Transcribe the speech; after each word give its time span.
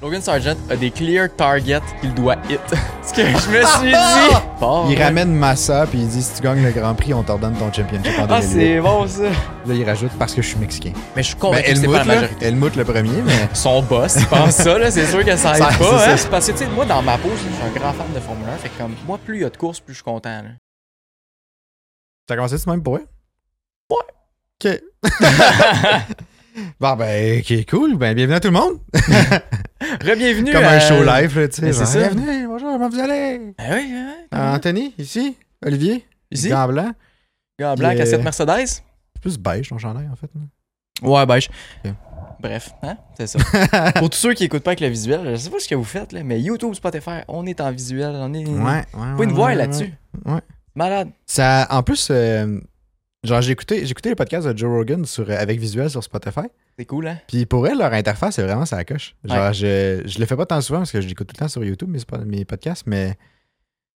Logan 0.00 0.22
Sargent 0.22 0.54
a 0.70 0.76
des 0.76 0.92
clear 0.92 1.28
targets 1.34 1.80
qu'il 2.00 2.14
doit 2.14 2.36
hit. 2.48 2.60
Ce 3.02 3.12
que 3.12 3.22
je 3.26 3.48
me 3.50 3.64
suis 3.64 3.90
dit. 3.90 4.36
Bon, 4.60 4.88
Il 4.88 4.96
ouais. 4.96 5.04
ramène 5.04 5.34
Massa, 5.34 5.86
puis 5.88 5.98
il 5.98 6.08
dit 6.08 6.22
si 6.22 6.34
tu 6.36 6.42
gagnes 6.42 6.62
le 6.62 6.70
Grand 6.70 6.94
Prix, 6.94 7.12
on 7.14 7.24
t'ordonne 7.24 7.56
ton 7.56 7.72
championship 7.72 8.16
en 8.16 8.26
Ah, 8.28 8.40
2008. 8.40 8.42
c'est 8.52 8.80
bon 8.80 9.08
ça. 9.08 9.22
Là, 9.24 9.30
il 9.74 9.84
rajoute 9.84 10.12
parce 10.16 10.34
que 10.34 10.42
je 10.42 10.48
suis 10.48 10.58
mexicain. 10.58 10.92
Mais 11.16 11.22
je 11.24 11.28
suis 11.28 11.34
Ben, 11.34 11.40
convaincu 11.40 11.62
que 11.72 11.74
c'est 11.74 11.82
Helmut, 11.82 11.92
pas 11.98 12.04
la 12.04 12.14
là, 12.14 12.20
majorité. 12.20 12.46
Helmut 12.46 12.76
le 12.76 12.84
premier, 12.84 13.22
mais. 13.22 13.48
Son 13.54 13.82
boss, 13.82 14.16
il 14.20 14.26
pense 14.26 14.50
ça, 14.54 14.78
là, 14.78 14.88
c'est 14.92 15.06
sûr 15.06 15.24
que 15.24 15.36
ça 15.36 15.52
aide 15.56 15.62
Ça- 15.64 15.66
pas. 15.66 15.98
c'est 15.98 16.10
Hein? 16.12 16.16
ça. 16.16 16.28
Parce 16.28 16.46
que, 16.46 16.52
tu 16.52 16.58
sais, 16.58 16.66
moi, 16.68 16.84
dans 16.84 17.02
ma 17.02 17.18
peau, 17.18 17.30
je 17.34 17.40
suis 17.40 17.48
un 17.64 17.70
grand 17.80 17.92
fan 17.92 18.06
de 18.14 18.20
Formule 18.20 18.48
1. 18.50 18.56
Fait 18.58 18.68
que, 18.68 18.78
comme, 18.78 18.94
moi, 19.04 19.18
plus 19.18 19.38
il 19.38 19.42
y 19.42 19.44
a 19.44 19.50
de 19.50 19.56
courses, 19.56 19.80
plus 19.80 19.94
je 19.94 19.98
suis 19.98 20.04
content. 20.04 20.42
Là. 20.42 20.50
T'as 22.28 22.36
commencé 22.36 22.56
ça 22.58 22.70
même 22.70 22.82
pour 22.84 22.96
eux? 22.98 23.06
Ouais. 23.90 23.96
Ok. 24.64 24.80
Bon, 26.80 26.96
ben, 26.96 27.40
ok, 27.40 27.66
cool. 27.68 27.96
Ben, 27.96 28.14
bienvenue 28.14 28.36
à 28.36 28.40
tout 28.40 28.48
le 28.48 28.54
monde. 28.54 28.78
Re-bienvenue. 30.02 30.52
Comme 30.52 30.64
un 30.64 30.80
show 30.80 31.02
live, 31.04 31.48
tu 31.48 31.56
sais. 31.56 31.62
Ben, 31.62 31.72
c'est 31.72 31.86
ça. 31.86 32.08
Bienvenue, 32.08 32.46
bonjour, 32.46 32.72
comment 32.72 32.88
vous 32.88 32.98
allez? 32.98 33.40
Ah 33.58 33.62
oui, 33.74 33.92
hein? 33.92 34.14
Euh, 34.34 34.54
Anthony, 34.56 34.94
ici. 34.98 35.36
Olivier. 35.64 36.04
Ici, 36.30 36.48
Gant 36.50 36.68
blanc. 36.68 36.92
gars 37.58 37.74
blanc, 37.76 37.96
cassette 37.96 38.22
Mercedes. 38.22 38.66
C'est 38.66 38.82
plus 39.20 39.38
beige 39.38 39.68
ton 39.68 39.78
chandail, 39.78 40.08
en 40.12 40.16
fait. 40.16 40.30
là. 40.34 41.08
Ouais, 41.08 41.26
beige. 41.26 41.48
Bref, 42.40 42.70
hein? 42.82 42.96
c'est 43.16 43.26
ça. 43.26 43.38
Pour 43.96 44.10
tous 44.10 44.18
ceux 44.18 44.32
qui 44.34 44.44
écoutent 44.44 44.62
pas 44.62 44.70
avec 44.70 44.80
le 44.80 44.86
visuel, 44.88 45.20
je 45.30 45.36
sais 45.36 45.50
pas 45.50 45.58
ce 45.58 45.66
que 45.68 45.74
vous 45.74 45.82
faites, 45.84 46.12
là, 46.12 46.22
mais 46.22 46.40
YouTube, 46.40 46.72
Spotify, 46.74 47.22
on 47.26 47.46
est 47.46 47.60
en 47.60 47.72
visuel. 47.72 48.12
On 48.14 48.32
est. 48.32 48.46
Ouais, 48.46 48.62
ouais. 48.64 48.84
Vous 48.92 49.12
pouvez 49.14 49.26
nous 49.26 49.34
voir 49.34 49.54
là-dessus. 49.54 49.92
ouais. 50.24 50.40
Malade. 50.74 51.08
Ça, 51.26 51.66
en 51.70 51.82
plus, 51.82 52.08
euh, 52.12 52.60
genre, 53.24 53.40
j'ai 53.42 53.52
écouté, 53.52 53.84
j'ai 53.84 53.90
écouté 53.90 54.08
les 54.10 54.14
podcasts 54.14 54.46
de 54.46 54.56
Joe 54.56 54.70
Rogan 54.70 55.04
sur, 55.04 55.28
euh, 55.28 55.36
avec 55.38 55.58
visuel 55.58 55.90
sur 55.90 56.02
Spotify. 56.02 56.46
C'est 56.78 56.84
cool, 56.84 57.08
hein? 57.08 57.18
Puis 57.28 57.46
pour 57.46 57.66
elle, 57.66 57.78
leur 57.78 57.92
interface, 57.92 58.36
c'est 58.36 58.42
vraiment 58.42 58.66
ça 58.66 58.84
coche. 58.84 59.14
Genre, 59.24 59.48
Ouais. 59.48 59.54
je, 59.54 60.02
je 60.06 60.18
le 60.18 60.26
fais 60.26 60.36
pas 60.36 60.46
tant 60.46 60.60
souvent 60.60 60.78
parce 60.80 60.92
que 60.92 61.00
je 61.00 61.08
l'écoute 61.08 61.26
tout 61.28 61.34
le 61.36 61.38
temps 61.40 61.48
sur 61.48 61.64
YouTube, 61.64 61.88
mes, 61.88 61.98
mes 62.24 62.44
podcasts, 62.44 62.84
mais 62.86 63.16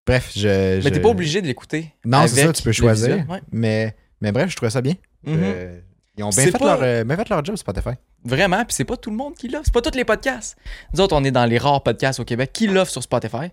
bref, 0.06 0.32
je. 0.36 0.48
Mais 0.48 0.80
je- 0.80 0.88
t'es 0.88 1.00
pas 1.00 1.10
obligé 1.10 1.40
de 1.42 1.46
l'écouter. 1.46 1.94
Non, 2.04 2.26
c'est 2.26 2.42
ça, 2.44 2.52
tu 2.52 2.62
peux 2.62 2.72
choisir. 2.72 3.24
ouais. 3.28 3.40
Mais, 3.52 3.94
mais 4.20 4.32
bref, 4.32 4.50
je 4.50 4.56
trouvais 4.56 4.70
ça 4.70 4.80
bien. 4.80 4.94
Mhm. 5.24 5.38
Euh, 5.40 5.80
ils 6.18 6.24
ont 6.24 6.30
bien 6.30 6.44
fait, 6.44 6.50
pas- 6.58 6.64
leur, 6.64 6.82
euh, 6.82 7.04
bien 7.04 7.16
fait 7.16 7.28
leur 7.28 7.44
job, 7.44 7.56
Spotify. 7.56 7.90
Vraiment, 8.24 8.64
puis 8.64 8.74
c'est 8.74 8.84
pas 8.84 8.96
tout 8.96 9.10
le 9.10 9.16
monde 9.16 9.34
qui 9.34 9.48
l'offre. 9.48 9.64
C'est 9.66 9.72
pas 9.74 9.80
tous 9.82 9.96
les 9.96 10.04
podcasts. 10.04 10.56
Nous 10.92 11.00
autres, 11.00 11.16
on 11.16 11.24
est 11.24 11.30
dans 11.30 11.44
les 11.46 11.58
rares 11.58 11.82
podcasts 11.82 12.20
au 12.20 12.24
Québec 12.24 12.50
qui 12.52 12.66
l'offrent 12.66 12.90
sur 12.92 13.02
Spotify. 13.02 13.50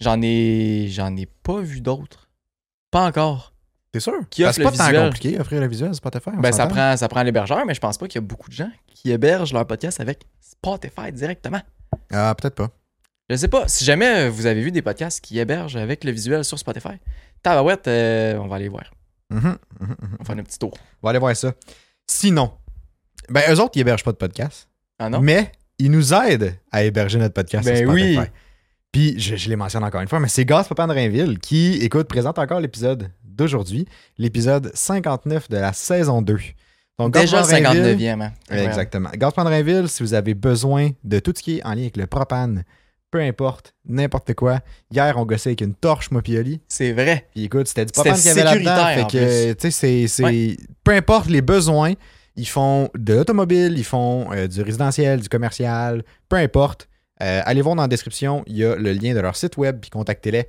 J'en 0.00 0.20
ai. 0.20 0.88
J'en 0.90 1.16
ai 1.16 1.26
pas 1.26 1.60
vu 1.60 1.80
d'autres. 1.80 2.28
Pas 2.90 3.06
encore. 3.06 3.51
T'es 3.92 4.00
sûr? 4.00 4.14
Qui 4.30 4.44
offre 4.44 4.54
c'est 4.54 4.62
pas 4.62 4.72
tant 4.72 4.90
compliqué, 4.90 5.38
offrir 5.38 5.60
le 5.60 5.68
visuel 5.68 5.94
Spotify. 5.94 6.30
Ben, 6.38 6.50
ça 6.50 6.66
prend, 6.66 6.96
ça 6.96 7.08
prend 7.08 7.22
l'hébergeur, 7.22 7.64
mais 7.66 7.74
je 7.74 7.80
pense 7.80 7.98
pas 7.98 8.08
qu'il 8.08 8.20
y 8.22 8.24
a 8.24 8.26
beaucoup 8.26 8.48
de 8.48 8.54
gens 8.54 8.70
qui 8.86 9.10
hébergent 9.10 9.52
leur 9.52 9.66
podcast 9.66 10.00
avec 10.00 10.22
Spotify 10.40 11.12
directement. 11.12 11.60
Ah, 12.10 12.34
peut-être 12.34 12.54
pas. 12.54 12.70
Je 13.28 13.36
sais 13.36 13.48
pas. 13.48 13.68
Si 13.68 13.84
jamais 13.84 14.26
euh, 14.26 14.30
vous 14.30 14.46
avez 14.46 14.62
vu 14.62 14.72
des 14.72 14.80
podcasts 14.80 15.20
qui 15.22 15.38
hébergent 15.38 15.76
avec 15.76 16.04
le 16.04 16.10
visuel 16.10 16.42
sur 16.44 16.58
Spotify, 16.58 16.94
tabarouette, 17.42 17.86
euh, 17.86 18.36
on 18.38 18.48
va 18.48 18.56
aller 18.56 18.68
voir. 18.68 18.90
Mhm, 19.30 19.40
mhm, 19.40 19.56
mhm. 19.80 19.96
On 20.00 20.16
va 20.18 20.24
faire 20.24 20.38
un 20.38 20.42
petit 20.42 20.58
tour. 20.58 20.72
On 21.02 21.06
va 21.06 21.10
aller 21.10 21.18
voir 21.18 21.36
ça. 21.36 21.52
Sinon, 22.06 22.50
ben, 23.28 23.42
eux 23.50 23.60
autres, 23.60 23.72
ils 23.74 23.80
hébergent 23.80 24.04
pas 24.04 24.12
de 24.12 24.16
podcast. 24.16 24.68
Ah 24.98 25.10
non? 25.10 25.20
Mais 25.20 25.52
ils 25.78 25.90
nous 25.90 26.14
aident 26.14 26.54
à 26.70 26.82
héberger 26.82 27.18
notre 27.18 27.34
podcast 27.34 27.66
Ben 27.66 27.76
sur 27.76 27.88
Spotify. 27.90 28.18
oui. 28.18 28.24
Puis, 28.90 29.18
je, 29.18 29.36
je 29.36 29.48
les 29.48 29.56
mentionne 29.56 29.84
encore 29.84 30.02
une 30.02 30.08
fois, 30.08 30.20
mais 30.20 30.28
c'est 30.28 30.44
Gaz 30.44 30.68
Papa 30.68 30.86
de 30.86 30.92
Rainville 30.92 31.38
qui, 31.38 31.76
écoute, 31.76 32.08
présente 32.08 32.38
encore 32.38 32.60
l'épisode 32.60 33.10
d'aujourd'hui, 33.34 33.86
l'épisode 34.18 34.70
59 34.74 35.48
de 35.48 35.56
la 35.56 35.72
saison 35.72 36.22
2. 36.22 36.38
Donc, 36.98 37.14
Déjà 37.14 37.38
le 37.38 37.42
Gaz 37.42 37.50
Papa 37.50 37.60
de 37.74 37.80
Rainville- 37.80 37.96
59e. 37.98 38.22
Hein? 38.22 38.32
Exactement. 38.50 39.10
De 39.10 39.48
Rainville, 39.48 39.88
si 39.88 40.02
vous 40.02 40.14
avez 40.14 40.34
besoin 40.34 40.90
de 41.04 41.18
tout 41.18 41.32
ce 41.36 41.42
qui 41.42 41.58
est 41.58 41.64
en 41.64 41.70
lien 41.74 41.82
avec 41.82 41.96
le 41.96 42.06
propane, 42.06 42.64
peu 43.10 43.20
importe, 43.20 43.74
n'importe 43.86 44.34
quoi. 44.34 44.60
Hier, 44.90 45.14
on 45.18 45.24
gossait 45.26 45.50
avec 45.50 45.60
une 45.62 45.74
torche, 45.74 46.10
moi, 46.10 46.22
puis 46.22 46.38
Oli. 46.38 46.60
C'est 46.68 46.92
vrai. 46.92 47.26
Puis 47.34 47.44
écoute, 47.44 47.66
c'était 47.68 47.84
du 47.86 47.92
propane 47.92 48.14
qu'il 48.14 48.26
y 48.26 48.30
avait 48.30 48.44
là-dedans. 48.44 48.86
Fait 48.94 49.18
que, 49.18 49.52
tu 49.54 49.60
sais, 49.60 49.70
c'est- 49.70 50.08
c'est. 50.08 50.56
Peu 50.84 50.92
importe 50.92 51.28
les 51.28 51.42
besoins, 51.42 51.92
ils 52.36 52.48
font 52.48 52.88
de 52.96 53.14
l'automobile, 53.14 53.74
ils 53.76 53.84
font 53.84 54.32
euh, 54.32 54.46
du 54.46 54.62
résidentiel, 54.62 55.20
du 55.20 55.28
commercial, 55.28 56.02
peu 56.28 56.36
importe. 56.36 56.88
Euh, 57.22 57.42
allez 57.44 57.60
voir 57.62 57.74
dans 57.76 57.82
la 57.82 57.88
description, 57.88 58.42
il 58.46 58.56
y 58.56 58.64
a 58.64 58.74
le 58.76 58.92
lien 58.92 59.14
de 59.14 59.20
leur 59.20 59.36
site 59.36 59.56
web, 59.56 59.78
puis 59.80 59.90
contactez-les. 59.90 60.48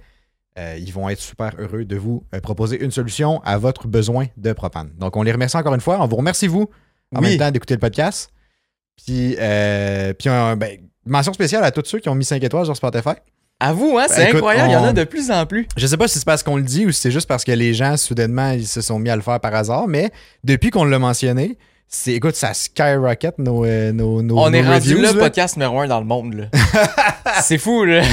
Euh, 0.59 0.78
ils 0.80 0.94
vont 0.94 1.09
être 1.09 1.19
super 1.19 1.52
heureux 1.58 1.84
de 1.86 1.96
vous 1.96 2.24
euh, 2.34 2.40
proposer 2.40 2.84
une 2.84 2.91
solution 2.91 3.41
à 3.44 3.58
votre 3.58 3.88
besoin 3.88 4.28
de 4.38 4.53
propane. 4.53 4.91
Donc, 5.00 5.18
on 5.18 5.24
les 5.24 5.31
remercie 5.31 5.58
encore 5.58 5.74
une 5.74 5.81
fois. 5.81 5.97
On 6.00 6.06
vous 6.08 6.16
remercie, 6.18 6.46
vous, 6.47 6.69
en 7.16 7.22
Oui. 7.22 7.30
même 7.30 7.40
temps 7.40 7.50
d'écouter 7.52 7.74
le 7.74 7.80
podcast. 7.80 8.31
Puis, 9.03 9.36
euh, 9.40 10.13
puis 10.13 10.30
ben, 10.30 10.78
mention 11.06 11.34
spéciale 11.34 11.63
à 11.63 11.72
tous 11.72 11.84
ceux 11.86 12.00
qui 12.00 12.08
ont 12.09 12.13
mis 12.16 12.25
5 12.25 12.44
étoiles 12.44 12.66
sur 12.66 12.75
Spotify. 12.75 13.16
À 13.59 13.74
vous, 13.74 13.97
hein? 13.97 14.06
C'est 14.09 14.25
Ben, 14.25 14.36
incroyable. 14.36 14.69
Il 14.69 14.74
y 14.74 14.75
en 14.75 14.84
a 14.84 14.94
de 14.94 15.03
plus 15.06 15.31
en 15.31 15.46
plus. 15.47 15.68
Je 15.75 15.88
sais 15.88 15.97
pas 15.97 16.08
si 16.08 16.19
c'est 16.19 16.25
parce 16.25 16.44
qu'on 16.44 16.58
le 16.58 16.63
dit 16.63 16.86
ou 16.86 16.92
si 16.92 17.02
c'est 17.02 17.12
juste 17.12 17.28
parce 17.28 17.44
que 17.44 17.52
les 17.52 17.74
gens, 17.74 17.97
soudainement, 17.97 18.52
ils 18.52 18.68
se 18.68 18.81
sont 18.81 19.00
mis 19.00 19.09
à 19.09 19.16
le 19.16 19.22
faire 19.24 19.40
par 19.40 19.56
hasard, 19.56 19.88
mais 19.88 20.12
depuis 20.44 20.69
qu'on 20.69 20.86
l'a 20.86 21.00
mentionné, 21.00 21.58
c'est, 21.88 22.12
écoute, 22.13 22.36
ça 22.36 22.53
skyrocket 22.53 23.40
nos, 23.40 23.66
nos, 23.92 24.22
nos, 24.22 24.38
On 24.40 24.53
est 24.53 24.62
rendu 24.62 24.96
le 24.96 25.18
podcast 25.18 25.56
numéro 25.58 25.80
un 25.80 25.88
dans 25.88 26.00
le 26.00 26.06
monde. 26.06 26.34
là. 26.36 26.46
c'est 27.42 27.58
fou, 27.58 27.86
là. 27.86 28.03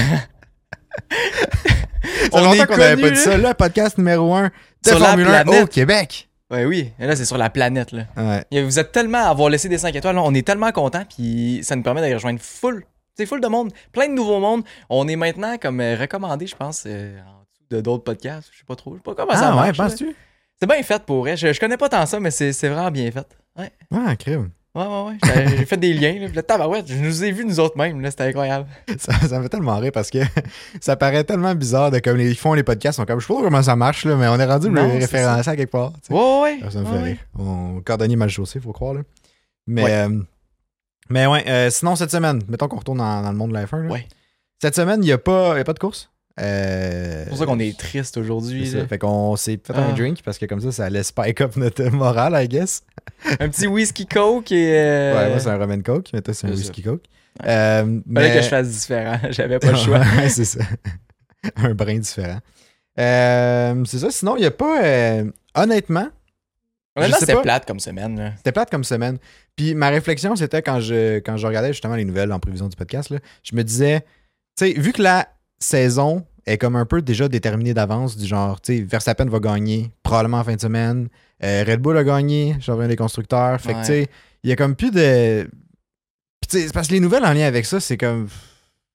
Ça 2.02 2.28
on 2.32 2.40
longtemps 2.44 2.66
qu'on 2.66 2.76
n'avait 2.76 3.00
pas 3.00 3.10
dit 3.10 3.16
ça, 3.20 3.36
le 3.36 3.54
podcast 3.54 3.98
numéro 3.98 4.34
1 4.34 4.44
de 4.46 4.50
Sur 4.88 4.98
la 4.98 5.06
Formule 5.08 5.26
1 5.26 5.44
planète. 5.44 5.62
au 5.64 5.66
Québec. 5.66 6.28
Ouais, 6.50 6.64
oui. 6.64 6.90
Et 6.98 7.06
là, 7.06 7.14
c'est 7.14 7.24
sur 7.24 7.38
la 7.38 7.48
planète. 7.50 7.92
Là. 7.92 8.04
Ouais. 8.16 8.62
Vous 8.62 8.78
êtes 8.78 8.90
tellement 8.92 9.18
à 9.24 9.28
avoir 9.30 9.48
laissé 9.50 9.68
des 9.68 9.78
5 9.78 9.94
étoiles. 9.94 10.16
là, 10.16 10.22
on 10.24 10.34
est 10.34 10.44
tellement 10.46 10.72
contents. 10.72 11.04
Puis 11.08 11.60
ça 11.62 11.76
nous 11.76 11.82
permet 11.82 12.00
d'aller 12.00 12.14
rejoindre 12.14 12.40
full. 12.40 12.84
C'est 13.16 13.26
full 13.26 13.40
de 13.40 13.46
monde. 13.48 13.72
Plein 13.92 14.08
de 14.08 14.14
nouveaux 14.14 14.40
mondes. 14.40 14.62
On 14.88 15.06
est 15.06 15.16
maintenant 15.16 15.56
comme 15.58 15.80
euh, 15.80 15.96
recommandé, 16.00 16.46
je 16.46 16.56
pense, 16.56 16.84
euh, 16.86 17.18
en 17.20 17.40
dessous 17.42 17.64
de 17.70 17.80
d'autres 17.80 18.02
podcasts. 18.04 18.48
Je 18.52 18.58
sais 18.58 18.64
pas 18.66 18.74
trop. 18.76 18.92
Je 18.92 18.96
sais 18.96 19.02
pas 19.02 19.14
comment 19.14 19.34
ça 19.34 19.48
Ah 19.52 19.56
ouais, 19.56 19.66
marche. 19.66 19.78
là. 19.78 19.84
penses-tu? 19.84 20.16
C'est 20.58 20.66
bien 20.68 20.82
fait 20.82 21.02
pour 21.04 21.20
vrai. 21.20 21.36
Je, 21.36 21.52
je 21.52 21.60
connais 21.60 21.76
pas 21.76 21.88
tant 21.88 22.04
ça, 22.06 22.18
mais 22.18 22.30
c'est 22.30 22.52
c'est 22.52 22.68
vraiment 22.68 22.90
bien 22.90 23.10
fait. 23.12 23.26
Ouais. 23.58 23.70
Ah, 23.94 24.16
crime. 24.16 24.50
Ouais, 24.74 24.86
ouais, 24.86 25.02
ouais. 25.34 25.48
J'ai- 25.58 25.64
fait 25.66 25.76
des 25.76 25.92
liens. 25.92 26.18
Là. 26.20 26.28
Là, 26.32 26.42
tabarouette, 26.42 26.86
je 26.86 26.94
nous 26.94 27.24
ai 27.24 27.32
vus 27.32 27.44
nous 27.44 27.58
autres 27.58 27.76
mêmes. 27.76 28.00
là, 28.00 28.10
C'était 28.10 28.24
incroyable. 28.24 28.68
Ça, 28.98 29.12
ça 29.14 29.38
me 29.38 29.42
fait 29.42 29.48
tellement 29.48 29.76
rire 29.78 29.90
parce 29.92 30.10
que 30.10 30.18
ça 30.80 30.94
paraît 30.96 31.24
tellement 31.24 31.54
bizarre 31.56 31.90
de 31.90 31.98
comme 31.98 32.20
ils 32.20 32.36
font 32.36 32.54
les 32.54 32.62
podcasts. 32.62 32.96
Sont 32.96 33.04
comme, 33.04 33.18
je 33.20 33.26
sais 33.26 33.34
pas 33.34 33.42
comment 33.42 33.62
ça 33.62 33.74
marche, 33.74 34.04
là, 34.04 34.14
mais 34.16 34.28
on 34.28 34.38
est 34.38 34.44
rendu 34.46 34.70
Non, 34.70 34.86
le 34.86 34.98
référencé 35.00 35.50
à 35.50 35.56
quelque 35.56 35.70
part. 35.72 35.92
Ouais, 36.08 36.40
ouais, 36.62 36.70
Ça 36.70 36.80
me 36.80 36.84
fait 36.84 36.92
Ouais, 36.92 37.02
rire. 37.02 37.16
On 37.38 37.80
cordonnier 37.84 38.14
mal 38.16 38.28
chaussé, 38.28 38.60
faut 38.60 38.72
croire. 38.72 38.94
Là. 38.94 39.00
Mais, 39.66 39.82
Ouais. 39.84 39.92
euh, 39.92 40.20
mais 41.08 41.26
ouais, 41.26 41.44
euh, 41.48 41.70
sinon, 41.70 41.96
cette 41.96 42.10
semaine, 42.12 42.40
mettons 42.48 42.68
qu'on 42.68 42.78
retourne 42.78 42.98
dans, 42.98 43.22
dans 43.22 43.32
le 43.32 43.36
monde 43.36 43.50
de 43.50 43.54
la 43.54 43.66
F1. 43.66 43.82
là. 43.82 43.90
Ouais. 43.90 44.06
Cette 44.62 44.76
semaine, 44.76 45.02
il 45.02 45.06
n'y 45.06 45.12
a, 45.12 45.18
pas- 45.18 45.54
il 45.54 45.58
y 45.58 45.60
a 45.60 45.64
pas 45.64 45.72
de 45.72 45.78
course? 45.80 46.10
Euh, 46.40 47.22
C'est 47.24 47.28
pour 47.28 47.38
ça 47.38 47.46
qu'on 47.46 47.58
est 47.58 47.78
triste 47.78 48.16
aujourd'hui. 48.16 48.66
Fait 48.88 48.98
qu'on 48.98 49.36
s'est 49.36 49.60
fait 49.62 49.74
un 49.74 49.90
Ah. 49.90 49.92
drink 49.92 50.22
parce 50.24 50.38
que 50.38 50.46
comme 50.46 50.60
ça, 50.60 50.72
ça 50.72 50.88
laisse 50.88 51.08
spike 51.08 51.40
up 51.40 51.56
notre 51.56 51.84
morale, 51.90 52.34
I 52.42 52.48
guess. 52.48 52.82
Un 53.40 53.48
petit 53.48 53.66
whisky 53.66 54.06
coke 54.06 54.50
et. 54.52 54.72
euh, 54.74 55.14
Ouais, 55.14 55.28
moi, 55.30 55.38
c'est 55.38 55.48
un 55.50 55.56
rum 55.58 55.82
coke, 55.82 56.08
mais 56.12 56.22
toi, 56.22 56.32
c'est 56.34 56.46
un 56.46 56.50
whisky 56.50 56.82
coke. 56.82 57.02
Ouais. 57.42 57.46
Euh, 57.48 58.00
mais... 58.06 58.34
que 58.34 58.42
je 58.42 58.48
fasse 58.48 58.68
différent. 58.68 59.18
J'avais 59.30 59.58
pas 59.58 59.70
le 59.72 59.76
choix. 59.84 59.98
Ouais, 60.00 60.28
c'est 60.28 60.44
ça. 60.44 60.60
un 61.56 61.74
brin 61.74 61.98
différent. 61.98 62.38
Euh, 62.98 63.84
c'est 63.86 63.98
ça. 63.98 64.10
Sinon, 64.10 64.36
il 64.36 64.40
n'y 64.40 64.46
a 64.46 64.50
pas. 64.50 64.80
honnêtement, 65.54 66.08
Honnêtement, 66.96 67.16
c'était 67.20 67.40
plate 67.40 67.66
comme 67.66 67.80
semaine. 67.80 68.32
C'était 68.38 68.52
plate 68.52 68.70
comme 68.70 68.84
semaine. 68.84 69.18
Puis 69.56 69.74
ma 69.74 69.90
réflexion, 69.90 70.34
c'était 70.36 70.60
quand 70.62 70.80
je, 70.80 71.18
quand 71.20 71.36
je 71.36 71.46
regardais 71.46 71.68
justement 71.72 71.94
les 71.94 72.04
nouvelles 72.04 72.32
en 72.32 72.40
prévision 72.40 72.68
du 72.68 72.76
podcast, 72.76 73.10
là, 73.10 73.18
je 73.42 73.54
me 73.54 73.62
disais, 73.62 74.00
tu 74.58 74.66
sais, 74.66 74.72
vu 74.72 74.92
que 74.92 75.00
la 75.02 75.28
saison 75.60 76.24
est 76.46 76.58
comme 76.58 76.76
un 76.76 76.86
peu 76.86 77.02
déjà 77.02 77.28
déterminée 77.28 77.74
d'avance, 77.74 78.16
du 78.16 78.26
genre, 78.26 78.60
tu 78.60 78.76
sais, 78.78 78.82
Verstappen 78.82 79.26
va 79.26 79.38
gagner 79.40 79.90
probablement 80.02 80.38
en 80.38 80.44
fin 80.44 80.54
de 80.56 80.60
semaine, 80.60 81.08
euh, 81.42 81.64
Red 81.66 81.80
Bull 81.80 81.96
a 81.96 82.04
gagné, 82.04 82.56
champion 82.60 82.88
des 82.88 82.96
constructeurs, 82.96 83.60
fait 83.60 83.74
que 83.74 83.80
tu 83.80 83.86
sais, 83.86 84.06
il 84.42 84.50
y 84.50 84.52
a 84.52 84.56
comme 84.56 84.74
plus 84.76 84.90
de. 84.90 85.48
Puis 86.40 86.48
tu 86.48 86.58
sais, 86.60 86.66
c'est 86.68 86.72
parce 86.72 86.88
que 86.88 86.94
les 86.94 87.00
nouvelles 87.00 87.24
en 87.24 87.32
lien 87.32 87.46
avec 87.46 87.66
ça, 87.66 87.80
c'est 87.80 87.96
comme. 87.96 88.28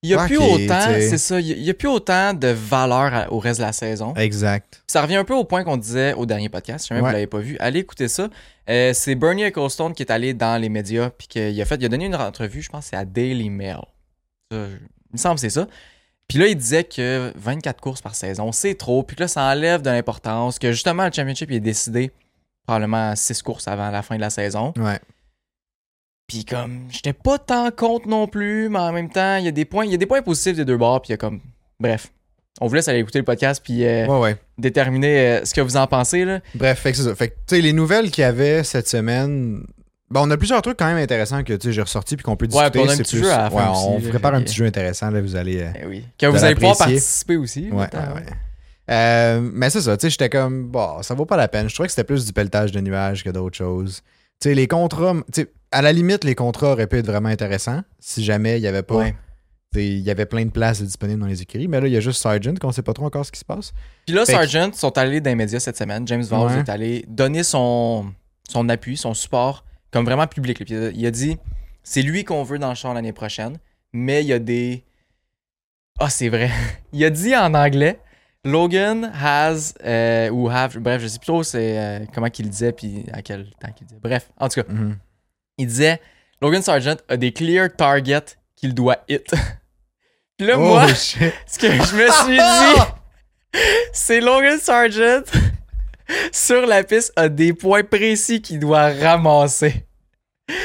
Il 0.03 0.09
y 0.09 0.13
a 0.13 0.23
plus 0.27 0.37
autant, 0.37 0.81
c'est 0.99 1.17
ça, 1.17 1.39
il 1.39 1.47
y 1.63 1.69
a- 1.69 1.73
plus 1.73 1.87
autant 1.87 2.31
de 2.35 2.49
valeur 2.49 3.11
à- 3.11 3.31
au 3.33 3.39
reste 3.39 3.59
de 3.59 3.65
la 3.65 3.73
saison. 3.73 4.13
Exact. 4.15 4.83
Ça 4.85 5.01
revient 5.01 5.15
un 5.15 5.23
peu 5.23 5.33
au 5.33 5.45
point 5.45 5.63
qu'on 5.63 5.77
disait 5.77 6.13
au 6.13 6.27
dernier 6.27 6.47
podcast. 6.47 6.83
Si 6.85 6.89
jamais 6.89 7.01
Ouais. 7.01 7.07
vous 7.09 7.13
l'avez 7.13 7.25
pas 7.27 7.39
vu, 7.39 7.57
allez 7.59 7.79
écouter 7.79 8.07
ça. 8.07 8.29
Euh, 8.69 8.93
c'est 8.93 9.15
Bernie 9.15 9.41
Ecclestone 9.43 9.93
qui 9.93 10.03
est 10.03 10.11
allé 10.11 10.35
dans 10.35 10.61
les 10.61 10.69
médias 10.69 11.09
puis 11.09 11.27
qu'il 11.27 11.59
a 11.59 11.65
fait, 11.65 11.77
il 11.77 11.85
a 11.85 11.89
donné 11.89 12.05
une 12.05 12.15
entrevue, 12.15 12.61
je 12.61 12.69
pense 12.69 12.85
c'est 12.87 12.95
à 12.95 13.03
Daily 13.03 13.49
Mail. 13.49 13.79
Ça, 14.51 14.67
je- 14.67 14.75
il 14.75 15.13
me 15.13 15.17
semble 15.17 15.35
que 15.35 15.41
c'est 15.41 15.49
ça. 15.49 15.67
Puis 16.27 16.39
là, 16.39 16.47
il 16.47 16.55
disait 16.55 16.83
que 16.83 17.31
24 17.35 17.79
courses 17.81 18.01
par 18.01 18.15
saison, 18.15 18.51
c'est 18.51 18.75
trop. 18.75 19.03
Puis 19.03 19.15
que 19.15 19.23
là, 19.23 19.27
ça 19.27 19.43
enlève 19.43 19.81
de 19.81 19.89
l'importance. 19.89 20.57
Que 20.59 20.71
justement, 20.71 21.05
le 21.05 21.11
championship 21.11 21.49
il 21.51 21.57
est 21.57 21.59
décidé 21.59 22.11
probablement 22.65 23.15
6 23.15 23.41
courses 23.43 23.67
avant 23.67 23.91
la 23.91 24.01
fin 24.01 24.15
de 24.15 24.21
la 24.21 24.29
saison. 24.31 24.73
Ouais. 24.77 24.99
Puis 26.27 26.43
comme, 26.43 26.87
j'étais 26.89 27.13
pas 27.13 27.37
tant 27.37 27.69
contre 27.69 28.07
non 28.07 28.27
plus, 28.27 28.67
mais 28.69 28.79
en 28.79 28.91
même 28.91 29.11
temps, 29.11 29.35
il 29.37 29.45
y 29.45 29.47
a 29.47 29.51
des 29.51 29.65
points, 29.65 29.85
il 29.85 29.91
y 29.91 29.93
a 29.93 29.97
des 29.97 30.07
points 30.07 30.23
positifs 30.23 30.55
des 30.57 30.65
deux 30.65 30.77
bords, 30.77 31.01
puis 31.01 31.09
il 31.09 31.11
y 31.11 31.13
a 31.13 31.17
comme, 31.17 31.39
bref. 31.79 32.11
On 32.61 32.67
vous 32.67 32.73
laisse 32.73 32.87
aller 32.87 32.99
écouter 32.99 33.19
le 33.19 33.25
podcast 33.25 33.61
puis 33.63 33.83
euh, 33.85 34.07
Ouais, 34.07 34.19
ouais. 34.19 34.37
déterminer 34.57 35.19
euh, 35.19 35.45
ce 35.45 35.53
que 35.53 35.59
vous 35.61 35.75
en 35.77 35.85
pensez 35.87 36.23
là. 36.25 36.39
Bref, 36.55 36.79
fait 36.79 36.91
que 36.91 36.97
c'est 36.97 37.03
ça. 37.03 37.13
Fait 37.13 37.27
que, 37.27 37.33
tu 37.45 37.55
sais, 37.57 37.61
les 37.61 37.73
nouvelles 37.73 38.09
qu'il 38.11 38.21
y 38.21 38.25
avait 38.25 38.63
cette 38.63 38.87
semaine, 38.87 39.65
Bon, 40.09 40.27
on 40.27 40.31
a 40.31 40.37
plusieurs 40.37 40.61
trucs 40.61 40.77
quand 40.77 40.85
même 40.85 40.97
intéressants 40.97 41.43
que 41.43 41.57
j'ai 41.59 41.81
ressortis 41.81 42.15
puis 42.15 42.23
qu'on 42.23 42.35
peut 42.35 42.45
discuter. 42.47 42.79
on 42.79 42.87
a 42.87 42.93
un 42.93 42.97
petit 42.97 43.15
plus- 43.17 43.23
jeu 43.25 43.31
à 43.31 43.37
la 43.37 43.43
ouais, 43.49 43.61
fin 43.63 43.71
on 43.73 43.99
prépare 44.01 44.35
un 44.35 44.41
petit 44.41 44.53
jeu 44.55 44.65
intéressant, 44.65 45.09
là, 45.09 45.19
vous 45.21 45.35
allez. 45.35 45.61
euh, 45.61 45.71
Eh 45.81 45.85
oui. 45.87 46.05
Que 46.17 46.27
vous 46.27 46.43
allez 46.43 46.55
pouvoir 46.55 46.77
participer 46.77 47.37
aussi. 47.37 47.69
Ouais, 47.71 47.87
ouais. 47.93 48.25
Euh, 48.91 49.41
mais 49.41 49.71
c'est 49.71 49.81
ça, 49.81 49.97
tu 49.97 50.01
sais, 50.03 50.09
j'étais 50.11 50.29
comme, 50.29 50.67
bon, 50.67 51.01
ça 51.01 51.15
vaut 51.15 51.25
pas 51.25 51.37
la 51.37 51.47
peine. 51.47 51.67
Je 51.67 51.73
trouvais 51.73 51.87
que 51.87 51.91
c'était 51.93 52.03
plus 52.03 52.23
du 52.25 52.33
pelletage 52.33 52.71
de 52.71 52.79
nuages 52.81 53.23
que 53.23 53.31
d'autres 53.31 53.57
choses. 53.57 54.01
Tu 54.39 54.49
sais, 54.49 54.53
les 54.55 54.67
contrats, 54.67 55.15
tu 55.33 55.47
à 55.71 55.81
la 55.81 55.91
limite, 55.91 56.23
les 56.23 56.35
contrats 56.35 56.71
auraient 56.73 56.85
pu 56.87 56.97
être 56.99 57.07
vraiment 57.07 57.29
intéressants 57.29 57.81
si 57.99 58.23
jamais 58.23 58.57
il 58.59 58.61
y 58.61 58.67
avait 58.67 58.83
pas. 58.83 59.07
Il 59.77 59.99
y 59.99 60.09
avait 60.11 60.25
plein 60.25 60.45
de 60.45 60.51
places 60.51 60.81
disponibles 60.81 61.19
dans 61.19 61.25
les 61.27 61.41
écuries, 61.41 61.67
mais 61.67 61.81
là, 61.81 61.87
il 61.87 61.93
y 61.93 61.97
a 61.97 61.99
juste 61.99 62.21
Sargent 62.21 62.53
qu'on 62.61 62.71
sait 62.71 62.81
pas 62.83 62.93
trop 62.93 63.05
encore 63.07 63.25
ce 63.25 63.31
qui 63.33 63.39
se 63.39 63.43
passe. 63.43 63.73
Puis 64.05 64.15
là, 64.15 64.23
Fait 64.25 64.31
que- 64.33 64.37
Sargent 64.47 64.71
sont 64.73 64.97
allés 64.97 65.19
dans 65.19 65.31
les 65.31 65.35
médias 65.35 65.59
cette 65.59 65.75
semaine. 65.77 66.07
James 66.07 66.21
Valls 66.23 66.59
est 66.59 66.69
allé 66.69 67.03
donner 67.09 67.43
son, 67.43 68.05
son 68.47 68.69
appui, 68.69 68.95
son 68.95 69.13
support, 69.13 69.64
comme 69.95 70.03
vraiment 70.05 70.27
public. 70.27 70.57
Puis 70.65 70.73
il 70.75 70.83
a- 70.83 70.89
il 70.93 71.05
a 71.05 71.11
dit 71.11 71.37
c'est 71.83 72.01
lui 72.01 72.25
qu'on 72.25 72.43
veut 72.43 72.59
dans 72.59 72.67
le 72.69 72.75
champ 72.75 72.91
l'année 72.91 73.13
prochaine, 73.13 73.57
mais 73.93 74.21
il 74.23 74.27
y 74.27 74.33
a 74.33 74.39
des. 74.39 74.83
Ah, 75.99 76.09
c'est 76.09 76.27
vrai. 76.27 76.49
Il 76.91 77.03
a 77.05 77.09
dit 77.09 77.33
en 77.35 77.53
anglais 77.53 77.97
Logan 78.43 79.09
has, 79.15 79.73
euh, 79.85 80.29
ou 80.29 80.49
have, 80.49 80.77
bref, 80.79 81.01
je 81.01 81.07
sais 81.07 81.19
plus 81.19 81.27
trop 81.27 81.43
c'est, 81.43 81.79
euh, 81.79 81.99
comment 82.13 82.29
qu'il 82.29 82.49
disait, 82.49 82.73
puis 82.73 83.05
à 83.13 83.21
quel 83.21 83.49
temps 83.61 83.71
qu'il 83.71 83.87
disait. 83.87 83.99
Bref, 84.03 84.29
en 84.37 84.49
tout 84.49 84.61
cas, 84.61 84.67
Mhm. 84.69 84.97
il 85.57 85.67
disait 85.67 86.01
Logan 86.41 86.61
Sargent 86.61 86.97
a 87.07 87.15
des 87.15 87.31
clear 87.31 87.69
targets 87.73 88.35
qu'il 88.57 88.73
doit 88.73 88.97
hit. 89.07 89.25
puis 90.37 90.47
là, 90.47 90.55
Oh, 90.57 90.61
moi, 90.67 90.93
shit. 90.93 91.33
ce 91.47 91.57
que 91.59 91.71
je 91.71 91.95
me 91.95 92.11
suis 92.11 92.37
dit, 92.37 93.61
c'est 93.93 94.19
Logan 94.19 94.59
Sargent 94.59 95.23
sur 96.31 96.65
la 96.65 96.83
piste 96.83 97.13
a 97.15 97.29
des 97.29 97.53
points 97.53 97.83
précis 97.83 98.41
qu'il 98.41 98.59
doit 98.59 98.89
ramasser. 98.89 99.85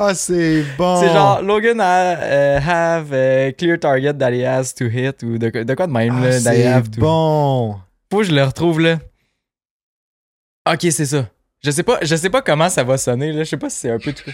Ah, 0.00 0.14
c'est 0.14 0.62
bon. 0.76 1.00
C'est 1.00 1.08
genre 1.08 1.42
Logan 1.42 1.80
a, 1.80 2.16
euh, 2.20 2.60
have 2.60 3.12
a 3.12 3.50
clear 3.52 3.80
target 3.80 4.14
that 4.14 4.30
he 4.32 4.44
has 4.44 4.72
to 4.74 4.84
hit 4.84 5.22
ou 5.24 5.38
de, 5.38 5.48
de 5.64 5.74
quoi 5.74 5.88
de 5.88 5.92
même 5.92 6.14
Ah, 6.22 6.28
là, 6.28 6.32
c'est 6.40 6.82
to- 6.92 7.00
bon. 7.00 7.80
Faut 8.12 8.18
que 8.18 8.24
je 8.24 8.32
le 8.32 8.44
retrouve 8.44 8.78
là. 8.80 8.98
Ok, 10.70 10.82
c'est 10.92 11.06
ça. 11.06 11.28
Je 11.64 11.70
sais 11.72 11.82
pas, 11.82 11.98
je 12.02 12.14
sais 12.14 12.30
pas 12.30 12.42
comment 12.42 12.68
ça 12.68 12.84
va 12.84 12.96
sonner 12.96 13.32
là. 13.32 13.42
Je 13.42 13.48
sais 13.48 13.56
pas 13.56 13.70
si 13.70 13.78
c'est 13.78 13.90
un 13.90 13.98
peu 13.98 14.12
tout. 14.12 14.30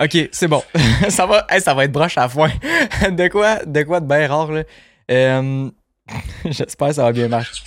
Ok, 0.00 0.28
c'est 0.30 0.48
bon. 0.48 0.62
ça 1.08 1.26
va, 1.26 1.44
hey, 1.48 1.60
ça 1.60 1.74
va 1.74 1.84
être 1.86 1.92
broche 1.92 2.18
à 2.18 2.28
fin. 2.28 2.48
de 3.10 3.28
quoi, 3.28 3.64
de 3.64 3.82
quoi 3.82 3.98
de 4.00 4.06
bien 4.06 4.28
rare 4.28 4.52
là. 4.52 4.62
Euh, 5.10 5.70
J'espère 6.44 6.88
que 6.88 6.94
ça 6.94 7.02
va 7.02 7.12
bien 7.12 7.28
marcher. 7.28 7.62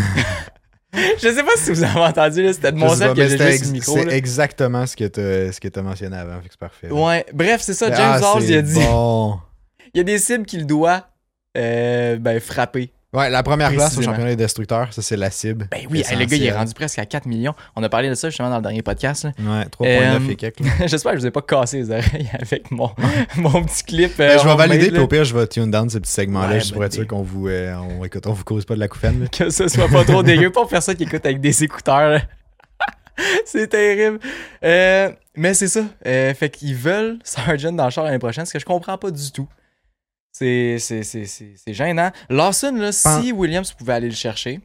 Je 0.94 1.30
sais 1.30 1.44
pas 1.44 1.52
si 1.58 1.72
vous 1.72 1.84
avez 1.84 2.00
entendu 2.00 2.44
là, 2.44 2.54
c'était 2.54 2.72
de 2.72 2.78
mon 2.78 2.96
set 2.96 3.14
que 3.14 3.22
j'ai 3.28 3.38
juste 3.38 3.42
ex- 3.42 3.70
micro. 3.70 3.98
C'est 3.98 4.10
exactement 4.14 4.86
ce 4.88 4.96
que 4.96 5.08
que 5.08 5.68
t'as 5.68 5.82
mentionné 5.82 6.18
avant, 6.18 6.40
c'est 6.42 6.58
parfait. 6.58 6.88
là. 6.88 6.94
Ouais, 6.94 7.26
bref, 7.34 7.62
c'est 7.62 7.74
ça. 7.74 7.90
Ah, 7.92 7.96
James 7.96 8.24
Halls, 8.24 8.44
il 8.44 8.56
a 8.58 8.62
dit 8.62 8.80
Bon. 8.80 9.40
il 9.94 9.98
y 9.98 10.02
a 10.02 10.04
des 10.04 10.18
cibles 10.18 10.46
qu'il 10.46 10.66
doit 10.66 11.08
euh, 11.56 12.18
ben, 12.18 12.40
frapper. 12.40 12.92
Ouais, 13.14 13.30
la 13.30 13.42
première 13.42 13.72
place 13.72 13.98
au 13.98 14.02
championnat 14.02 14.32
des 14.32 14.36
destructeurs, 14.36 14.92
ça 14.92 15.02
c'est 15.02 15.16
la 15.16 15.32
cible. 15.32 15.70
Ben 15.72 15.80
oui, 15.90 16.04
hey, 16.10 16.18
le 16.18 16.26
gars, 16.26 16.36
il 16.36 16.46
est 16.46 16.52
rendu 16.52 16.74
presque 16.74 17.00
à 17.00 17.06
4 17.06 17.26
millions. 17.26 17.54
On 17.78 17.82
a 17.82 17.88
parlé 17.88 18.10
de 18.10 18.16
ça 18.16 18.30
justement 18.30 18.50
dans 18.50 18.58
le 18.58 18.62
dernier 18.62 18.82
podcast. 18.82 19.24
là. 19.24 19.32
Ouais, 19.40 19.64
3.9 19.64 19.68
Euh, 20.28 20.30
et 20.30 20.36
quelques. 20.36 20.62
J'espère 20.88 21.14
que 21.14 21.18
je 21.20 21.22
vous 21.22 21.28
ai 21.28 21.32
pas 21.32 21.42
cassé 21.42 21.78
les 21.78 21.90
oreilles 21.90 22.30
avec 22.40 22.70
mon, 22.70 22.92
mon 23.38 23.64
petit 23.64 23.84
clip. 23.86 24.12
euh, 24.20 24.36
Ben, 24.36 24.40
je 24.40 24.46
vais 24.46 24.56
valider, 24.58 24.92
puis 24.92 25.00
au 25.00 25.08
pire, 25.08 25.24
je 25.24 25.34
vais 25.34 25.48
tune 25.48 25.72
down 25.72 25.90
ce 25.90 26.00
petit 26.00 26.12
segment-là, 26.12 26.50
Ouais, 26.56 26.60
juste 26.60 26.74
pour 26.74 26.84
être 26.84 26.92
sûr 26.92 27.04
idée. 27.04 27.08
qu'on 27.08 27.22
vous, 27.22 27.48
euh, 27.48 27.76
on, 27.76 28.04
écoute, 28.04 28.28
on 28.28 28.34
vous 28.34 28.44
cause 28.44 28.66
pas 28.66 28.76
de 28.76 28.82
la 28.82 28.90
couffaine. 28.90 29.30
que 29.32 29.50
ce 29.52 29.70
soit 29.70 29.88
pas 29.88 30.04
trop 30.04 30.22
dégueu 30.22 30.52
pour 30.52 30.68
personne 30.68 30.96
qui 30.96 31.04
écoute 31.04 31.26
avec 31.26 31.40
des 31.40 31.64
écouteurs. 31.64 32.20
c'est 33.46 33.68
terrible. 33.70 34.20
Euh, 34.66 35.12
mais 35.34 35.54
c'est 35.54 35.70
ça. 35.70 35.86
Fait 36.04 36.50
qu'ils 36.52 36.76
veulent 36.76 37.20
Sargent 37.24 37.72
dans 37.72 37.86
le 37.86 37.90
char 37.90 38.04
l'année 38.04 38.20
prochaine, 38.20 38.46
ce 38.46 38.52
que 38.52 38.60
je 38.60 38.66
comprends 38.66 38.98
pas 38.98 39.12
du 39.12 39.32
tout. 39.32 39.48
C'est, 40.38 40.78
c'est, 40.80 41.04
c'est, 41.04 41.26
c'est, 41.26 41.54
c'est 41.56 41.74
gênant. 41.74 42.12
Lawson, 42.30 42.74
là, 42.76 42.92
si 42.92 43.32
Williams 43.32 43.72
pouvait 43.74 43.94
aller 43.94 44.10
le 44.10 44.14
chercher, 44.16 44.60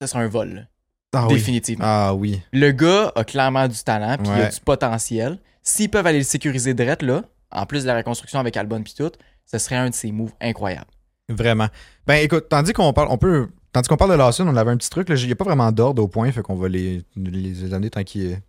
ce 0.00 0.06
serait 0.08 0.24
un 0.24 0.28
vol. 0.28 0.68
Ah 1.14 1.26
oui. 1.28 1.34
Définitivement. 1.34 1.84
Ah 1.86 2.14
oui. 2.14 2.40
Le 2.52 2.72
gars 2.72 3.12
a 3.14 3.22
clairement 3.22 3.68
du 3.68 3.78
talent, 3.84 4.16
puis 4.18 4.26
il 4.26 4.40
a 4.42 4.48
du 4.48 4.60
potentiel. 4.60 5.38
S'ils 5.62 5.88
peuvent 5.90 6.06
aller 6.06 6.18
le 6.18 6.24
sécuriser 6.24 6.74
direct 6.74 7.02
là, 7.02 7.22
en 7.52 7.64
plus 7.66 7.82
de 7.82 7.86
la 7.86 7.96
reconstruction 7.96 8.40
avec 8.40 8.56
Albon 8.56 8.82
puis 8.82 8.94
tout, 8.96 9.12
ce 9.46 9.58
serait 9.58 9.76
un 9.76 9.90
de 9.90 9.94
ses 9.94 10.10
moves 10.10 10.32
incroyables. 10.40 10.90
Vraiment. 11.28 11.68
Ben 12.06 12.16
écoute, 12.16 12.48
tandis 12.48 12.72
qu'on 12.72 12.92
parle, 12.92 13.08
on 13.10 13.18
peut. 13.18 13.48
Tandis 13.72 13.88
qu'on 13.88 13.96
parle 13.96 14.10
de 14.10 14.16
Lawson, 14.16 14.48
on 14.48 14.56
avait 14.56 14.70
un 14.72 14.76
petit 14.76 14.90
truc, 14.90 15.08
il 15.10 15.26
n'y 15.26 15.32
a 15.32 15.36
pas 15.36 15.44
vraiment 15.44 15.70
d'ordre 15.70 16.02
au 16.02 16.08
point, 16.08 16.32
fait 16.32 16.42
qu'on 16.42 16.56
va 16.56 16.68
les, 16.68 17.02
les 17.14 17.72
amener 17.72 17.88
tant 17.90 18.02
qu'il 18.02 18.32
est 18.32 18.42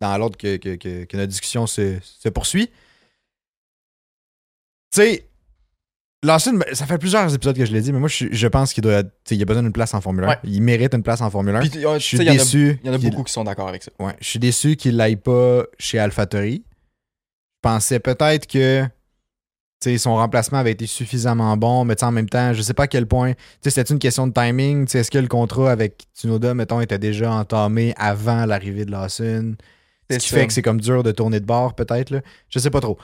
dans 0.00 0.16
l'ordre 0.16 0.36
que, 0.38 0.56
que, 0.58 0.76
que- 0.76 1.04
que 1.04 1.16
notre 1.16 1.28
discussion 1.30 1.66
se, 1.66 1.98
se 2.02 2.28
poursuit. 2.28 2.68
Tu 4.92 5.00
sais, 5.00 5.26
Lawson, 6.24 6.52
ben, 6.54 6.72
ça 6.74 6.86
fait 6.86 6.98
plusieurs 6.98 7.34
épisodes 7.34 7.56
que 7.56 7.64
je 7.64 7.72
l'ai 7.72 7.80
dit, 7.80 7.92
mais 7.92 7.98
moi 7.98 8.08
je, 8.08 8.26
je 8.30 8.46
pense 8.46 8.72
qu'il 8.72 8.82
doit. 8.82 9.02
Il 9.30 9.42
a 9.42 9.44
besoin 9.44 9.62
d'une 9.62 9.72
place 9.72 9.92
en 9.94 10.00
Formule 10.00 10.24
1. 10.24 10.28
Ouais. 10.28 10.38
Il 10.44 10.62
mérite 10.62 10.94
une 10.94 11.02
place 11.02 11.20
en 11.20 11.28
Formule 11.30 11.56
1. 11.56 11.60
Puis, 11.68 11.84
euh, 11.84 11.94
je 11.94 11.98
suis 12.04 12.16
ça, 12.16 12.22
il 12.22 12.26
y 12.26 12.30
en 12.30 12.34
a- 12.34 12.36
déçu. 12.36 12.78
Il 12.82 12.86
y 12.86 12.90
en 12.90 12.94
a 12.94 12.98
beaucoup 12.98 13.24
qui 13.24 13.32
sont 13.32 13.42
d'accord 13.44 13.68
avec 13.68 13.82
ça. 13.82 13.90
Ouais, 13.98 14.14
je 14.20 14.26
suis 14.28 14.38
déçu 14.38 14.76
qu'il 14.76 14.96
l'aille 14.96 15.16
pas 15.16 15.64
chez 15.78 15.98
AlphaTauri. 15.98 16.62
Je 16.64 17.68
pensais 17.68 17.98
peut-être 17.98 18.46
que 18.46 18.84
son 19.98 20.14
remplacement 20.14 20.58
avait 20.58 20.70
été 20.70 20.86
suffisamment 20.86 21.56
bon, 21.56 21.84
mais 21.84 22.02
en 22.04 22.12
même 22.12 22.28
temps, 22.28 22.52
je 22.52 22.62
sais 22.62 22.74
pas 22.74 22.84
à 22.84 22.86
quel 22.88 23.06
point. 23.06 23.32
tu 23.32 23.38
sais, 23.62 23.70
C'était 23.70 23.92
une 23.92 23.98
question 23.98 24.28
de 24.28 24.32
timing. 24.32 24.86
Tu 24.86 24.92
sais, 24.92 24.98
Est-ce 25.00 25.10
que 25.10 25.18
le 25.18 25.26
contrat 25.28 25.72
avec 25.72 26.04
Tsunoda, 26.14 26.54
mettons, 26.54 26.80
était 26.80 26.98
déjà 27.00 27.32
entamé 27.32 27.94
avant 27.96 28.46
l'arrivée 28.46 28.84
de 28.84 28.92
Lawson? 28.92 29.56
Ce 30.10 30.18
qui 30.18 30.28
ça. 30.28 30.36
fait 30.36 30.46
que 30.46 30.52
c'est 30.52 30.62
comme 30.62 30.80
dur 30.80 31.02
de 31.02 31.10
tourner 31.10 31.40
de 31.40 31.46
bord, 31.46 31.74
peut-être. 31.74 32.10
là. 32.10 32.20
Je 32.48 32.58
sais 32.60 32.70
pas 32.70 32.80
trop. 32.80 32.96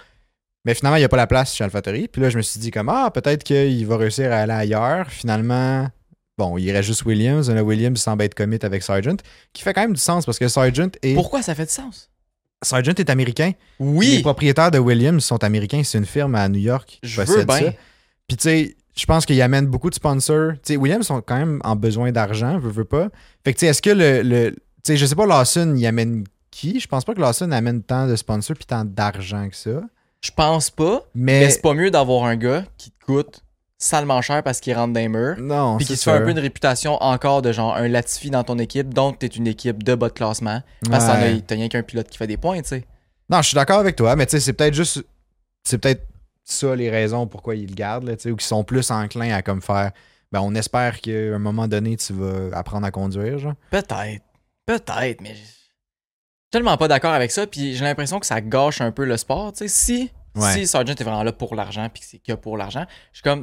Mais 0.69 0.75
finalement, 0.75 0.97
il 0.97 1.01
n'y 1.01 1.05
a 1.07 1.09
pas 1.09 1.17
la 1.17 1.27
place 1.27 1.55
chez 1.55 1.65
AlphaTauri. 1.65 2.09
Puis 2.09 2.21
là, 2.21 2.29
je 2.29 2.37
me 2.37 2.43
suis 2.43 2.61
dit 2.61 2.71
comme 2.71 2.91
Ah, 2.91 3.11
peut-être 3.11 3.43
qu'il 3.43 3.87
va 3.87 3.97
réussir 3.97 4.31
à 4.31 4.37
aller 4.41 4.53
ailleurs. 4.53 5.09
Finalement, 5.09 5.89
bon, 6.37 6.59
il 6.59 6.71
reste 6.73 6.89
juste 6.89 7.07
Williams. 7.07 7.49
Là, 7.49 7.65
Williams 7.65 7.99
semble 7.99 8.23
être 8.25 8.35
commit 8.35 8.59
avec 8.61 8.83
Sargent, 8.83 9.17
qui 9.55 9.63
fait 9.63 9.73
quand 9.73 9.81
même 9.81 9.95
du 9.95 10.01
sens 10.01 10.27
parce 10.27 10.39
que 10.39 10.47
Sargent 10.47 10.91
est, 11.03 11.15
Pourquoi 11.15 11.41
ça 11.41 11.55
fait 11.55 11.65
du 11.65 11.73
sens? 11.73 12.11
Sargent 12.61 12.93
est 12.99 13.09
américain. 13.09 13.53
Les 13.81 13.87
Oui, 13.87 14.21
propriétaires 14.21 14.71
de 14.71 14.79
Williams 14.79 15.25
sont 15.25 15.43
américains. 15.43 15.81
C'est 15.85 15.97
une 15.97 16.05
firme 16.05 16.35
à 16.35 16.47
New 16.51 16.61
York 16.61 16.99
qui 17.01 17.09
je 17.09 17.19
veux 17.23 17.25
possède 17.27 17.47
bien. 17.47 17.71
ça. 17.71 17.77
Puis 18.27 18.37
tu 18.37 18.43
sais, 18.43 18.77
je 18.95 19.07
pense 19.07 19.25
qu'il 19.25 19.41
amène 19.41 19.69
beaucoup 19.69 19.89
de 19.89 19.95
sponsors. 19.95 20.53
Tu 20.57 20.75
sais, 20.75 20.77
Williams 20.77 21.07
sont 21.07 21.23
quand 21.23 21.39
même 21.39 21.61
en 21.65 21.77
besoin 21.77 22.13
d'argent, 22.13 22.59
veut, 22.59 22.69
veut 22.71 22.85
pas. 22.85 23.09
Fait 23.43 23.55
que 23.55 23.59
tu 23.59 23.65
sais, 23.65 23.71
est-ce 23.71 23.81
que 23.81 23.89
le, 23.89 24.21
le- 24.21 24.51
tu 24.51 24.59
sais, 24.83 24.97
je 24.99 25.07
sais 25.07 25.15
pas 25.15 25.25
Lawson, 25.25 25.73
il 25.79 25.87
amène 25.87 26.25
qui? 26.51 26.79
Je 26.79 26.87
pense 26.89 27.07
pas 27.07 27.15
que 27.15 27.21
Lawson 27.23 27.53
amène 27.53 27.83
tant 27.83 28.07
de 28.07 28.17
sponsors 28.17 28.55
puis 28.57 28.67
tant 28.67 28.85
d'argent 28.85 29.49
que 29.49 29.57
ça. 29.57 29.81
Je 30.21 30.31
pense 30.33 30.71
pas, 30.71 31.05
Mais, 31.15 31.41
mais 31.41 31.51
c'est 31.51 31.63
pas 31.63 31.75
mieux 31.75 31.91
d'avoir 31.91 32.25
un 32.25 32.37
gars 32.37 32.65
qui 32.77 32.91
te 32.91 33.05
coûte 33.05 33.43
salement 33.81 34.21
cher 34.21 34.43
parce 34.43 34.59
qu'il 34.61 34.75
rentre 34.75 34.93
dans 34.93 35.01
les 35.01 35.09
murs. 35.09 35.37
non, 35.39 35.77
Puis 35.77 35.87
qui 35.87 35.97
se 35.97 36.03
fait 36.11 36.17
un 36.17 36.21
peu 36.23 36.31
une 36.31 36.39
réputation 36.41 36.95
encore 37.01 37.43
de 37.43 37.53
genre 37.53 37.77
un 37.77 37.87
Latifi 37.87 38.29
dans 38.31 38.43
ton 38.43 38.59
équipe, 38.59 38.93
donc 38.93 39.21
t'es 39.21 39.29
une 39.29 39.47
équipe 39.47 39.85
de 39.85 39.95
bas 39.95 40.09
de 40.09 40.15
classement. 40.15 40.61
Parce 40.91 41.05
que 41.07 41.11
Ouais. 41.13 41.41
t'as 41.47 41.55
rien 41.55 41.69
qu'un 41.69 41.83
pilote 41.85 42.09
qui 42.09 42.19
fait 42.19 42.27
des 42.27 42.37
points, 42.37 42.61
tu 42.63 42.69
sais. 42.69 42.85
Non, 43.31 43.41
je 43.43 43.49
suis 43.49 43.55
d'accord 43.55 43.79
avec 43.79 43.95
toi, 43.95 44.17
mais 44.17 44.27
tu 44.27 44.33
sais, 44.33 44.41
c'est 44.41 44.53
peut-être 44.55 44.75
juste. 44.75 45.05
C'est 45.63 45.79
peut-être 45.79 46.05
ça 46.45 46.75
les 46.75 46.89
raisons 46.91 47.27
pourquoi 47.27 47.55
ils 47.55 47.69
le 47.69 47.75
gardent, 47.75 48.05
là, 48.09 48.17
tu 48.17 48.23
sais, 48.23 48.31
ou 48.33 48.37
qui 48.37 48.47
sont 48.47 48.65
plus 48.65 48.91
enclins 48.91 49.33
à 49.35 49.43
comme 49.43 49.61
faire. 49.63 49.93
Ben, 50.33 50.41
on 50.41 50.55
espère 50.55 51.01
qu'à 51.01 51.13
un 51.13 51.39
moment 51.39 51.69
donné, 51.69 51.97
tu 51.97 52.13
vas 52.15 52.57
apprendre 52.57 52.87
à 52.87 52.91
conduire, 52.91 53.39
genre. 53.39 53.55
Peut-être. 53.71 54.25
Peut-être, 54.67 55.21
mais 55.21 55.35
tellement 56.51 56.77
pas 56.77 56.89
d'accord 56.89 57.13
avec 57.13 57.31
ça. 57.31 57.47
Puis 57.47 57.75
j'ai 57.75 57.85
l'impression 57.85 58.19
que 58.21 58.27
ça 58.27 58.41
gâche 58.41 58.81
un 58.81 58.93
peu 58.93 59.05
le 59.05 59.17
sport. 59.17 59.53
Tu 59.53 59.59
sais, 59.59 59.69
si, 59.69 60.11
Ouais. 60.37 60.53
si 60.53 60.67
Sargent 60.67 60.93
est 60.95 61.03
vraiment 61.05 61.23
là 61.23 61.33
pour 61.33 61.55
l'argent, 61.55 61.89
puis 61.93 62.01
que 62.03 62.07
c'est 62.09 62.19
que 62.19 62.33
pour 62.35 62.57
l'argent, 62.57 62.85
je 63.13 63.19
suis 63.19 63.23
comme. 63.23 63.43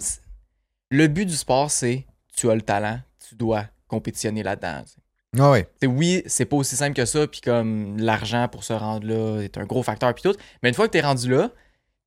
Le 0.92 1.08
but 1.08 1.26
du 1.26 1.36
sport, 1.36 1.72
c'est 1.72 2.06
tu 2.38 2.50
as 2.50 2.56
le 2.56 2.62
talent, 2.62 3.00
tu 3.28 3.36
dois 3.36 3.66
compétitionner 3.88 4.44
là-dedans. 4.44 4.82
tu 4.86 4.92
sais. 4.94 4.98
Ah 5.38 5.52
ouais. 5.52 5.68
Oui, 5.86 6.24
c'est 6.28 6.46
pas 6.46 6.56
aussi 6.56 6.76
simple 6.78 6.94
que 6.96 7.06
ça, 7.06 7.28
puis 7.28 7.42
comme 7.42 7.98
l'argent 7.98 8.48
pour 8.48 8.64
se 8.64 8.72
rendre 8.72 9.06
là 9.06 9.42
est 9.42 9.58
un 9.58 9.66
gros 9.66 9.84
facteur, 9.84 10.14
puis 10.14 10.24
tout. 10.24 10.36
Mais 10.64 10.70
une 10.70 10.76
fois 10.76 10.88
que 10.88 10.92
t'es 10.94 11.02
rendu 11.02 11.30
là, 11.30 11.50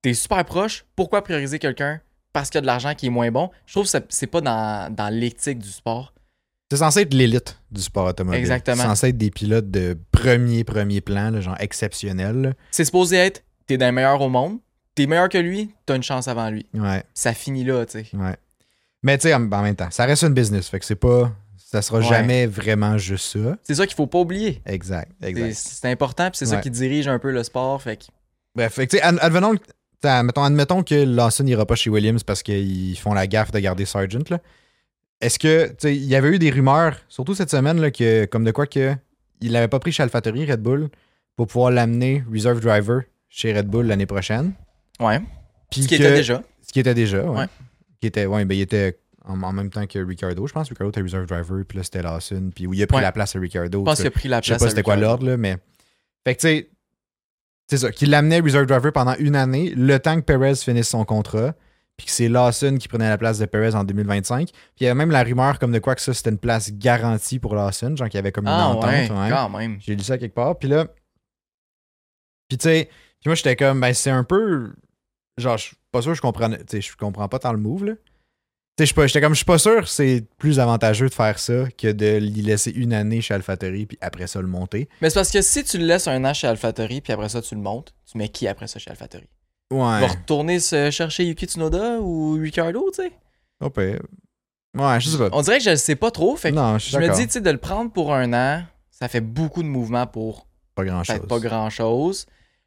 t'es 0.00 0.14
super 0.14 0.42
proche. 0.44 0.86
Pourquoi 0.96 1.22
prioriser 1.22 1.58
quelqu'un? 1.58 2.00
Parce 2.32 2.48
qu'il 2.48 2.56
y 2.56 2.60
a 2.60 2.62
de 2.62 2.66
l'argent 2.66 2.94
qui 2.94 3.06
est 3.06 3.10
moins 3.10 3.30
bon 3.30 3.50
Je 3.66 3.72
trouve 3.74 3.90
que 3.90 3.98
c'est 4.08 4.26
pas 4.28 4.40
dans, 4.40 4.94
dans 4.94 5.12
l'éthique 5.12 5.58
du 5.58 5.68
sport. 5.70 6.14
C'est 6.70 6.76
censé 6.78 7.00
être 7.00 7.14
l'élite 7.14 7.58
du 7.70 7.80
sport 7.80 8.06
automobile. 8.06 8.38
Exactement. 8.40 8.76
C'est 8.76 8.82
censé 8.88 9.08
être 9.08 9.16
des 9.18 9.30
pilotes 9.30 9.70
de 9.70 9.96
premier, 10.12 10.64
premier 10.64 11.00
plan, 11.00 11.30
là, 11.30 11.40
genre 11.40 11.56
exceptionnels. 11.60 12.40
là. 12.42 12.52
C'est 12.70 12.84
supposé 12.84 13.16
être 13.16 13.42
t'es 13.66 13.78
d'un 13.78 13.92
meilleur 13.92 14.20
au 14.20 14.28
monde, 14.28 14.58
t'es 14.94 15.06
meilleur 15.06 15.28
que 15.28 15.38
lui, 15.38 15.70
t'as 15.86 15.96
une 15.96 16.02
chance 16.02 16.28
avant 16.28 16.50
lui. 16.50 16.66
Ouais, 16.74 17.02
Ça 17.14 17.32
finit 17.32 17.64
là, 17.64 17.84
tu 17.86 17.92
sais. 18.04 18.06
ouais. 18.16 18.36
Mais 19.02 19.16
tu 19.16 19.22
sais, 19.28 19.34
en, 19.34 19.50
en 19.50 19.62
même 19.62 19.76
temps, 19.76 19.90
ça 19.90 20.04
reste 20.06 20.22
une 20.24 20.34
business. 20.34 20.68
Fait 20.68 20.78
que 20.80 20.84
c'est 20.84 20.96
pas. 20.96 21.32
Ça 21.56 21.82
sera 21.82 21.98
Ouais. 21.98 22.04
jamais 22.06 22.46
vraiment 22.46 22.96
juste 22.98 23.26
ça. 23.38 23.56
C'est 23.62 23.74
ça 23.74 23.86
qu'il 23.86 23.94
faut 23.94 24.06
pas 24.06 24.18
oublier. 24.20 24.62
Exact, 24.66 25.12
C'est 25.20 25.28
exact. 25.28 25.52
c'est 25.54 25.88
important, 25.90 26.30
puis 26.30 26.38
c'est 26.38 26.46
ça 26.46 26.56
qui 26.58 26.70
dirige 26.70 27.08
un 27.08 27.18
peu 27.18 27.30
le 27.30 27.42
sport. 27.44 27.80
Fait 27.82 27.96
que 27.98 28.04
Bref, 28.54 28.72
fait 28.72 28.86
que, 28.86 28.96
tu 28.96 28.96
sais, 28.96 29.02
advenons, 29.02 29.54
admettons, 30.02 30.42
admettons 30.42 30.82
que 30.82 30.94
Lawson 30.94 31.44
n'ira 31.44 31.66
pas 31.66 31.74
chez 31.76 31.90
Williams 31.90 32.22
parce 32.24 32.42
qu'ils 32.42 32.96
font 32.98 33.12
la 33.14 33.26
gaffe 33.26 33.50
de 33.52 33.58
garder 33.58 33.84
Sargent. 33.84 34.28
Là. 34.30 34.38
Est-ce 35.20 35.38
que, 35.38 35.68
tu 35.68 35.74
sais, 35.80 35.96
il 35.96 36.04
y 36.04 36.14
avait 36.14 36.28
eu 36.28 36.38
des 36.38 36.50
rumeurs, 36.50 36.96
surtout 37.08 37.34
cette 37.34 37.50
semaine, 37.50 37.80
là, 37.80 37.90
que, 37.90 38.24
comme 38.26 38.44
de 38.44 38.50
quoi 38.52 38.66
que 38.66 38.94
il 39.40 39.52
l'avait 39.52 39.68
pas 39.68 39.78
pris 39.80 39.92
chez 39.92 40.02
AlphaTauri, 40.02 40.50
Red 40.50 40.60
Bull, 40.60 40.88
pour 41.36 41.46
pouvoir 41.46 41.70
l'amener 41.70 42.24
reserve 42.32 42.60
driver 42.60 43.02
chez 43.28 43.52
Red 43.56 43.66
Bull 43.68 43.86
l'année 43.86 44.06
prochaine. 44.06 44.52
Ouais. 45.00 45.20
Puis 45.70 45.82
Ce 45.82 45.88
qui 45.88 45.98
que- 45.98 46.02
était 46.02 46.14
déjà. 46.14 46.42
Ce 46.66 46.72
qui 46.72 46.80
était 46.80 46.94
déjà, 46.94 47.22
ouais. 47.24 47.38
Ouais. 47.40 47.46
Qui 48.00 48.06
était, 48.08 48.26
ouais, 48.26 48.44
ben, 48.44 48.54
il 48.56 48.60
était 48.60 48.98
en, 49.24 49.42
en 49.42 49.52
même 49.52 49.70
temps 49.70 49.86
que 49.86 49.98
Ricardo, 49.98 50.46
je 50.46 50.52
pense. 50.52 50.68
Ricardo 50.68 50.90
était 50.90 51.00
reserve 51.02 51.26
driver, 51.26 51.64
puis 51.66 51.78
là, 51.78 51.84
c'était 51.84 52.02
Lawson, 52.02 52.50
puis 52.54 52.66
oui, 52.66 52.78
il 52.78 52.82
a 52.82 52.86
pris 52.86 52.96
Ouais. 52.96 53.02
la 53.02 53.12
place 53.12 53.34
à 53.36 53.38
Ricardo. 53.40 53.80
Je 53.80 53.84
pense 53.84 53.98
qu'il 53.98 54.06
a 54.06 54.10
pris 54.10 54.28
la 54.28 54.40
Je 54.40 54.46
sais 54.46 54.50
place. 54.52 54.62
pas 54.62 54.68
c'était 54.70 54.82
quoi 54.82 54.96
l'ordre, 54.96 55.26
là, 55.26 55.36
mais. 55.36 55.56
Fait 56.24 56.34
que, 56.34 56.40
tu 56.40 56.46
sais, 56.48 56.70
c'est 57.68 57.76
ça, 57.78 57.90
qu'il 57.92 58.10
l'amenait 58.10 58.40
reserve 58.40 58.66
driver 58.66 58.92
pendant 58.92 59.14
une 59.18 59.36
année, 59.36 59.72
le 59.76 59.98
temps 59.98 60.16
que 60.16 60.22
Perez 60.24 60.56
finisse 60.56 60.88
son 60.88 61.04
contrat, 61.04 61.54
puis 61.98 62.06
que 62.06 62.12
c'est 62.12 62.28
Lawson 62.28 62.78
qui 62.80 62.88
prenait 62.88 63.08
la 63.10 63.18
place 63.18 63.38
de 63.38 63.44
Perez 63.44 63.74
en 63.74 63.84
2025. 63.84 64.48
Puis 64.50 64.56
il 64.80 64.84
y 64.84 64.86
avait 64.86 64.94
même 64.96 65.10
la 65.10 65.22
rumeur 65.22 65.58
comme 65.58 65.72
de 65.72 65.78
quoi 65.80 65.94
que 65.94 66.00
ça, 66.00 66.14
c'était 66.14 66.30
une 66.30 66.38
place 66.38 66.72
garantie 66.72 67.38
pour 67.38 67.54
Lawson, 67.54 67.94
genre 67.96 68.08
qu'il 68.08 68.16
y 68.16 68.20
avait 68.20 68.32
comme 68.32 68.46
une 68.46 68.52
Ah 68.54 68.68
entente. 68.68 68.84
ouais, 68.90 69.10
ouais. 69.10 69.28
quand 69.30 69.50
même. 69.50 69.76
J'ai 69.80 69.94
lu 69.96 70.02
ça 70.02 70.16
quelque 70.16 70.34
part. 70.34 70.56
Puis 70.58 70.68
là. 70.68 70.86
Puis 72.48 72.56
tu 72.56 72.64
sais, 72.64 72.88
puis 73.20 73.26
moi 73.28 73.34
j'étais 73.34 73.56
comme, 73.56 73.80
ben 73.80 73.92
c'est 73.92 74.10
un 74.10 74.24
peu. 74.24 74.72
Genre, 75.36 75.58
je 75.58 75.64
suis 75.66 75.76
pas 75.92 76.00
sûr 76.02 76.12
que 76.12 76.16
je 76.16 76.22
comprends. 76.22 76.48
Tu 76.50 76.56
sais, 76.68 76.80
je 76.80 76.96
comprends 76.96 77.28
pas 77.28 77.38
tant 77.38 77.52
le 77.52 77.58
move, 77.58 77.84
là. 77.84 77.92
Tu 78.76 78.86
sais, 78.86 79.06
j'étais 79.08 79.20
comme, 79.20 79.32
je 79.32 79.38
suis 79.38 79.44
pas 79.44 79.58
sûr 79.58 79.80
que 79.80 79.88
c'est 79.88 80.24
plus 80.38 80.60
avantageux 80.60 81.08
de 81.08 81.14
faire 81.14 81.38
ça 81.40 81.68
que 81.76 81.90
de 81.90 82.16
l'y 82.18 82.42
laisser 82.42 82.70
une 82.70 82.92
année 82.92 83.20
chez 83.20 83.34
AlphaTauri, 83.34 83.86
puis 83.86 83.98
après 84.00 84.28
ça 84.28 84.40
le 84.40 84.46
monter. 84.46 84.88
Mais 85.00 85.10
c'est 85.10 85.14
parce 85.18 85.32
que 85.32 85.42
si 85.42 85.64
tu 85.64 85.78
le 85.78 85.84
laisses 85.84 86.06
un 86.06 86.24
an 86.24 86.32
chez 86.32 86.46
AlphaTauri, 86.46 87.00
puis 87.00 87.12
après 87.12 87.28
ça, 87.28 87.42
tu 87.42 87.56
le 87.56 87.60
montes, 87.60 87.92
tu 88.10 88.16
mets 88.18 88.28
qui 88.28 88.46
après 88.46 88.68
ça 88.68 88.78
chez 88.78 88.88
AlphaTauri 88.90 89.26
Ouais. 89.70 90.00
Vas 90.00 90.06
retourner 90.06 90.60
se 90.60 90.90
chercher 90.90 91.24
Yuki 91.24 91.46
Tsunoda 91.46 92.00
ou 92.00 92.38
Ricardo, 92.40 92.90
tu 92.90 93.02
sais? 93.02 93.12
Pire. 93.70 94.02
Ouais, 94.76 95.00
je 95.00 95.08
sais 95.08 95.18
pas. 95.18 95.28
On 95.32 95.42
dirait 95.42 95.58
que 95.58 95.64
je 95.64 95.70
le 95.70 95.76
sais 95.76 95.96
pas 95.96 96.10
trop. 96.10 96.36
Fait 96.36 96.50
que 96.50 96.56
non, 96.56 96.78
je 96.78 96.84
suis 96.84 96.92
je 96.92 96.98
me 96.98 97.14
dis, 97.14 97.26
tu 97.26 97.32
sais, 97.32 97.40
de 97.40 97.50
le 97.50 97.58
prendre 97.58 97.90
pour 97.90 98.14
un 98.14 98.32
an, 98.32 98.62
ça 98.90 99.08
fait 99.08 99.20
beaucoup 99.20 99.62
de 99.62 99.68
mouvements 99.68 100.06
pour 100.06 100.46
pas 100.74 100.84
grand 100.84 101.02
chose. 101.04 101.20
pas 101.28 101.38
grand 101.40 101.70
chose. 101.70 102.26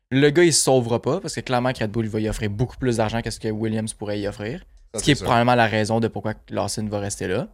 Le 0.10 0.30
gars, 0.30 0.44
il 0.44 0.54
se 0.54 0.64
sauvera 0.64 1.02
pas 1.02 1.22
parce 1.22 1.36
que 1.36 1.40
clairement, 1.40 1.70
Red 1.70 1.90
Bull 1.92 2.06
il 2.06 2.12
va 2.12 2.20
y 2.20 2.28
offrir 2.28 2.50
beaucoup 2.50 2.76
plus 2.78 2.98
d'argent 2.98 3.22
que 3.22 3.32
ce 3.32 3.40
que 3.40 3.48
Williams 3.48 3.94
pourrait 3.94 4.20
y 4.20 4.28
offrir. 4.28 4.66
Ce 4.94 5.02
qui 5.02 5.12
est 5.12 5.24
probablement 5.24 5.56
la 5.56 5.68
raison 5.68 6.02
de 6.02 6.10
pourquoi 6.10 6.34
Lawson 6.50 6.86
va 6.90 7.00
rester 7.00 7.28
là. 7.28 7.48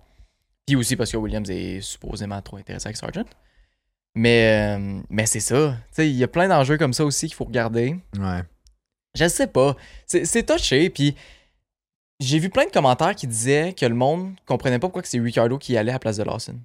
Puis 0.65 0.75
aussi 0.75 0.95
parce 0.95 1.11
que 1.11 1.17
Williams 1.17 1.49
est 1.51 1.81
supposément 1.81 2.41
trop 2.41 2.57
intéressé 2.57 2.87
avec 2.87 2.97
Sargent. 2.97 3.25
Mais, 4.15 4.75
euh, 4.75 4.99
mais 5.11 5.27
c'est 5.27 5.39
ça. 5.39 5.75
Tu 5.89 5.95
sais, 5.95 6.09
il 6.09 6.15
y 6.15 6.23
a 6.23 6.27
plein 6.27 6.47
d'enjeux 6.47 6.77
comme 6.77 6.93
ça 6.93 7.05
aussi 7.05 7.27
qu'il 7.27 7.35
faut 7.35 7.45
regarder. 7.45 7.95
Ouais. 8.17 8.41
Je 9.17 9.27
sais 9.27 9.47
pas. 9.47 9.75
C'est 10.05 10.45
touché. 10.45 10.89
Puis 10.89 11.15
j'ai 12.19 12.39
vu 12.39 12.49
plein 12.49 12.65
de 12.65 12.71
commentaires 12.71 13.15
qui 13.15 13.27
disaient 13.27 13.73
que 13.73 13.85
le 13.85 13.95
monde 13.95 14.35
comprenait 14.45 14.79
pas 14.79 14.87
pourquoi 14.87 15.03
c'est 15.03 15.19
Ricardo 15.19 15.57
qui 15.57 15.75
allait 15.77 15.91
à 15.91 15.95
la 15.95 15.99
place 15.99 16.17
de 16.17 16.23
Lawson. 16.23 16.59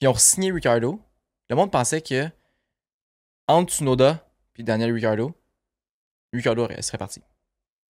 Qui 0.00 0.06
ont 0.08 0.14
signé 0.14 0.50
Ricardo. 0.52 1.00
Le 1.50 1.56
monde 1.56 1.70
pensait 1.70 2.00
que 2.00 2.28
entre 3.48 3.72
Tsunoda 3.72 4.24
puis 4.54 4.64
Daniel 4.64 4.92
Ricardo, 4.92 5.34
Ricardo 6.32 6.68
serait 6.80 6.98
parti. 6.98 7.20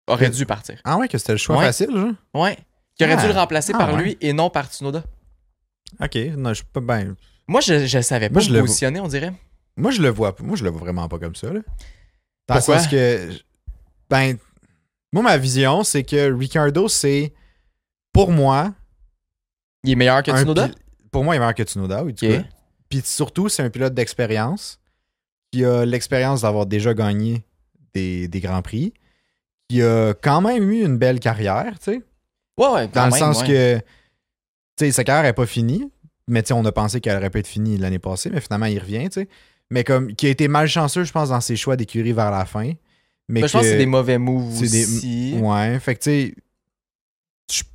Aurait 0.07 0.29
dû 0.29 0.45
partir. 0.45 0.79
Ah 0.83 0.97
ouais, 0.97 1.07
que 1.07 1.17
c'était 1.17 1.31
le 1.33 1.37
choix 1.37 1.57
Ouais. 1.57 1.65
facile, 1.65 1.91
genre? 1.91 2.13
Ouais. 2.33 2.57
Qui 2.97 3.03
aurait 3.05 3.13
Ah. 3.17 3.21
dû 3.21 3.27
le 3.27 3.33
remplacer 3.33 3.71
Ah, 3.75 3.77
par 3.77 3.93
ouais. 3.93 4.01
lui 4.03 4.17
et 4.19 4.33
non 4.33 4.49
par 4.49 4.67
Tsunoda. 4.67 5.03
Ok, 6.01 6.15
non, 6.37 6.49
je 6.49 6.55
suis 6.55 6.65
pas 6.65 6.79
ben. 6.81 7.15
Moi, 7.47 7.61
je, 7.61 7.85
je 7.85 7.99
savais 8.01 8.29
pas 8.29 8.33
Moi, 8.33 8.41
je 8.41 8.51
le 8.53 8.61
positionner, 8.61 8.99
on 8.99 9.07
dirait. 9.07 9.31
Moi, 9.77 9.91
je 9.91 10.01
le 10.01 10.09
vois. 10.09 10.35
Moi, 10.39 10.55
je 10.55 10.63
le 10.63 10.69
vois 10.69 10.79
vraiment 10.81 11.07
pas 11.07 11.19
comme 11.19 11.35
ça. 11.35 11.51
Là. 11.51 11.59
Dans 12.47 12.55
Pourquoi? 12.55 12.75
le 12.75 12.81
sens 12.81 12.89
que. 12.91 13.29
Ben. 14.11 14.37
Moi, 15.13 15.23
ma 15.23 15.37
vision, 15.37 15.83
c'est 15.83 16.03
que 16.03 16.31
Ricardo, 16.31 16.87
c'est. 16.87 17.33
Pour 18.13 18.31
moi. 18.31 18.73
Il 19.83 19.91
est 19.91 19.95
meilleur 19.95 20.21
que 20.21 20.29
un 20.31 20.37
Tsunoda? 20.37 20.69
Pour 21.11 21.23
moi, 21.23 21.33
il 21.33 21.37
est 21.37 21.39
meilleur 21.39 21.55
que 21.55 21.63
Tsunoda, 21.63 22.03
oui, 22.03 22.13
du 22.13 22.27
Ok. 22.27 22.37
coup. 22.37 22.47
Puis 22.89 23.01
surtout, 23.03 23.49
c'est 23.49 23.63
un 23.63 23.69
pilote 23.69 23.93
d'expérience. 23.93 24.79
Qui 25.51 25.65
a 25.65 25.85
l'expérience 25.85 26.41
d'avoir 26.41 26.65
déjà 26.65 26.93
gagné 26.93 27.43
des, 27.93 28.27
des 28.27 28.39
Grands 28.39 28.61
Prix. 28.61 28.93
Qui 29.69 29.81
a 29.81 30.13
quand 30.13 30.41
même 30.41 30.69
eu 30.69 30.85
une 30.85 30.97
belle 30.97 31.19
carrière, 31.19 31.79
tu 31.79 31.91
sais. 31.91 32.01
Ouais, 32.57 32.67
ouais. 32.69 32.87
Dans 32.89 33.05
le 33.05 33.11
même, 33.11 33.19
sens 33.19 33.41
ouais. 33.41 33.47
que. 33.47 33.77
Tu 34.77 34.85
sais, 34.85 34.91
sa 34.91 35.03
carrière 35.03 35.23
n'est 35.23 35.33
pas 35.33 35.45
finie. 35.45 35.89
Mais 36.27 36.43
tu 36.43 36.49
sais, 36.49 36.53
on 36.53 36.63
a 36.65 36.71
pensé 36.71 37.01
qu'elle 37.01 37.17
aurait 37.17 37.29
pu 37.29 37.39
être 37.39 37.47
finie 37.47 37.77
l'année 37.77 37.99
passée, 37.99 38.29
mais 38.29 38.39
finalement, 38.41 38.67
il 38.67 38.79
revient, 38.79 39.09
tu 39.09 39.21
sais. 39.21 39.29
Mais 39.69 39.83
comme. 39.83 40.13
Qui 40.15 40.27
a 40.27 40.29
été 40.29 40.47
malchanceux, 40.47 41.03
je 41.05 41.11
pense, 41.11 41.29
dans 41.29 41.41
ses 41.41 41.55
choix 41.55 41.75
d'écurie 41.75 42.13
vers 42.13 42.31
la 42.31 42.45
fin. 42.45 42.73
Mais 43.31 43.41
Ben, 43.41 43.47
je 43.47 43.53
pense 43.53 43.61
que 43.63 43.67
c'est 43.69 43.77
des 43.77 43.85
mauvais 43.85 44.17
moves 44.17 44.53
c'est 44.53 44.67
des- 44.69 44.83
aussi. 44.83 45.33
Ouais, 45.39 45.79
fait 45.79 45.95
que 45.95 45.99
tu 46.03 46.09
sais, 46.09 46.35
je 47.49 47.55
suis 47.55 47.65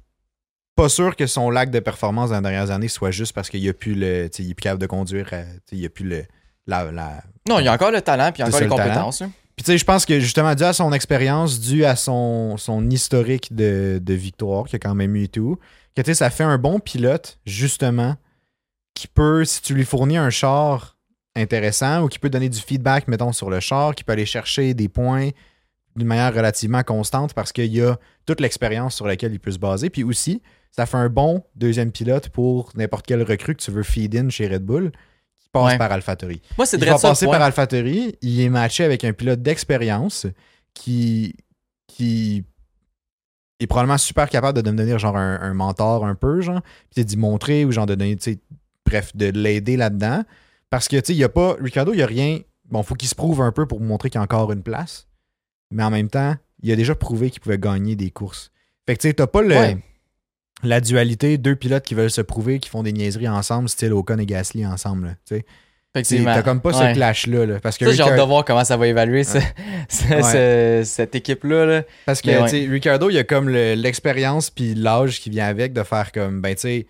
pas 0.75 0.89
sûr 0.89 1.17
que 1.17 1.27
son 1.27 1.51
lac 1.51 1.71
de 1.71 1.81
performance 1.81 2.31
dans 2.31 2.37
les 2.37 2.43
dernières 2.43 2.71
années 2.71 2.89
soit 2.89 3.11
juste 3.11 3.33
parce 3.33 3.49
qu'il 3.49 3.67
a 3.69 3.73
plus 3.73 3.95
le, 3.95 4.29
il 4.39 4.51
est 4.51 4.55
plus 4.55 4.63
capable 4.63 4.81
de 4.83 4.87
conduire, 4.87 5.29
euh, 5.33 5.45
il 5.73 5.85
a 5.85 5.89
plus 5.89 6.05
le, 6.07 6.25
la, 6.67 6.91
la- 6.93 7.23
Non, 7.49 7.59
il 7.59 7.65
y 7.65 7.69
a 7.69 7.73
encore 7.73 7.91
le 7.91 8.03
talent 8.03 8.31
puis 8.33 8.43
il 8.43 8.43
y 8.43 8.45
a 8.45 8.49
encore 8.49 8.61
les 8.61 8.67
compétences. 8.69 9.23
hein. 9.23 9.31
Puis 9.57 9.65
tu 9.65 9.73
sais, 9.73 9.79
je 9.79 9.85
pense 9.87 10.05
que 10.05 10.21
justement 10.21 10.55
dû 10.55 10.65
à 10.65 10.75
son 10.75 10.93
expérience, 10.93 11.61
dû 11.61 11.87
à 11.87 11.97
son, 11.97 12.59
son 12.59 12.91
historique 12.91 13.55
de, 13.57 13.99
de 14.03 14.13
victoire 14.15 14.67
qu'il 14.67 14.77
a 14.77 14.79
quand 14.79 14.95
même 14.95 15.17
eu 15.17 15.23
et 15.25 15.29
tout, 15.29 15.59
que 15.97 16.03
tu 16.03 16.11
sais, 16.11 16.15
ça 16.15 16.29
fait 16.29 16.45
un 16.45 16.59
bon 16.59 16.79
pilote 16.79 17.39
justement 17.47 18.17
qui 18.93 19.07
peut, 19.09 19.47
si 19.47 19.63
tu 19.63 19.75
lui 19.75 19.85
fournis 19.87 20.19
un 20.19 20.29
char 20.29 20.96
intéressant 21.37 22.03
ou 22.03 22.09
qui 22.09 22.19
peut 22.19 22.31
donner 22.31 22.49
du 22.49 22.59
feedback, 22.59 23.07
mettons, 23.09 23.33
sur 23.33 23.51
le 23.51 23.61
char, 23.61 23.95
qui 23.95 24.03
peut 24.05 24.13
aller 24.13 24.27
chercher 24.27 24.75
des 24.75 24.89
points 24.89 25.31
d'une 25.95 26.07
manière 26.09 26.35
relativement 26.35 26.83
constante 26.83 27.33
parce 27.35 27.53
qu'il 27.53 27.73
y 27.73 27.81
a 27.83 27.97
toute 28.27 28.41
l'expérience 28.41 28.95
sur 28.97 29.07
laquelle 29.07 29.33
il 29.33 29.41
peut 29.41 29.51
se 29.53 29.59
baser. 29.59 29.89
Puis 29.91 30.03
aussi, 30.05 30.43
ça 30.71 30.85
fait 30.87 30.97
un 30.99 31.09
bon 31.09 31.43
deuxième 31.55 31.91
pilote 31.93 32.29
pour 32.31 32.71
n'importe 32.75 33.07
quel 33.07 33.23
recrue 33.23 33.55
que 33.55 33.63
tu 33.63 33.71
veux 33.71 33.83
feed 33.83 34.15
in 34.17 34.29
chez 34.29 34.47
Red 34.49 34.63
Bull 34.65 34.91
qui 35.41 35.49
passe 35.51 35.73
Ouais. 35.73 35.79
par 35.79 35.91
AlphaTauri. 35.93 36.43
Moi, 36.59 36.67
c'est 36.67 36.77
Il 36.77 36.81
de 36.81 36.87
va 36.87 36.99
passer 36.99 37.27
par 37.27 37.41
AlphaTauri, 37.41 38.17
il 38.21 38.41
est 38.41 38.49
matché 38.51 38.85
avec 38.85 39.05
un 39.05 39.13
pilote 39.15 39.41
d'expérience 39.41 40.27
qui, 40.75 41.35
qui 41.87 42.45
est 43.59 43.67
probablement 43.67 43.97
super 43.97 44.29
capable 44.29 44.61
de 44.63 44.71
devenir 44.71 44.99
genre 44.99 45.17
un, 45.17 45.41
un 45.41 45.55
mentor 45.55 46.05
un 46.05 46.15
peu, 46.15 46.43
genre, 46.43 46.61
puis 46.95 47.05
d'y 47.07 47.17
montrer 47.17 47.65
ou 47.65 47.73
genre 47.73 47.87
de 47.87 47.95
donner, 47.95 48.19
bref, 48.85 49.17
de 49.17 49.27
l'aider 49.31 49.79
là-dedans. 49.79 50.25
Parce 50.71 50.89
que, 50.89 50.97
tu 50.97 51.07
sais, 51.07 51.13
il 51.15 51.19
y 51.19 51.25
a 51.25 51.29
pas, 51.29 51.57
Ricardo, 51.61 51.93
il 51.93 51.99
y 51.99 52.03
a 52.03 52.07
rien, 52.07 52.41
bon, 52.71 52.83
faut 52.83 52.95
qu'il 52.95 53.09
se 53.09 53.15
prouve 53.15 53.41
un 53.41 53.53
peu 53.53 53.67
pour 53.67 53.81
montrer 53.81 54.11
qu'il 54.11 54.19
y 54.19 54.21
a 54.21 54.25
encore 54.25 54.51
une 54.53 54.63
place, 54.63 55.07
mais 55.71 55.83
en 55.83 55.91
même 55.91 56.09
temps, 56.09 56.35
il 56.63 56.71
a 56.73 56.77
déjà 56.77 56.95
prouvé 56.95 57.31
qu'il 57.31 57.41
pouvait 57.41 57.59
gagner 57.59 57.97
des 57.97 58.11
courses. 58.11 58.51
Fait 58.87 58.97
que, 58.97 59.03
tu 59.03 59.09
sais, 59.09 59.15
t'as 59.15 59.27
pas 59.27 59.43
le, 59.43 59.57
Ouais. 59.57 59.79
la 60.63 60.81
dualité, 60.81 61.39
deux 61.39 61.55
pilotes 61.57 61.85
qui 61.85 61.95
veulent 61.95 62.11
se 62.11 62.21
prouver, 62.23 62.59
qui 62.59 62.69
font 62.69 62.83
des 62.83 62.93
niaiseries 62.93 63.29
ensemble, 63.29 63.69
style 63.69 63.93
Ocon 63.93 64.19
et 64.19 64.27
Gasly 64.27 64.67
ensemble, 64.67 65.17
tu 65.27 65.37
sais. 65.37 65.45
T'as 66.25 66.43
comme 66.43 66.61
pas 66.61 66.77
Ouais. 66.79 66.91
ce 66.91 66.95
clash-là. 66.95 67.47
là, 67.47 67.59
parce 67.61 67.79
que 67.79 67.87
Ça, 67.87 67.93
j'ai 67.93 68.03
hâte 68.03 68.19
de 68.19 68.23
voir 68.27 68.45
comment 68.45 68.65
ça 68.65 68.77
va 68.77 68.87
évaluer 68.87 69.25
ce- 69.25 69.39
ce- 69.89 70.05
Ouais. 70.13 70.83
ce- 70.83 70.87
cette 70.87 71.15
équipe-là. 71.15 71.65
là. 71.65 71.83
Parce 72.05 72.21
que 72.21 72.43
tu 72.43 72.49
sais, 72.51 72.67
Ricardo, 72.71 73.09
il 73.09 73.17
a 73.17 73.25
comme 73.25 73.49
le- 73.49 73.73
l'expérience 73.75 74.51
puis 74.51 74.75
l'âge 74.75 75.21
qui 75.21 75.31
vient 75.31 75.47
avec 75.47 75.73
de 75.73 75.83
faire 75.85 76.13
comme, 76.13 76.43
ben 76.43 76.55
tu 76.55 76.61
sais, 76.63 76.87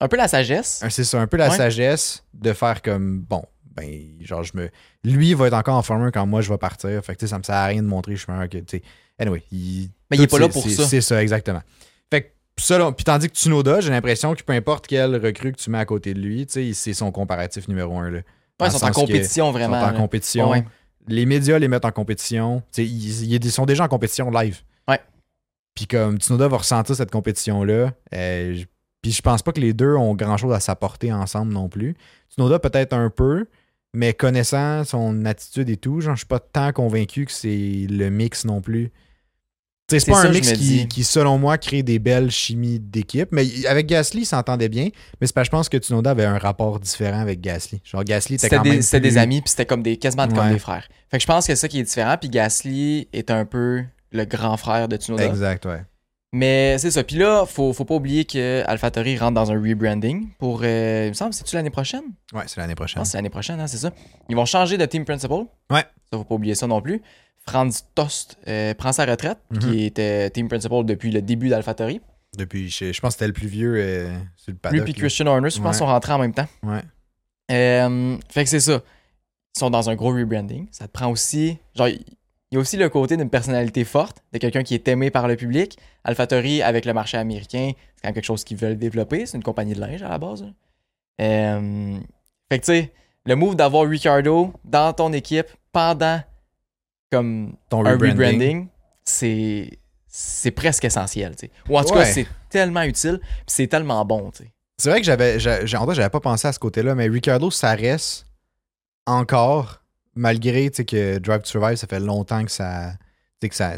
Un 0.00 0.08
peu 0.08 0.16
la 0.16 0.28
sagesse. 0.28 0.82
un- 0.82 0.90
c'est 0.90 1.04
ça, 1.04 1.20
un 1.20 1.26
peu 1.26 1.36
la 1.36 1.48
Ouais. 1.50 1.56
sagesse 1.56 2.24
de 2.34 2.52
faire 2.52 2.82
comme, 2.82 3.20
bon, 3.20 3.42
ben 3.74 3.90
genre 4.20 4.42
je 4.42 4.52
me... 4.54 4.70
Lui 5.04 5.34
va 5.34 5.46
être 5.46 5.54
encore 5.54 5.76
en 5.76 5.82
Formule 5.82 6.08
1 6.08 6.10
quand 6.10 6.26
moi 6.26 6.40
je 6.42 6.50
vais 6.50 6.58
partir. 6.58 7.02
Fait 7.04 7.14
que 7.14 7.20
tu 7.20 7.26
sais, 7.26 7.30
ça 7.30 7.38
me 7.38 7.42
sert 7.42 7.54
à 7.54 7.66
rien 7.66 7.82
de 7.82 7.88
montrer 7.88 8.14
je 8.16 8.22
suis 8.22 8.32
meilleur 8.32 8.48
que, 8.48 8.58
tu 8.58 8.78
sais. 8.78 8.82
Anyway, 9.18 9.42
il... 9.52 9.90
Mais 10.10 10.16
il 10.18 10.22
est 10.22 10.26
pas 10.26 10.38
là 10.38 10.48
pour 10.48 10.62
ça. 10.68 10.84
C'est 10.86 11.00
ça, 11.00 11.22
exactement. 11.22 11.62
Fait 12.10 12.22
que 12.22 12.28
ça, 12.58 12.78
là, 12.78 12.92
puis 12.92 13.04
tandis 13.04 13.28
que 13.28 13.34
Tsunoda, 13.34 13.80
j'ai 13.80 13.90
l'impression 13.90 14.34
que 14.34 14.42
peu 14.42 14.52
importe 14.52 14.86
quel 14.86 15.16
recrue 15.16 15.52
que 15.52 15.58
tu 15.58 15.70
mets 15.70 15.78
à 15.78 15.84
côté 15.86 16.12
de 16.14 16.20
lui, 16.20 16.46
tu 16.46 16.52
sais, 16.52 16.72
c'est 16.74 16.94
son 16.94 17.10
comparatif 17.12 17.66
numéro 17.68 17.98
un, 17.98 18.10
là. 18.10 18.18
Ouais, 18.60 18.68
ils 18.68 18.70
sont 18.70 18.84
en 18.84 18.90
compétition 18.90 19.48
Ils 19.50 19.52
vraiment. 19.52 19.80
sont 19.80 19.86
en 19.86 19.92
là. 19.92 19.98
compétition. 19.98 20.50
Ouais. 20.50 20.64
Les 21.08 21.26
médias 21.26 21.58
les 21.58 21.68
mettent 21.68 21.84
en 21.84 21.92
compétition. 21.92 22.62
Tu 22.72 22.82
sais, 22.82 22.84
ils, 22.86 23.32
ils- 23.34 23.44
ils 23.44 23.50
sont 23.52 23.66
déjà 23.66 23.84
en 23.84 23.88
compétition 23.88 24.30
live. 24.30 24.60
Ouais. 24.88 25.00
Puis 25.74 25.86
comme 25.86 26.16
Tsunoda 26.18 26.48
va 26.48 26.56
ressentir 26.58 26.96
cette 26.96 27.10
compétition-là, 27.10 27.92
euh, 28.14 28.56
puis 29.06 29.12
je 29.12 29.22
pense 29.22 29.40
pas 29.40 29.52
que 29.52 29.60
les 29.60 29.72
deux 29.72 29.94
ont 29.94 30.16
grand-chose 30.16 30.52
à 30.52 30.58
s'apporter 30.58 31.12
ensemble 31.12 31.52
non 31.52 31.68
plus. 31.68 31.94
Tsunoda 32.28 32.58
peut-être 32.58 32.92
un 32.92 33.08
peu, 33.08 33.46
mais 33.94 34.14
connaissant 34.14 34.82
son 34.82 35.24
attitude 35.26 35.70
et 35.70 35.76
tout, 35.76 36.00
genre, 36.00 36.16
je 36.16 36.20
suis 36.20 36.26
pas 36.26 36.40
tant 36.40 36.72
convaincu 36.72 37.24
que 37.24 37.30
c'est 37.30 37.86
le 37.88 38.10
mix 38.10 38.44
non 38.44 38.60
plus. 38.60 38.90
C'est 39.88 40.04
pas 40.04 40.22
ça, 40.22 40.28
un 40.28 40.32
mix 40.32 40.50
qui, 40.54 40.88
qui, 40.88 41.04
selon 41.04 41.38
moi, 41.38 41.56
crée 41.56 41.84
des 41.84 42.00
belles 42.00 42.32
chimies 42.32 42.80
d'équipe. 42.80 43.28
Mais 43.30 43.64
avec 43.66 43.86
Gasly, 43.86 44.22
il 44.22 44.26
s'entendait 44.26 44.68
bien. 44.68 44.88
Mais 45.20 45.28
c'est 45.28 45.34
que 45.36 45.44
je 45.44 45.50
pense 45.50 45.68
que 45.68 45.76
Tsunoda 45.76 46.10
avait 46.10 46.24
un 46.24 46.38
rapport 46.38 46.80
différent 46.80 47.20
avec 47.20 47.40
Gasly. 47.40 47.80
Genre, 47.84 48.02
Gasly 48.02 48.34
était 48.34 48.46
C'était 48.48 48.56
quand 48.56 48.62
des, 48.64 48.70
même. 48.70 48.82
c'était 48.82 49.00
des 49.00 49.18
amis, 49.18 49.40
puis 49.40 49.50
c'était 49.50 49.66
comme 49.66 49.84
des, 49.84 49.98
quasiment 49.98 50.26
comme 50.26 50.50
des 50.50 50.58
frères. 50.58 50.88
Fait 51.12 51.18
que 51.18 51.22
je 51.22 51.28
pense 51.28 51.46
que 51.46 51.52
c'est 51.52 51.60
ça 51.60 51.68
qui 51.68 51.78
est 51.78 51.84
différent. 51.84 52.16
Puis 52.20 52.28
Gasly 52.28 53.06
est 53.12 53.30
un 53.30 53.44
peu 53.44 53.84
le 54.10 54.24
grand 54.24 54.56
frère 54.56 54.88
de 54.88 54.96
Tsunoda. 54.96 55.26
Exact, 55.26 55.64
ouais. 55.66 55.82
Mais 56.32 56.76
c'est 56.78 56.90
ça. 56.90 57.02
Puis 57.04 57.16
là, 57.16 57.46
faut, 57.46 57.72
faut 57.72 57.84
pas 57.84 57.94
oublier 57.94 58.24
que 58.24 58.62
AlphaTauri 58.66 59.16
rentre 59.16 59.34
dans 59.34 59.50
un 59.52 59.54
rebranding 59.60 60.28
pour, 60.38 60.60
euh, 60.64 61.04
il 61.06 61.10
me 61.10 61.14
semble, 61.14 61.32
c'est-tu 61.32 61.54
l'année 61.56 61.70
prochaine? 61.70 62.02
Ouais, 62.34 62.42
c'est 62.46 62.60
l'année 62.60 62.74
prochaine. 62.74 62.96
pense 63.00 63.08
que 63.08 63.12
c'est 63.12 63.18
l'année 63.18 63.30
prochaine, 63.30 63.60
hein, 63.60 63.66
c'est 63.66 63.78
ça. 63.78 63.92
Ils 64.28 64.36
vont 64.36 64.44
changer 64.44 64.76
de 64.76 64.84
team 64.86 65.04
principal. 65.04 65.46
Ouais. 65.70 65.84
Ça, 66.10 66.18
faut 66.18 66.24
pas 66.24 66.34
oublier 66.34 66.54
ça 66.54 66.66
non 66.66 66.82
plus. 66.82 67.00
Franz 67.48 67.84
Tost 67.94 68.38
euh, 68.48 68.74
prend 68.74 68.92
sa 68.92 69.06
retraite, 69.06 69.38
Mhm. 69.50 69.58
qui 69.60 69.84
était 69.84 70.28
team 70.30 70.48
principal 70.48 70.84
depuis 70.84 71.10
le 71.12 71.22
début 71.22 71.48
d'AlphaTauri. 71.48 72.00
Depuis, 72.36 72.68
je, 72.68 72.92
je 72.92 73.00
pense 73.00 73.10
que 73.14 73.18
c'était 73.18 73.28
le 73.28 73.32
plus 73.32 73.46
vieux 73.46 73.74
euh, 73.76 74.12
sur 74.36 74.48
le 74.50 74.54
Lui 74.54 74.58
paddock. 74.60 74.84
puis 74.84 74.92
là. 74.92 74.98
Christian 74.98 75.26
Horner, 75.28 75.48
je 75.48 75.56
pense, 75.58 75.66
Ouais. 75.74 75.78
sont 75.78 75.86
rentrés 75.86 76.12
en 76.12 76.18
même 76.18 76.34
temps. 76.34 76.48
Ouais. 76.64 76.82
Euh, 77.52 78.18
fait 78.28 78.44
que 78.44 78.50
c'est 78.50 78.60
ça. 78.60 78.82
Ils 79.54 79.58
sont 79.60 79.70
dans 79.70 79.88
un 79.88 79.94
gros 79.94 80.12
rebranding. 80.12 80.66
Ça 80.72 80.86
te 80.88 80.92
prend 80.92 81.06
aussi. 81.10 81.56
Genre, 81.74 81.88
il 82.50 82.54
y 82.54 82.58
a 82.58 82.60
aussi 82.60 82.76
le 82.76 82.88
côté 82.88 83.16
d'une 83.16 83.30
personnalité 83.30 83.84
forte, 83.84 84.22
de 84.32 84.38
quelqu'un 84.38 84.62
qui 84.62 84.74
est 84.74 84.86
aimé 84.88 85.10
par 85.10 85.26
le 85.28 85.36
public. 85.36 85.78
AlphaTauri, 86.04 86.62
avec 86.62 86.84
le 86.84 86.92
marché 86.92 87.16
américain, 87.16 87.72
c'est 87.74 88.02
quand 88.02 88.08
même 88.08 88.14
quelque 88.14 88.24
chose 88.24 88.44
qu'ils 88.44 88.56
veulent 88.56 88.78
développer. 88.78 89.26
C'est 89.26 89.36
une 89.36 89.42
compagnie 89.42 89.74
de 89.74 89.80
linge 89.80 90.02
à 90.02 90.08
la 90.08 90.18
base. 90.18 90.44
Euh, 91.20 91.98
fait 92.50 92.58
que 92.60 92.64
tu 92.64 92.72
sais, 92.72 92.92
le 93.24 93.34
move 93.36 93.56
d'avoir 93.56 93.88
Ricardo 93.88 94.52
dans 94.64 94.92
ton 94.92 95.12
équipe 95.12 95.48
pendant 95.72 96.20
comme 97.10 97.56
Ton 97.68 97.84
un 97.86 97.92
rebranding. 97.92 98.68
c'est 99.04 99.70
c'est 100.08 100.50
presque 100.50 100.84
essentiel. 100.84 101.34
Ou 101.68 101.78
en 101.78 101.84
tout 101.84 101.92
Ouais. 101.92 102.00
cas, 102.00 102.04
c'est 102.06 102.26
tellement 102.48 102.82
utile, 102.82 103.18
puis 103.20 103.30
c'est 103.48 103.66
tellement 103.66 104.04
bon. 104.04 104.30
C'est 104.78 104.88
vrai 104.90 105.00
que 105.00 105.06
j'avais, 105.06 105.38
j'avais 105.38 106.08
pas 106.10 106.20
pensé 106.20 106.48
à 106.48 106.52
ce 106.52 106.58
côté-là, 106.58 106.94
mais 106.94 107.06
Ricardo, 107.08 107.50
ça 107.50 107.74
reste 107.74 108.26
encore, 109.06 109.82
malgré 110.16 110.68
tu 110.70 110.76
sais, 110.78 110.84
que 110.84 111.18
Drive 111.18 111.42
to 111.42 111.46
Survive, 111.48 111.76
ça 111.76 111.86
fait 111.86 112.00
longtemps 112.00 112.44
que 112.44 112.50
ça. 112.50 112.92
que 113.40 113.54
ça 113.54 113.74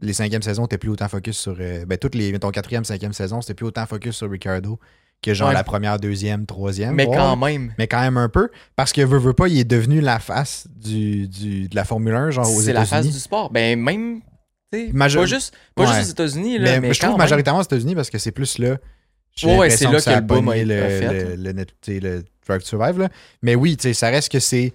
les 0.00 0.14
cinquièmes 0.14 0.42
saisons 0.42 0.64
étaient 0.64 0.78
plus 0.78 0.90
autant 0.90 1.08
focus 1.08 1.38
sur. 1.38 1.56
euh, 1.60 1.84
ben, 1.86 1.96
toutes 1.96 2.16
les. 2.16 2.32
Mettons, 2.32 2.50
quatrième, 2.50 2.84
cinquième 2.84 3.12
saison, 3.12 3.40
c'était 3.40 3.54
plus 3.54 3.66
autant 3.66 3.86
focus 3.86 4.16
sur 4.16 4.28
Ricardo 4.30 4.80
que 5.22 5.32
genre 5.34 5.48
Ouais. 5.50 5.54
la 5.54 5.62
première, 5.62 6.00
deuxième, 6.00 6.44
troisième. 6.46 6.96
Mais 6.96 7.06
quand 7.06 7.36
même, 7.36 7.72
Mais 7.78 7.86
quand 7.86 8.00
même 8.00 8.16
un 8.16 8.28
peu. 8.28 8.48
Parce 8.74 8.92
que 8.92 9.00
veut, 9.02 9.18
veut 9.18 9.32
pas, 9.34 9.46
il 9.46 9.56
est 9.60 9.64
devenu 9.64 10.00
la 10.00 10.18
face 10.18 10.66
du, 10.74 11.28
du- 11.28 11.68
de 11.68 11.76
la 11.76 11.84
Formule 11.84 12.14
1, 12.14 12.30
genre 12.32 12.50
aux 12.50 12.60
c'est 12.60 12.72
la 12.72 12.80
face 12.80 12.88
États-Unis. 13.04 13.12
du 13.12 13.18
sport. 13.20 13.50
Ben 13.52 13.78
même, 13.80 14.20
Major- 14.92 15.22
pas 15.22 15.26
juste, 15.26 15.54
pas 15.76 15.82
Ouais. 15.88 15.94
juste 15.98 16.08
aux 16.08 16.10
États-Unis, 16.24 16.58
Mais, 16.58 16.80
mais, 16.80 16.92
je 16.94 16.98
trouve 17.00 17.16
majoritairement 17.16 17.60
aux 17.60 17.64
États-Unis 17.64 17.94
parce 17.94 18.10
que 18.10 18.18
c'est 18.18 18.32
plus 18.32 18.58
là. 18.58 18.78
Ouais, 19.44 19.70
c'est 19.70 19.84
là 19.88 20.00
que 20.00 20.10
le 20.10 20.20
boom 20.22 20.48
a- 20.48 20.56
le, 20.56 20.64
fait, 20.88 21.36
le, 21.36 21.52
sais, 21.80 22.00
le 22.00 22.24
Drive 22.48 22.62
to 22.62 22.66
Survive. 22.66 22.98
Là. 22.98 23.08
Mais 23.42 23.54
oui, 23.54 23.76
tu 23.76 23.82
sais, 23.84 23.94
ça 23.94 24.08
reste 24.08 24.32
que 24.32 24.40
c'est 24.40 24.72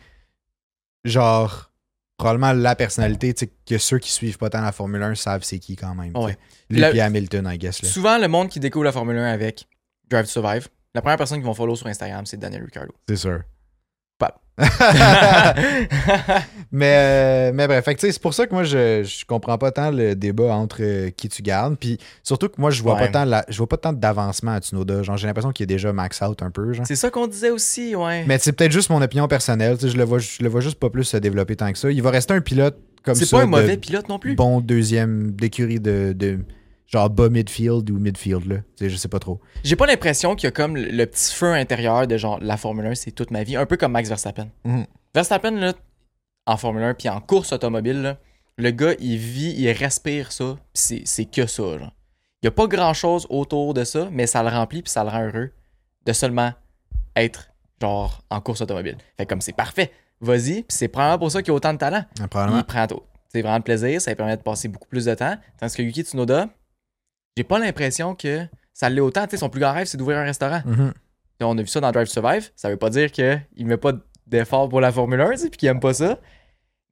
genre 1.08 1.72
probablement 2.18 2.54
la 2.54 2.76
personnalité 2.76 3.34
tu 3.34 3.46
sais, 3.46 3.52
que 3.66 3.78
ceux 3.78 4.00
qui 4.00 4.12
suivent 4.12 4.38
pas 4.38 4.50
tant 4.50 4.62
la 4.62 4.72
Formule 4.72 5.04
1 5.04 5.16
savent 5.16 5.44
c'est 5.44 5.60
qui 5.60 5.76
quand 5.76 5.94
même. 5.96 6.16
Ouais. 6.18 6.38
Lui 6.70 6.84
puis 6.90 7.00
Hamilton, 7.00 7.50
I 7.52 7.58
guess. 7.58 7.82
Là. 7.82 7.90
Souvent, 7.90 8.18
le 8.18 8.28
monde 8.28 8.50
qui 8.50 8.60
découvre 8.60 8.86
la 8.86 8.92
Formule 8.92 9.18
1 9.18 9.26
avec 9.26 9.68
Drive 10.10 10.26
to 10.26 10.32
Survive, 10.32 10.68
la 10.96 11.02
première 11.02 11.18
personne 11.18 11.38
qu'ils 11.38 11.46
vont 11.46 11.54
follow 11.54 11.76
sur 11.76 11.88
Instagram, 11.88 12.26
c'est 12.26 12.38
Daniel 12.38 12.64
Ricciardo. 12.64 12.94
C'est 13.08 13.18
sûr. 13.18 13.42
Mais, 16.72 16.96
euh, 16.98 17.52
mais 17.54 17.66
bref, 17.68 17.86
c'est 17.98 18.20
pour 18.22 18.34
ça 18.34 18.46
que 18.46 18.54
moi, 18.54 18.64
je, 18.64 19.02
je 19.04 19.26
comprends 19.26 19.58
pas 19.58 19.72
tant 19.72 19.90
le 19.90 20.16
débat 20.16 20.54
entre 20.54 20.80
euh, 20.82 21.10
qui 21.16 21.30
tu 21.30 21.42
gardes. 21.42 21.78
Puis 21.78 21.98
surtout 22.24 22.50
que 22.50 22.60
moi, 22.60 22.72
je 22.72 22.82
vois 22.84 22.96
Ouais. 22.96 23.06
pas 23.06 23.08
tant 23.08 23.26
la- 23.26 23.46
je 23.48 23.58
vois 23.58 23.68
pas 23.70 23.78
tant 23.78 23.94
d'avancement 23.94 24.52
à 24.52 24.60
Tsunoda. 24.60 25.02
Genre, 25.04 25.16
j'ai 25.16 25.28
l'impression 25.28 25.52
qu'il 25.52 25.64
est 25.64 25.68
déjà 25.68 25.94
max 25.94 26.22
out 26.22 26.42
un 26.44 26.52
peu. 26.52 26.74
C'est 26.84 26.96
ça 26.98 27.10
qu'on 27.10 27.28
disait 27.28 27.52
aussi, 27.52 27.96
ouais. 27.96 28.26
Mais 28.28 28.38
c'est 28.40 28.52
peut-être 28.52 28.72
juste 28.74 28.90
mon 28.90 29.02
opinion 29.02 29.28
personnelle. 29.30 29.78
Je 29.82 29.96
le, 29.96 30.04
vois, 30.04 30.20
je 30.20 30.42
le 30.44 30.50
vois 30.50 30.60
juste 30.62 30.78
pas 30.80 30.90
plus 30.90 31.06
se 31.06 31.18
développer 31.18 31.56
tant 31.56 31.72
que 31.72 31.78
ça. 31.78 31.90
Il 31.90 32.02
va 32.02 32.10
rester 32.12 32.34
un 32.34 32.42
pilote 32.42 32.78
comme 33.04 33.16
ça. 33.16 33.26
c'est 33.26 33.32
pas 33.32 33.44
un 33.44 33.46
mauvais 33.46 33.78
pilote 33.78 34.10
non 34.10 34.20
plus. 34.20 34.36
Bon 34.36 34.60
deuxième 34.60 35.32
d'écurie 35.32 35.80
de, 35.80 36.12
de 36.14 36.40
genre 36.88 37.10
bas 37.10 37.30
midfield 37.30 37.90
ou 37.90 38.00
midfield. 38.00 38.46
Là. 38.46 38.58
Je 38.80 38.96
sais 38.96 39.08
pas 39.08 39.20
trop. 39.20 39.40
J'ai 39.64 39.76
pas 39.76 39.86
l'impression 39.86 40.36
qu'il 40.36 40.48
y 40.48 40.50
a 40.50 40.52
comme 40.52 40.76
le, 40.76 40.90
le 40.90 41.06
petit 41.06 41.34
feu 41.34 41.54
intérieur 41.54 42.08
de 42.08 42.18
genre 42.18 42.40
la 42.42 42.58
Formule 42.58 42.86
1, 42.88 42.96
c'est 42.96 43.12
toute 43.12 43.32
ma 43.32 43.44
vie. 43.44 43.56
Un 43.56 43.66
peu 43.66 43.78
comme 43.78 43.92
Max 43.92 44.10
Verstappen. 44.10 44.50
Mhm. 44.64 44.86
Verstappen, 45.14 45.52
là, 45.52 45.74
en 46.46 46.58
Formule 46.58 46.84
1 46.84 46.94
puis 46.94 47.10
en 47.10 47.20
course 47.20 47.52
automobile, 47.52 48.02
là, 48.02 48.18
le 48.58 48.72
gars, 48.72 48.94
il 49.00 49.18
vit, 49.18 49.54
il 49.58 49.72
respire 49.72 50.32
ça, 50.32 50.56
puis 50.56 50.64
c'est, 50.74 51.02
c'est 51.06 51.26
que 51.26 51.46
ça. 51.46 51.78
Genre. 51.78 51.94
Il 52.42 52.46
y 52.46 52.48
a 52.48 52.52
pas 52.52 52.68
grand 52.68 52.94
chose 52.94 53.28
autour 53.30 53.74
de 53.74 53.84
ça, 53.84 54.10
mais 54.12 54.28
ça 54.28 54.42
le 54.44 54.50
remplit 54.50 54.82
puis 54.82 54.92
ça 54.92 55.04
le 55.04 55.10
rend 55.10 55.26
heureux 55.26 55.52
de 56.06 56.14
seulement 56.14 56.54
être 57.16 57.50
genre 57.82 58.24
en 58.30 58.42
course 58.42 58.62
automobile. 58.62 58.98
Fait 59.18 59.26
comme 59.26 59.42
c'est 59.42 59.54
parfait. 59.56 59.92
Vas-y, 60.22 60.64
puis 60.64 60.66
c'est 60.70 60.88
probablement 60.88 61.20
pour 61.20 61.32
ça 61.32 61.42
qu'il 61.42 61.50
y 61.50 61.52
a 61.52 61.56
autant 61.56 61.74
de 61.74 61.78
talent. 61.78 62.04
Ah, 62.20 62.28
probablement. 62.28 62.60
Il 62.60 62.64
prend 62.64 62.88
tout. 62.88 63.02
C'est 63.30 63.42
vraiment 63.42 63.60
de 63.60 63.64
plaisir, 63.64 64.02
ça 64.02 64.12
lui 64.12 64.16
permet 64.16 64.38
de 64.38 64.42
passer 64.42 64.68
beaucoup 64.68 64.88
plus 64.88 65.06
de 65.06 65.14
temps. 65.14 65.36
Tandis 65.60 65.76
que 65.76 65.82
Yuki 65.84 66.02
Tsunoda, 66.02 66.48
j'ai 67.38 67.44
pas 67.44 67.60
l'impression 67.60 68.16
que 68.16 68.48
ça 68.74 68.90
l'est 68.90 69.00
autant. 69.00 69.26
Tu 69.26 69.32
sais, 69.32 69.38
son 69.38 69.50
plus 69.50 69.60
grand 69.60 69.72
rêve, 69.72 69.86
c'est 69.86 69.98
d'ouvrir 69.98 70.18
un 70.18 70.24
restaurant. 70.24 70.64
Mhm. 70.66 70.92
Puis 71.38 71.46
On 71.48 71.56
a 71.56 71.62
vu 71.62 71.68
ça 71.68 71.80
dans 71.80 71.92
Drive 71.92 72.08
to 72.08 72.14
Survive. 72.14 72.50
Ça 72.56 72.70
veut 72.72 72.78
pas 72.78 72.90
dire 72.90 73.12
qu'il 73.12 73.46
met 73.60 73.78
pas 73.78 73.94
d'effort 74.26 74.68
pour 74.68 74.82
la 74.82 74.92
Formule 74.92 75.22
1, 75.22 75.32
tu 75.32 75.38
sais, 75.38 75.50
puis 75.50 75.58
qu'il 75.58 75.70
aime 75.70 75.80
pas 75.80 75.94
ça. 75.94 76.20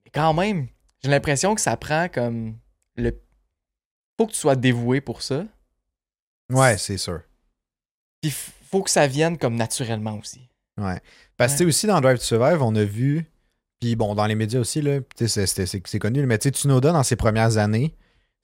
Mais 0.05 0.11
quand 0.13 0.35
même, 0.35 0.67
j'ai 1.03 1.09
l'impression 1.09 1.55
que 1.55 1.61
ça 1.61 1.75
prend 1.77 2.07
comme 2.09 2.57
le. 2.95 3.19
Faut 4.17 4.27
que 4.27 4.33
tu 4.33 4.37
sois 4.37 4.55
dévoué 4.55 5.01
pour 5.01 5.23
ça. 5.23 5.45
Ouais, 6.51 6.77
c'est 6.77 6.99
sûr. 6.99 7.21
Puis 8.21 8.31
faut 8.31 8.83
que 8.83 8.91
ça 8.91 9.07
vienne 9.07 9.39
comme 9.39 9.55
naturellement 9.55 10.19
aussi. 10.19 10.47
Ouais. 10.79 11.01
Parce 11.37 11.53
que 11.53 11.57
tu 11.57 11.63
sais, 11.63 11.67
aussi 11.67 11.87
dans 11.87 11.99
Drive 12.01 12.19
to 12.19 12.23
Survive, 12.23 12.61
on 12.61 12.75
a 12.75 12.83
vu, 12.83 13.25
puis 13.79 13.95
bon, 13.95 14.13
dans 14.13 14.27
les 14.27 14.35
médias 14.35 14.59
aussi, 14.59 14.83
là, 14.83 14.99
c'est 15.25 15.99
connu, 15.99 16.23
mais 16.27 16.37
tu 16.37 16.49
sais, 16.49 16.53
Tsunoda, 16.53 16.91
dans 16.91 17.03
ses 17.03 17.15
premières 17.15 17.57
années, 17.57 17.95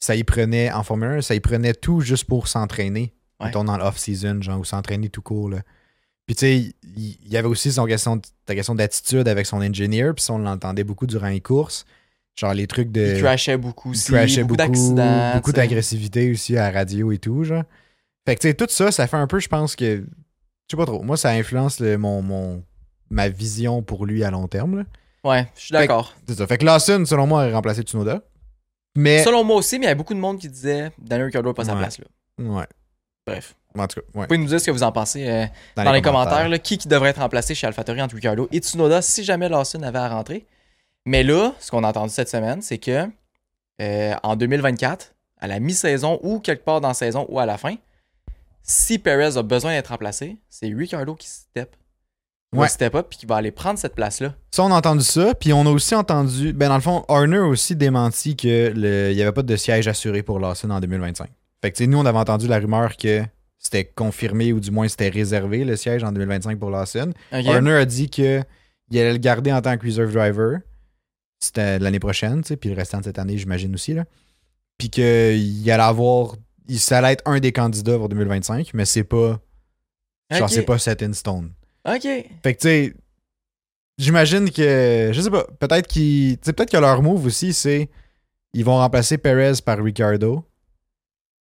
ça 0.02 0.16
y 0.16 0.24
prenait, 0.26 0.72
en 0.72 0.84
Formule 0.84 1.08
1, 1.20 1.22
ça 1.22 1.36
y 1.36 1.40
prenait 1.40 1.74
tout 1.74 2.02
juste 2.02 2.26
pour 2.26 2.48
s'entraîner. 2.50 3.14
Ouais. 3.40 3.48
Mettons 3.48 3.64
dans 3.64 3.78
l'off-season, 3.78 4.42
genre, 4.42 4.60
ou 4.60 4.66
s'entraîner 4.66 5.08
tout 5.10 5.22
court, 5.22 5.50
là. 5.50 5.60
Puis 6.28 6.36
tu 6.36 6.40
sais, 6.42 6.58
il 6.98 7.18
il 7.24 7.32
y 7.32 7.38
avait 7.38 7.48
aussi 7.48 7.72
son 7.72 7.86
question, 7.86 8.22
ta 8.46 8.54
question 8.56 8.76
d'attitude 8.76 9.28
avec 9.28 9.46
son 9.46 9.62
engineer, 9.62 10.12
puis 10.16 10.24
ça, 10.24 10.34
on 10.34 10.38
l'entendait 10.40 10.84
beaucoup 10.84 11.08
durant 11.08 11.28
les 11.30 11.40
courses. 11.42 11.86
Genre 12.36 12.54
les 12.54 12.68
trucs 12.68 12.92
de. 12.92 13.16
Il 13.16 13.22
crashait 13.22 13.58
beaucoup 13.58 13.90
Il 13.90 13.98
aussi. 13.98 14.12
crashait 14.12 14.44
beaucoup, 14.44 14.56
beaucoup, 14.58 14.72
d'accidents. 14.72 15.36
beaucoup 15.36 15.52
d'agressivité 15.52 16.32
aussi 16.32 16.58
à 16.58 16.72
la 16.72 16.80
radio 16.80 17.12
et 17.12 17.18
tout, 17.18 17.44
genre. 17.44 17.64
Fait 18.26 18.36
que, 18.36 18.42
tu 18.42 18.48
sais, 18.48 18.54
tout 18.54 18.68
ça, 18.70 18.92
ça 18.92 19.08
fait 19.08 19.18
un 19.18 19.28
peu, 19.28 19.40
je 19.40 19.50
pense 19.50 19.76
que. 19.76 19.98
Je 19.98 20.04
sais 20.72 20.78
pas 20.78 20.86
trop. 20.86 21.02
Moi, 21.04 21.18
ça 21.18 21.32
influence 21.32 21.80
le- 21.82 21.98
mon, 21.98 22.22
mon, 22.22 22.64
ma 23.10 23.28
vision 23.28 23.82
pour 23.82 24.06
lui 24.06 24.24
à 24.24 24.32
long 24.32 24.48
terme, 24.48 24.78
là. 24.78 24.84
Ouais, 25.24 25.48
je 25.56 25.62
suis 25.66 25.74
d'accord. 25.74 26.16
C'est 26.28 26.36
ça. 26.38 26.48
Fait 26.48 26.58
que 26.58 26.66
Lawson, 26.66 27.04
selon 27.06 27.28
moi, 27.28 27.42
aurait 27.44 27.54
remplacé 27.54 27.82
Tsunoda. 27.82 28.24
Mais. 28.96 29.24
Selon 29.24 29.44
moi 29.44 29.56
aussi, 29.58 29.80
mais 29.80 29.86
il 29.86 29.90
y 29.90 29.92
a 29.92 29.96
beaucoup 29.96 30.14
de 30.14 30.20
monde 30.20 30.40
qui 30.40 30.50
disait 30.50 30.92
Daniel 30.98 31.26
Ricciardo 31.26 31.50
n'a 31.50 31.54
pas 31.54 31.66
sa 31.66 31.74
Ouais. 31.74 31.80
place 31.80 32.00
là. 32.00 32.06
Ouais. 32.40 32.66
Bref. 33.26 33.56
En 33.78 33.88
tout 33.88 34.02
cas, 34.02 34.06
ouais. 34.14 34.22
Vous 34.22 34.28
pouvez 34.28 34.38
nous 34.38 34.48
dire 34.48 34.60
ce 34.60 34.66
que 34.66 34.72
vous 34.72 34.84
en 34.84 34.92
pensez 34.92 35.30
euh, 35.30 35.46
dans, 35.76 35.92
les, 35.92 36.02
commentaires, 36.02 36.50
là, 36.50 36.60
qui, 36.60 36.78
qui 36.78 36.88
devrait 36.90 37.10
être 37.10 37.22
remplacé 37.22 37.56
chez 37.56 37.68
AlphaTauri 37.68 38.02
entre 38.02 38.16
Ricciardo 38.16 38.50
et 38.52 38.60
Tsunoda 38.60 39.02
si 39.02 39.24
jamais 39.24 39.48
Lawson 39.48 39.82
avait 39.84 40.00
à 40.00 40.10
rentrer? 40.10 40.46
Mais 41.06 41.24
là, 41.24 41.54
ce 41.60 41.72
qu'on 41.72 41.84
a 41.84 41.90
entendu 41.90 42.12
cette 42.12 42.30
semaine, 42.30 42.62
c'est 42.62 42.78
que 42.80 43.08
euh, 43.82 44.14
en 44.24 44.36
2024, 44.36 45.14
à 45.40 45.48
la 45.48 45.60
mi-saison 45.60 46.20
ou 46.22 46.40
quelque 46.40 46.66
part 46.66 46.82
dans 46.82 46.90
la 46.90 46.94
saison 46.94 47.26
ou 47.30 47.40
à 47.40 47.46
la 47.46 47.58
fin, 47.58 47.76
si 48.62 49.00
Perez 49.00 49.38
a 49.38 49.44
besoin 49.44 49.72
d'être 49.72 49.88
remplacé, 49.88 50.38
c'est 50.50 50.68
Ricciardo 50.68 51.16
qui 51.16 51.28
step. 51.28 51.76
Ouais. 52.54 52.68
step 52.68 52.96
up 52.96 53.08
puis 53.10 53.18
qui 53.20 53.26
va 53.26 53.38
aller 53.38 53.52
prendre 53.52 53.80
cette 53.80 53.96
place-là. 53.96 54.36
Ça, 54.52 54.64
on 54.64 54.72
a 54.72 54.76
entendu 54.76 55.04
ça. 55.04 55.34
Puis 55.36 55.54
on 55.54 55.66
a 55.66 55.70
aussi 55.70 55.96
entendu. 55.96 56.52
Ben, 56.54 56.68
dans 56.70 56.76
le 56.76 56.82
fond, 56.82 57.06
Horner 57.08 57.38
a 57.38 57.46
aussi 57.48 57.76
démenti 57.78 58.36
qu'il 58.36 58.74
n'y 58.78 59.22
avait 59.22 59.32
pas 59.32 59.42
de 59.44 59.56
siège 59.56 59.88
assuré 59.88 60.22
pour 60.22 60.40
Lawson 60.40 60.70
en 60.70 60.80
2025. 60.82 61.30
Fait 61.62 61.72
que, 61.72 61.84
nous, 61.86 61.98
on 61.98 62.06
avait 62.06 62.18
entendu 62.18 62.48
la 62.48 62.60
rumeur 62.60 62.98
que 62.98 63.24
c'était 63.58 63.86
confirmé 63.86 64.52
ou 64.52 64.60
du 64.60 64.72
moins 64.72 64.88
c'était 64.88 65.10
réservé 65.10 65.64
le 65.64 65.76
siège 65.78 66.04
en 66.04 66.12
2025 66.12 66.60
pour 66.60 66.72
Lawson. 66.72 67.14
Ok? 67.32 67.46
Horner 67.46 67.74
a 67.74 67.86
dit 67.86 68.10
qu'il 68.10 68.44
allait 68.92 69.12
le 69.14 69.18
garder 69.20 69.54
en 69.54 69.62
tant 69.62 69.78
que 69.78 69.86
reserve 69.86 70.12
driver. 70.12 70.60
C'était 71.40 71.80
l'année 71.80 72.00
prochaine, 72.00 72.42
tu 72.42 72.50
sais, 72.50 72.58
puis 72.58 72.70
le 72.70 72.76
restant 72.76 73.00
de 73.00 73.06
cette 73.06 73.18
année, 73.20 73.38
j'imagine 73.38 73.74
aussi. 73.74 73.94
Là. 73.94 74.04
Puis 74.78 74.90
qu'il 74.90 75.72
allait 75.72 75.84
avoir. 75.84 76.36
il- 76.68 76.80
Ça 76.80 76.98
allait 76.98 77.14
être 77.14 77.24
un 77.26 77.40
des 77.40 77.52
candidats 77.52 77.98
pour 77.98 78.10
2025, 78.10 78.72
mais 78.74 78.86
c'est 78.86 79.04
pas. 79.04 79.40
Genre, 80.32 80.44
Ok. 80.44 80.50
c'est 80.50 80.62
pas 80.64 80.78
set 80.80 81.02
in 81.04 81.14
stone. 81.14 81.52
Ok. 81.88 82.02
Fait 82.04 82.28
que, 82.44 82.50
tu 82.52 82.68
sais, 82.68 82.94
j'imagine 83.98 84.50
que. 84.52 85.10
Je 85.14 85.22
sais 85.22 85.30
pas. 85.32 85.46
Peut-être 85.60 85.88
qu'ils. 85.88 86.38
Peut-être 86.38 86.72
que 86.72 86.78
leur 86.78 87.02
move 87.02 87.26
aussi, 87.26 87.54
c'est. 87.54 87.90
Ils 88.54 88.66
vont 88.66 88.78
remplacer 88.78 89.18
Perez 89.18 89.54
par 89.66 89.82
Ricardo. 89.84 90.44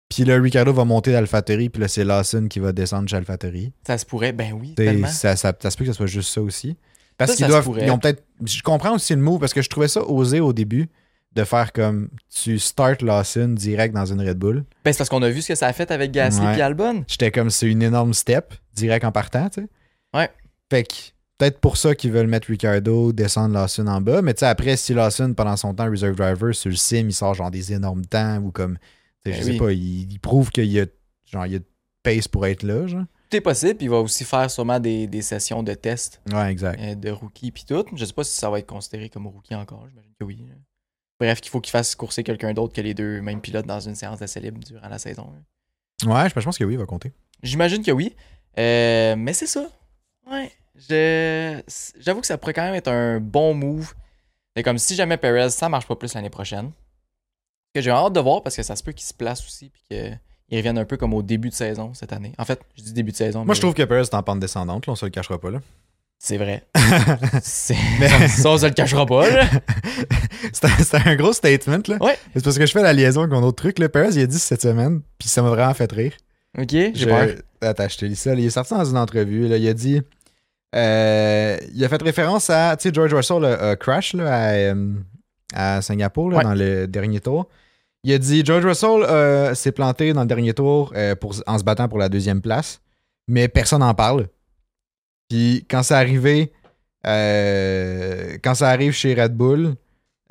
Puis 0.10 0.24
là, 0.24 0.40
Ricardo 0.40 0.72
va 0.74 0.86
monter 0.86 1.12
d'AlphaTauri, 1.12 1.70
puis 1.70 1.82
là, 1.82 1.88
c'est 1.90 2.04
Lawson 2.06 2.48
qui 2.50 2.60
va 2.60 2.72
descendre 2.72 3.10
chez 3.10 3.16
AlphaTauri. 3.18 3.74
Ça 3.86 3.98
se 3.98 4.06
pourrait. 4.06 4.32
Ben 4.32 4.54
oui, 4.54 4.74
tellement. 4.74 5.08
Ça, 5.08 5.36
ça, 5.36 5.54
ça 5.60 5.70
se 5.72 5.78
peut 5.78 5.84
que 5.86 5.92
ce 5.92 5.98
soit 5.98 6.06
juste 6.08 6.34
ça 6.34 6.42
aussi. 6.42 6.78
Parce 7.18 7.36
qu'ils 7.36 7.48
doivent. 7.48 7.70
Ils 7.82 7.92
ont 7.92 7.98
peut-être. 8.00 8.24
Je 8.46 8.62
comprends 8.62 8.96
aussi 8.96 9.14
le 9.16 9.22
move 9.22 9.40
parce 9.40 9.54
que 9.54 9.62
je 9.62 9.70
trouvais 9.70 9.88
ça 9.88 10.02
osé 10.04 10.40
au 10.40 10.54
début 10.54 10.88
de 11.34 11.44
faire 11.44 11.72
comme 11.74 12.10
tu 12.34 12.58
start 12.58 13.02
Lawson 13.02 13.50
direct 13.50 13.94
dans 13.94 14.06
une 14.06 14.22
Red 14.22 14.38
Bull. 14.38 14.64
Ben, 14.84 14.92
c'est 14.94 14.98
parce 15.00 15.10
qu'on 15.10 15.22
a 15.24 15.30
vu 15.30 15.42
ce 15.42 15.50
que 15.50 15.56
ça 15.56 15.68
a 15.68 15.74
fait 15.74 15.92
avec 15.92 16.12
Gasly 16.12 16.46
Ouais. 16.46 16.58
et 16.58 16.62
Albon. 16.62 17.04
J'étais 17.08 17.32
comme 17.32 17.50
c'est 17.50 17.68
une 17.68 17.84
énorme 17.84 18.14
step 18.14 18.54
direct 18.74 19.04
en 19.06 19.12
partant, 19.12 19.50
tu 19.50 19.62
sais. 19.62 19.68
Ouais. 20.14 20.30
Fait 20.70 20.84
que 20.84 20.94
peut-être 21.38 21.60
pour 21.60 21.78
ça 21.78 21.96
qu'ils 21.96 22.12
veulent 22.12 22.28
mettre 22.28 22.48
Ricardo, 22.48 23.12
descendre 23.14 23.54
Lawson 23.54 23.88
en 23.88 24.02
bas. 24.02 24.22
Mais 24.22 24.34
tu 24.34 24.40
sais, 24.40 24.46
après, 24.48 24.78
si 24.78 24.94
Lawson, 24.94 25.34
pendant 25.36 25.56
son 25.58 25.74
temps 25.74 25.90
reserve 25.90 26.16
driver, 26.16 26.54
sur 26.56 26.70
le 26.70 26.76
sim, 26.76 27.06
il 27.08 27.14
sort 27.14 27.34
genre 27.34 27.52
des 27.52 27.74
énormes 27.74 28.06
temps 28.06 28.38
ou 28.40 28.52
comme. 28.52 28.78
sais, 29.26 29.32
Ben 29.32 29.34
je 29.40 29.44
sais 29.44 29.58
pas, 29.58 29.72
il, 29.72 30.12
il 30.12 30.20
prouve 30.20 30.50
qu'il 30.52 30.66
y 30.66 30.80
a 30.80 30.86
genre 31.26 31.46
il 31.46 31.54
y 31.54 31.56
a 31.56 31.60
de 31.60 31.66
pace 32.04 32.28
pour 32.28 32.46
être 32.46 32.64
là, 32.64 32.88
genre. 32.88 33.04
Tout 33.30 33.36
est 33.36 33.42
possible, 33.42 33.76
puis 33.76 33.88
il 33.88 33.90
va 33.90 33.98
aussi 34.00 34.24
faire 34.24 34.50
sûrement 34.50 34.80
des, 34.80 35.06
des 35.06 35.22
sessions 35.22 35.62
de 35.62 35.74
test 35.74 36.22
Ouais, 36.32 36.50
exact. 36.50 36.80
euh, 36.82 36.96
de 36.96 37.10
rookie 37.12 37.52
puis 37.52 37.66
tout. 37.68 37.84
Je 37.94 38.06
sais 38.06 38.14
pas 38.14 38.24
si 38.24 38.32
ça 38.32 38.50
va 38.50 38.60
être 38.60 38.66
considéré 38.68 39.10
comme 39.10 39.28
rookie 39.28 39.54
encore, 39.54 39.86
j'imagine 39.90 40.14
que 40.18 40.24
oui. 40.24 40.38
là. 40.48 40.56
Bref, 41.20 41.42
qu'il 41.42 41.50
faut 41.52 41.60
qu'il 41.60 41.72
fasse 41.72 41.94
courser 41.96 42.24
quelqu'un 42.24 42.54
d'autre 42.54 42.74
que 42.74 42.80
les 42.80 42.94
deux 42.94 43.20
mêmes 43.22 43.42
pilotes 43.42 43.66
dans 43.66 43.82
une 43.82 43.96
séance 43.96 44.20
d'essai 44.20 44.40
libre 44.40 44.60
durant 44.64 44.88
la 44.88 44.98
saison. 45.00 45.30
là. 45.34 46.14
Ouais, 46.24 46.30
je 46.30 46.40
je 46.40 46.46
pense 46.46 46.58
que 46.58 46.64
oui, 46.64 46.76
il 46.76 46.78
va 46.80 46.86
compter. 46.86 47.12
J'imagine 47.44 47.84
que 47.84 47.92
oui. 47.92 48.16
Euh, 48.58 49.16
mais 49.18 49.34
c'est 49.34 49.48
ça. 49.48 49.68
Ouais. 50.32 50.52
Je- 50.90 51.62
J'avoue 52.00 52.22
que 52.22 52.28
ça 52.28 52.38
pourrait 52.38 52.54
quand 52.54 52.64
même 52.64 52.76
être 52.76 52.88
un 52.90 53.20
bon 53.20 53.54
move. 53.54 53.94
C'est 54.56 54.64
comme 54.64 54.78
si 54.78 54.96
jamais 54.96 55.18
Perez, 55.18 55.50
ça 55.52 55.70
marche 55.70 55.88
pas 55.88 55.96
plus 55.96 56.14
l'année 56.14 56.30
prochaine. 56.30 56.72
Que 57.74 57.82
j'ai 57.82 57.92
hâte 57.92 58.14
de 58.14 58.20
voir 58.20 58.42
parce 58.44 58.56
que 58.56 58.64
ça 58.64 58.76
se 58.76 58.84
peut 58.84 58.92
qu'il 58.92 59.06
se 59.06 59.14
place 59.14 59.44
aussi 59.46 59.70
puis 59.70 59.82
qu'il 59.90 60.58
revienne 60.58 60.78
un 60.78 60.86
peu 60.86 60.98
comme 60.98 61.14
au 61.14 61.22
début 61.22 61.50
de 61.50 61.54
saison 61.54 61.94
cette 61.94 62.14
année. 62.14 62.34
En 62.38 62.46
fait, 62.46 62.60
je 62.76 62.84
dis 62.84 62.94
début 62.94 63.12
de 63.12 63.18
saison. 63.18 63.40
Moi, 63.40 63.48
mais 63.50 63.56
je 63.56 63.62
trouve 63.62 63.74
que 63.74 63.84
Perez 63.84 64.02
est 64.02 64.14
en 64.14 64.24
pente 64.24 64.40
descendante, 64.40 64.88
là, 64.88 64.94
on 64.94 64.96
se 64.96 65.06
le 65.06 65.12
cachera 65.12 65.40
pas. 65.40 65.52
là. 65.52 65.60
C'est 66.20 66.38
vrai. 66.38 66.64
Mais- 68.00 68.28
ça, 68.28 68.50
on 68.50 68.58
se 68.58 68.66
le 68.66 68.72
cachera 68.74 69.06
pas, 69.06 69.30
là. 69.30 69.48
C'était 70.54 70.98
un 71.10 71.16
gros 71.16 71.34
statement. 71.34 71.84
Là. 71.88 71.98
Ouais. 72.02 72.18
C'est 72.34 72.44
parce 72.44 72.58
que 72.58 72.66
je 72.66 72.72
fais 72.72 72.82
la 72.82 72.94
liaison 72.94 73.22
avec 73.22 73.34
un 73.34 73.44
autre 73.44 73.62
truc. 73.62 73.78
Là. 73.78 73.88
Perez, 73.90 74.16
il 74.16 74.22
a 74.22 74.26
dit 74.26 74.40
cette 74.40 74.62
semaine, 74.64 75.02
puis 75.20 75.30
ça 75.30 75.42
m'a 75.44 75.50
vraiment 75.50 75.74
fait 75.76 75.92
rire. 75.92 76.14
Ok, 76.58 76.70
j'ai 76.72 76.94
Je- 76.96 77.06
peur. 77.06 77.28
Attends, 77.62 77.88
je 77.90 77.98
te 77.98 78.06
lis 78.06 78.16
ça. 78.16 78.34
Il 78.34 78.44
est 78.46 78.50
sorti 78.50 78.74
dans 78.74 78.86
une 78.86 78.98
entrevue. 78.98 79.48
Là, 79.48 79.58
il 79.58 79.68
a 79.68 79.74
dit. 79.74 80.02
Euh, 80.76 81.58
il 81.74 81.84
a 81.84 81.90
fait 81.90 82.02
référence 82.02 82.50
à. 82.50 82.76
Tu 82.78 82.84
sais, 82.90 82.94
George 82.94 83.14
Russell 83.14 83.44
a, 83.46 83.70
a 83.72 83.76
crash 83.76 84.14
là, 84.14 84.34
à, 84.36 84.52
euh, 84.54 84.94
à 85.54 85.82
Singapour 85.82 86.30
là, 86.32 86.38
Ouais. 86.38 86.44
dans 86.44 86.54
le 86.54 86.88
dernier 86.88 87.20
tour. 87.20 87.48
Il 88.04 88.14
a 88.14 88.18
dit 88.18 88.44
George 88.46 88.66
Russell 88.66 89.04
euh, 89.04 89.54
s'est 89.56 89.72
planté 89.72 90.14
dans 90.14 90.22
le 90.22 90.28
dernier 90.28 90.54
tour 90.54 90.94
euh, 90.96 91.16
pour, 91.16 91.36
en 91.48 91.58
se 91.58 91.64
battant 91.64 91.88
pour 91.90 91.98
la 91.98 92.10
deuxième 92.10 92.42
place, 92.42 92.82
mais 93.28 93.48
personne 93.48 93.80
n'en 93.80 93.94
parle. 93.94 94.28
Puis 95.30 95.66
quand 95.70 95.84
arrivé, 95.98 96.52
euh, 97.06 98.38
quand 98.44 98.56
ça 98.56 98.70
arrive 98.70 98.92
chez 98.94 99.14
Red 99.14 99.34
Bull, 99.36 99.76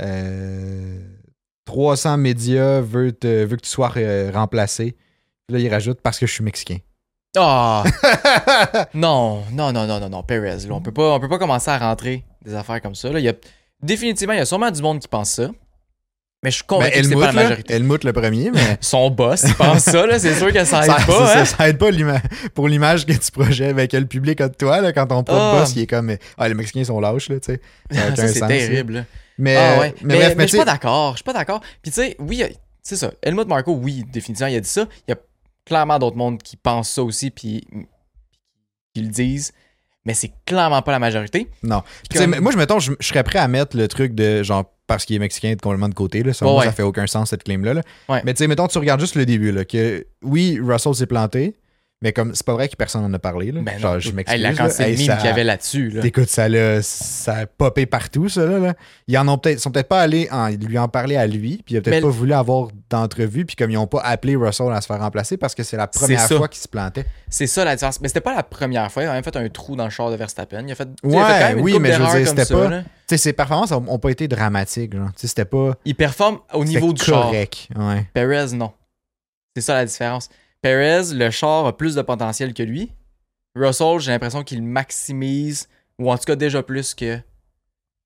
euh, 0.03 1.01
300 1.67 2.17
médias 2.19 2.81
veulent, 2.81 3.13
te- 3.13 3.45
veulent 3.45 3.59
que 3.59 3.65
tu 3.67 3.71
sois 3.71 3.93
remplacé. 4.33 4.97
Puis 5.47 5.57
là, 5.57 5.59
il 5.59 5.69
rajoute 5.69 6.01
parce 6.01 6.19
que 6.19 6.27
je 6.27 6.33
suis 6.33 6.45
mexicain. 6.45 6.79
Ah! 7.37 7.85
non, 8.95 9.43
non, 9.53 9.73
non, 9.73 9.87
non, 9.87 10.01
non, 10.01 10.09
non, 10.09 10.23
Perez, 10.23 10.67
là, 10.67 10.75
on 10.75 10.81
peut 10.81 10.93
pas, 10.93 11.15
on 11.15 11.21
peut 11.21 11.29
pas 11.29 11.39
commencer 11.39 11.71
à 11.71 11.79
rentrer 11.79 12.25
des 12.45 12.55
affaires 12.55 12.81
comme 12.81 12.95
ça. 12.95 13.11
Là. 13.11 13.19
Il 13.19 13.25
y 13.25 13.29
a, 13.29 13.35
définitivement, 13.83 14.33
il 14.35 14.39
y 14.39 14.43
a 14.43 14.47
sûrement 14.47 14.71
du 14.71 14.81
monde 14.83 15.01
qui 15.01 15.09
pense 15.09 15.31
ça. 15.31 15.49
Mais 16.43 16.51
je 16.51 16.57
suis 16.57 16.65
Ben, 16.69 16.77
convaincu 16.77 17.01
que 17.01 17.07
c'est 17.09 17.15
pas 17.15 17.21
la 17.21 17.27
là, 17.27 17.43
majorité. 17.43 17.75
Helmut 17.75 18.05
le 18.05 18.13
premier, 18.13 18.51
mais 18.53 18.77
Son 18.81 19.11
boss, 19.11 19.45
il 19.49 19.55
pense 19.55 19.83
ça, 19.83 20.07
là, 20.07 20.19
c'est 20.19 20.35
sûr 20.35 20.53
que 20.53 20.65
ça 20.65 20.81
aide 20.85 20.91
ça, 20.91 20.95
pas, 21.07 21.27
ça- 21.27 21.41
hein? 21.41 21.45
ça 21.45 21.69
aide 21.69 21.79
pas 21.79 21.89
pour 22.55 22.69
l'image 22.69 23.07
que 23.07 23.13
tu 23.15 23.33
projettes, 23.33 23.91
que 23.91 23.97
le 23.97 24.07
public 24.07 24.41
a 24.43 24.49
de 24.49 24.55
toi, 24.55 24.81
là, 24.81 24.93
quand 24.93 25.07
ton 25.07 25.25
propre 25.25 25.41
Ah. 25.41 25.61
boss, 25.61 25.75
il 25.75 25.83
est 25.83 25.87
comme 25.87 26.15
Ah, 26.39 26.47
les 26.49 26.55
Mexicains 26.55 26.85
sont 26.85 27.01
lâches, 27.01 27.31
là, 27.31 27.41
tu 27.41 27.55
sais. 27.55 27.61
Ça 27.91 28.27
c'est 28.29 28.47
terrible. 28.47 29.07
Mais, 29.39 29.57
ah 29.57 29.81
ouais. 29.81 29.95
mais, 30.03 30.15
Mais, 30.15 30.15
bref, 30.17 30.29
mais 30.29 30.35
mais 30.37 30.43
je 30.45 30.49
suis 30.49 30.59
pas 30.59 30.65
d'accord. 30.65 31.13
Je 31.13 31.17
suis 31.17 31.25
pas 31.25 31.33
d'accord. 31.33 31.61
Puis 31.83 31.91
tu 31.91 32.01
sais, 32.03 32.17
oui, 32.21 32.43
c'est 32.83 32.97
ça. 32.97 33.11
Helmut 33.23 33.47
Marco, 33.49 33.73
oui, 33.73 34.05
définitivement, 34.13 34.49
il 34.51 34.57
a 34.57 34.61
dit 34.61 34.69
ça. 34.69 34.87
Il 35.09 35.13
a 35.13 35.17
clairement 35.67 35.99
d'autres 35.99 36.17
mondes 36.17 36.43
qui 36.43 36.57
pensent 36.57 36.89
ça 36.91 37.03
aussi, 37.03 37.31
puis 37.31 37.67
qui 38.95 39.03
le 39.03 39.09
disent. 39.09 39.53
Mais 40.07 40.15
c'est 40.15 40.33
clairement 40.47 40.83
pas 40.83 40.93
la 40.93 41.01
majorité. 41.01 41.49
non. 41.65 41.83
Comme- 42.15 42.39
moi, 42.39 42.53
je 42.53 42.57
mettons, 42.57 42.79
je, 42.79 42.93
je 43.01 43.07
serais 43.09 43.25
prêt 43.25 43.41
à 43.41 43.49
mettre 43.49 43.77
le 43.77 43.89
truc 43.89 44.15
de 44.15 44.43
genre 44.45 44.65
parce 44.87 45.05
qu'il 45.05 45.17
est 45.17 45.19
mexicain 45.19 45.53
de 45.53 45.61
complètement 45.61 45.89
de 45.89 45.95
côté. 45.95 46.23
Là. 46.23 46.33
Ça, 46.33 46.47
Ouais, 46.47 46.53
moi, 46.53 46.61
ouais. 46.61 46.67
ça 46.67 46.73
fait 46.73 46.85
aucun 46.85 47.09
sens, 47.09 47.31
cette 47.31 47.43
claim-là. 47.43 47.75
là. 47.75 47.83
Ouais. 48.09 48.23
Mais 48.25 48.33
tu 48.33 48.39
sais, 48.39 48.47
mettons, 48.47 48.69
tu 48.69 48.79
regardes 48.79 49.01
juste 49.01 49.17
le 49.17 49.27
début, 49.27 49.51
là, 49.51 49.65
que 49.65 50.07
oui, 50.23 50.61
Russell 50.63 50.95
s'est 50.95 51.07
planté, 51.07 51.57
mais 52.03 52.13
comme 52.13 52.35
c'est 52.35 52.45
pas 52.45 52.53
vrai 52.53 52.69
que 52.69 52.77
personne 52.77 53.03
n'en 53.03 53.13
a 53.15 53.19
parlé. 53.19 53.53
Là. 53.53 53.63
Ben 53.63 53.79
genre, 53.79 53.95
non, 53.95 53.99
je 54.01 54.09
hey, 54.09 54.15
m'excuse. 54.15 54.41
la 54.43 54.51
là. 54.53 54.57
quantité 54.57 54.83
de 54.85 54.89
Hey, 54.91 54.97
qu'il 54.97 55.07
y 55.07 55.29
avait 55.29 55.45
là-dessus. 55.45 55.89
Là. 55.89 56.05
Écoute, 56.07 56.29
ça, 56.29 56.47
l'a- 56.49 56.83
ça 56.83 57.35
a 57.37 57.47
popé 57.47 57.87
partout, 57.87 58.29
ça. 58.29 58.45
Là, 58.45 58.59
là. 58.59 58.75
Ils 59.09 59.17
en 59.17 59.27
ont 59.29 59.39
peut-être, 59.39 59.61
sont 59.61 59.71
peut-être 59.71 59.89
pas 59.89 60.01
allés 60.03 60.29
en- 60.31 60.49
lui 60.49 60.79
en 60.79 60.89
parler 60.89 61.17
à 61.17 61.27
lui, 61.27 61.63
puis 61.65 61.75
il 61.75 61.79
a 61.79 61.81
peut-être 61.81 62.03
pas 62.03 62.09
voulu 62.11 62.35
avoir 62.35 62.69
d'entrevue, 62.91 63.47
puis 63.47 63.57
comme 63.57 63.71
ils 63.71 63.79
ont 63.79 63.87
pas 63.87 64.01
appelé 64.01 64.37
Russell 64.37 64.71
à 64.73 64.81
se 64.83 64.87
faire 64.87 65.01
remplacer 65.01 65.37
parce 65.39 65.55
que 65.55 65.63
c'est 65.63 65.77
la 65.79 65.87
première 65.87 66.21
fois 66.29 66.49
qu'il 66.49 66.61
se 66.61 66.69
plantait. 66.69 67.07
C'est 67.31 67.47
ça 67.47 67.65
la 67.65 67.75
différence. 67.75 68.01
Mais 68.03 68.09
c'était 68.09 68.21
pas 68.21 68.35
la 68.35 68.43
première 68.43 68.93
fois. 68.93 69.03
Il 69.03 69.07
a 69.07 69.13
même 69.15 69.25
fait 69.25 69.37
un 69.37 69.49
trou 69.49 69.75
dans 69.75 69.85
le 69.85 69.91
char 69.91 70.11
de 70.11 70.17
Verstappen. 70.17 70.65
Il 70.67 70.73
a 70.73 70.75
fait, 70.75 70.89
il 71.03 71.15
a 71.15 71.19
Ouais, 71.19 71.25
fait 71.25 71.41
quand 71.41 71.49
même 71.49 71.59
une 71.59 71.65
oui, 71.65 71.79
mais 71.81 71.93
je 71.93 72.03
veux 72.03 72.19
dire, 72.19 72.29
c'était 72.29 72.45
ça, 72.45 72.55
pas- 72.55 72.69
là. 72.69 72.83
Ses 73.09 73.33
performances 73.33 73.73
ont, 73.73 73.85
ont 73.89 73.99
pas 73.99 74.11
été 74.11 74.29
dramatiques. 74.29 74.95
Genre. 74.95 75.09
Tu 75.13 75.21
sais, 75.23 75.29
C'était 75.29 75.45
pas. 75.45 75.75
Il 75.85 75.95
performe 75.95 76.41
au 76.53 76.65
niveau 76.65 76.93
du 76.93 77.03
char. 77.03 77.23
correct. 77.23 77.69
Ouais. 77.77 78.05
Perez, 78.13 78.53
non. 78.55 78.73
C'est 79.57 79.63
ça 79.63 79.75
la 79.75 79.85
différence. 79.87 80.29
Perez, 80.63 81.15
le 81.15 81.31
char 81.31 81.67
a 81.67 81.77
plus 81.77 81.95
de 81.95 82.03
potentiel 82.03 82.55
que 82.55 82.63
lui. 82.63 82.93
Russell, 83.55 83.99
j'ai 84.01 84.11
l'impression 84.11 84.43
qu'il 84.43 84.63
maximise, 84.63 85.69
ou 85.99 86.11
en 86.11 86.19
tout 86.19 86.25
cas 86.25 86.37
déjà 86.37 86.63
plus 86.63 86.95
que, 86.95 87.19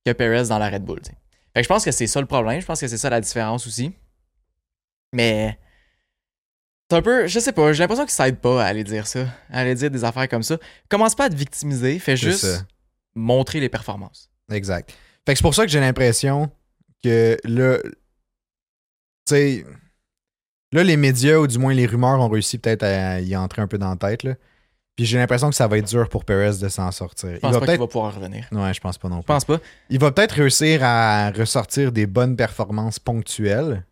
que 0.05 0.13
Perez 0.13 0.49
dans 0.49 0.59
la 0.59 0.71
Red 0.71 0.85
Bull. 0.85 1.01
Fait 1.03 1.61
que 1.61 1.63
je 1.63 1.69
pense 1.69 1.85
que 1.85 1.91
c'est 1.91 2.07
ça 2.07 2.21
le 2.21 2.27
problème. 2.27 2.61
Je 2.61 2.67
pense 2.67 2.81
que 2.81 2.87
c'est 2.87 2.99
ça 2.99 3.11
la 3.11 3.21
différence 3.21 3.67
aussi. 3.67 3.93
Mais. 5.13 5.59
C'est 6.89 6.97
un 6.97 7.03
peu. 7.03 7.27
Je 7.27 7.41
sais 7.41 7.53
pas, 7.53 7.73
j'ai 7.73 7.83
l'impression 7.83 8.05
qu'il 8.05 8.13
s'aide 8.13 8.39
pas 8.39 8.65
à 8.65 8.67
aller 8.67 8.85
dire 8.85 9.07
ça. 9.07 9.27
À 9.51 9.61
aller 9.61 9.75
dire 9.75 9.91
des 9.91 10.05
affaires 10.05 10.29
comme 10.29 10.43
ça. 10.43 10.59
Commence 10.89 11.15
pas 11.15 11.25
à 11.25 11.31
te 11.31 11.35
victimiser, 11.35 11.99
fais 11.99 12.17
juste 12.17 12.47
ça. 12.47 12.67
montrer 13.15 13.61
les 13.61 13.69
performances. 13.69 14.31
Exact. 14.51 14.93
Fait 15.27 15.33
que 15.33 15.39
c'est 15.39 15.43
pour 15.43 15.55
ça 15.55 15.65
que 15.65 15.71
j'ai 15.71 15.81
l'impression 15.81 16.51
que 17.03 17.37
là. 17.45 17.79
Tu 17.83 17.91
sais. 19.27 19.67
Là, 20.73 20.85
les 20.85 20.97
médias, 20.97 21.37
ou 21.39 21.47
du 21.47 21.59
moins 21.59 21.75
les 21.75 21.87
rumeurs, 21.87 22.21
ont 22.21 22.29
réussi 22.29 22.59
peut-être 22.59 22.83
à 22.85 23.21
y 23.21 23.35
entrer 23.37 23.61
un 23.63 23.67
peu 23.67 23.79
dans 23.79 23.91
la 23.91 23.97
tête. 23.97 24.23
Là. 24.23 24.35
Puis 24.97 25.05
j'ai 25.07 25.19
l'impression 25.19 25.49
que 25.51 25.57
ça 25.57 25.67
va 25.67 25.79
être 25.79 25.89
dur 25.89 26.09
pour 26.09 26.25
Perez 26.25 26.59
de 26.59 26.69
s'en 26.69 26.91
sortir. 26.93 27.31
Je 27.31 27.35
Il 27.37 27.41
pense 27.41 27.53
va 27.55 27.59
pas 27.61 27.67
qu'il 27.67 27.67
peut-être. 27.67 27.81
va 27.81 27.87
pouvoir 27.89 28.15
revenir. 28.15 28.47
Ouais, 28.53 28.73
je 28.75 28.81
pense 28.81 28.99
pas 28.99 29.09
non 29.09 29.17
Je 29.17 29.21
plus. 29.23 29.27
pense 29.27 29.45
pas. 29.45 29.59
Il 29.89 29.99
va 29.99 30.13
peut-être 30.13 30.33
réussir 30.33 30.81
à 30.85 31.31
ressortir 31.31 31.91
des 31.91 32.07
bonnes 32.07 32.37
performances 32.37 32.99
ponctuelles, 32.99 33.85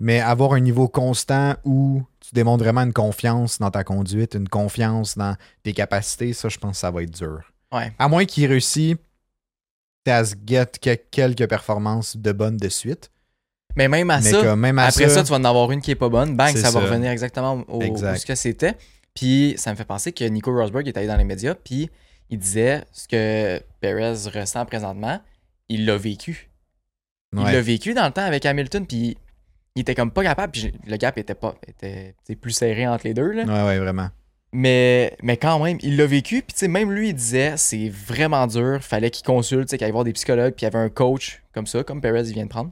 mais 0.00 0.20
avoir 0.20 0.52
un 0.52 0.60
niveau 0.60 0.88
constant 0.88 1.54
où 1.64 2.02
tu 2.20 2.34
démontres 2.34 2.64
vraiment 2.64 2.82
une 2.82 2.92
confiance 2.92 3.58
dans 3.58 3.70
ta 3.70 3.84
conduite, 3.84 4.34
une 4.34 4.48
confiance 4.48 5.16
dans 5.16 5.36
tes 5.62 5.72
capacités, 5.72 6.32
ça, 6.34 6.48
je 6.50 6.58
pense 6.58 6.72
que 6.72 6.78
ça 6.78 6.90
va 6.90 7.02
être 7.04 7.10
dur. 7.16 7.40
Ouais. 7.72 7.92
À 7.98 8.08
moins 8.08 8.24
qu'il 8.26 8.46
réussisse 8.46 8.96
à 10.06 10.24
se 10.24 10.34
get 10.46 10.66
que- 10.82 10.94
quelques 11.10 11.48
performances 11.48 12.16
de 12.16 12.32
bonnes 12.32 12.56
de 12.58 12.68
suite. 12.68 13.10
Mais 13.76 13.88
même 13.88 14.10
à 14.10 14.20
mais 14.20 14.30
ça, 14.30 14.42
comme 14.42 14.60
même 14.60 14.78
à 14.78 14.84
Après 14.84 15.08
ça, 15.08 15.16
ça, 15.16 15.22
tu 15.22 15.30
vas 15.30 15.36
en 15.36 15.44
avoir 15.44 15.70
une 15.70 15.80
qui 15.80 15.90
est 15.90 15.96
pas 15.96 16.08
bonne. 16.08 16.36
Bang, 16.36 16.56
ça 16.56 16.70
va 16.70 16.80
revenir 16.80 17.10
exactement 17.10 17.64
au, 17.68 17.80
Exact. 17.82 18.14
où 18.14 18.18
ce 18.18 18.26
que 18.26 18.34
c'était. 18.34 18.74
Puis 19.14 19.54
ça 19.56 19.70
me 19.70 19.76
fait 19.76 19.84
penser 19.84 20.12
que 20.12 20.24
Nico 20.24 20.52
Rosberg 20.52 20.86
est 20.88 20.96
allé 20.96 21.06
dans 21.06 21.16
les 21.16 21.24
médias, 21.24 21.54
puis 21.54 21.90
il 22.30 22.38
disait 22.38 22.84
ce 22.92 23.08
que 23.08 23.62
Perez 23.80 24.28
ressent 24.34 24.64
présentement, 24.66 25.20
il 25.68 25.86
l'a 25.86 25.96
vécu. 25.96 26.50
Il 27.32 27.40
ouais. 27.40 27.52
l'a 27.52 27.60
vécu 27.60 27.94
dans 27.94 28.06
le 28.06 28.12
temps 28.12 28.24
avec 28.24 28.44
Hamilton, 28.44 28.86
puis 28.86 29.16
il 29.74 29.80
était 29.80 29.94
comme 29.94 30.10
pas 30.10 30.22
capable, 30.22 30.52
puis 30.52 30.72
le 30.86 30.96
gap 30.96 31.18
était 31.18 31.34
pas 31.34 31.54
était 31.66 32.14
plus 32.40 32.52
serré 32.52 32.86
entre 32.86 33.06
les 33.06 33.14
deux. 33.14 33.30
Là. 33.30 33.44
ouais, 33.44 33.66
ouais, 33.66 33.78
vraiment. 33.78 34.08
Mais, 34.52 35.16
mais 35.22 35.36
quand 35.36 35.62
même, 35.62 35.76
il 35.82 35.96
l'a 35.96 36.06
vécu. 36.06 36.42
Puis, 36.42 36.68
même 36.68 36.90
lui, 36.90 37.10
il 37.10 37.14
disait 37.14 37.54
c'est 37.56 37.90
vraiment 37.90 38.46
dur. 38.46 38.78
Fallait 38.80 39.10
qu'il 39.10 39.26
consulte, 39.26 39.68
qu'il 39.68 39.84
aille 39.84 39.90
voir 39.90 40.04
des 40.04 40.14
psychologues. 40.14 40.54
Puis, 40.54 40.64
il 40.64 40.72
y 40.72 40.74
avait 40.74 40.82
un 40.82 40.88
coach 40.88 41.42
comme 41.52 41.66
ça, 41.66 41.84
comme 41.84 42.00
Perez, 42.00 42.28
il 42.28 42.32
vient 42.32 42.44
de 42.44 42.48
prendre. 42.48 42.70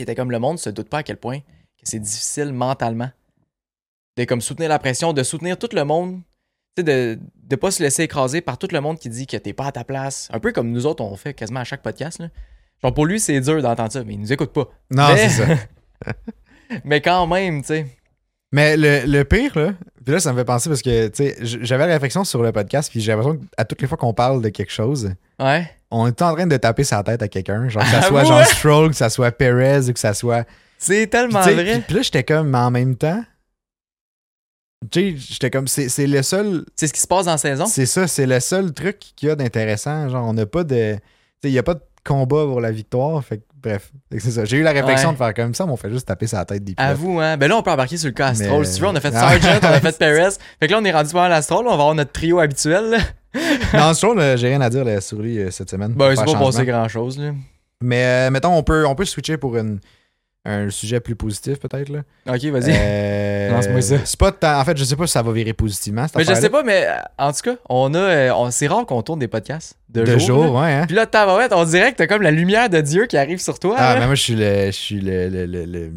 Puis, 0.00 0.04
était 0.04 0.14
comme 0.14 0.30
le 0.30 0.38
monde 0.38 0.58
se 0.58 0.70
doute 0.70 0.88
pas 0.88 0.98
à 0.98 1.02
quel 1.02 1.18
point 1.18 1.40
que 1.40 1.84
c'est 1.84 1.98
difficile 1.98 2.54
mentalement. 2.54 3.10
De 4.16 4.24
comme 4.24 4.40
soutenir 4.40 4.70
la 4.70 4.78
pression, 4.78 5.12
de 5.12 5.22
soutenir 5.22 5.58
tout 5.58 5.68
le 5.74 5.84
monde. 5.84 6.22
Tu 6.74 6.82
sais, 6.82 6.84
de 6.84 7.18
ne 7.50 7.56
pas 7.56 7.70
se 7.70 7.82
laisser 7.82 8.04
écraser 8.04 8.40
par 8.40 8.56
tout 8.56 8.68
le 8.72 8.80
monde 8.80 8.98
qui 8.98 9.10
dit 9.10 9.26
que 9.26 9.36
t'es 9.36 9.52
pas 9.52 9.66
à 9.66 9.72
ta 9.72 9.84
place. 9.84 10.28
Un 10.32 10.40
peu 10.40 10.52
comme 10.52 10.70
nous 10.70 10.86
autres, 10.86 11.04
on 11.04 11.16
fait 11.16 11.34
quasiment 11.34 11.60
à 11.60 11.64
chaque 11.64 11.82
podcast. 11.82 12.18
Là. 12.18 12.28
Genre, 12.82 12.94
pour 12.94 13.04
lui, 13.04 13.20
c'est 13.20 13.38
dur 13.42 13.60
d'entendre 13.60 13.92
ça, 13.92 14.02
mais 14.04 14.14
il 14.14 14.20
nous 14.20 14.32
écoute 14.32 14.54
pas. 14.54 14.70
Non, 14.90 15.08
Mais- 15.08 15.28
c'est 15.28 15.44
ça. 15.46 15.54
Mais 16.84 17.02
quand 17.02 17.26
même, 17.26 17.60
tu 17.60 17.66
sais. 17.68 17.86
Mais 18.52 18.76
le, 18.76 19.02
le 19.06 19.24
pire, 19.24 19.56
là, 19.56 19.74
puis 20.04 20.12
là, 20.14 20.18
ça 20.20 20.32
me 20.32 20.38
fait 20.38 20.44
penser 20.44 20.68
parce 20.68 20.82
que, 20.82 21.06
tu 21.08 21.24
sais, 21.24 21.36
j'avais 21.40 21.86
la 21.86 21.92
réflexion 21.94 22.24
sur 22.24 22.42
le 22.42 22.50
podcast, 22.50 22.90
puis 22.90 23.00
j'ai 23.00 23.12
l'impression 23.12 23.38
qu'à 23.56 23.64
toutes 23.64 23.80
les 23.80 23.86
fois 23.86 23.96
qu'on 23.96 24.12
parle 24.14 24.42
de 24.42 24.48
quelque 24.48 24.72
chose, 24.72 25.12
Ouais. 25.38 25.70
on 25.90 26.06
est 26.08 26.20
en 26.22 26.34
train 26.34 26.46
de 26.46 26.56
taper 26.56 26.82
sa 26.84 27.02
tête 27.04 27.22
à 27.22 27.28
quelqu'un. 27.28 27.68
Genre, 27.68 27.82
que 27.82 27.88
ça 27.90 27.98
Ah 28.02 28.02
soit 28.02 28.22
ouais? 28.22 28.26
Jean 28.28 28.44
Stroll, 28.44 28.90
que 28.90 28.96
ça 28.96 29.08
soit 29.10 29.30
Perez, 29.30 29.88
ou 29.88 29.92
que 29.92 30.00
ça 30.00 30.14
soit. 30.14 30.46
C'est 30.78 31.06
tellement 31.06 31.40
vrai. 31.42 31.64
puis- 31.74 31.80
puis 31.82 31.94
là, 31.96 32.02
j'étais 32.02 32.24
comme, 32.24 32.48
mais 32.50 32.58
en 32.58 32.70
même 32.72 32.96
temps, 32.96 33.22
tu 34.90 35.12
sais, 35.12 35.16
j'étais 35.16 35.50
comme, 35.50 35.68
c'est 35.68 36.06
le 36.06 36.22
seul. 36.22 36.64
C'est 36.74 36.86
ce 36.86 36.92
qui 36.92 37.00
se 37.00 37.06
passe 37.06 37.26
dans 37.26 37.32
la 37.32 37.38
saison. 37.38 37.66
C'est 37.66 37.86
ça, 37.86 38.08
c'est 38.08 38.26
le 38.26 38.40
seul 38.40 38.72
truc 38.72 38.98
qu'il 39.14 39.28
y 39.28 39.30
a 39.30 39.36
d'intéressant. 39.36 40.08
Genre, 40.08 40.26
on 40.26 40.32
n'a 40.32 40.46
pas 40.46 40.64
de. 40.64 40.94
Tu 40.94 41.00
sais, 41.42 41.48
il 41.50 41.52
n'y 41.52 41.58
a 41.58 41.62
pas 41.62 41.74
de 41.74 41.82
combat 42.04 42.44
pour 42.46 42.60
la 42.60 42.70
victoire. 42.72 43.22
Fait 43.22 43.42
bref, 43.62 43.90
c'est 44.12 44.30
ça. 44.30 44.44
J'ai 44.44 44.56
eu 44.58 44.62
la 44.62 44.72
réflexion 44.72 45.08
Ouais. 45.08 45.14
de 45.14 45.18
faire 45.18 45.34
comme 45.34 45.54
ça, 45.54 45.66
mais 45.66 45.72
on 45.72 45.76
fait 45.76 45.90
juste 45.90 46.06
taper 46.06 46.26
sa 46.26 46.44
tête 46.44 46.64
des 46.64 46.74
À 46.76 46.86
pilotes. 46.94 46.98
vous, 47.00 47.20
hein. 47.20 47.36
Ben 47.36 47.48
là, 47.48 47.56
on 47.56 47.62
peut 47.62 47.70
embarquer 47.70 47.96
sur 47.96 48.08
le 48.08 48.12
cas 48.14 48.28
Astral. 48.28 48.58
Mais- 48.58 48.64
Si 48.64 48.74
tu 48.76 48.80
veux, 48.82 48.88
on 48.88 48.94
a 48.96 49.00
fait 49.00 49.08
Ah. 49.14 49.38
Sargent, 49.38 49.58
on 49.62 49.66
a 49.66 49.80
fait 49.80 49.98
Perez. 49.98 50.30
Fait 50.60 50.66
que 50.66 50.72
là, 50.72 50.78
on 50.80 50.84
est 50.84 50.90
rendu 50.92 51.12
pas 51.12 51.26
Astral. 51.26 51.60
On 51.60 51.68
va 51.68 51.72
avoir 51.72 51.94
notre 51.94 52.12
trio 52.12 52.38
habituel. 52.40 52.90
là. 52.90 52.98
Non, 53.74 53.94
Stroll, 53.94 54.18
euh, 54.18 54.36
j'ai 54.36 54.48
rien 54.48 54.60
à 54.60 54.68
dire 54.70 54.84
là, 54.84 55.00
sur 55.00 55.18
lui 55.20 55.38
euh, 55.38 55.50
cette 55.52 55.70
semaine. 55.70 55.92
Ben, 55.94 56.14
c'est 56.16 56.24
pas 56.24 56.34
passé 56.38 56.64
grand 56.64 56.88
chose, 56.88 57.16
là. 57.18 57.30
Mais 57.82 58.02
euh, 58.26 58.30
mettons, 58.30 58.52
on 58.56 58.62
peut, 58.64 58.84
on 58.86 58.94
peut 58.96 59.04
switcher 59.04 59.36
pour 59.36 59.56
une, 59.56 59.78
un 60.44 60.70
sujet 60.70 61.00
plus 61.00 61.16
positif, 61.16 61.58
peut-être. 61.60 61.90
là. 61.90 62.00
Ok, 62.26 62.42
vas-y. 62.46 62.72
Euh, 62.74 63.50
Lance-moi 63.50 63.82
ça. 63.82 63.96
C'est 64.04 64.18
pas 64.18 64.32
tant- 64.32 64.58
En 64.58 64.64
fait, 64.64 64.76
je 64.76 64.84
sais 64.84 64.96
pas 64.96 65.06
si 65.06 65.12
ça 65.12 65.22
va 65.22 65.32
virer 65.32 65.52
positivement. 65.52 66.06
Cette 66.06 66.16
mais 66.16 66.24
je 66.24 66.34
sais 66.34 66.48
pas, 66.48 66.62
mais 66.62 66.86
euh, 66.86 66.94
en 67.18 67.32
tout 67.32 67.40
cas, 67.44 67.56
on 67.68 67.92
a. 67.94 67.98
euh, 67.98 68.32
on- 68.34 68.50
c'est 68.50 68.66
rare 68.66 68.86
qu'on 68.86 69.02
tourne 69.02 69.18
des 69.18 69.28
podcasts 69.28 69.76
de, 69.90 70.02
De 70.02 70.18
jour. 70.18 70.42
jour, 70.42 70.44
là. 70.44 70.50
ouais. 70.62 70.72
Hein? 70.72 70.84
Puis 70.86 70.96
là, 70.96 71.04
tabarouette, 71.06 71.52
on 71.52 71.64
dirait 71.64 71.92
que 71.92 71.98
t'as 71.98 72.06
comme 72.06 72.22
la 72.22 72.30
lumière 72.30 72.70
de 72.70 72.80
Dieu 72.80 73.06
qui 73.06 73.16
arrive 73.18 73.38
sur 73.40 73.58
toi. 73.58 73.74
Ah, 73.78 73.94
là. 73.94 74.00
mais 74.00 74.06
moi, 74.06 74.14
je 74.14 74.22
suis 74.22 74.34
le, 74.34 74.66
je 74.66 74.70
suis 74.70 75.00
le, 75.00 75.28
le, 75.28 75.46
le- 75.46 75.64
le 75.66 75.92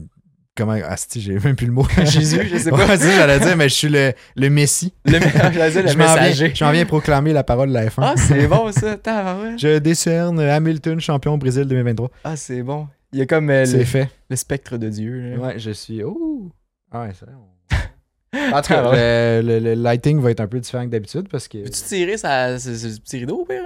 Comment. 0.56 0.76
Ah, 0.88 0.96
si, 0.98 1.20
j'ai 1.20 1.40
même 1.40 1.56
plus 1.56 1.66
le 1.66 1.72
mot. 1.74 1.88
Jésus, 2.06 2.48
je 2.52 2.58
sais 2.60 2.70
pas. 2.70 2.86
Ouais, 2.86 2.98
j'allais 3.00 3.40
dire, 3.40 3.58
mais 3.58 3.70
je 3.70 3.74
suis 3.74 3.90
le, 3.90 4.14
le 4.36 4.50
Messie. 4.52 4.94
Le, 5.06 5.20
j'allais 5.54 5.72
dire 5.72 5.82
le 5.84 5.88
je 5.90 5.98
m'en 5.98 6.06
viens, 6.14 6.16
messager. 6.22 6.52
je 6.54 6.64
m'en 6.64 6.72
viens 6.72 6.86
proclamer 6.86 7.34
la 7.34 7.44
parole 7.44 7.70
de 7.70 7.74
la 7.74 7.88
F1. 7.88 7.94
Ah, 8.02 8.14
c'est 8.18 8.46
bon 8.46 8.72
ça. 8.72 8.96
Tabarouette. 8.98 9.58
Je 9.58 9.80
décerne 9.80 10.40
Hamilton 10.40 11.00
champion 11.00 11.40
Brésil 11.40 11.64
2023. 11.66 12.12
Ah, 12.24 12.36
c'est 12.36 12.62
bon. 12.62 12.88
Il 13.14 13.20
y 13.20 13.22
a 13.22 13.26
comme 13.26 13.50
euh, 13.50 13.66
le, 13.66 13.84
fait. 13.86 14.10
le 14.30 14.36
spectre 14.36 14.78
de 14.78 14.90
Dieu. 14.90 15.36
là. 15.36 15.38
Ouais, 15.38 15.60
je 15.60 15.72
suis. 15.72 16.04
Ouh! 16.04 16.52
Ah 16.92 17.04
ouais, 17.04 17.12
c'est 17.14 17.26
vrai. 17.26 17.36
on- 17.36 17.76
En 18.56 18.62
tout 18.62 18.74
Ah 18.74 18.82
cas, 18.84 18.90
ouais. 18.92 19.42
le, 19.42 19.60
le- 19.60 19.60
le 19.60 19.74
lighting 19.76 20.20
va 20.20 20.32
être 20.32 20.40
un 20.40 20.48
peu 20.48 20.60
différent 20.60 20.86
que 20.86 20.90
d'habitude 20.90 21.30
parce 21.30 21.48
que. 21.48 21.60
Peux-tu 21.64 21.82
tirer 21.84 22.18
ça, 22.18 22.58
ce, 22.60 22.76
ce 22.76 23.00
petit 23.00 23.20
rideau 23.20 23.42
au 23.42 23.46
pire? 23.46 23.64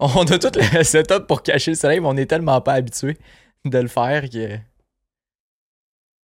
On 0.00 0.24
a 0.24 0.38
tout 0.38 0.50
le 0.56 0.82
setup 0.84 1.26
pour 1.26 1.42
cacher 1.42 1.70
le 1.72 1.76
soleil, 1.76 2.00
mais 2.00 2.06
on 2.08 2.16
est 2.16 2.26
tellement 2.26 2.60
pas 2.60 2.74
habitué 2.74 3.16
de 3.64 3.78
le 3.78 3.88
faire 3.88 4.22
que. 4.28 4.36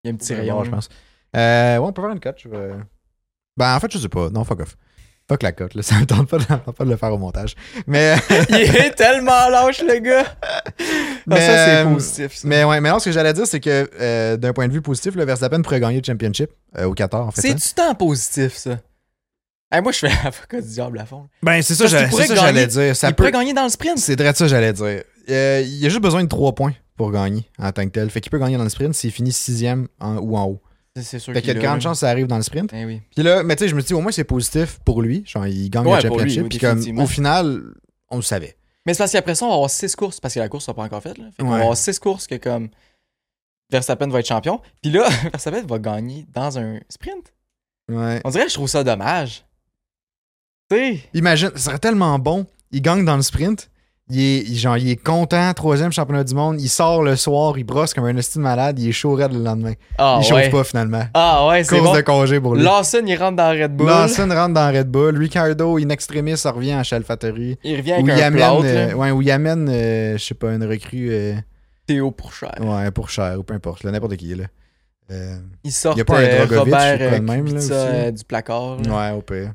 Il 0.05 0.09
y 0.09 0.09
a 0.09 0.13
un 0.13 0.17
petit 0.17 0.35
rayon. 0.35 0.57
bon, 0.59 0.65
je 0.65 0.71
pense. 0.71 0.89
Euh, 1.37 1.79
ouais, 1.79 1.87
on 1.87 1.93
peut 1.93 2.03
faire 2.03 2.11
une 2.13 2.21
cote. 2.21 2.39
Je 2.39 2.49
vais... 2.49 2.73
Ben, 3.57 3.75
en 3.77 3.81
fait, 3.81 3.91
je 3.93 3.99
sais 3.99 4.09
pas. 4.09 4.29
Non, 4.31 4.45
fuck 4.45 4.61
off. 4.61 4.77
Fuck 5.29 5.43
la 5.43 5.53
cote, 5.53 5.75
là. 5.75 5.83
Ça 5.85 5.95
me 5.99 6.05
tente 6.07 6.29
pas 6.29 6.37
de, 6.39 6.43
ça 6.45 6.55
me 6.57 6.61
tente 6.61 6.77
pas 6.77 6.85
de 6.85 6.91
le 6.91 6.97
faire 6.97 7.13
au 7.13 7.19
montage. 7.19 7.55
Mais. 7.87 8.15
Il 8.51 8.57
est 8.77 8.91
tellement 8.95 9.49
lâche, 9.49 9.83
le 9.83 9.99
gars! 10.01 10.25
Ah, 11.27 11.37
Mais, 11.37 11.41
ça, 11.41 11.65
c'est 11.65 11.77
euh, 11.77 11.85
positif. 11.95 12.35
ça. 12.35 12.47
Mais 12.49 12.65
ouais, 12.65 12.83
mais 12.83 12.91
non, 12.91 12.99
ce 12.99 13.07
que 13.07 13.13
j'allais 13.13 13.33
dire, 13.33 13.47
c'est 13.47 13.59
que 13.61 13.89
euh, 13.99 14.37
d'un 14.37 14.53
point 14.53 14.69
de 14.69 14.73
vue 14.75 14.83
positif, 14.83 15.15
le 15.15 15.25
Verstappen 15.25 15.63
pourrait 15.63 15.81
gagner 15.81 15.97
le 15.97 16.05
championship 16.05 16.51
euh, 16.77 16.85
au 16.85 16.93
Qatar, 16.93 17.27
en 17.27 17.31
fait. 17.31 17.41
C'est 17.41 17.53
hein. 17.53 17.55
du 17.55 17.75
temps 17.75 17.95
positif, 17.95 18.55
ça. 18.55 18.79
Hey, 19.73 19.81
moi, 19.81 19.91
je 19.93 20.01
fais 20.01 20.09
l'avocat 20.09 20.61
du 20.61 20.69
diable 20.69 20.99
à 20.99 21.07
fond. 21.07 21.27
Ben, 21.43 21.63
c'est 21.63 21.75
ça, 21.75 21.87
j'allais- 21.87 22.09
pourrait 22.09 22.23
c'est 22.25 22.29
ça 22.29 22.35
que 22.35 22.41
j'allais 22.41 22.67
gagner- 22.67 22.87
dire. 22.89 22.97
Ça 22.97 23.09
il 23.09 23.11
peut... 23.15 23.17
pourrait 23.17 23.33
gagner 23.33 23.55
dans 23.55 23.63
le 23.65 23.71
sprint. 23.71 23.97
C'est 23.97 24.21
vrai 24.21 24.33
de 24.33 24.37
ça, 24.37 24.47
j'allais 24.49 24.75
dire. 24.75 25.03
Euh, 25.31 25.63
il 25.65 25.79
y 25.79 25.87
a 25.87 25.89
juste 25.89 26.03
besoin 26.03 26.23
de 26.23 26.29
3 26.29 26.55
points 26.55 26.75
pour 26.99 27.11
gagner 27.11 27.49
en 27.59 27.73
tant 27.73 27.85
que 27.85 27.89
tel. 27.91 28.11
Fait 28.11 28.21
qu'il 28.21 28.31
peut 28.31 28.39
gagner 28.39 28.59
dans 28.59 28.65
le 28.65 28.69
sprint 28.69 28.95
s'il 28.95 29.11
finit 29.11 29.33
sixième 29.33 29.89
en, 30.01 30.17
ou 30.19 30.37
en 30.37 30.45
haut. 30.45 30.63
C'est- 30.97 31.03
C'est 31.03 31.19
sûr 31.19 31.33
Fait 31.33 31.41
qu'il 31.41 31.49
y 31.49 31.51
a 31.51 31.55
de 31.55 31.61
grandes 31.61 31.81
chances 31.81 31.99
que 31.99 32.01
ça 32.01 32.11
arrive 32.11 32.27
dans 32.29 32.37
le 32.37 32.43
sprint. 32.43 32.71
Eh 32.73 32.85
oui. 32.85 33.03
Puis 33.15 33.25
là, 33.25 33.43
mais 33.43 33.57
tu 33.57 33.65
sais, 33.65 33.69
je 33.69 33.75
me 33.75 33.83
dis, 33.83 33.95
au 33.95 34.01
moins, 34.01 34.13
c'est 34.13 34.25
positif 34.25 34.79
pour 34.85 35.03
lui. 35.03 35.25
Genre, 35.27 35.47
il 35.47 35.69
gagne 35.71 35.87
Ouais, 35.87 36.01
le 36.03 36.09
pour 36.09 36.19
lui, 36.19 36.31
championship. 36.31 36.43
oui, 36.45 36.49
Puis 36.51 36.59
comme, 36.59 36.71
définitivement. 36.77 37.03
au 37.03 37.07
final, 37.07 37.63
on 38.11 38.17
le 38.17 38.23
savait. 38.23 38.57
Mais 38.87 38.95
c'est 38.95 38.99
parce 38.99 39.13
qu'après 39.13 39.35
ça, 39.35 39.45
on 39.47 39.49
va 39.49 39.55
avoir 39.55 39.71
6 39.71 39.97
courses, 39.97 40.21
parce 40.21 40.35
que 40.35 40.39
la 40.41 40.49
course 40.49 40.65
sera 40.67 40.75
pas 40.75 40.83
encore 40.85 41.03
faite. 41.03 41.19
Là. 41.19 41.25
Fait 41.37 41.43
qu'on 41.43 41.49
Ouais. 41.51 41.57
va 41.57 41.63
avoir 41.63 41.77
6 41.77 41.99
courses 41.99 42.27
que 42.27 42.37
comme 42.37 42.69
Verstappen 43.71 44.09
va 44.09 44.21
être 44.21 44.27
champion. 44.29 44.61
Puis 44.83 44.93
là, 44.93 45.09
Verstappen 45.33 45.63
va 45.67 45.79
gagner 45.79 46.27
dans 46.33 46.59
un 46.59 46.79
sprint. 46.89 47.33
Ouais. 47.91 48.21
On 48.25 48.31
dirait 48.31 48.45
que 48.45 48.51
je 48.51 48.55
trouve 48.55 48.69
ça 48.69 48.85
dommage. 48.85 49.45
Tu 50.71 50.77
sais, 50.77 51.01
Imagine, 51.15 51.51
ce 51.57 51.63
serait 51.63 51.79
tellement 51.79 52.19
bon. 52.19 52.47
Il 52.71 52.83
gagne 52.83 53.05
dans 53.05 53.17
le 53.17 53.23
sprint. 53.23 53.69
Il 54.11 54.21
est, 54.21 54.39
il- 54.41 54.59
genre, 54.59 54.77
il 54.77 54.91
est 54.91 55.03
content, 55.03 55.51
troisième 55.55 55.91
championnat 55.91 56.25
du 56.25 56.35
monde. 56.35 56.61
Il 56.61 56.69
sort 56.69 57.03
le 57.03 57.17
soir, 57.17 57.57
il 57.57 57.65
brosse 57.65 57.95
comme 57.95 58.05
un 58.05 58.15
estime 58.19 58.43
malade. 58.43 58.79
Il 58.79 58.89
est 58.91 58.93
chaud 58.93 59.15
raide 59.15 59.33
le 59.33 59.43
lendemain. 59.43 59.73
ah 59.97 60.19
il 60.21 60.25
chauffe 60.27 60.37
ouais. 60.37 60.51
pas 60.51 60.63
finalement. 60.63 61.05
Ah 61.15 61.47
ouais, 61.49 61.65
c'est 61.65 61.81
bon. 61.81 61.95
de 61.95 62.01
congé 62.03 62.39
pour 62.39 62.55
lui. 62.55 62.63
Lawson, 62.63 63.03
il 63.07 63.17
rentre 63.17 63.37
dans 63.37 63.49
Red 63.51 63.75
Bull. 63.75 63.87
Lawson 63.87 64.29
rentre 64.31 64.53
dans 64.53 64.71
Red 64.71 64.89
Bull. 64.91 65.17
Ricardo, 65.17 65.79
in 65.79 65.89
extremis, 65.89 66.37
ça 66.37 66.51
revient 66.53 66.73
à 66.73 66.83
ChalFaTerie. 66.83 67.57
Il 67.65 67.77
revient 67.79 67.93
Où 67.93 67.95
avec 67.95 68.07
il 68.09 68.11
un 68.23 68.27
amène, 68.27 68.33
plâtre, 68.37 68.63
euh, 68.65 68.93
ouais, 68.93 69.11
où 69.11 69.23
il 69.23 69.31
amène 69.31 69.69
euh, 69.71 70.19
je 70.19 70.23
sais 70.25 70.35
pas, 70.35 70.53
une 70.53 70.65
recrue 70.65 71.09
euh, 71.11 71.35
Théo 71.87 72.11
pour 72.11 72.35
cher. 72.35 72.53
ouais, 72.61 72.91
pour 72.91 73.09
cher 73.09 73.39
ou 73.39 73.43
peu 73.43 73.55
importe, 73.55 73.85
là, 73.85 73.91
n'importe 73.91 74.17
qui. 74.17 74.35
Là. 74.35 74.45
Euh, 75.11 75.37
Il 75.65 75.73
sort 75.73 75.97
Y 75.97 76.03
a 76.03 76.05
pas 76.05 76.19
un 76.19 76.45
Drogovic 76.47 76.59
Robert 76.75 77.23
même, 77.23 77.47
là, 77.55 78.11
du 78.11 78.25
placard. 78.25 78.77
là. 78.87 79.13
ouais, 79.13 79.17
au 79.19 79.23
pire. 79.23 79.53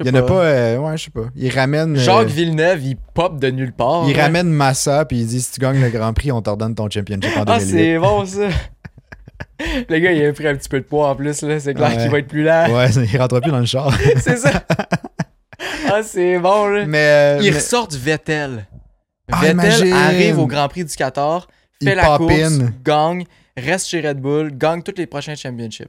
Il 0.00 0.06
y 0.06 0.10
en 0.10 0.14
a 0.14 0.22
pas, 0.22 0.44
euh, 0.44 0.76
ouais, 0.78 0.96
je 0.98 1.04
sais 1.04 1.10
pas. 1.10 1.24
Il 1.34 1.50
ramène. 1.50 1.96
euh, 1.96 2.00
Jacques 2.00 2.28
Villeneuve, 2.28 2.84
il 2.84 2.96
pop 3.14 3.38
de 3.40 3.48
nulle 3.50 3.72
part. 3.72 4.04
il 4.08 4.14
là. 4.16 4.24
ramène 4.24 4.48
Massa 4.50 5.04
puis 5.06 5.20
il 5.20 5.26
dit 5.26 5.40
si 5.40 5.52
tu 5.52 5.60
gagnes 5.60 5.80
le 5.80 5.88
Grand 5.88 6.12
Prix, 6.12 6.30
on 6.32 6.42
t'ordonne 6.42 6.74
ton 6.74 6.88
championship 6.90 7.34
en 7.36 7.44
Ah, 7.46 7.58
2008. 7.58 7.70
c'est 7.70 7.98
bon 7.98 8.26
ça. 8.26 8.48
le 9.88 9.98
gars, 9.98 10.12
il 10.12 10.26
a 10.26 10.32
pris 10.34 10.46
un 10.48 10.54
petit 10.54 10.68
peu 10.68 10.80
de 10.80 10.84
poids 10.84 11.08
en 11.10 11.16
plus, 11.16 11.40
là. 11.42 11.58
C'est 11.60 11.72
clair 11.72 11.90
Ouais. 11.90 11.96
qu'il 11.96 12.10
va 12.10 12.18
être 12.18 12.28
plus 12.28 12.42
là. 12.42 12.68
Ouais, 12.70 12.90
il 12.90 13.18
rentre 13.18 13.40
plus 13.40 13.50
dans 13.50 13.58
le 13.58 13.64
char. 13.66 13.90
c'est 14.18 14.36
ça. 14.36 14.64
ah, 15.90 16.02
c'est 16.02 16.38
bon, 16.38 16.66
là. 16.66 16.84
mais, 16.86 16.98
euh, 16.98 17.38
il 17.42 17.50
mais 17.50 17.56
ressort 17.56 17.88
du 17.88 17.96
Vettel. 17.98 18.66
Ah, 19.32 19.38
Vettel 19.40 19.52
imagine. 19.54 19.92
arrive 19.94 20.38
au 20.38 20.46
Grand 20.46 20.68
Prix 20.68 20.84
du 20.84 20.94
Qatar, 20.94 21.48
Il 21.80 21.88
fait 21.88 21.94
la 21.94 22.16
course, 22.18 22.32
in. 22.32 22.70
gagne, 22.84 23.24
reste 23.56 23.88
chez 23.88 24.06
Red 24.06 24.20
Bull, 24.20 24.50
gagne 24.56 24.82
tous 24.82 24.94
les 24.98 25.06
prochains 25.06 25.34
championships. 25.34 25.88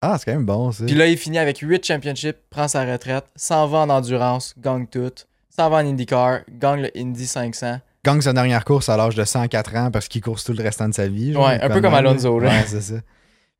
Ah, 0.00 0.16
c'est 0.18 0.26
quand 0.26 0.32
même 0.32 0.46
bon, 0.46 0.70
ça. 0.70 0.84
Puis 0.84 0.94
là, 0.94 1.06
il 1.08 1.16
finit 1.18 1.38
avec 1.38 1.58
8 1.58 1.84
championships, 1.84 2.36
prend 2.50 2.68
sa 2.68 2.84
retraite, 2.84 3.24
s'en 3.34 3.66
va 3.66 3.78
en 3.78 3.90
endurance, 3.90 4.54
gagne 4.58 4.86
tout, 4.86 5.12
s'en 5.50 5.70
va 5.70 5.78
en 5.78 5.86
IndyCar, 5.86 6.40
gagne 6.48 6.82
le 6.82 6.90
Indy 6.96 7.26
500. 7.26 7.80
gagne 8.04 8.20
sa 8.20 8.32
dernière 8.32 8.64
course 8.64 8.88
à 8.88 8.96
l'âge 8.96 9.16
de 9.16 9.24
104 9.24 9.74
ans 9.76 9.90
parce 9.90 10.06
qu'il 10.06 10.22
course 10.22 10.44
tout 10.44 10.52
le 10.52 10.62
restant 10.62 10.88
de 10.88 10.94
sa 10.94 11.08
vie. 11.08 11.32
genre, 11.32 11.46
Ouais, 11.48 11.60
un 11.60 11.68
peu 11.68 11.80
comme 11.80 11.94
même, 11.94 12.06
Alonso, 12.06 12.38
là. 12.38 12.48
Ouais, 12.48 12.64
c'est 12.66 12.80
ça. 12.80 12.94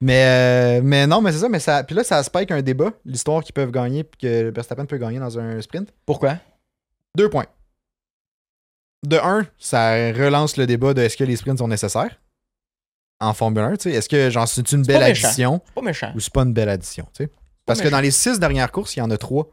Mais, 0.01 0.79
euh, 0.79 0.81
mais 0.85 1.09
non, 1.09 1.20
mais 1.20 1.33
c'est 1.33 1.38
ça. 1.38 1.48
Mais 1.48 1.59
ça, 1.59 1.83
puis 1.83 1.96
là, 1.96 2.05
ça 2.05 2.22
spike 2.22 2.53
un 2.53 2.62
débat, 2.62 2.92
l'histoire 3.05 3.42
qu'ils 3.42 3.53
peuvent 3.53 3.72
gagner, 3.72 4.05
puis 4.05 4.20
que 4.29 4.51
Verstappen 4.51 4.87
peut 4.87 4.98
gagner 4.98 5.18
dans 5.18 5.38
un 5.40 5.61
sprint. 5.61 5.92
Pourquoi? 6.07 6.37
Deux 7.16 7.29
points. 7.29 7.46
De 9.05 9.16
un, 9.16 9.44
ça 9.59 9.92
relance 10.12 10.57
le 10.57 10.66
débat 10.66 10.94
de 10.94 11.03
est-ce 11.03 11.16
que 11.16 11.24
les 11.24 11.35
sprints 11.37 11.59
sont 11.59 11.68
nécessaires 11.68 12.20
en 13.20 13.35
Formule 13.35 13.62
1. 13.62 13.76
tu 13.76 13.90
sais. 13.90 13.96
Est-ce 13.96 14.09
que 14.09 14.31
genre 14.31 14.46
c'est 14.48 14.70
une 14.72 14.83
belle 14.83 15.02
addition? 15.02 15.61
Pas 15.74 15.83
méchant. 15.83 16.12
ou 16.14 16.20
c'est 16.20 16.33
pas 16.33 16.42
une 16.42 16.52
belle 16.52 16.68
addition? 16.68 17.07
tu 17.14 17.24
sais? 17.24 17.31
Parce 17.66 17.81
que 17.81 17.85
méchant. 17.85 17.96
dans 17.96 18.02
les 18.02 18.11
six 18.11 18.38
dernières 18.38 18.72
courses, 18.72 18.96
il 18.96 19.00
y 19.00 19.02
en 19.02 19.11
a 19.11 19.18
trois 19.18 19.48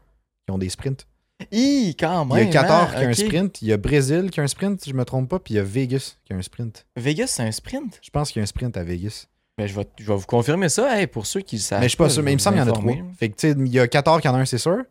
qui 0.46 0.52
ont 0.52 0.58
des 0.58 0.68
sprints. 0.70 1.06
Hi, 1.52 1.94
quand 1.98 2.26
Il 2.32 2.38
y 2.38 2.40
a 2.40 2.46
Qatar 2.46 2.90
hein, 2.90 2.98
qui 2.98 3.04
a 3.04 3.08
un 3.08 3.12
sprint, 3.12 3.60
il 3.60 3.68
y 3.68 3.72
a 3.72 3.76
Brésil 3.76 4.30
qui 4.30 4.40
a 4.40 4.42
un 4.42 4.46
sprint, 4.46 4.82
si 4.82 4.90
je 4.90 4.94
me 4.94 5.04
trompe 5.04 5.28
pas, 5.28 5.38
puis 5.38 5.54
il 5.54 5.56
y 5.58 5.60
a 5.60 5.62
Vegas 5.62 6.16
qui 6.24 6.32
a 6.32 6.36
un 6.36 6.40
sprint. 6.42 6.86
Vegas, 6.96 7.26
c'est 7.26 7.42
un 7.42 7.52
sprint? 7.52 7.98
Je 8.02 8.08
pense 8.10 8.30
qu'il 8.30 8.40
y 8.40 8.42
a 8.42 8.44
un 8.44 8.46
sprint 8.46 8.76
à 8.76 8.84
Vegas. 8.84 9.26
Ben, 9.58 9.66
je, 9.66 9.74
vais, 9.74 9.86
je 9.98 10.06
vais 10.06 10.16
vous 10.16 10.26
confirmer 10.26 10.68
ça, 10.68 10.98
hey, 10.98 11.06
pour 11.06 11.26
ceux 11.26 11.40
qui 11.40 11.56
le 11.56 11.62
savent. 11.62 11.80
mais 11.80 11.86
je 11.86 11.90
suis 11.90 11.96
pas 11.98 12.08
sûr, 12.08 12.22
mais 12.22 12.32
il 12.32 12.36
me 12.36 12.40
semble 12.40 12.56
qu'il 12.56 12.66
y 12.66 12.70
en 12.70 12.72
a 12.72 12.76
trois. 12.76 12.94
Fait 13.18 13.28
que 13.28 13.36
tu 13.36 13.48
sais, 13.48 13.54
il 13.58 13.68
y 13.68 13.80
a 13.80 13.86
Qatar 13.86 14.20
qui 14.20 14.28
en 14.28 14.34
a 14.34 14.38
un, 14.38 14.44
c'est 14.44 14.58
sûr. 14.58 14.82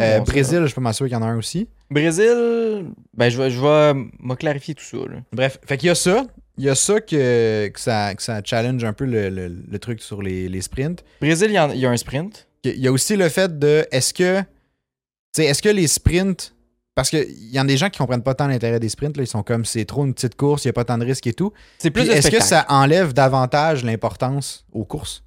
Euh, 0.00 0.20
Brésil, 0.20 0.60
je 0.62 0.66
suis 0.66 0.74
pas 0.74 0.80
mal 0.80 0.94
sûr 0.94 1.06
qu'il 1.06 1.12
y 1.12 1.16
en 1.16 1.22
a 1.22 1.26
un 1.26 1.36
aussi. 1.36 1.68
Brésil, 1.90 2.86
ben, 3.14 3.28
je 3.28 3.38
vais, 3.38 3.50
je 3.50 3.60
vais 3.60 3.94
me 3.94 4.34
clarifier 4.34 4.74
tout 4.74 4.84
ça. 4.84 4.96
Là. 4.96 5.18
Bref, 5.32 5.58
fait 5.66 5.76
qu'il 5.76 5.88
y 5.88 5.90
a 5.90 5.94
ça. 5.94 6.24
Il 6.58 6.64
y 6.64 6.68
a 6.68 6.74
ça 6.74 7.00
que, 7.00 7.68
que, 7.68 7.80
ça, 7.80 8.14
que 8.14 8.22
ça 8.22 8.40
challenge 8.44 8.84
un 8.84 8.92
peu 8.92 9.04
le, 9.06 9.30
le- 9.30 9.48
le 9.48 9.78
truc 9.78 10.02
sur 10.02 10.20
les, 10.22 10.48
les 10.48 10.60
sprints. 10.60 11.02
Brésil, 11.20 11.48
il 11.50 11.54
y, 11.54 11.58
en- 11.58 11.70
il 11.70 11.78
y 11.80 11.86
a 11.86 11.90
un 11.90 11.96
sprint. 11.96 12.46
Il 12.64 12.78
y 12.78 12.86
a 12.86 12.92
aussi 12.92 13.16
le 13.16 13.28
fait 13.28 13.58
de 13.58 13.86
est-ce 13.90 14.12
que 14.14 14.42
est-ce 15.38 15.62
que 15.62 15.68
les 15.70 15.86
sprints 15.88 16.54
parce 16.94 17.08
qu'il 17.08 17.26
y 17.50 17.58
en 17.58 17.62
a 17.62 17.66
des 17.66 17.78
gens 17.78 17.88
qui 17.88 17.96
comprennent 17.98 18.22
pas 18.22 18.34
tant 18.34 18.46
l'intérêt 18.48 18.78
des 18.78 18.90
sprints, 18.90 19.16
là, 19.16 19.22
ils 19.22 19.26
sont 19.26 19.42
comme 19.42 19.64
c'est 19.64 19.86
trop 19.86 20.04
une 20.04 20.12
petite 20.12 20.34
course, 20.36 20.64
il 20.64 20.68
n'y 20.68 20.70
a 20.70 20.72
pas 20.74 20.84
tant 20.84 20.98
de 20.98 21.06
risques 21.06 21.26
et 21.26 21.32
tout. 21.32 21.50
C'est 21.78 21.90
plus 21.90 22.02
est-ce 22.10 22.30
que 22.30 22.42
ça 22.42 22.66
enlève 22.68 23.14
davantage 23.14 23.82
l'importance 23.82 24.66
aux 24.72 24.84
courses? 24.84 25.24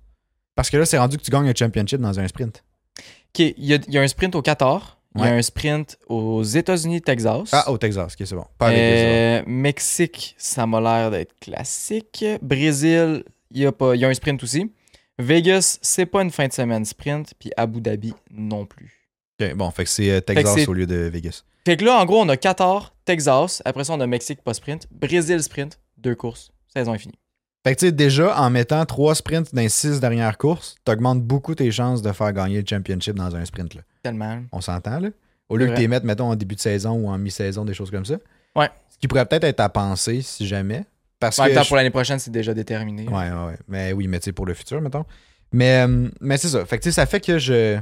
Parce 0.53 0.69
que 0.69 0.77
là, 0.77 0.85
c'est 0.85 0.99
rendu 0.99 1.17
que 1.17 1.23
tu 1.23 1.31
gagnes 1.31 1.49
un 1.49 1.55
championship 1.57 1.99
dans 1.99 2.19
un 2.19 2.27
sprint. 2.27 2.63
Ok, 2.99 3.39
il 3.39 3.65
y, 3.65 3.73
a, 3.73 3.77
il 3.88 3.93
y 3.93 3.97
a 3.97 4.01
un 4.01 4.07
sprint 4.07 4.35
au 4.35 4.43
Qatar. 4.43 4.94
Il 5.15 5.21
y 5.21 5.28
a 5.28 5.34
un 5.34 5.41
sprint 5.41 5.97
aux 6.08 6.43
États-Unis, 6.43 7.01
Texas. 7.01 7.49
Ah, 7.54 7.71
au 7.71 7.78
Texas, 7.78 8.13
ok, 8.13 8.28
c'est 8.28 8.36
bon. 8.36 8.45
Pas. 8.58 8.71
Euh, 8.71 9.41
Mexique, 9.47 10.36
ça 10.38 10.65
m'a 10.67 10.82
l'air 10.82 11.12
d'être 11.12 11.34
classique. 11.39 12.25
Brésil, 12.41 13.23
il 13.51 13.62
y, 13.62 13.65
a 13.65 13.71
pas, 13.71 13.95
y 13.95 14.04
a 14.04 14.10
un 14.10 14.13
sprint 14.13 14.43
aussi. 14.43 14.71
Vegas, 15.17 15.80
c'est 15.82 16.06
pas 16.06 16.21
une 16.21 16.32
fin 16.32 16.47
de 16.47 16.54
semaine 16.54 16.84
sprint. 16.84 17.34
Puis 17.39 17.51
Abu 17.56 17.80
Dhabi 17.80 18.13
non 18.32 18.65
plus. 18.65 19.10
Ok, 19.39 19.54
bon, 19.56 19.71
fait 19.71 19.86
que 19.86 19.89
c'est 19.89 20.12
euh, 20.12 20.19
Texas 20.21 20.67
au 20.67 20.73
lieu 20.73 20.86
de 20.86 20.95
Vegas. 20.95 21.43
Fait 21.65 21.78
que 21.78 21.86
là, 21.86 21.97
en 21.99 22.06
gros, 22.06 22.21
on 22.21 22.30
a 22.30 22.38
Qatar, 22.38 22.93
Texas. 23.06 23.62
Après 23.65 23.84
ça, 23.84 23.93
on 23.93 23.99
a 24.01 24.08
Mexique, 24.08 24.41
pas 24.43 24.54
sprint. 24.54 24.88
Brésil, 24.91 25.41
sprint. 25.41 25.80
Deux 25.97 26.15
courses. 26.15 26.51
Saison 26.67 26.93
est 26.93 26.99
finie. 26.99 27.17
Fait 27.65 27.73
que 27.73 27.80
tu 27.80 27.86
sais, 27.88 27.91
déjà, 27.91 28.39
en 28.39 28.49
mettant 28.51 28.86
trois 28.86 29.15
sprints 29.15 29.54
dans 29.56 29.62
les 29.62 29.69
six 29.69 29.99
dernières 29.99 30.38
courses, 30.38 30.75
t'augmentes 30.86 31.23
beaucoup 31.23 31.56
tes 31.56 31.71
chances 31.71 32.04
de 32.04 32.12
faire 32.12 32.32
gagner 32.32 32.62
le 32.62 32.67
championship 32.67 33.15
dans 33.15 33.36
un 33.36 33.43
sprint. 33.43 33.73
Là. 33.73 33.82
Tellement. 34.04 34.43
On 34.51 34.62
s'entend, 34.62 34.99
là? 34.99 35.10
Au 35.49 35.58
lieu 35.58 35.65
que 35.65 35.73
tu 35.73 35.82
les 35.82 35.88
mettes, 35.88 36.04
mettons, 36.04 36.30
en 36.30 36.36
début 36.36 36.54
de 36.56 36.60
saison 36.60 36.91
ou 36.93 37.08
en 37.10 37.17
mi-saison, 37.17 37.65
des 37.65 37.73
choses 37.73 37.89
comme 37.89 38.06
ça. 38.06 38.17
Ouais. 38.56 38.69
Ce 38.89 38.97
qui 38.99 39.08
pourrait 39.08 39.25
peut-être 39.25 39.43
être 39.45 39.60
à 39.60 39.69
penser, 39.69 40.21
si 40.21 40.45
jamais. 40.47 40.86
Parce 41.19 41.39
même 41.39 41.54
que. 41.56 41.63
je- 41.63 41.67
pour 41.67 41.75
l'année 41.78 41.89
prochaine, 41.89 42.19
c'est 42.19 42.30
déjà 42.32 42.54
déterminé. 42.54 43.08
Ouais, 43.08 43.32
ouais, 43.32 43.45
ouais. 43.47 43.58
Mais 43.67 43.93
oui, 43.93 44.08
mais 44.08 44.19
tu 44.19 44.25
sais, 44.25 44.32
pour 44.32 44.45
le 44.45 44.54
futur, 44.54 44.80
mettons. 44.80 45.06
Mais, 45.51 45.88
euh, 45.88 46.08
mais 46.21 46.38
c'est 46.38 46.49
ça. 46.49 46.65
Fait 46.65 46.78
que 46.78 46.84
tu 46.84 46.89
sais, 46.89 46.93
ça 46.95 47.06
fait 47.08 47.19
que 47.19 47.39
je. 47.39 47.80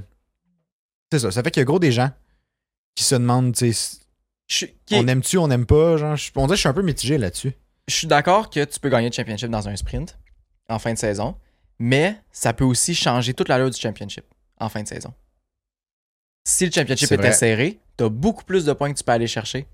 C'est 1.12 1.20
ça. 1.20 1.32
Ça 1.32 1.44
fait 1.44 1.52
qu'il 1.52 1.60
y 1.60 1.64
a 1.64 1.66
gros 1.66 1.80
des 1.80 1.92
gens 1.92 2.10
qui 2.96 3.04
se 3.04 3.16
demandent, 3.16 3.54
tu 3.54 3.74
sais, 3.74 3.98
on 4.94 5.08
aime-tu, 5.08 5.38
on 5.38 5.48
n'aime 5.48 5.66
pas. 5.66 5.98
Genre, 5.98 6.16
je- 6.16 6.32
on 6.36 6.42
dirait 6.46 6.50
que 6.52 6.56
je 6.56 6.60
suis 6.62 6.70
un 6.70 6.74
peu 6.74 6.84
mitigé 6.84 7.18
là-dessus. 7.18 7.54
Je 7.88 7.96
suis 7.96 8.08
d'accord 8.08 8.50
que 8.50 8.64
tu 8.64 8.80
peux 8.80 8.90
gagner 8.90 9.10
le 9.10 9.14
championship 9.14 9.50
dans 9.50 9.68
un 9.68 9.76
sprint 9.76 10.18
en 10.70 10.80
fin 10.80 10.94
de 10.94 10.98
saison, 10.98 11.36
mais 11.80 12.18
ça 12.32 12.54
peut 12.54 12.64
aussi 12.64 12.96
changer 12.96 13.34
toute 13.34 13.50
l'allure 13.50 13.70
du 13.70 13.80
championship 13.80 14.26
en 14.60 14.70
fin 14.70 14.84
de 14.84 14.88
saison. 14.88 15.14
Si 16.46 16.66
le 16.66 16.72
championship 16.72 17.12
était 17.12 17.18
vrai. 17.18 17.34
serré, 17.34 17.80
tu 17.98 18.04
as 18.04 18.10
beaucoup 18.10 18.44
plus 18.44 18.66
de 18.66 18.74
points 18.74 18.92
que 18.92 18.98
tu 18.98 19.04
peux 19.04 19.12
aller 19.12 19.28
chercher 19.28 19.68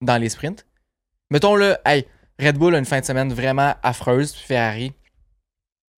dans 0.00 0.16
les 0.16 0.28
sprints. 0.28 0.66
Mettons 1.30 1.54
le, 1.54 1.76
hey, 1.84 2.06
Red 2.40 2.56
Bull 2.56 2.74
a 2.74 2.78
une 2.78 2.84
fin 2.84 3.00
de 3.00 3.04
semaine 3.04 3.32
vraiment 3.32 3.74
affreuse, 3.82 4.32
puis 4.32 4.44
Ferrari, 4.44 4.92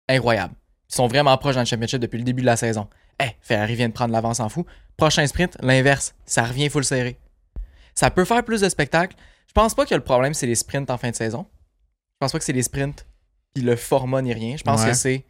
incroyable. 0.09 0.55
Ils 0.91 0.95
sont 0.95 1.07
vraiment 1.07 1.37
proches 1.39 1.55
dans 1.55 1.63
le 1.63 1.67
championship 1.67 2.01
depuis 2.01 2.19
le 2.19 2.25
début 2.25 2.43
de 2.43 2.47
la 2.47 2.57
saison. 2.57 2.89
Hey, 3.19 3.37
Ferrari 3.41 3.77
vient 3.77 3.89
de 3.89 3.95
prendre 3.95 4.13
l'avance 4.13 4.41
en 4.41 4.49
fou. 4.49 4.67
Prochain 4.97 5.27
sprint, 5.27 5.57
l'inverse, 5.63 6.15
ça 6.27 6.45
revient 6.45 6.69
full 6.69 6.85
serré. 6.85 7.19
Ça 7.95 8.11
peut 8.11 8.25
faire 8.25 8.45
plus 8.45 8.61
de 8.61 8.69
spectacles. 8.69 9.17
Je 9.55 9.61
pense 9.61 9.75
pas 9.75 9.85
que 9.85 9.95
le 9.95 10.01
problème, 10.01 10.33
c'est 10.33 10.47
les 10.47 10.55
sprints 10.55 10.91
en 10.91 10.97
fin 10.97 11.11
de 11.11 11.15
saison. 11.15 11.47
Je 12.15 12.17
pense 12.21 12.33
pas 12.33 12.39
que 12.39 12.45
c'est 12.45 12.53
les 12.55 12.63
sprints 12.63 13.07
puis 13.55 13.63
le 13.63 13.77
format 13.77 14.23
ni 14.23 14.33
rien. 14.33 14.57
Je 14.57 14.63
pense 14.63 14.81
Ouais. 14.83 14.89
que 14.89 14.95
c'est. 14.95 15.27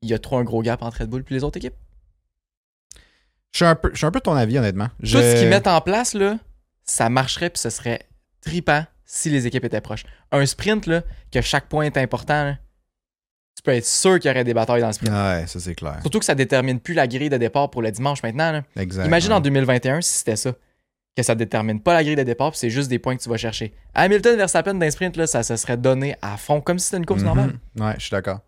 Il 0.00 0.08
y 0.08 0.14
a 0.14 0.18
trop 0.18 0.38
un 0.38 0.42
gros 0.44 0.62
gap 0.62 0.80
entre 0.82 1.00
Red 1.00 1.10
Bull 1.10 1.22
et 1.28 1.34
les 1.34 1.44
autres 1.44 1.58
équipes. 1.58 1.74
Je 3.52 3.58
suis 3.58 3.64
un 3.66 3.74
peu, 3.74 3.90
je 3.92 3.98
suis 3.98 4.06
un 4.06 4.10
peu 4.10 4.20
de 4.20 4.24
ton 4.24 4.34
avis, 4.34 4.58
honnêtement. 4.58 4.88
Je- 5.00 5.18
Tout 5.18 5.22
ce 5.24 5.38
qu'ils 5.40 5.48
mettent 5.48 5.66
en 5.66 5.80
place, 5.82 6.14
là, 6.14 6.38
ça 6.84 7.10
marcherait 7.10 7.50
puis 7.50 7.60
ce 7.60 7.68
serait 7.70 8.00
tripant 8.40 8.84
si 9.04 9.28
les 9.28 9.46
équipes 9.46 9.64
étaient 9.64 9.80
proches. 9.82 10.04
Un 10.30 10.46
sprint, 10.46 10.86
là, 10.86 11.02
que 11.30 11.42
chaque 11.42 11.68
point 11.68 11.84
est 11.84 11.98
important, 11.98 12.44
là, 12.44 12.58
tu 13.54 13.62
peux 13.62 13.72
être 13.72 13.84
sûr 13.86 14.18
qu'il 14.18 14.30
y 14.30 14.32
aurait 14.32 14.44
des 14.44 14.54
batailles 14.54 14.80
dans 14.80 14.86
le 14.86 14.92
sprint. 14.94 15.12
Ouais, 15.12 15.46
ça 15.46 15.60
c'est 15.60 15.74
clair. 15.74 15.98
Surtout 16.00 16.18
que 16.18 16.24
ça 16.24 16.34
détermine 16.34 16.80
plus 16.80 16.94
la 16.94 17.06
grille 17.06 17.28
de 17.28 17.36
départ 17.36 17.70
pour 17.70 17.82
le 17.82 17.90
dimanche 17.90 18.22
maintenant. 18.22 18.50
là. 18.50 18.62
Exact. 18.76 19.04
Imagine 19.04 19.30
ouais. 19.32 19.36
en 19.36 19.40
2021 19.40 20.00
si 20.00 20.18
c'était 20.18 20.36
ça. 20.36 20.54
Que 21.16 21.22
ça 21.22 21.34
détermine 21.34 21.80
pas 21.82 21.92
la 21.92 22.02
grille 22.02 22.16
de 22.16 22.22
départ, 22.22 22.54
c'est 22.56 22.70
juste 22.70 22.88
des 22.88 22.98
points 22.98 23.16
que 23.16 23.22
tu 23.22 23.28
vas 23.28 23.36
chercher. 23.36 23.74
Hamilton 23.94 24.36
Verstappen 24.36 24.74
d'un 24.74 24.90
sprint, 24.90 25.16
là, 25.16 25.26
ça 25.26 25.42
se 25.42 25.56
serait 25.56 25.76
donné 25.76 26.16
à 26.22 26.38
fond, 26.38 26.60
comme 26.62 26.78
si 26.78 26.86
c'était 26.86 26.96
une 26.98 27.06
course 27.06 27.20
Mhm. 27.20 27.26
normale. 27.26 27.58
Ouais, 27.78 27.94
je 27.98 28.02
suis 28.02 28.10
d'accord. 28.10 28.40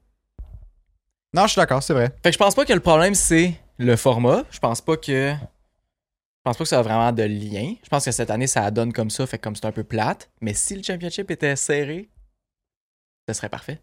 Non, 1.34 1.42
je 1.42 1.48
suis 1.52 1.58
d'accord, 1.58 1.82
c'est 1.82 1.92
vrai. 1.92 2.06
Fait 2.22 2.30
que 2.30 2.32
je 2.32 2.38
pense 2.38 2.54
pas 2.54 2.64
que 2.64 2.72
le 2.72 2.80
problème 2.80 3.14
c'est 3.14 3.54
le 3.78 3.96
format. 3.96 4.44
Je 4.50 4.58
pense 4.60 4.80
pas 4.80 4.96
que. 4.96 5.32
Je 5.34 6.50
pense 6.50 6.56
pas 6.56 6.64
que 6.64 6.68
ça 6.68 6.78
a 6.78 6.82
vraiment 6.82 7.10
de 7.12 7.22
lien. 7.24 7.74
Je 7.82 7.88
pense 7.88 8.04
que 8.04 8.12
cette 8.12 8.30
année 8.30 8.46
ça 8.46 8.70
donne 8.70 8.92
comme 8.92 9.10
ça, 9.10 9.26
fait 9.26 9.38
que 9.38 9.42
comme 9.42 9.56
c'est 9.56 9.66
un 9.66 9.72
peu 9.72 9.84
plate. 9.84 10.30
Mais 10.40 10.54
si 10.54 10.74
le 10.76 10.82
championship 10.82 11.30
était 11.30 11.56
serré, 11.56 12.08
ce 13.28 13.34
serait 13.34 13.48
parfait. 13.48 13.80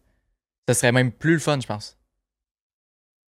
Ce 0.70 0.74
serait 0.76 0.92
même 0.92 1.12
plus 1.12 1.34
le 1.34 1.40
fun, 1.40 1.60
je 1.60 1.68
pense. 1.68 1.98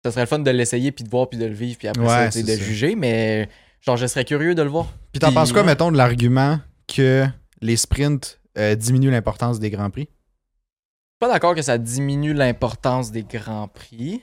Ce 0.05 0.11
serait 0.11 0.23
le 0.23 0.27
fun 0.27 0.39
de 0.39 0.51
l'essayer, 0.51 0.93
puis 0.93 1.05
de 1.05 1.09
voir, 1.11 1.29
puis 1.29 1.39
de 1.39 1.47
le 1.47 1.55
vivre, 1.55 1.79
puis 1.79 1.89
après 1.89 2.03
Ouais, 2.03 2.31
ça, 2.31 2.43
de 2.43 2.47
ça. 2.47 2.57
juger. 2.57 2.95
Mais 2.95 3.49
genre, 3.83 3.97
je 3.97 4.07
serais 4.07 4.25
curieux 4.25 4.55
de 4.55 4.63
le 4.63 4.71
voir. 4.71 4.87
Puis 5.13 5.21
t'en 5.21 5.33
penses 5.33 5.53
quoi, 5.53 5.63
mettons, 5.63 5.93
de 5.93 5.97
l'argument 5.99 6.59
que 6.89 7.27
les 7.61 7.77
sprints 7.77 8.41
euh, 8.59 8.75
diminuent 8.75 9.11
l'importance 9.11 9.59
des 9.61 9.71
grands 9.71 9.91
prix? 9.91 10.09
pas 11.19 11.29
d'accord 11.29 11.55
que 11.55 11.63
ça 11.63 11.79
diminue 11.79 12.33
l'importance 12.35 13.13
des 13.13 13.23
grands 13.23 13.69
prix. 13.69 14.23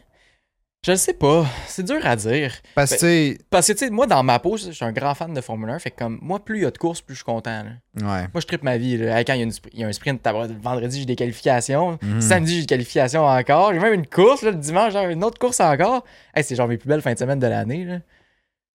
Je 0.85 0.91
le 0.91 0.97
sais 0.97 1.13
pas. 1.13 1.45
C'est 1.65 1.83
dur 1.83 1.99
à 2.05 2.17
dire. 2.17 2.53
Parce 2.75 2.91
que, 2.91 2.95
tu 2.95 2.99
sais, 2.99 3.37
Parce 3.49 3.67
que, 3.67 3.71
tu 3.71 3.79
sais, 3.79 3.89
moi, 3.89 4.05
dans 4.05 4.21
ma 4.21 4.37
peau, 4.39 4.57
je 4.57 4.71
suis 4.71 4.83
un 4.83 4.91
grand 4.91 5.13
fan 5.15 5.33
de 5.33 5.39
Formule 5.39 5.69
1. 5.69 5.79
Fait 5.79 5.91
que, 5.91 5.97
comme, 5.97 6.19
moi, 6.21 6.43
plus 6.43 6.57
il 6.59 6.63
y 6.63 6.65
a 6.65 6.71
de 6.71 6.77
courses, 6.77 6.99
plus 7.01 7.15
je 7.15 7.19
suis 7.19 7.25
content. 7.25 7.63
là. 7.63 7.71
ouais. 7.95 8.27
Moi, 8.33 8.41
je 8.41 8.45
tripe 8.47 8.63
ma 8.63 8.77
vie. 8.77 8.97
là. 8.97 9.23
Quand 9.23 9.31
il 9.33 9.37
y, 9.37 9.41
a 9.41 9.43
une 9.45 9.49
spr- 9.51 9.69
il 9.73 9.79
y 9.79 9.83
a 9.85 9.87
un 9.87 9.93
sprint, 9.93 10.25
vendredi, 10.61 10.99
j'ai 10.99 11.05
des 11.05 11.15
qualifications. 11.15 11.97
Mhm. 12.01 12.19
Samedi, 12.19 12.55
j'ai 12.55 12.61
des 12.61 12.65
qualifications 12.67 13.25
encore. 13.25 13.73
J'ai 13.73 13.79
même 13.79 13.93
une 13.93 14.07
course. 14.07 14.41
là, 14.41 14.51
le 14.51 14.57
dimanche, 14.57 14.91
genre 14.91 15.07
une 15.07 15.23
autre 15.23 15.39
course 15.39 15.61
encore. 15.61 16.03
Hey, 16.35 16.43
c'est 16.43 16.55
genre 16.55 16.67
mes 16.67 16.77
plus 16.77 16.89
belles 16.89 17.01
fins 17.01 17.13
de 17.13 17.19
semaine 17.19 17.39
de 17.39 17.47
l'année. 17.47 18.01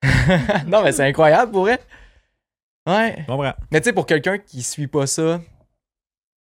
non, 0.67 0.83
mais 0.83 0.93
c'est 0.93 1.07
incroyable 1.07 1.53
pour 1.53 1.63
vrai. 1.63 1.81
Ouais. 2.87 3.25
Comprends. 3.27 3.55
Mais 3.71 3.81
tu 3.81 3.85
sais, 3.85 3.93
pour 3.93 4.07
quelqu'un 4.07 4.39
qui 4.39 4.63
suit 4.63 4.87
pas 4.87 5.07
ça 5.07 5.41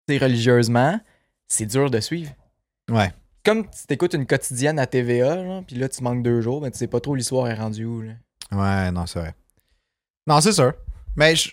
tu 0.07 0.17
religieusement, 0.17 0.99
c'est 1.47 1.65
dur 1.65 1.89
de 1.89 1.99
suivre. 2.01 2.31
Ouais. 2.91 3.11
Comme 3.45 3.65
si 3.71 3.87
t'écoutes 3.87 4.13
une 4.13 4.25
quotidienne 4.25 4.77
à 4.79 4.85
TVA, 4.85 5.61
puis 5.65 5.77
là, 5.77 5.87
tu 5.87 6.03
manques 6.03 6.23
deux 6.23 6.41
jours, 6.41 6.61
mais 6.61 6.71
tu 6.71 6.77
sais 6.77 6.87
pas 6.87 6.99
trop 6.99 7.15
l'histoire 7.15 7.47
est 7.47 7.53
rendue 7.53 7.85
où. 7.85 8.01
Là. 8.01 8.11
Ouais, 8.51 8.91
non, 8.91 9.05
c'est 9.05 9.19
vrai. 9.19 9.33
Non, 10.27 10.41
c'est 10.41 10.51
sûr. 10.51 10.73
Mais 11.15 11.35
je. 11.37 11.51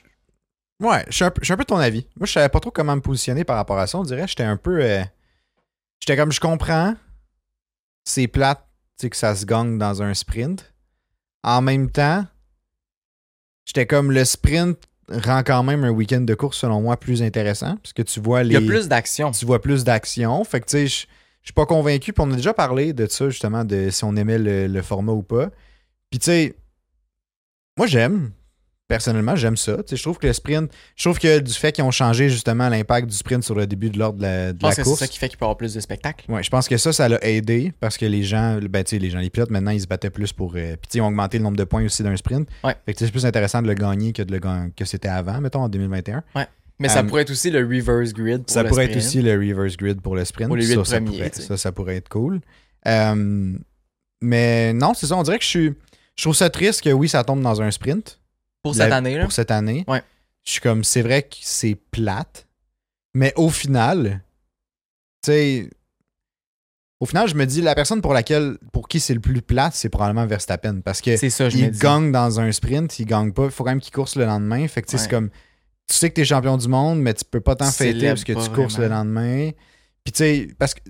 Ouais, 0.81 1.05
je 1.09 1.13
suis 1.13 1.25
un, 1.25 1.31
peu- 1.31 1.41
je 1.43 1.45
suis 1.45 1.53
un 1.53 1.57
peu 1.57 1.63
de 1.65 1.69
ton 1.69 1.77
avis. 1.79 2.07
Moi, 2.17 2.27
je 2.27 2.33
savais 2.33 2.49
pas 2.49 2.59
trop 2.59 2.71
comment 2.73 2.97
me 2.97 3.01
positionner 3.03 3.45
par 3.45 3.57
rapport 3.57 3.79
à 3.79 3.87
ça. 3.87 3.99
On 3.99 4.03
dirait 4.03 4.23
que 4.23 4.29
j'étais 4.29 4.43
un 4.43 4.57
peu. 4.57 4.83
euh, 4.83 5.05
J'étais 6.01 6.17
comme, 6.17 6.33
je 6.33 6.41
comprends. 6.41 6.95
C'est 8.05 8.27
plate, 8.27 8.67
tu 8.99 9.03
sais, 9.03 9.11
que 9.11 9.17
ça 9.17 9.35
se 9.37 9.45
gagne 9.45 9.79
dans 9.79 10.03
un 10.03 10.15
sprint. 10.15 10.73
En 11.43 11.63
même 11.63 11.91
temps, 11.91 12.27
j'étais 13.65 13.87
comme, 13.87 14.13
le 14.13 14.25
sprint 14.25 14.79
rend 15.11 15.43
quand 15.43 15.63
même 15.63 15.85
un 15.85 15.91
week-end 15.91 16.21
de 16.21 16.35
course, 16.35 16.59
selon 16.59 16.83
moi, 16.83 16.97
plus 16.97 17.23
intéressant. 17.23 17.77
Parce 17.77 17.93
que 17.93 18.03
tu 18.03 18.21
vois 18.21 18.43
les. 18.43 18.55
Il 18.55 18.61
y 18.61 18.65
a 18.65 18.67
plus 18.67 18.89
d'action. 18.89 19.31
tu 19.31 19.45
vois 19.45 19.61
plus 19.61 19.85
d'action. 19.85 20.43
Fait 20.45 20.61
que 20.61 20.67
tu 20.67 20.71
sais, 20.73 20.87
je 20.87 21.07
suis 21.43 21.53
pas 21.55 21.67
convaincu. 21.67 22.13
Puis 22.13 22.25
on 22.25 22.31
a 22.31 22.37
déjà 22.37 22.55
parlé 22.55 22.93
de 22.93 23.07
ça, 23.07 23.29
justement, 23.31 23.65
de 23.65 23.91
si 23.91 24.05
on 24.05 24.15
aimait 24.17 24.39
le, 24.39 24.67
le 24.67 24.83
format 24.83 25.13
ou 25.13 25.23
pas. 25.23 25.51
Puis 26.11 26.19
tu 26.19 26.27
sais, 26.27 26.55
moi 27.77 27.87
j'aime. 27.87 28.33
Personnellement, 28.91 29.37
j'aime 29.37 29.57
ça. 29.57 29.77
Tu 29.79 29.83
sais, 29.91 29.97
je 29.97 30.03
trouve 30.03 30.19
que 30.19 30.27
le 30.27 30.33
sprint, 30.33 30.71
je 30.97 31.05
trouve 31.05 31.19
que 31.19 31.39
du 31.39 31.53
fait 31.53 31.73
qu'ils 31.73 31.85
ont 31.85 31.91
changé 31.91 32.29
justement 32.29 32.69
l'impact 32.69 33.09
du 33.09 33.17
sprint 33.17 33.43
sur 33.45 33.55
le 33.55 33.67
début 33.67 33.89
de 33.89 33.99
l'ordre 33.99 34.19
de 34.19 34.23
la, 34.25 34.53
de 34.53 34.59
Je 34.59 34.61
pense 34.61 34.69
la 34.71 34.71
que 34.71 34.75
c'est 34.77 34.83
course. 34.83 34.99
ça 34.99 35.07
qui 35.09 35.19
fait 35.19 35.29
qu'il 35.29 35.39
peut 35.39 35.45
y 35.45 35.47
avoir 35.47 35.57
plus 35.57 35.73
de 35.73 35.81
spectacles. 35.81 36.31
Ouais, 36.31 36.43
je 36.43 36.51
pense 36.51 36.69
que 36.69 36.77
ça, 36.77 36.93
ça 36.93 37.09
l'a 37.09 37.25
aidé 37.25 37.73
parce 37.81 37.97
que 37.97 38.05
les 38.05 38.23
gens, 38.25 38.59
ben, 38.61 38.85
tu 38.85 38.91
sais, 38.91 38.99
les 38.99 39.09
gens, 39.11 39.21
les 39.21 39.31
pilotes, 39.31 39.51
maintenant, 39.51 39.71
ils 39.71 39.81
se 39.81 39.87
battaient 39.87 40.11
plus 40.11 40.33
pour. 40.33 40.55
euh, 40.57 40.73
puis, 40.77 40.89
tu 40.89 40.93
sais, 40.93 40.99
ils 40.99 41.01
ont 41.03 41.07
augmenté 41.07 41.39
le 41.39 41.45
nombre 41.45 41.57
de 41.57 41.65
points 41.65 41.85
aussi 41.85 42.03
d'un 42.03 42.17
sprint. 42.17 42.49
Ouais. 42.65 42.75
Fait 42.85 42.93
que 42.93 42.99
c'est 42.99 43.11
plus 43.11 43.25
intéressant 43.25 43.63
de 43.63 43.69
le 43.69 43.75
gagner 43.75 44.13
que, 44.13 44.23
de 44.23 44.33
le 44.33 44.39
gagner, 44.41 44.73
que 44.77 44.85
c'était 44.85 45.09
avant, 45.09 45.41
mettons, 45.41 45.61
en 45.63 45.69
2021. 45.69 46.23
Mais 46.81 46.89
ça 46.89 47.01
Euh, 47.01 47.03
pourrait 47.05 47.23
être 47.23 47.31
aussi 47.31 47.51
le 47.51 47.61
reverse 47.61 48.13
grid. 48.13 48.39
Pour 48.45 48.51
Ça 48.51 48.63
le 48.63 48.69
pourrait 48.71 48.87
être 48.87 48.97
aussi 48.97 49.23
le 49.23 49.33
reverse 49.33 49.77
grid 49.77 50.01
pour 50.01 50.17
le 50.17 50.25
sprint. 50.25 50.49
Pour 50.49 50.57
les 50.57 50.65
ça, 50.67 50.75
huit 50.77 50.87
ça, 50.87 50.97
premiers, 51.01 51.31
pourrait, 51.31 51.57
ça 51.59 51.73
pourrait 51.73 51.97
être 51.97 52.09
cool. 52.09 52.41
Euh, 52.89 53.55
mais 54.23 54.73
non, 54.73 54.95
c'est 54.95 55.07
ça. 55.07 55.17
On 55.17 55.23
dirait 55.23 55.39
que 55.39 55.45
je 55.45 55.49
suis. 55.51 55.73
Je 56.17 56.25
trouve 56.25 56.35
ça 56.35 56.51
triste 56.51 56.83
que 56.83 56.91
oui, 56.91 57.09
ça 57.09 57.25
tombe 57.25 57.41
dans 57.43 57.63
un 57.63 57.71
sprint 57.71 58.20
Pour 58.63 58.75
cette 58.75 58.91
La- 58.91 58.97
année, 58.97 59.17
là. 59.17 59.23
pour 59.25 59.33
cette 59.33 59.51
année. 59.51 59.85
Ouais. 59.89 60.03
Je 60.45 60.53
suis 60.53 60.61
comme, 60.61 60.85
c'est 60.85 61.03
vrai 61.03 61.23
que 61.23 61.37
c'est 61.41 61.75
plate, 61.91 62.47
mais 63.15 63.33
au 63.37 63.51
final, 63.51 64.23
tu 65.23 65.31
sais, 65.33 65.71
au 67.01 67.07
final, 67.07 67.29
je 67.29 67.35
me 67.35 67.47
dis, 67.47 67.63
la 67.63 67.75
personne 67.75 68.03
pour 68.03 68.13
laquelle, 68.13 68.59
pour 68.73 68.87
qui 68.87 69.01
c'est 69.01 69.15
le 69.15 69.21
plus 69.21 69.41
plate, 69.41 69.73
c'est 69.75 69.89
probablement 69.89 70.27
Verstappen. 70.27 70.81
Parce 70.83 71.01
que 71.01 71.17
ça, 71.17 71.49
je 71.49 71.57
il 71.57 71.71
gagne 71.71 72.13
dans 72.13 72.41
un 72.41 72.53
sprint, 72.53 72.99
il 72.99 73.07
gagne 73.07 73.33
pas. 73.33 73.47
Il 73.47 73.51
faut 73.51 73.65
quand 73.65 73.71
même 73.71 73.81
qu'il 73.81 73.93
course 73.93 74.17
le 74.17 74.27
lendemain. 74.27 74.67
Fait 74.69 74.83
que 74.83 74.87
tu 74.89 74.93
sais, 74.99 75.05
c'est 75.05 75.11
comme. 75.11 75.31
Tu 75.89 75.97
sais 75.97 76.11
que 76.11 76.15
t'es 76.15 76.25
champion 76.27 76.57
du 76.59 76.69
monde, 76.69 77.01
mais 77.01 77.15
tu 77.15 77.25
peux 77.25 77.41
pas 77.41 77.57
t'en 77.57 77.71
fêter 77.71 78.09
parce 78.09 78.23
que 78.25 78.33
tu 78.33 78.51
courses 78.51 78.79
le 78.79 78.89
lendemain. 78.89 79.51
Puis 80.05 80.13
tu 80.13 80.19
sais, 80.19 80.49
parce 80.59 80.75
que 80.75 80.81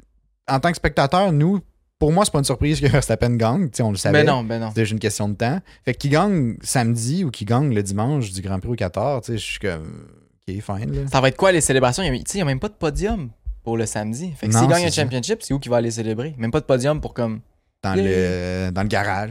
en 0.48 0.58
tant 0.58 0.70
que 0.70 0.76
spectateur, 0.76 1.30
nous, 1.32 1.60
pour 2.00 2.10
moi, 2.12 2.24
c'est 2.24 2.32
pas 2.32 2.38
une 2.40 2.44
surprise 2.44 2.80
que 2.80 2.86
Verstappen 2.88 3.36
gagne. 3.36 3.68
On 3.80 3.90
le 3.92 3.96
savait. 3.96 4.24
Ben 4.24 4.26
non, 4.26 4.42
ben 4.42 4.58
non. 4.60 4.68
C'est 4.70 4.80
déjà 4.80 4.92
une 4.94 4.98
question 4.98 5.28
de 5.28 5.34
temps. 5.34 5.60
Fait 5.84 5.94
qu'il 5.94 6.10
gagne 6.10 6.56
samedi 6.62 7.24
ou 7.24 7.30
qu'il 7.30 7.46
gagne 7.46 7.72
le 7.72 7.82
dimanche 7.84 8.32
du 8.32 8.40
Grand 8.42 8.58
Prix 8.58 8.70
au 8.70 8.74
14, 8.74 9.24
tu 9.24 9.32
sais, 9.32 9.38
je 9.38 9.44
suis 9.44 9.58
comme. 9.60 10.06
Ok, 10.48 10.54
fine, 10.60 10.92
là. 10.92 11.02
Ça 11.12 11.20
va 11.20 11.28
être 11.28 11.36
quoi 11.36 11.52
les 11.52 11.60
célébrations? 11.60 12.02
Il 12.02 12.10
n'y 12.34 12.40
a, 12.40 12.44
même 12.44 12.58
pas 12.58 12.68
de 12.68 12.74
podium 12.74 13.28
pour 13.62 13.76
le 13.76 13.86
samedi. 13.86 14.32
Fait 14.36 14.48
que 14.48 14.54
s'il 14.54 14.66
gagne 14.66 14.86
un 14.86 14.90
ça. 14.90 15.02
championship, 15.02 15.42
c'est 15.42 15.54
où 15.54 15.60
qu'il 15.60 15.70
va 15.70 15.76
aller 15.76 15.90
célébrer? 15.92 16.34
Même 16.38 16.50
pas 16.50 16.60
de 16.60 16.64
podium 16.64 17.00
pour 17.00 17.14
comme. 17.14 17.40
Dans, 17.84 17.94
Yeah. 17.94 18.66
le, 18.66 18.72
dans 18.72 18.82
le 18.82 18.88
garage. 18.88 19.30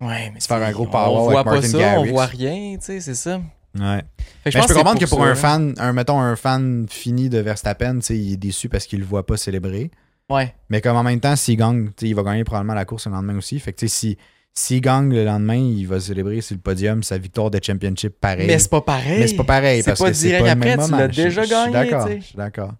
Ouais, 0.00 0.30
mais 0.32 0.40
Se 0.40 0.46
faire 0.46 0.62
un 0.62 0.72
gros 0.72 0.84
On 0.84 0.90
power 0.90 1.20
voit 1.24 1.40
avec 1.40 1.44
pas 1.44 1.52
Martin 1.52 1.68
ça, 1.68 2.00
on 2.00 2.04
voit 2.06 2.26
rien, 2.26 2.76
tu 2.78 2.84
sais, 2.86 3.00
c'est 3.00 3.14
ça. 3.14 3.40
Ouais. 3.78 4.02
Fait 4.44 4.50
que 4.50 4.56
Mais 4.58 4.62
je 4.62 4.68
peux 4.68 4.74
comprendre 4.74 4.98
que 5.00 5.04
pour 5.06 5.18
ça, 5.18 5.24
un 5.24 5.28
là. 5.28 5.34
fan, 5.34 5.74
un, 5.78 5.92
mettons 5.92 6.18
un 6.20 6.36
fan 6.36 6.86
fini 6.90 7.28
de 7.28 7.38
Verstappen, 7.38 7.96
tu 7.96 8.02
sais, 8.06 8.18
il 8.18 8.32
est 8.34 8.36
déçu 8.36 8.68
parce 8.68 8.86
qu'il 8.86 8.98
le 9.00 9.04
voit 9.04 9.24
pas 9.26 9.36
célébrer. 9.36 9.90
Ouais. 10.30 10.54
Mais 10.70 10.80
comme 10.80 10.96
en 10.96 11.02
même 11.02 11.20
temps, 11.20 11.36
s'il 11.36 11.56
gagne, 11.56 11.86
tu 11.88 11.92
sais, 12.00 12.08
il 12.08 12.14
va 12.14 12.22
gagner 12.22 12.44
probablement 12.44 12.74
la 12.74 12.84
course 12.84 13.06
le 13.06 13.12
lendemain 13.12 13.36
aussi. 13.36 13.58
Fait 13.60 13.72
que 13.72 13.78
tu 13.80 13.88
sais, 13.88 13.94
si, 13.94 14.18
s'il 14.54 14.80
gagne 14.80 15.12
le 15.12 15.24
lendemain, 15.24 15.56
il 15.56 15.86
va 15.86 16.00
célébrer 16.00 16.40
sur 16.40 16.56
le 16.56 16.60
podium 16.60 17.02
sa 17.02 17.18
victoire 17.18 17.50
de 17.50 17.60
championship 17.62 18.14
pareil. 18.20 18.46
Mais 18.46 18.58
c'est 18.58 18.70
pas 18.70 18.80
pareil. 18.80 19.20
Mais 19.20 19.26
c'est 19.26 19.36
pas 19.36 19.44
pareil 19.44 19.82
C'est 19.82 19.90
parce 19.90 20.00
pas 20.00 20.08
que 20.08 20.12
c'est 20.14 20.26
direct 20.28 20.44
pas 20.44 20.52
après, 20.52 20.76
même 20.76 20.86
tu 20.86 20.92
l'as 20.92 21.08
déjà 21.08 21.46
gagné, 21.46 21.72
d'accord. 21.72 22.08
Je 22.08 22.20
suis 22.20 22.36
d'accord. 22.36 22.72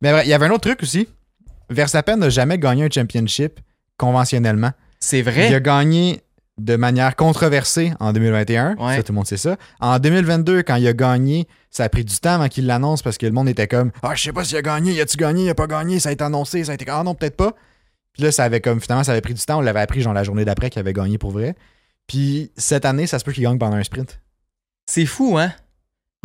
Mais 0.00 0.12
vrai, 0.12 0.24
il 0.26 0.28
y 0.28 0.32
avait 0.34 0.46
un 0.46 0.50
autre 0.50 0.68
truc 0.68 0.82
aussi. 0.82 1.08
Verstappen 1.70 2.16
n'a 2.16 2.30
jamais 2.30 2.58
gagné 2.58 2.84
un 2.84 2.90
championship 2.90 3.60
conventionnellement. 3.96 4.70
C'est 5.00 5.20
Il 5.20 5.28
a 5.28 5.30
vrai. 5.30 5.60
gagné 5.60 6.20
de 6.58 6.76
manière 6.76 7.16
controversée 7.16 7.92
en 8.00 8.12
2021. 8.12 8.76
Ouais. 8.76 8.96
Ça, 8.96 9.02
tout 9.02 9.12
le 9.12 9.16
monde 9.16 9.26
sait 9.26 9.36
ça. 9.36 9.56
En 9.80 9.98
2022, 9.98 10.62
quand 10.62 10.76
il 10.76 10.86
a 10.86 10.92
gagné, 10.92 11.46
ça 11.70 11.84
a 11.84 11.88
pris 11.88 12.04
du 12.04 12.16
temps 12.18 12.34
avant 12.34 12.48
qu'il 12.48 12.66
l'annonce 12.66 13.02
parce 13.02 13.18
que 13.18 13.26
le 13.26 13.32
monde 13.32 13.48
était 13.48 13.68
comme 13.68 13.92
Ah, 14.02 14.14
je 14.14 14.24
sais 14.24 14.32
pas 14.32 14.44
s'il 14.44 14.56
a 14.56 14.62
gagné, 14.62 14.92
il 14.92 15.00
a-tu 15.00 15.16
gagné, 15.16 15.44
il 15.44 15.50
a 15.50 15.54
pas 15.54 15.66
gagné, 15.66 16.00
ça 16.00 16.08
a 16.08 16.12
été 16.12 16.24
annoncé, 16.24 16.64
ça 16.64 16.72
a 16.72 16.74
été 16.74 16.84
Ah 16.88 17.02
non, 17.04 17.14
peut-être 17.14 17.36
pas. 17.36 17.52
Puis 18.12 18.22
là, 18.24 18.32
ça 18.32 18.44
avait 18.44 18.60
comme 18.60 18.80
finalement, 18.80 19.04
ça 19.04 19.12
avait 19.12 19.20
pris 19.20 19.34
du 19.34 19.40
temps. 19.40 19.58
On 19.58 19.60
l'avait 19.60 19.80
appris 19.80 20.00
genre 20.00 20.14
la 20.14 20.24
journée 20.24 20.44
d'après 20.44 20.70
qu'il 20.70 20.80
avait 20.80 20.92
gagné 20.92 21.18
pour 21.18 21.30
vrai. 21.30 21.54
Puis 22.06 22.50
cette 22.56 22.84
année, 22.84 23.06
ça 23.06 23.18
se 23.18 23.24
peut 23.24 23.32
qu'il 23.32 23.44
gagne 23.44 23.58
pendant 23.58 23.76
un 23.76 23.84
sprint. 23.84 24.20
C'est 24.86 25.06
fou, 25.06 25.38
hein? 25.38 25.52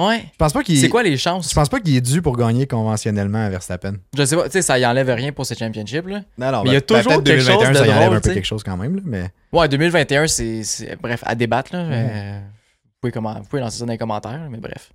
Ouais. 0.08 0.26
Je 0.32 0.38
pense 0.38 0.54
pas 0.54 0.64
qu'il 0.64 0.78
C'est 0.80 0.90
quoi 0.90 1.04
les 1.04 1.18
chances? 1.18 1.50
Je 1.50 1.56
pense 1.56 1.70
pas 1.70 1.80
qu'il 1.80 1.96
est 1.96 2.02
dû 2.02 2.22
pour 2.22 2.38
gagner 2.38 2.68
conventionnellement 2.68 3.46
à 3.46 3.50
Verstappen. 3.50 3.96
Je 4.18 4.26
sais 4.26 4.36
pas, 4.36 4.46
tu 4.46 4.52
sais, 4.52 4.62
ça 4.62 4.80
y 4.80 4.86
enlève 4.86 5.10
rien 5.10 5.32
pour 5.32 5.46
ces 5.46 5.56
championships, 5.56 6.08
là. 6.08 6.24
Non, 6.38 6.52
non, 6.52 6.64
Mais 6.64 6.72
il 6.72 6.74
y 6.74 6.78
a 6.78 6.82
toujours 6.82 7.14
peut-être 7.14 7.24
quelque 7.24 7.44
chose 7.44 7.70
de 7.70 7.74
ça 7.74 7.88
y 7.88 7.92
enlève 7.92 8.06
drôle, 8.06 8.18
un 8.18 8.22
peu 8.22 8.34
quelque 8.34 8.46
chose 8.46 8.64
quand 8.64 8.78
même, 8.78 8.96
là, 8.96 9.02
mais 9.06 9.30
Ouais, 9.52 9.68
2021, 9.68 10.28
c'est. 10.28 10.98
Bref, 11.02 11.24
à 11.26 11.36
débattre, 11.36 11.76
là. 11.76 11.82
Euh, 11.82 12.40
vous, 12.40 12.92
pouvez 13.02 13.12
comment... 13.12 13.36
vous 13.40 13.48
pouvez 13.48 13.62
lancer 13.62 13.80
ça 13.80 13.86
dans 13.86 13.92
les 13.92 13.98
commentaires, 13.98 14.48
mais 14.50 14.58
bref. 14.58 14.92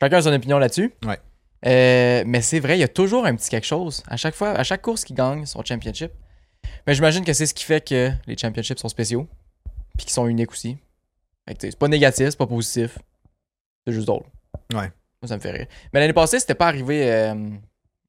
Chacun 0.00 0.18
a 0.18 0.22
son 0.22 0.32
opinion 0.32 0.58
là-dessus. 0.58 0.92
Ouais. 1.06 1.18
Euh, 1.64 2.24
mais 2.26 2.42
c'est 2.42 2.60
vrai, 2.60 2.76
il 2.76 2.80
y 2.80 2.84
a 2.84 2.88
toujours 2.88 3.24
un 3.24 3.34
petit 3.36 3.48
quelque 3.48 3.66
chose. 3.66 4.02
À 4.08 4.16
chaque 4.16 4.34
fois, 4.34 4.50
à 4.50 4.64
chaque 4.64 4.82
course 4.82 5.04
qui 5.04 5.14
gagne 5.14 5.46
son 5.46 5.64
championship. 5.64 6.10
Mais 6.86 6.94
j'imagine 6.94 7.24
que 7.24 7.32
c'est 7.32 7.46
ce 7.46 7.54
qui 7.54 7.64
fait 7.64 7.86
que 7.86 8.10
les 8.26 8.36
championships 8.36 8.78
sont 8.78 8.88
spéciaux. 8.88 9.28
Puis 9.96 10.06
qu'ils 10.06 10.12
sont 10.12 10.26
uniques 10.26 10.50
aussi. 10.50 10.76
C'est 11.60 11.78
pas 11.78 11.88
négatif, 11.88 12.30
c'est 12.30 12.38
pas 12.38 12.46
positif. 12.46 12.98
C'est 13.86 13.92
juste 13.92 14.06
drôle. 14.06 14.24
Ouais. 14.72 14.90
Moi, 15.20 15.28
ça 15.28 15.36
me 15.36 15.40
fait 15.40 15.50
rire. 15.52 15.66
Mais 15.92 16.00
l'année 16.00 16.12
passée, 16.12 16.40
c'était 16.40 16.54
pas 16.54 16.66
arrivé 16.68 17.10
euh, 17.12 17.34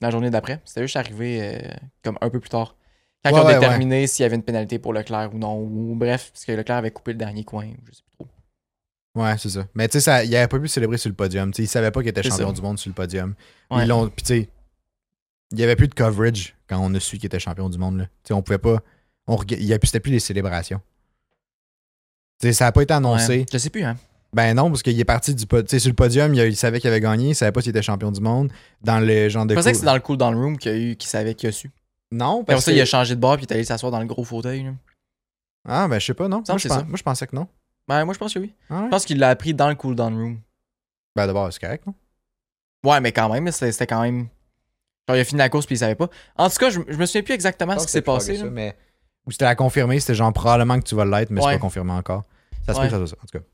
la 0.02 0.10
journée 0.10 0.30
d'après. 0.30 0.62
C'était 0.66 0.82
juste 0.82 0.96
arrivé 0.96 1.40
euh, 1.42 1.60
comme 2.04 2.18
un 2.22 2.30
peu 2.30 2.40
plus 2.40 2.50
tard. 2.50 2.76
Quand 3.24 3.32
Ouais, 3.32 3.38
ils 3.40 3.44
ont 3.44 3.48
ouais, 3.48 3.54
déterminé 3.60 4.08
s'il 4.08 4.24
y 4.24 4.26
avait 4.26 4.36
une 4.36 4.44
pénalité 4.44 4.80
pour 4.80 4.92
Leclerc 4.94 5.34
ou 5.34 5.38
non. 5.38 5.58
Ou 5.62 5.96
bref, 5.96 6.32
parce 6.34 6.44
que 6.46 6.52
Leclerc 6.52 6.78
avait 6.78 6.92
coupé 6.92 7.14
le 7.14 7.18
dernier 7.20 7.44
coin. 7.44 7.66
Je 7.86 7.94
sais 7.94 8.02
plus 8.04 8.12
trop. 8.18 8.28
ouais, 9.22 9.38
c'est 9.38 9.50
ça. 9.50 9.66
Mais 9.76 9.88
tu 9.88 10.02
sais, 10.02 10.26
il 10.28 10.36
avait 10.36 10.48
pas 10.48 10.60
pu 10.60 10.68
célébrer 10.68 10.98
sur 10.98 11.10
le 11.10 11.16
podium. 11.16 11.52
Tu 11.52 11.58
sais, 11.58 11.64
il 11.64 11.68
savait 11.68 11.92
pas 11.92 12.02
qu'il 12.02 12.10
était 12.10 12.24
champion 12.24 12.48
ça. 12.48 12.54
du 12.54 12.62
monde 12.62 12.80
sur 12.80 12.90
le 12.90 12.96
podium. 12.96 13.36
Ils 13.72 13.88
l'ont. 13.88 14.10
Puis 14.10 14.24
tu 14.26 14.28
sais, 14.42 14.50
il 15.52 15.60
y 15.60 15.64
avait 15.64 15.76
plus 15.76 15.88
de 15.88 15.94
coverage 15.94 16.56
quand 16.68 16.80
on 16.80 16.94
a 16.96 17.00
su 17.00 17.18
qu'il 17.18 17.28
était 17.28 17.40
champion 17.40 17.70
du 17.70 17.78
monde. 17.78 18.00
Là. 18.00 18.06
Tu 18.06 18.12
sais, 18.30 18.34
on 18.34 18.42
pouvait 18.42 18.58
pas. 18.58 18.80
On 19.28 19.38
il 19.44 19.64
y 19.64 19.74
a- 19.74 19.78
C'était 19.84 20.00
plus 20.02 20.12
les 20.12 20.20
célébrations. 20.20 20.82
Tu 22.42 22.48
sais, 22.48 22.54
ça 22.54 22.66
n'a 22.66 22.72
pas 22.74 22.82
été 22.82 22.94
annoncé. 22.94 23.46
Je 23.52 23.58
sais 23.58 23.70
plus, 23.70 23.84
hein. 23.84 23.96
Ben 24.34 24.56
non, 24.56 24.70
parce 24.70 24.82
qu'il 24.82 25.00
est 25.00 25.06
parti 25.06 25.36
du 25.36 25.46
pod- 25.46 25.66
tu 25.66 25.72
sais, 25.72 25.80
sur 25.80 25.90
le 25.90 25.96
podium, 25.96 26.34
il, 26.34 26.40
a- 26.42 26.48
il 26.48 26.56
savait 26.56 26.80
qu'il 26.80 26.90
avait 26.90 27.00
gagné, 27.00 27.30
il 27.30 27.36
savait 27.36 27.52
pas 27.52 27.62
s'il 27.62 27.70
était 27.70 27.82
champion 27.84 28.12
du 28.12 28.20
monde. 28.22 28.52
Dans 28.82 29.00
le 29.00 29.30
genre 29.30 29.46
de. 29.46 29.52
Je 29.54 29.56
pensais 29.60 29.72
que 29.74 29.78
c'est 29.78 29.86
dans 29.86 29.94
le 29.94 30.00
cool 30.00 30.18
down 30.18 30.36
room 30.36 30.58
qu'il 30.58 30.72
a 30.72 30.76
eu, 30.76 30.96
qu'il 30.96 31.10
savait 31.10 31.36
qu'il 31.36 31.50
a 31.50 31.52
su. 31.52 31.72
Non, 32.12 32.44
parce 32.44 32.66
ça, 32.66 32.72
que... 32.72 32.78
il 32.78 32.82
a 32.82 32.86
changé 32.86 33.16
de 33.16 33.20
bord 33.20 33.36
puis 33.38 33.46
il 33.46 33.52
est 33.52 33.54
allé 33.54 33.64
s'asseoir 33.64 33.92
dans 33.92 34.00
le 34.00 34.06
gros 34.06 34.24
fauteuil. 34.24 34.64
là. 34.64 34.72
Ah, 35.68 35.88
ben 35.88 36.00
je 36.00 36.06
sais 36.06 36.14
pas, 36.14 36.28
non. 36.28 36.44
Moi 36.48 36.58
je, 36.58 36.68
ça. 36.68 36.84
moi, 36.84 36.98
pensais 37.04 37.26
que 37.28 37.36
non. 37.36 37.48
Ben, 37.88 38.06
moi, 38.06 38.14
je 38.14 38.20
pense 38.20 38.34
que 38.34 38.40
oui. 38.40 38.54
Ah 38.70 38.80
ouais? 38.80 38.86
Je 38.86 38.90
pense 38.90 39.06
qu'il 39.06 39.18
l'a 39.20 39.30
appris 39.30 39.54
dans 39.54 39.70
le 39.70 39.76
cool 39.76 39.96
down 39.96 40.16
room. 40.16 40.40
Ben 41.16 41.28
d'abord, 41.28 41.52
c'est 41.54 41.60
correct, 41.62 41.86
non? 41.86 41.94
Ouais, 42.86 43.00
mais 43.02 43.12
quand 43.12 43.30
même, 43.32 43.50
c'était 43.52 43.88
quand 43.88 44.02
même. 44.02 44.28
Genre, 45.08 45.18
il 45.18 45.20
a 45.20 45.26
fini 45.26 45.38
la 45.40 45.50
course 45.50 45.66
puis 45.66 45.76
il 45.76 45.80
savait 45.80 45.96
pas. 45.96 46.10
En 46.38 46.50
tout 46.50 46.58
cas, 46.58 46.70
je, 46.70 46.80
je 46.88 46.98
me 46.98 47.06
souviens 47.06 47.24
plus 47.24 47.34
exactement 47.34 47.78
ce 47.78 47.86
qui 47.86 47.92
s'est 47.92 48.02
passé. 48.02 48.42
mais... 48.52 48.76
Ou 49.26 49.32
c'était 49.32 49.46
à 49.46 49.56
confirmer, 49.56 50.00
c'était 50.00 50.16
genre 50.16 50.34
probablement 50.34 50.78
que 50.80 50.84
tu 50.86 50.96
vas 50.96 51.06
l'être, 51.06 51.30
mais 51.30 51.40
c'est 51.42 51.48
pas 51.48 51.58
confirmé 51.58 51.92
encore. 51.94 52.24
Ça 52.66 52.74
se 52.74 52.80
peut 52.80 52.84
Ouais. 52.86 52.90
que 52.90 52.92
ça 52.92 52.98
soit 52.98 53.08
ça, 53.08 53.16
en 53.22 53.26
tout 53.26 53.40
cas. 53.40 53.46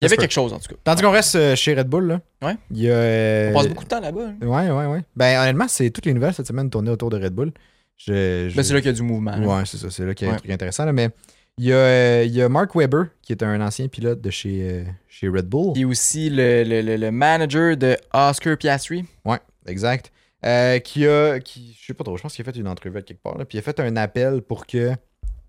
Il 0.00 0.04
y 0.04 0.06
avait 0.06 0.16
quelque 0.18 0.32
chose, 0.32 0.52
en 0.52 0.58
tout 0.58 0.68
cas. 0.68 0.74
Tandis 0.84 1.02
qu'on 1.02 1.10
reste 1.10 1.34
euh, 1.36 1.56
chez 1.56 1.74
Red 1.74 1.88
Bull, 1.88 2.06
là. 2.06 2.20
Ouais. 2.42 2.56
Il 2.70 2.82
y 2.82 2.90
a. 2.90 2.94
euh, 2.94 3.50
On 3.50 3.54
passe 3.54 3.68
beaucoup 3.68 3.84
de 3.84 3.88
temps 3.88 4.00
là-bas. 4.00 4.26
hein. 4.28 4.46
Ouais, 4.46 4.70
ouais, 4.70 4.86
ouais. 4.86 5.00
Ben 5.16 5.40
honnêtement, 5.40 5.68
c'est 5.68 5.88
toutes 5.90 6.04
les 6.06 6.12
nouvelles 6.12 6.34
cette 6.34 6.46
semaine 6.46 6.68
tournées 6.68 6.90
autour 6.90 7.08
de 7.10 7.16
Red 7.22 7.32
Bull. 7.32 7.52
Je, 7.96 8.48
je- 8.50 8.56
Ben, 8.56 8.62
c'est 8.62 8.74
là 8.74 8.80
qu'il 8.80 8.90
y 8.90 8.94
a 8.94 8.96
du 8.96 9.02
mouvement. 9.02 9.34
là. 9.36 9.46
Ouais, 9.46 9.62
c'est 9.64 9.78
ça. 9.78 9.88
C'est 9.90 10.04
là 10.04 10.14
qu'il 10.14 10.26
y 10.26 10.28
a 10.28 10.32
un 10.32 10.34
Ouais. 10.34 10.40
truc 10.40 10.50
intéressant. 10.50 10.84
là, 10.84 10.92
mais 10.92 11.08
il 11.56 11.64
y, 11.64 11.72
a, 11.72 11.76
euh, 11.76 12.24
il 12.26 12.34
y 12.34 12.42
a 12.42 12.48
Mark 12.50 12.74
Webber, 12.74 13.04
qui 13.22 13.32
est 13.32 13.42
un 13.42 13.58
ancien 13.62 13.88
pilote 13.88 14.20
de 14.20 14.28
chez, 14.28 14.68
euh, 14.70 14.84
chez 15.08 15.28
Red 15.28 15.46
Bull. 15.46 15.72
Il 15.76 15.84
a 15.84 15.86
aussi 15.86 16.28
le, 16.28 16.62
le, 16.64 16.82
le, 16.82 16.96
le 16.98 17.10
manager 17.10 17.74
de 17.78 17.96
Oscar 18.12 18.58
Piastri. 18.58 19.06
Ouais, 19.24 19.38
exact. 19.66 20.12
Euh, 20.44 20.78
qui 20.78 21.06
a. 21.06 21.40
Qui, 21.40 21.74
je 21.80 21.86
sais 21.86 21.94
pas 21.94 22.04
trop, 22.04 22.18
je 22.18 22.22
pense 22.22 22.34
qu'il 22.34 22.46
a 22.46 22.52
fait 22.52 22.58
une 22.58 22.68
entrevue 22.68 22.98
à 22.98 23.02
quelque 23.02 23.22
part. 23.22 23.38
Là, 23.38 23.46
puis 23.46 23.56
il 23.56 23.60
a 23.60 23.62
fait 23.62 23.80
un 23.80 23.96
appel 23.96 24.42
pour 24.42 24.66
que 24.66 24.92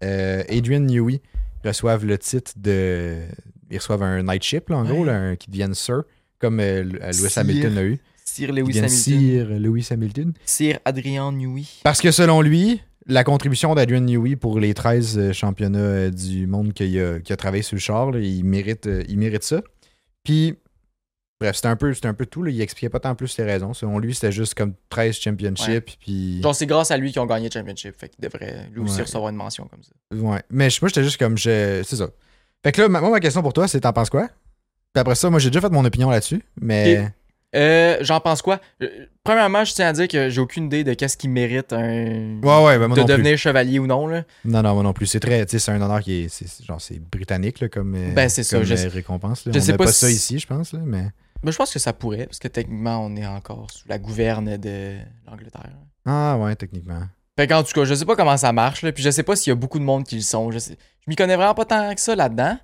euh, 0.06 0.44
Adrian 0.50 0.80
Newey 0.80 1.20
reçoive 1.66 2.06
le 2.06 2.18
titre 2.18 2.54
de. 2.56 3.18
Ils 3.70 3.78
reçoivent 3.78 4.04
un 4.04 4.24
night 4.24 4.44
ship, 4.44 4.70
là, 4.70 4.78
en 4.78 4.84
Ouais. 4.86 4.90
gros, 4.90 5.04
là, 5.06 5.16
un- 5.16 5.36
qui 5.36 5.50
devienne 5.50 5.74
Sir, 5.74 6.04
comme 6.40 6.60
euh, 6.60 6.84
Lewis 6.84 7.14
Sir. 7.30 7.38
Hamilton 7.40 7.78
a 7.78 7.84
eu. 7.84 8.00
Sir 8.24 8.52
Lewis 8.52 8.78
Hamilton. 8.78 8.90
Sir 8.90 9.46
Lewis 9.60 9.88
Hamilton. 9.90 10.34
Sir 10.46 10.80
Adrian 10.86 11.32
Newey. 11.32 11.64
Parce 11.84 12.02
que 12.02 12.12
selon 12.12 12.42
lui, 12.42 12.82
la 13.08 13.24
contribution 13.24 13.74
d'Adrian 13.74 14.02
Newey 14.02 14.36
pour 14.36 14.60
les 14.60 14.74
13 14.74 15.18
euh, 15.18 15.34
championnats 15.34 15.80
euh, 15.80 16.10
du 16.12 16.46
monde 16.46 16.74
qu'il 16.74 17.00
a, 17.00 17.16
a 17.28 17.36
travaillé 17.38 17.64
sur 17.64 17.76
le 17.76 17.80
char, 17.80 18.12
là, 18.12 18.20
il, 18.20 18.44
mérite, 18.44 18.86
euh, 18.88 19.04
il 19.08 19.18
mérite 19.18 19.44
ça. 19.44 19.62
Puis, 20.24 20.56
bref, 21.40 21.56
c'était 21.56 21.70
un, 21.70 21.78
peu- 21.78 21.94
un 22.04 22.14
peu 22.14 22.26
tout. 22.26 22.44
là. 22.44 22.52
Il 22.52 22.60
expliquait 22.60 22.90
pas 22.90 23.00
tant 23.00 23.16
plus 23.16 23.38
les 23.38 23.46
raisons. 23.46 23.74
Selon 23.74 23.98
lui, 23.98 24.14
c'était 24.14 24.32
juste 24.34 24.56
comme 24.56 24.74
13 24.90 25.16
championships. 25.20 25.98
Puis, 26.02 26.42
Genre, 26.42 26.54
c'est 26.54 26.66
grâce 26.66 26.92
à 26.92 26.98
lui 26.98 27.12
qu'ils 27.14 27.22
ont 27.22 27.26
gagné 27.26 27.48
le 27.48 27.54
championship. 27.54 27.96
Fait 27.98 28.10
qu'il 28.10 28.22
devrait 28.22 28.70
lui 28.74 28.82
aussi 28.82 28.98
Ouais. 28.98 29.04
recevoir 29.04 29.30
une 29.30 29.38
mention 29.38 29.68
comme 29.68 29.84
ça. 29.84 29.92
ouais. 30.16 30.42
Mais 30.50 30.70
je- 30.70 30.80
moi, 30.82 30.90
j'étais 30.90 31.04
juste 31.04 31.18
comme. 31.18 31.38
je- 31.38 31.82
C'est 31.86 31.96
ça. 31.96 32.10
Fait 32.64 32.72
que 32.72 32.82
là, 32.82 32.90
ma- 32.90 33.02
moi, 33.02 33.10
ma 33.12 33.20
question 33.20 33.42
pour 33.42 33.54
toi, 33.54 33.68
c'est 33.68 33.82
t'en 33.82 33.94
penses 33.94 34.10
quoi? 34.10 34.28
Puis 34.94 35.00
après 35.02 35.16
ça, 35.16 35.30
moi, 35.30 35.40
j'ai 35.40 35.50
déjà 35.50 35.62
fait 35.62 35.70
mon 35.72 35.86
opinion 35.86 36.10
là-dessus. 36.10 36.42
Mais. 36.60 37.10
Euh, 37.56 37.98
J'en 38.02 38.20
pense 38.20 38.42
quoi? 38.42 38.60
Euh, 38.84 38.88
premièrement, 39.24 39.64
je 39.64 39.74
tiens 39.74 39.88
à 39.88 39.94
dire 39.94 40.08
que 40.10 40.30
j'ai 40.30 40.42
aucune 40.42 40.66
idée 40.66 40.84
de 40.84 40.94
qu'est-ce 40.94 41.16
qui 41.16 41.30
mérite 41.30 41.72
un... 41.72 42.40
Ouais, 42.44 42.66
ouais, 42.66 42.78
ben 42.78 42.88
moi 42.88 42.96
de 42.98 43.02
non 43.02 43.06
plus. 43.08 43.14
devenir 43.18 43.38
chevalier 43.38 43.80
ou 43.80 43.88
non. 43.88 44.06
Là. 44.06 44.24
Non, 44.44 44.62
non, 44.62 44.74
moi 44.74 44.84
non 44.84 44.92
plus. 44.94 45.06
C'est 45.06 45.22
très. 45.22 45.46
Tu 45.46 45.52
sais, 45.52 45.60
c'est 45.60 45.72
un 45.72 45.82
honneur 45.82 46.02
qui 46.02 46.24
est. 46.24 46.30
c'est- 46.30 46.64
genre, 46.66 46.82
c'est 46.82 47.00
britannique, 47.00 47.62
là, 47.62 47.70
comme. 47.70 47.96
euh, 47.96 48.14
Ben, 48.14 48.28
c'est 48.28 48.44
ça, 48.44 48.62
je 48.64 48.74
euh, 48.74 48.76
sais- 48.78 48.88
récompense. 48.90 49.46
là. 49.46 49.54
je 49.54 49.60
On 49.60 49.62
sais 49.62 49.78
pas 49.78 49.86
pas 49.86 49.92
si- 49.94 50.00
ça 50.00 50.12
ici, 50.12 50.40
je 50.40 50.46
pense, 50.48 50.74
là, 50.74 50.80
mais. 50.84 51.06
Mais 51.44 51.52
je 51.54 51.58
pense 51.58 51.72
que 51.72 51.80
ça 51.80 51.94
pourrait, 51.94 52.26
parce 52.26 52.40
que 52.40 52.48
techniquement, 52.50 53.04
on 53.06 53.16
est 53.16 53.26
encore 53.26 53.68
sous 53.72 53.88
la 53.88 53.98
gouverne 53.98 54.58
de 54.58 54.98
l'Angleterre. 55.26 55.72
Ah, 56.06 56.38
ouais, 56.40 56.56
techniquement. 56.56 57.02
Fait 57.40 57.48
qu'en 57.48 57.64
tout 57.64 57.72
cas, 57.74 57.86
je 57.86 57.94
sais 57.94 58.06
pas 58.06 58.16
comment 58.16 58.36
ça 58.38 58.52
marche, 58.52 58.82
là, 58.82 58.92
puis 58.92 59.04
je 59.04 59.10
sais 59.10 59.24
pas 59.24 59.36
s'il 59.38 59.52
y 59.52 59.54
a 59.54 59.56
beaucoup 59.56 59.80
de 59.80 59.84
monde 59.86 60.04
qui 60.04 60.16
le 60.16 60.22
sont. 60.22 60.52
Je, 60.52 60.58
sais... 60.60 60.78
je 61.08 61.12
m'y 61.12 61.16
connais 61.16 61.38
vraiment 61.38 61.54
pas 61.54 61.64
tant 61.64 61.96
que 61.96 62.02
ça 62.02 62.16
là-dedans. 62.18 62.60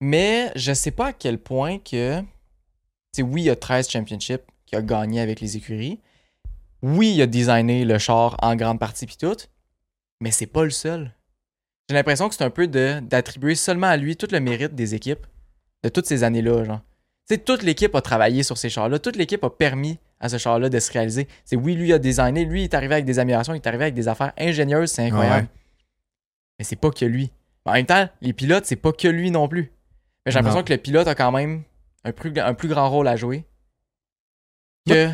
Mais 0.00 0.50
je 0.56 0.72
sais 0.72 0.90
pas 0.90 1.08
à 1.08 1.12
quel 1.12 1.38
point 1.38 1.78
que. 1.78 2.22
Tu 3.14 3.20
oui, 3.22 3.42
il 3.42 3.44
y 3.44 3.50
a 3.50 3.56
13 3.56 3.90
championships 3.90 4.42
qu'il 4.64 4.78
a 4.78 4.82
gagné 4.82 5.20
avec 5.20 5.40
les 5.40 5.58
écuries. 5.58 6.00
Oui, 6.80 7.12
il 7.14 7.20
a 7.20 7.26
designé 7.26 7.84
le 7.84 7.98
char 7.98 8.36
en 8.40 8.56
grande 8.56 8.78
partie 8.78 9.04
puis 9.04 9.18
tout. 9.18 9.36
Mais 10.20 10.30
c'est 10.30 10.46
pas 10.46 10.64
le 10.64 10.70
seul. 10.70 11.12
J'ai 11.90 11.94
l'impression 11.94 12.30
que 12.30 12.34
c'est 12.34 12.42
un 12.42 12.50
peu 12.50 12.66
d'attribuer 12.66 13.54
seulement 13.54 13.88
à 13.88 13.98
lui 13.98 14.16
tout 14.16 14.28
le 14.32 14.40
mérite 14.40 14.74
des 14.74 14.94
équipes 14.94 15.26
de 15.84 15.90
toutes 15.90 16.06
ces 16.06 16.24
années-là, 16.24 16.64
genre. 16.64 16.80
Tu 17.28 17.34
sais, 17.34 17.38
toute 17.38 17.62
l'équipe 17.62 17.94
a 17.94 18.00
travaillé 18.00 18.42
sur 18.42 18.56
ces 18.56 18.70
chars-là. 18.70 18.98
Toute 18.98 19.16
l'équipe 19.16 19.44
a 19.44 19.50
permis 19.50 19.98
à 20.20 20.30
ce 20.30 20.38
char-là 20.38 20.70
de 20.70 20.78
se 20.80 20.90
réaliser. 20.90 21.28
C'est 21.44 21.56
oui, 21.56 21.74
lui 21.74 21.92
a 21.92 21.98
designé, 21.98 22.46
lui 22.46 22.62
il 22.62 22.64
est 22.64 22.74
arrivé 22.74 22.94
avec 22.94 23.04
des 23.04 23.18
améliorations, 23.18 23.52
il 23.52 23.58
est 23.58 23.66
arrivé 23.66 23.84
avec 23.84 23.94
des 23.94 24.08
affaires 24.08 24.32
ingénieuses, 24.38 24.90
c'est 24.90 25.04
incroyable. 25.04 25.42
Ouais. 25.42 25.60
Mais 26.58 26.64
c'est 26.64 26.76
pas 26.76 26.90
que 26.90 27.04
lui. 27.04 27.30
En 27.64 27.72
même 27.74 27.86
temps, 27.86 28.08
les 28.20 28.32
pilotes, 28.32 28.64
c'est 28.66 28.76
pas 28.76 28.92
que 28.92 29.08
lui 29.08 29.30
non 29.30 29.48
plus. 29.48 29.72
Mais 30.26 30.32
j'ai 30.32 30.38
l'impression 30.38 30.62
que 30.62 30.72
le 30.72 30.78
pilote 30.78 31.06
a 31.08 31.14
quand 31.14 31.32
même 31.32 31.62
un 32.04 32.12
plus, 32.12 32.32
un 32.38 32.54
plus 32.54 32.68
grand 32.68 32.88
rôle 32.90 33.06
à 33.08 33.16
jouer. 33.16 33.44
Que. 34.88 35.08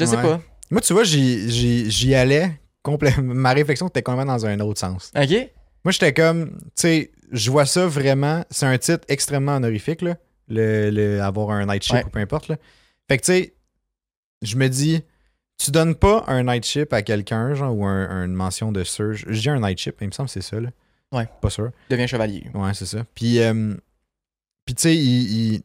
Je 0.00 0.04
sais 0.06 0.16
Ouais. 0.16 0.22
pas. 0.22 0.40
Moi, 0.70 0.80
tu 0.80 0.92
vois, 0.92 1.04
j'y, 1.04 2.14
allais 2.14 2.60
complètement. 2.82 3.34
Ma 3.34 3.52
réflexion 3.52 3.88
était 3.88 4.02
complètement 4.02 4.32
dans 4.34 4.46
un 4.46 4.58
autre 4.60 4.80
sens. 4.80 5.12
Ok? 5.16 5.30
Moi, 5.84 5.92
j'étais 5.92 6.12
comme, 6.12 6.56
tu 6.58 6.70
sais, 6.76 7.12
je 7.30 7.50
vois 7.50 7.66
ça 7.66 7.86
vraiment. 7.86 8.44
C'est 8.50 8.66
un 8.66 8.76
titre 8.78 9.04
extrêmement 9.08 9.56
honorifique, 9.56 10.02
là. 10.02 10.16
Le, 10.48 10.90
le- 10.90 11.20
avoir 11.22 11.50
un 11.50 11.66
night 11.66 11.82
ship 11.82 11.94
Ouais. 11.94 12.04
ou 12.04 12.08
peu 12.08 12.18
importe, 12.20 12.48
là. 12.48 12.56
Fait 13.08 13.18
que, 13.18 13.24
tu 13.24 13.32
sais, 13.32 13.54
je 14.42 14.56
me 14.56 14.68
dis, 14.68 15.02
tu 15.58 15.70
donnes 15.70 15.94
pas 15.94 16.24
un 16.28 16.42
night 16.44 16.64
ship 16.64 16.92
à 16.92 17.02
quelqu'un, 17.02 17.54
genre, 17.54 17.76
ou 17.76 17.84
un- 17.86 18.24
une 18.24 18.32
mention 18.34 18.72
de 18.72 18.82
surge. 18.84 19.24
Je 19.28 19.40
dis 19.40 19.48
un 19.50 19.60
night 19.60 19.78
ship, 19.78 19.96
il 20.00 20.06
me 20.08 20.12
semble 20.12 20.28
que 20.28 20.32
c'est 20.34 20.40
ça, 20.42 20.60
là. 20.60 20.70
Ouais. 21.12 21.28
Pas 21.40 21.50
sûr. 21.50 21.70
Devient 21.90 22.08
chevalier. 22.08 22.44
Ouais, 22.54 22.74
c'est 22.74 22.86
ça. 22.86 23.04
Puis, 23.14 23.38
euh, 23.40 23.74
puis 24.64 24.74
tu 24.74 24.82
sais, 24.82 24.96
il, 24.96 25.52
il- 25.54 25.62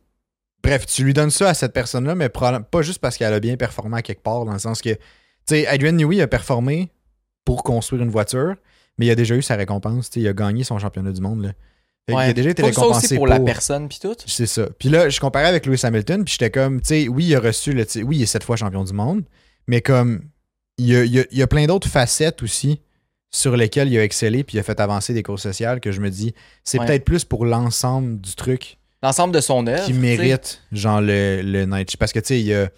Bref, 0.63 0.85
tu 0.85 1.03
lui 1.03 1.13
donnes 1.15 1.31
ça 1.31 1.49
à 1.49 1.53
cette 1.55 1.73
personne-là, 1.73 2.13
mais 2.13 2.29
pas 2.29 2.61
juste 2.81 2.99
parce 2.99 3.17
qu'elle 3.17 3.33
a 3.33 3.39
bien 3.39 3.57
performé 3.57 3.97
à 3.97 4.01
quelque 4.03 4.21
part, 4.21 4.45
dans 4.45 4.53
le 4.53 4.59
sens 4.59 4.79
que, 4.79 4.89
tu 4.93 4.99
sais, 5.47 5.65
Adrian 5.65 5.93
Newey 5.93 6.21
a 6.21 6.27
performé 6.27 6.91
pour 7.45 7.63
construire 7.63 8.03
une 8.03 8.11
voiture, 8.11 8.53
mais 8.99 9.07
il 9.07 9.09
a 9.09 9.15
déjà 9.15 9.35
eu 9.35 9.41
sa 9.41 9.55
récompense, 9.55 10.11
tu 10.11 10.19
sais, 10.19 10.23
il 10.23 10.27
a 10.27 10.33
gagné 10.33 10.63
son 10.63 10.77
championnat 10.77 11.11
du 11.13 11.21
monde, 11.21 11.41
là. 11.41 11.53
Ouais. 12.09 12.25
a 12.25 12.33
déjà 12.33 12.49
été 12.51 12.61
ça 12.61 12.67
récompensé 12.67 13.05
aussi 13.05 13.15
pour, 13.15 13.25
la 13.25 13.39
personne 13.39 13.87
puis 13.87 13.97
tout. 13.99 14.15
C'est 14.27 14.45
ça. 14.45 14.67
Puis 14.77 14.89
là, 14.89 15.09
je 15.09 15.19
comparais 15.19 15.47
avec 15.47 15.65
Lewis 15.65 15.81
Hamilton, 15.83 16.23
puis 16.25 16.33
j'étais 16.33 16.51
comme, 16.51 16.79
tu 16.81 16.87
sais, 16.89 17.07
oui, 17.07 17.25
il 17.25 17.35
a 17.35 17.39
reçu 17.39 17.73
le 17.73 17.83
oui, 18.03 18.17
il 18.17 18.21
est 18.21 18.25
sept 18.27 18.43
fois 18.43 18.55
champion 18.55 18.83
du 18.83 18.93
monde, 18.93 19.23
mais 19.65 19.81
comme, 19.81 20.21
il 20.77 20.85
y 20.87 20.95
a, 20.95 21.03
il 21.05 21.11
y 21.11 21.19
a- 21.21 21.25
il 21.31 21.37
y 21.39 21.41
a 21.41 21.47
plein 21.47 21.65
d'autres 21.65 21.87
facettes 21.87 22.43
aussi 22.43 22.81
sur 23.31 23.55
lesquelles 23.55 23.89
il 23.91 23.97
a 23.97 24.03
excellé, 24.03 24.43
puis 24.43 24.57
il 24.57 24.59
a 24.59 24.63
fait 24.63 24.79
avancer 24.79 25.13
des 25.13 25.23
courses 25.23 25.43
sociales 25.43 25.79
que 25.79 25.91
je 25.91 26.01
me 26.01 26.09
dis, 26.09 26.33
c'est 26.63 26.79
Ouais. 26.79 26.85
peut-être 26.85 27.05
plus 27.05 27.23
pour 27.23 27.45
l'ensemble 27.45 28.19
du 28.19 28.35
truc 28.35 28.77
L'ensemble 29.01 29.33
de 29.33 29.39
son 29.41 29.65
œuvre. 29.67 29.85
qui 29.85 29.93
mérite, 29.93 30.61
genre, 30.71 31.01
le, 31.01 31.41
le 31.41 31.65
Night. 31.65 31.95
Parce 31.97 32.11
que, 32.11 32.19
tu 32.19 32.27
sais, 32.27 32.39
il 32.39 32.45
y 32.47 32.53
a. 32.53 32.69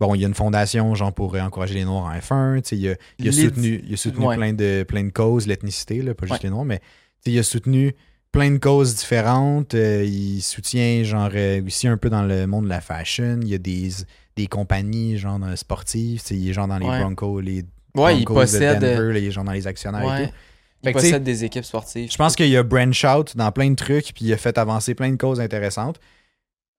Bon, 0.00 0.14
il 0.14 0.20
y 0.22 0.24
a 0.24 0.28
une 0.28 0.34
fondation, 0.34 0.94
genre, 0.94 1.12
pour 1.12 1.34
encourager 1.36 1.74
les 1.74 1.84
Noirs 1.84 2.04
en 2.06 2.12
F1. 2.18 2.62
Tu 2.62 2.68
sais, 2.70 2.76
il 2.78 2.88
a, 2.88 2.94
il 3.18 3.28
a 3.28 3.32
soutenu, 3.32 3.84
il 3.86 3.92
a 3.92 3.96
soutenu 3.98 4.24
Ouais. 4.26 4.36
plein, 4.36 4.52
de, 4.54 4.82
plein 4.88 5.04
de 5.04 5.10
causes, 5.10 5.46
l'ethnicité, 5.46 6.02
pas 6.14 6.24
juste 6.26 6.32
Ouais. 6.32 6.38
les 6.44 6.48
Noirs, 6.50 6.64
mais 6.64 6.78
tu 6.78 6.84
sais, 7.26 7.32
il 7.32 7.38
a 7.38 7.42
soutenu 7.42 7.94
plein 8.32 8.50
de 8.50 8.56
causes 8.56 8.94
différentes. 8.96 9.74
Euh, 9.74 10.02
il 10.02 10.40
soutient, 10.40 11.02
genre, 11.04 11.28
euh, 11.34 11.62
aussi 11.66 11.86
un 11.86 11.98
peu 11.98 12.08
dans 12.08 12.22
le 12.22 12.46
monde 12.46 12.64
de 12.64 12.70
la 12.70 12.80
fashion. 12.80 13.40
Il 13.42 13.48
y 13.48 13.54
a 13.54 13.58
des, 13.58 13.90
des 14.36 14.46
compagnies, 14.46 15.18
genre, 15.18 15.38
sportives. 15.56 16.20
Tu 16.22 16.26
sais, 16.28 16.34
il 16.36 16.48
est, 16.48 16.52
genre, 16.54 16.66
dans 16.66 16.78
les 16.78 16.86
Ouais. 16.86 17.00
Broncos, 17.00 17.40
les 17.40 17.64
Ouais, 17.94 18.18
il 18.18 18.24
possède. 18.24 18.80
de 18.80 18.86
euh, 18.86 18.96
Denver, 19.12 19.30
genre, 19.30 19.44
dans 19.44 19.52
les 19.52 19.66
actionnaires 19.66 20.02
et 20.02 20.06
ouais. 20.22 20.26
tout. 20.28 20.34
Il 20.82 20.92
possède 20.92 21.22
des 21.22 21.44
équipes 21.44 21.64
sportives. 21.64 22.10
Je 22.10 22.16
pense 22.16 22.34
qu'il 22.36 22.56
a 22.56 22.62
branch 22.62 23.04
out 23.04 23.36
dans 23.36 23.52
plein 23.52 23.70
de 23.70 23.76
trucs, 23.76 24.14
puis 24.14 24.24
il 24.24 24.32
a 24.32 24.36
fait 24.38 24.56
avancer 24.56 24.94
plein 24.94 25.10
de 25.10 25.16
causes 25.16 25.40
intéressantes. 25.40 26.00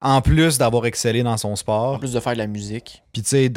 En 0.02 0.22
plus 0.22 0.58
d'avoir 0.58 0.88
excellé 0.88 1.22
dans 1.22 1.38
son 1.38 1.50
En 1.50 1.56
sport. 1.56 2.00
plus 2.00 2.14
de 2.14 2.20
faire 2.20 2.34
de 2.34 2.40
la 2.40 2.48
musique. 2.48 3.04
Puis 3.14 3.22
tu 3.22 3.30
sais, 3.30 3.52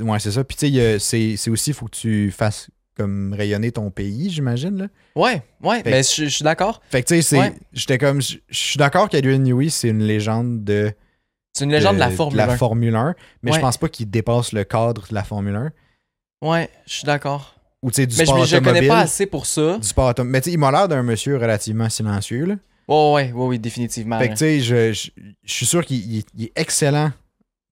ouais, 0.00 0.18
c'est 0.18 0.30
ça. 0.32 0.44
Puis 0.44 0.56
tu 0.56 0.98
sais, 1.00 1.36
c'est 1.36 1.50
aussi, 1.50 1.70
il 1.70 1.74
faut 1.74 1.86
que 1.86 1.96
tu 1.96 2.30
fasses 2.30 2.68
comme 2.94 3.32
rayonner 3.32 3.72
ton 3.72 3.90
pays, 3.90 4.28
j'imagine. 4.28 4.90
Ouais, 5.16 5.42
ouais, 5.62 5.82
mais 5.86 6.02
je 6.02 6.24
je 6.24 6.28
suis 6.28 6.44
d'accord. 6.44 6.82
Fait 6.90 7.02
que 7.02 7.08
tu 7.08 7.14
sais, 7.14 7.22
c'est- 7.22 7.38
Ouais. 7.38 7.54
j'étais 7.72 7.96
comme, 7.96 8.20
je 8.20 8.36
suis 8.50 8.76
d'accord 8.76 9.08
qu'Adrian 9.08 9.38
Newey, 9.38 9.70
c'est 9.70 9.88
une 9.88 10.02
légende 10.02 10.62
de, 10.62 10.92
C'est 11.54 11.64
une 11.64 11.70
légende 11.70 11.94
de, 11.94 12.00
la 12.00 12.10
Formule 12.10 12.40
1. 12.40 12.56
Formule 12.58 12.94
1, 12.94 13.14
mais 13.42 13.52
je 13.52 13.60
pense 13.60 13.78
pas 13.78 13.88
qu'il 13.88 14.10
dépasse 14.10 14.52
le 14.52 14.64
cadre 14.64 15.06
de 15.08 15.14
la 15.14 15.24
Formule 15.24 15.56
1. 15.56 15.70
Ouais, 16.42 16.68
je 16.86 16.92
suis 16.92 17.04
d'accord. 17.04 17.54
Ou 17.82 17.90
tu 17.90 17.96
sais, 17.96 18.06
du 18.06 18.14
Mais 18.16 18.20
je, 18.24 18.26
sport 18.26 18.40
mais 18.40 18.46
je 18.46 18.56
connais 18.56 18.68
automobile. 18.70 18.88
pas 18.88 18.98
assez 19.00 19.26
pour 19.26 19.46
ça. 19.46 19.78
Du 19.78 19.86
sport 19.88 20.08
automobile. 20.10 20.32
Mais 20.32 20.40
tu 20.40 20.50
sais, 20.50 20.54
il 20.54 20.58
m'a 20.58 20.70
l'air 20.70 20.88
d'un 20.88 21.02
monsieur 21.02 21.36
relativement 21.36 21.88
silencieux, 21.88 22.44
là. 22.44 22.54
Ouais, 22.88 23.12
ouais, 23.14 23.32
ouais, 23.32 23.46
ouais, 23.46 23.58
définitivement. 23.58 24.18
Fait 24.18 24.28
que 24.28 24.32
tu 24.34 24.38
sais, 24.38 24.60
je, 24.60 24.92
je, 24.92 25.10
je 25.42 25.52
suis 25.52 25.66
sûr 25.66 25.84
qu'il 25.84 25.98
il- 26.16 26.24
il 26.36 26.44
est 26.46 26.52
excellent 26.56 27.12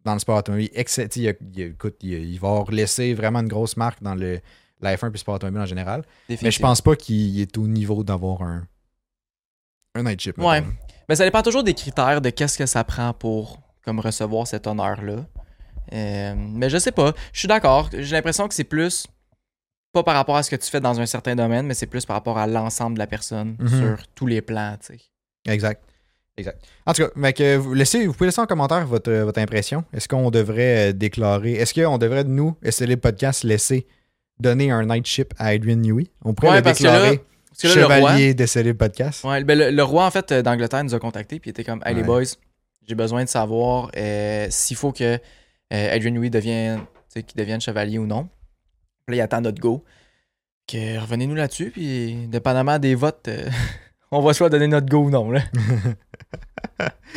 dans 0.05 0.14
le 0.14 0.18
sport 0.21 0.39
automobile. 0.39 0.68
Il, 0.73 0.79
est 0.79 0.81
excell- 0.83 1.09
tu 1.09 1.25
sais, 1.25 1.39
il, 1.55 1.61
écoute, 1.61 1.97
il, 2.03 2.39
va 2.39 2.64
laissé 2.71 3.12
vraiment 3.14 3.41
une 3.41 3.49
grosse 3.49 3.77
marque 3.77 4.03
dans 4.03 4.14
le, 4.14 4.41
la 4.81 4.97
F1 4.97 5.09
et 5.09 5.11
le 5.12 5.18
sport 5.18 5.35
automobile 5.35 5.61
en 5.62 5.66
général. 5.66 6.05
Mais 6.29 6.51
je 6.51 6.61
pense 6.61 6.81
pas 6.81 6.97
qu'il 6.97 7.39
est 7.41 7.59
au 7.59 7.66
niveau 7.66 8.03
d'avoir 8.05 8.43
un, 8.43 8.66
un 9.97 10.03
night 10.05 10.21
chip. 10.21 10.39
Ouais. 10.39 10.62
Mais 11.09 11.16
ça 11.16 11.25
dépend 11.25 11.43
toujours 11.43 11.64
des 11.64 11.75
critères 11.75 12.21
de 12.21 12.31
qu'est-ce 12.31 12.57
que 12.57 12.66
ça 12.66 12.85
prend 12.85 13.12
pour 13.12 13.59
comme 13.85 13.99
recevoir 14.01 14.47
cet 14.47 14.66
honneur-là. 14.66 15.27
Euh, 15.93 16.35
mais 16.37 16.70
je 16.70 16.78
sais 16.78 16.93
pas. 16.93 17.12
Je 17.33 17.39
suis 17.41 17.49
d'accord. 17.49 17.91
J'ai 17.93 18.14
l'impression 18.16 18.47
que 18.49 18.55
c'est 18.55 18.64
plus. 18.64 19.07
pas 19.93 20.05
par 20.05 20.14
rapport 20.14 20.37
à 20.37 20.43
ce 20.45 20.51
que 20.51 20.55
tu 20.57 20.70
fais 20.70 20.81
dans 20.81 21.01
un 21.01 21.07
certain 21.07 21.35
domaine, 21.35 21.66
mais 21.66 21.74
c'est 21.74 21.87
plus 21.87 22.07
par 22.07 22.14
rapport 22.14 22.39
à 22.39 22.47
l'ensemble 22.47 22.95
de 22.95 23.01
la 23.01 23.09
personne 23.09 23.57
Mhm. 23.59 23.68
sur 23.68 24.07
tous 24.14 24.26
les 24.28 24.41
plans, 24.41 24.76
tu 24.81 24.95
sais. 24.97 25.01
Exact. 25.53 25.83
Exact. 26.37 26.64
En 26.87 26.93
tout 26.93 27.03
cas, 27.03 27.11
mec, 27.16 27.41
vous, 27.43 27.74
laissez, 27.74 28.07
vous 28.07 28.12
pouvez 28.12 28.28
laisser 28.28 28.41
en 28.41 28.47
commentaire 28.47 28.87
votre, 28.87 29.11
votre 29.12 29.41
impression. 29.41 29.85
Est-ce 29.93 30.07
qu'on 30.09 30.31
devrait 30.31 30.91
euh, 30.91 30.93
déclarer. 30.93 31.55
Est-ce 31.55 31.74
qu'on 31.74 31.99
devrait, 31.99 32.22
nous, 32.22 32.55
SLA 32.62 32.97
Podcast, 32.99 33.43
laisser 33.43 33.85
donner 34.39 34.70
un 34.70 34.87
night 34.87 35.07
ship 35.07 35.35
à 35.39 35.47
Adrian 35.49 35.76
Newey? 35.76 36.07
On 36.24 36.35
pourrait 36.35 36.51
Ouais, 36.51 36.57
le 36.59 36.62
parce 36.62 36.78
que 36.78 36.85
là, 36.85 36.93
déclarer 36.93 37.24
Parce 37.49 37.62
que 37.62 37.66
là, 37.66 37.74
chevalier 37.74 38.74
Podcast. 38.74 39.24
ouais, 39.24 39.43
ben, 39.43 39.59
le, 39.59 39.70
le 39.70 39.83
roi, 39.83 40.07
en 40.07 40.11
fait, 40.12 40.31
euh, 40.31 40.41
d'Angleterre 40.43 40.85
nous 40.85 40.95
a 40.95 41.01
contactés, 41.01 41.41
puis 41.41 41.49
il 41.49 41.51
était 41.51 41.64
comme, 41.64 41.83
hey 41.85 41.97
les 41.97 42.05
boys, 42.05 42.22
j'ai 42.87 42.95
besoin 42.95 43.24
de 43.24 43.28
savoir 43.28 43.91
euh, 43.97 44.47
s'il 44.51 44.76
faut 44.76 44.93
que 44.93 45.18
euh, 45.73 45.95
Adrian 45.95 46.21
tu 46.21 46.81
sais, 47.09 47.23
qu'il 47.23 47.39
devienne 47.39 47.61
chevalier 47.61 47.99
ou 47.99 48.07
non. 48.07 48.29
Puis 49.07 49.16
là, 49.16 49.16
il 49.16 49.21
attend 49.21 49.41
notre 49.41 49.61
go. 49.61 49.85
Que 50.66 51.01
revenez-nous 51.01 51.35
là-dessus, 51.35 51.71
puis 51.71 52.29
dépendamment 52.29 52.79
des 52.79 52.95
votes, 52.95 53.27
euh, 53.29 53.49
on 54.12 54.21
va 54.21 54.33
soit 54.33 54.49
donner 54.49 54.68
notre 54.68 54.87
go 54.87 54.99
ou 54.99 55.11
non. 55.11 55.31
Là. 55.31 55.41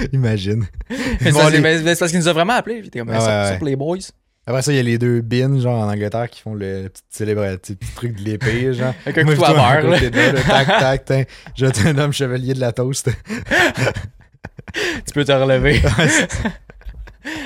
Imagine. 0.13 0.65
C'est 1.19 1.31
parce 1.99 2.11
qu'il 2.11 2.19
nous 2.19 2.27
a 2.27 2.33
vraiment 2.33 2.53
appelé. 2.53 2.81
Puis 2.81 2.89
comme, 2.89 3.09
ça, 3.09 3.13
ouais, 3.13 3.19
ça 3.19 3.51
ouais. 3.51 3.57
pour 3.57 3.67
les 3.67 3.75
boys. 3.75 3.97
Après 4.45 4.61
ça, 4.61 4.73
il 4.73 4.75
y 4.75 4.79
a 4.79 4.83
les 4.83 4.97
deux 4.97 5.21
bins, 5.21 5.59
genre 5.59 5.79
en 5.79 5.89
Angleterre, 5.89 6.29
qui 6.29 6.41
font 6.41 6.53
le 6.53 6.89
petit 6.89 7.03
célèbre 7.09 7.45
le 7.45 7.57
petit, 7.57 7.77
truc 7.95 8.15
de 8.15 8.23
l'épée, 8.23 8.73
genre. 8.73 8.93
Avec 9.05 9.19
un 9.19 9.25
couteau 9.25 9.45
à 9.45 9.81
beurre. 9.81 9.99
tac, 10.67 11.05
tac. 11.05 11.29
Je 11.55 11.67
te 11.67 11.89
nomme 11.89 12.11
chevalier 12.11 12.53
de 12.53 12.59
la 12.59 12.73
toast. 12.73 13.09
Tu 14.73 15.13
peux 15.13 15.23
te 15.23 15.31
relever. 15.31 15.81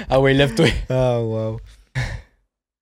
Ah 0.09 0.19
ouais, 0.19 0.33
lève-toi. 0.33 0.67
Ah, 0.89 1.21
wow. 1.21 1.59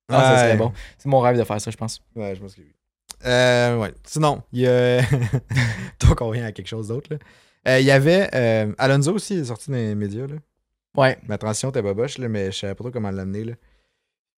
Ah, 0.08 0.22
ça 0.36 0.38
serait 0.44 0.56
bon. 0.56 0.72
C'est 0.98 1.08
mon 1.08 1.20
rêve 1.20 1.36
de 1.38 1.44
faire 1.44 1.60
ça, 1.60 1.70
je 1.70 1.76
pense. 1.76 2.00
Ouais, 2.14 2.34
je 2.34 2.40
pense 2.40 2.54
que 2.54 2.60
oui. 2.60 2.72
Euh, 3.24 3.76
ouais. 3.78 3.92
Sinon, 4.04 4.42
il 4.52 4.60
y 4.60 4.66
a. 4.68 5.00
Donc, 6.00 6.20
on 6.20 6.28
revient 6.28 6.42
à 6.42 6.52
quelque 6.52 6.68
chose 6.68 6.88
d'autre. 6.88 7.08
là. 7.12 7.18
Euh, 7.68 7.80
Il 7.80 7.86
y 7.86 7.90
avait. 7.90 8.28
euh, 8.34 8.72
Alonso 8.78 9.12
aussi, 9.14 9.34
est 9.34 9.44
sorti 9.46 9.70
dans 9.70 9.76
les 9.76 9.94
médias. 9.94 10.26
Là. 10.26 10.36
Ouais. 10.96 11.18
Ma 11.26 11.38
transition 11.38 11.70
était 11.70 11.82
boboche, 11.82 12.18
là, 12.18 12.28
mais 12.28 12.52
je 12.52 12.58
savais 12.58 12.74
pas 12.74 12.84
trop 12.84 12.90
comment 12.92 13.10
l'amener. 13.10 13.44
Là. 13.44 13.52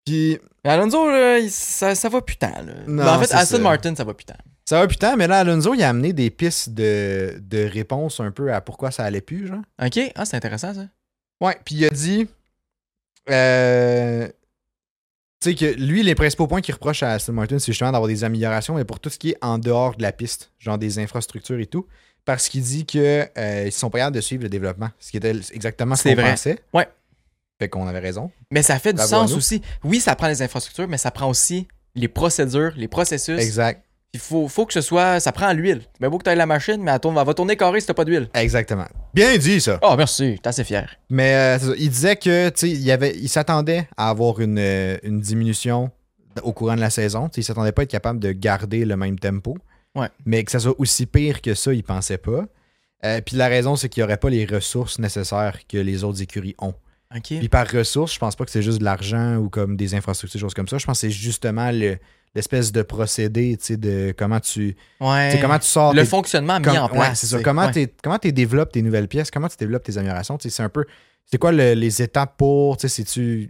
Puis, 0.05 0.39
Mais 0.63 0.71
Alonso, 0.71 1.09
là, 1.09 1.37
il- 1.39 1.51
ça, 1.51 1.95
ça 1.95 2.07
va 2.07 2.21
putain. 2.21 2.51
Là. 2.63 2.73
Non, 2.87 3.03
Ben, 3.03 3.15
en 3.15 3.19
fait, 3.19 3.33
Aston 3.33 3.57
ça. 3.57 3.61
Martin, 3.61 3.93
ça 3.95 4.05
va 4.05 4.13
putain. 4.13 4.35
ça 4.63 4.79
va 4.79 4.87
putain, 4.87 5.17
mais 5.17 5.27
là, 5.27 5.39
Alonso, 5.39 5.73
il 5.73 5.83
a 5.83 5.89
amené 5.89 6.13
des 6.13 6.29
pistes 6.29 6.69
de, 6.69 7.37
de 7.41 7.65
réponse 7.65 8.21
un 8.21 8.31
peu 8.31 8.53
à 8.53 8.61
pourquoi 8.61 8.91
ça 8.91 9.03
allait 9.03 9.19
plus, 9.21 9.47
genre. 9.47 9.61
Ok, 9.83 9.99
ah, 10.15 10.23
c'est 10.23 10.37
intéressant 10.37 10.73
ça. 10.73 10.87
Ouais, 11.41 11.57
puis 11.65 11.75
il 11.75 11.85
a 11.85 11.89
dit. 11.89 12.29
Euh, 13.29 14.27
tu 15.41 15.51
sais 15.51 15.55
que 15.55 15.65
lui, 15.79 16.01
les 16.03 16.15
principaux 16.15 16.47
points 16.47 16.61
qu'il 16.61 16.73
reproche 16.73 17.03
à 17.03 17.11
Aston 17.13 17.33
Martin, 17.33 17.59
c'est 17.59 17.71
justement 17.71 17.91
d'avoir 17.91 18.07
des 18.07 18.23
améliorations, 18.23 18.75
mais 18.75 18.85
pour 18.85 18.99
tout 18.99 19.09
ce 19.09 19.17
qui 19.19 19.31
est 19.31 19.37
en 19.41 19.57
dehors 19.59 19.95
de 19.95 20.01
la 20.01 20.11
piste, 20.11 20.51
genre 20.59 20.77
des 20.77 20.97
infrastructures 20.99 21.59
et 21.59 21.67
tout, 21.67 21.85
parce 22.25 22.49
qu'il 22.49 22.61
dit 22.63 22.85
que 22.85 23.25
euh, 23.37 23.63
ils 23.67 23.71
sont 23.71 23.89
pas 23.89 23.99
capables 23.99 24.15
de 24.15 24.21
suivre 24.21 24.43
le 24.43 24.49
développement, 24.49 24.89
ce 24.99 25.11
qui 25.11 25.17
était 25.17 25.35
exactement 25.53 25.95
ce 25.95 26.03
C'est 26.03 26.15
qu'on 26.15 26.21
vrai. 26.21 26.31
pensait. 26.31 26.59
Ouais. 26.73 26.87
Fait 27.59 27.69
qu'on 27.69 27.87
avait 27.87 27.99
raison. 27.99 28.31
Mais 28.51 28.61
ça 28.63 28.79
fait 28.79 28.93
du 28.93 29.01
sens 29.01 29.31
nous. 29.31 29.37
aussi. 29.37 29.61
Oui, 29.83 29.99
ça 29.99 30.15
prend 30.15 30.27
les 30.27 30.41
infrastructures, 30.41 30.87
mais 30.87 30.97
ça 30.97 31.11
prend 31.11 31.29
aussi 31.29 31.67
les 31.95 32.07
procédures, 32.07 32.73
les 32.75 32.87
processus. 32.87 33.39
Exact. 33.39 33.83
Il 34.17 34.19
faut, 34.19 34.47
faut 34.47 34.65
que 34.65 34.73
ce 34.73 34.81
soit. 34.81 35.19
Ça 35.19 35.31
prend 35.31 35.53
l'huile. 35.53 35.81
Mais 35.99 36.09
beau 36.09 36.17
que 36.17 36.27
tu 36.27 36.35
la 36.35 36.45
machine, 36.47 36.81
mais 36.81 36.89
elle, 36.89 36.99
tourne- 36.99 37.15
elle 37.19 37.25
va 37.25 37.35
tourner 37.35 37.55
carré 37.55 37.79
si 37.79 37.85
t'as 37.85 37.93
pas 37.93 38.03
d'huile. 38.03 38.27
Exactement. 38.33 38.87
Bien 39.13 39.37
dit, 39.37 39.61
ça. 39.61 39.77
Oh, 39.83 39.93
merci, 39.95 40.39
t'es 40.41 40.47
assez 40.49 40.63
fier. 40.63 40.89
Mais 41.11 41.35
euh, 41.35 41.59
ça. 41.59 41.67
il 41.77 41.89
disait 41.91 42.15
que, 42.15 42.49
tu 42.49 42.55
sais, 42.61 42.69
il, 42.71 42.81
y 42.81 42.91
avait- 42.91 43.15
il 43.15 43.29
s'attendait 43.29 43.87
à 43.95 44.09
avoir 44.09 44.39
une, 44.39 44.57
euh, 44.57 44.97
une 45.03 45.19
diminution 45.21 45.91
au 46.41 46.51
courant 46.51 46.75
de 46.75 46.79
la 46.81 46.89
saison. 46.89 47.29
Tu 47.29 47.35
sais, 47.35 47.41
il 47.41 47.43
s'attendait 47.43 47.71
pas 47.71 47.81
à 47.81 47.83
être 47.83 47.91
capable 47.91 48.19
de 48.19 48.31
garder 48.31 48.85
le 48.85 48.97
même 48.97 49.19
tempo. 49.19 49.55
Ouais. 49.93 50.09
Mais 50.25 50.43
que 50.43 50.49
ça 50.51 50.59
soit 50.59 50.75
aussi 50.79 51.05
pire 51.05 51.41
que 51.43 51.53
ça, 51.53 51.71
il 51.73 51.83
pensait 51.83 52.17
pas. 52.17 52.45
Euh, 53.05 53.21
Puis 53.23 53.35
la 53.35 53.47
raison, 53.47 53.75
c'est 53.75 53.89
qu'il 53.89 54.01
n'y 54.01 54.05
aurait 54.05 54.17
pas 54.17 54.29
les 54.31 54.45
ressources 54.45 54.97
nécessaires 54.97 55.59
que 55.69 55.77
les 55.77 56.03
autres 56.03 56.23
écuries 56.23 56.55
ont. 56.57 56.73
Ok. 57.15 57.27
Puis 57.39 57.47
par 57.49 57.67
ressources, 57.71 58.13
je 58.15 58.19
pense 58.19 58.35
pas 58.35 58.43
que 58.45 58.51
c'est 58.51 58.63
juste 58.63 58.79
de 58.79 58.83
l'argent 58.83 59.35
ou 59.37 59.49
comme 59.49 59.77
des 59.77 59.93
infrastructures, 59.93 60.39
des 60.39 60.41
choses 60.41 60.53
comme 60.55 60.67
ça. 60.67 60.77
Je 60.79 60.85
pense 60.87 60.97
que 61.01 61.07
c'est 61.07 61.11
justement 61.11 61.69
le- 61.71 61.97
l'espèce 62.35 62.71
de 62.71 62.81
procédé, 62.83 63.57
tu 63.57 63.65
sais, 63.65 63.77
de 63.77 64.13
comment 64.17 64.39
tu, 64.39 64.75
Ouais. 64.99 65.37
comment 65.41 65.57
tu 65.59 65.67
sors 65.67 65.93
Le 65.93 66.01
tes- 66.03 66.07
fonctionnement 66.07 66.59
mis 66.59 66.67
en 66.77 66.87
place. 66.89 67.09
ouais, 67.09 67.15
c'est 67.15 67.27
ça. 67.27 67.41
Comment 67.41 67.71
tu 68.19 68.31
développes 68.33 68.71
tes 68.71 68.81
nouvelles 68.81 69.07
pièces, 69.07 69.31
comment 69.31 69.47
tu 69.47 69.57
développes 69.57 69.83
tes 69.83 69.97
améliorations, 69.97 70.37
tu 70.37 70.49
sais, 70.49 70.55
c'est 70.55 70.63
un 70.63 70.69
peu 70.69 70.85
c'est 71.29 71.37
quoi 71.39 71.51
le- 71.51 71.73
les 71.73 72.01
étapes 72.01 72.37
pour, 72.37 72.77
tu 72.77 72.87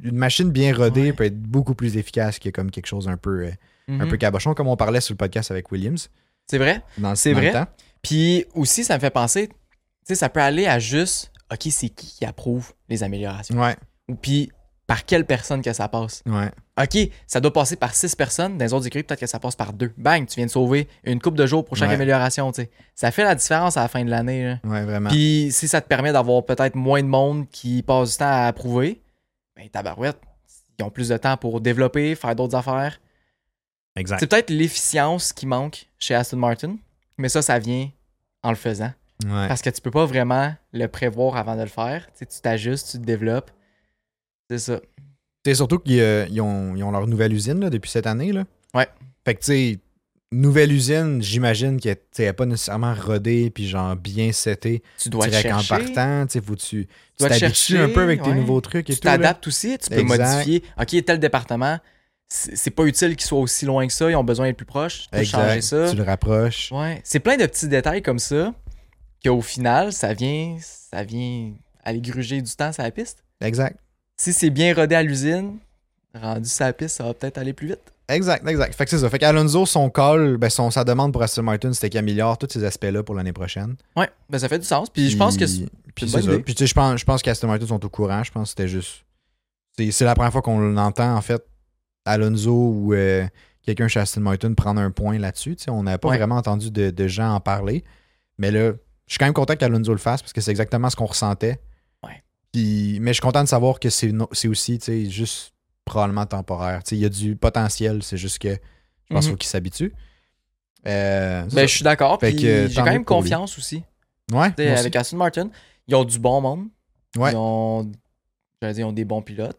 une 0.04 0.16
machine 0.18 0.50
bien 0.50 0.74
rodée 0.76 1.14
peut 1.14 1.26
être 1.26 1.40
beaucoup 1.40 1.76
plus 1.76 1.96
efficace 1.98 2.40
que 2.40 2.50
comme 2.50 2.72
quelque 2.72 2.88
chose 2.88 3.08
un 3.08 3.18
peu 3.18 3.46
euh, 3.46 3.52
un 3.90 4.04
Mhm. 4.06 4.10
peu 4.10 4.18
cabochon 4.18 4.54
comme 4.56 4.68
on 4.68 4.76
parlait 4.76 5.00
sur 5.00 5.14
le 5.14 5.18
podcast 5.18 5.52
avec 5.52 5.72
Williams 5.72 6.10
C'est 6.50 6.58
vrai? 6.58 6.82
C'est 7.16 7.34
le 7.34 7.38
vrai. 7.40 7.52
temps. 7.52 7.68
Puis 8.02 8.46
aussi, 8.56 8.84
ça 8.84 8.96
me 8.96 9.00
fait 9.00 9.10
penser, 9.12 9.48
tu 9.50 9.54
sais, 10.06 10.16
ça 10.16 10.30
peut 10.30 10.40
aller 10.40 10.66
à 10.66 10.80
juste, 10.80 11.32
OK, 11.52 11.68
c'est 11.70 11.90
qui 11.90 12.08
qui 12.08 12.26
approuve 12.26 12.74
les 12.90 13.04
améliorations? 13.04 13.60
Ouais, 13.62 13.76
Ou 14.10 14.16
puis, 14.16 14.50
par 14.88 15.06
quelle 15.06 15.26
personne 15.26 15.62
que 15.62 15.74
ça 15.74 15.88
passe? 15.88 16.24
ouais. 16.26 16.50
OK, 16.80 17.10
ça 17.26 17.40
doit 17.42 17.52
passer 17.52 17.76
par 17.76 17.96
six 17.96 18.16
personnes. 18.16 18.56
Dans 18.60 18.64
les 18.64 18.72
autres 18.72 18.86
écrits, 18.86 19.02
peut-être 19.02 19.20
que 19.20 19.26
ça 19.26 19.40
passe 19.40 19.56
par 19.56 19.74
deux. 19.74 19.92
Bang, 19.98 20.28
tu 20.28 20.36
viens 20.36 20.46
de 20.46 20.52
sauver 20.52 20.88
une 21.04 21.20
coupe 21.20 21.36
de 21.36 21.48
jours 21.48 21.66
pour 21.66 21.76
chaque 21.76 21.90
Ouais. 21.90 21.96
amélioration. 21.96 22.52
Ça 22.94 23.10
fait 23.12 23.24
la 23.24 23.34
différence 23.34 23.78
à 23.78 23.82
la 23.82 23.88
fin 23.88 24.06
de 24.06 24.10
l'année. 24.12 24.58
Ouais, 24.64 24.84
vraiment. 24.86 25.10
Puis 25.10 25.48
si 25.52 25.68
ça 25.68 25.82
te 25.82 25.88
permet 25.88 26.14
d'avoir 26.14 26.46
peut-être 26.46 26.76
moins 26.76 27.02
de 27.02 27.08
monde 27.08 27.50
qui 27.50 27.82
passe 27.82 28.12
du 28.12 28.18
temps 28.18 28.26
à 28.30 28.46
approuver, 28.46 29.02
ben 29.56 29.68
tabarouette, 29.70 30.20
ils 30.78 30.84
ont 30.86 30.92
plus 30.92 31.10
de 31.10 31.18
temps 31.18 31.36
pour 31.36 31.62
développer, 31.62 32.14
faire 32.14 32.36
d'autres 32.36 32.56
affaires. 32.56 33.00
exact. 33.96 34.20
C'est 34.20 34.28
peut-être 34.28 34.52
l'efficience 34.52 35.34
qui 35.34 35.48
manque 35.48 35.88
chez 35.98 36.14
Aston 36.14 36.38
Martin, 36.38 36.76
mais 37.18 37.30
ça, 37.30 37.42
ça 37.42 37.58
vient 37.58 37.90
en 38.44 38.50
le 38.52 38.56
faisant. 38.56 38.92
Ouais. 39.26 39.48
Parce 39.48 39.64
que 39.64 39.72
tu 39.72 39.82
peux 39.82 39.90
pas 39.90 40.06
vraiment 40.06 40.54
le 40.74 40.88
prévoir 40.88 41.38
avant 41.38 41.56
de 41.56 41.62
le 41.62 41.68
faire. 41.68 42.08
Tu 42.20 42.26
t'ajustes, 42.40 42.92
tu 42.92 42.98
te 43.00 43.04
développes. 43.04 43.50
C'est 44.50 44.60
ça. 44.60 44.80
C'est 45.46 45.56
surtout 45.56 45.80
qu'ils 45.80 46.00
euh, 46.02 46.26
ont, 46.42 46.76
ils 46.76 46.84
ont 46.84 46.92
leur 46.92 47.08
nouvelle 47.08 47.34
usine 47.34 47.60
là, 47.60 47.70
depuis 47.70 47.90
cette 47.90 48.08
année 48.08 48.32
là. 48.34 48.44
Ouais. 48.74 48.88
Fait 49.26 49.36
que 49.36 49.40
tu 49.40 49.46
sais 49.46 49.80
nouvelle 50.34 50.74
usine, 50.74 51.22
j'imagine 51.22 51.80
qu'elle 51.80 51.98
n'est 52.20 52.34
pas 52.34 52.46
nécessairement 52.46 52.94
rodée 52.94 53.50
puis 53.50 53.66
genre 53.68 53.96
bien 53.96 54.34
setée. 54.34 54.84
Tu 55.00 55.08
dois 55.10 55.26
te 55.26 55.30
direct 55.32 55.54
en 55.54 55.60
chercher. 55.60 55.94
partant, 55.94 56.26
tu 56.28 56.34
sais, 56.34 56.42
faut 56.46 56.56
tu 56.58 56.86
tu 56.86 56.88
t'habitues 57.18 57.40
chercher, 57.40 57.80
un 57.80 57.88
peu 57.90 58.02
avec 58.02 58.22
tes 58.22 58.30
ouais. 58.30 58.36
nouveaux 58.36 58.60
trucs 58.60 58.90
et 58.90 58.94
Tu 58.94 59.00
tout. 59.00 59.08
là. 59.08 59.14
t'adaptes 59.14 59.48
aussi, 59.48 59.78
tu 59.78 59.90
peux 59.90 60.00
Exact. 60.00 60.30
modifier. 60.34 60.64
OK, 60.80 61.06
tel 61.06 61.20
département, 61.20 61.80
c'est 62.28 62.58
c'est 62.58 62.72
pas 62.72 62.84
utile 62.84 63.16
qu'il 63.16 63.26
soit 63.26 63.40
aussi 63.40 63.66
loin 63.66 63.88
que 63.88 63.94
ça, 63.94 64.10
ils 64.12 64.16
ont 64.18 64.24
besoin 64.26 64.48
d'être 64.48 64.58
plus 64.58 64.66
proches. 64.66 65.04
Tu 65.04 65.10
peux 65.12 65.18
Exact. 65.20 65.38
changer 65.48 65.62
ça. 65.62 65.90
Tu 65.92 65.96
le 65.96 66.04
rapproches. 66.04 66.74
Ouais, 66.74 67.00
c'est 67.06 67.22
plein 67.22 67.38
de 67.38 67.46
petits 67.46 67.70
détails 67.70 68.02
comme 68.02 68.20
ça 68.20 68.54
qu'au 69.24 69.40
final, 69.42 69.94
ça 69.94 70.14
vient 70.14 70.58
ça 70.60 71.04
vient 71.06 71.54
aller 71.86 72.02
gruger 72.02 72.42
du 72.42 72.52
temps 72.54 72.74
sur 72.74 72.84
la 72.84 72.92
piste. 72.92 73.24
Exact. 73.40 73.80
Si 74.18 74.34
c'est 74.34 74.50
bien 74.50 74.74
rodé 74.74 74.96
à 74.96 75.04
l'usine, 75.04 75.58
rendu 76.14 76.50
la 76.60 76.74
piste, 76.74 76.98
ça 76.98 77.04
va 77.04 77.14
peut-être 77.14 77.38
aller 77.38 77.54
plus 77.54 77.68
vite. 77.68 77.80
Exact, 78.10 78.48
exact. 78.48 78.74
Fait 78.74 78.86
que 78.86 78.90
c'est 78.90 79.00
ça. 79.00 79.10
Fait 79.10 79.20
qu'Alonso, 79.20 79.66
son 79.66 79.90
call, 79.90 80.38
ben 80.38 80.50
son, 80.50 80.72
sa 80.72 80.84
demande 80.84 81.12
pour 81.12 81.22
Aston 81.22 81.44
Martin, 81.44 81.74
c'était 81.74 81.90
qu'il 81.90 82.00
améliore 82.00 82.38
tous 82.38 82.48
ces 82.50 82.64
aspects-là 82.64 83.04
pour 83.04 83.16
l'année 83.16 83.34
prochaine. 83.34 83.76
Ouais, 83.96 84.10
ben 84.30 84.40
ça 84.40 84.48
fait 84.48 84.60
du 84.60 84.66
sens. 84.66 84.90
Puis 84.90 85.10
je 85.10 85.18
pense 85.18 85.36
que 85.38 85.46
c'est 85.46 85.68
Puis 85.94 86.10
c'est 86.10 86.22
ça. 86.22 86.40
Puis 86.40 86.56
tu 86.56 86.60
sais, 86.64 86.68
je 86.68 86.74
pense, 86.74 87.00
je 87.00 87.06
pense 87.06 87.22
qu'Aston 87.22 87.48
Martin 87.48 87.68
sont 87.68 87.84
au 87.86 87.90
courant. 87.90 88.24
Je 88.24 88.32
pense 88.32 88.44
que 88.46 88.50
c'était 88.50 88.68
juste. 88.70 89.04
C'est 89.78 89.92
c'est 89.92 90.06
la 90.06 90.16
première 90.16 90.32
fois 90.32 90.42
qu'on 90.42 90.60
l'entend, 90.60 91.16
en 91.16 91.22
fait, 91.22 91.46
Alonso 92.06 92.52
ou 92.54 92.94
euh, 92.94 93.28
quelqu'un 93.64 93.88
chez 93.90 94.00
Aston 94.00 94.22
Martin 94.22 94.54
prendre 94.54 94.80
un 94.80 94.90
point 94.90 95.20
là-dessus. 95.20 95.58
Tu 95.58 95.66
sais, 95.66 95.70
on 95.72 95.84
n'avait 95.84 95.98
pas 95.98 96.08
Ouais. 96.08 96.18
vraiment 96.18 96.38
entendu 96.38 96.72
de, 96.72 96.90
de 96.90 97.08
gens 97.08 97.34
en 97.36 97.40
parler. 97.42 97.84
Mais 98.38 98.52
là, 98.52 98.72
je 99.06 99.12
suis 99.14 99.20
quand 99.20 99.26
même 99.26 99.34
content 99.34 99.56
qu'Alonso 99.58 99.92
le 99.92 99.98
fasse 99.98 100.22
parce 100.22 100.34
que 100.34 100.40
c'est 100.42 100.52
exactement 100.52 100.90
ce 100.90 100.96
qu'on 100.96 101.06
ressentait. 101.06 101.60
Puis, 102.54 103.00
mais 103.02 103.12
je 103.12 103.16
suis 103.16 103.22
content 103.22 103.44
de 103.44 103.48
savoir 103.50 103.80
que 103.80 103.90
c'est 103.90 104.12
no- 104.12 104.30
aussi, 104.50 104.80
juste 105.10 105.54
probablement 105.86 106.26
temporaire. 106.26 106.82
Il 106.92 106.98
y 106.98 107.06
a 107.06 107.10
du 107.10 107.36
potentiel, 107.36 108.02
c'est 108.04 108.18
juste 108.18 108.40
que 108.40 108.50
je 108.50 108.56
pense 109.14 109.26
qu'il 109.26 109.30
Mhm. 109.30 109.34
faut 109.34 109.38
qu'il 109.38 109.50
s'habitue. 109.50 109.94
Euh, 110.88 111.46
Ben, 111.54 111.68
je 111.68 111.74
suis 111.74 111.84
d'accord. 111.84 112.20
J'ai 112.22 112.70
quand 112.76 112.84
même 112.86 112.98
lui. 113.00 113.06
confiance 113.06 113.58
aussi. 113.58 113.84
ouais, 114.32 114.50
aussi. 114.58 114.68
avec 114.68 114.96
Aston 114.96 115.18
Martin, 115.18 115.50
ils 115.88 115.96
ont 115.96 116.04
du 116.06 116.20
bon 116.20 116.42
monde. 116.42 116.68
Ouais. 117.18 117.32
Ils 117.32 117.36
ont, 117.38 117.92
j'allais 118.62 118.74
dire, 118.76 118.86
ils 118.86 118.90
ont 118.90 118.94
des 118.94 119.06
bons 119.06 119.22
pilotes. 119.22 119.58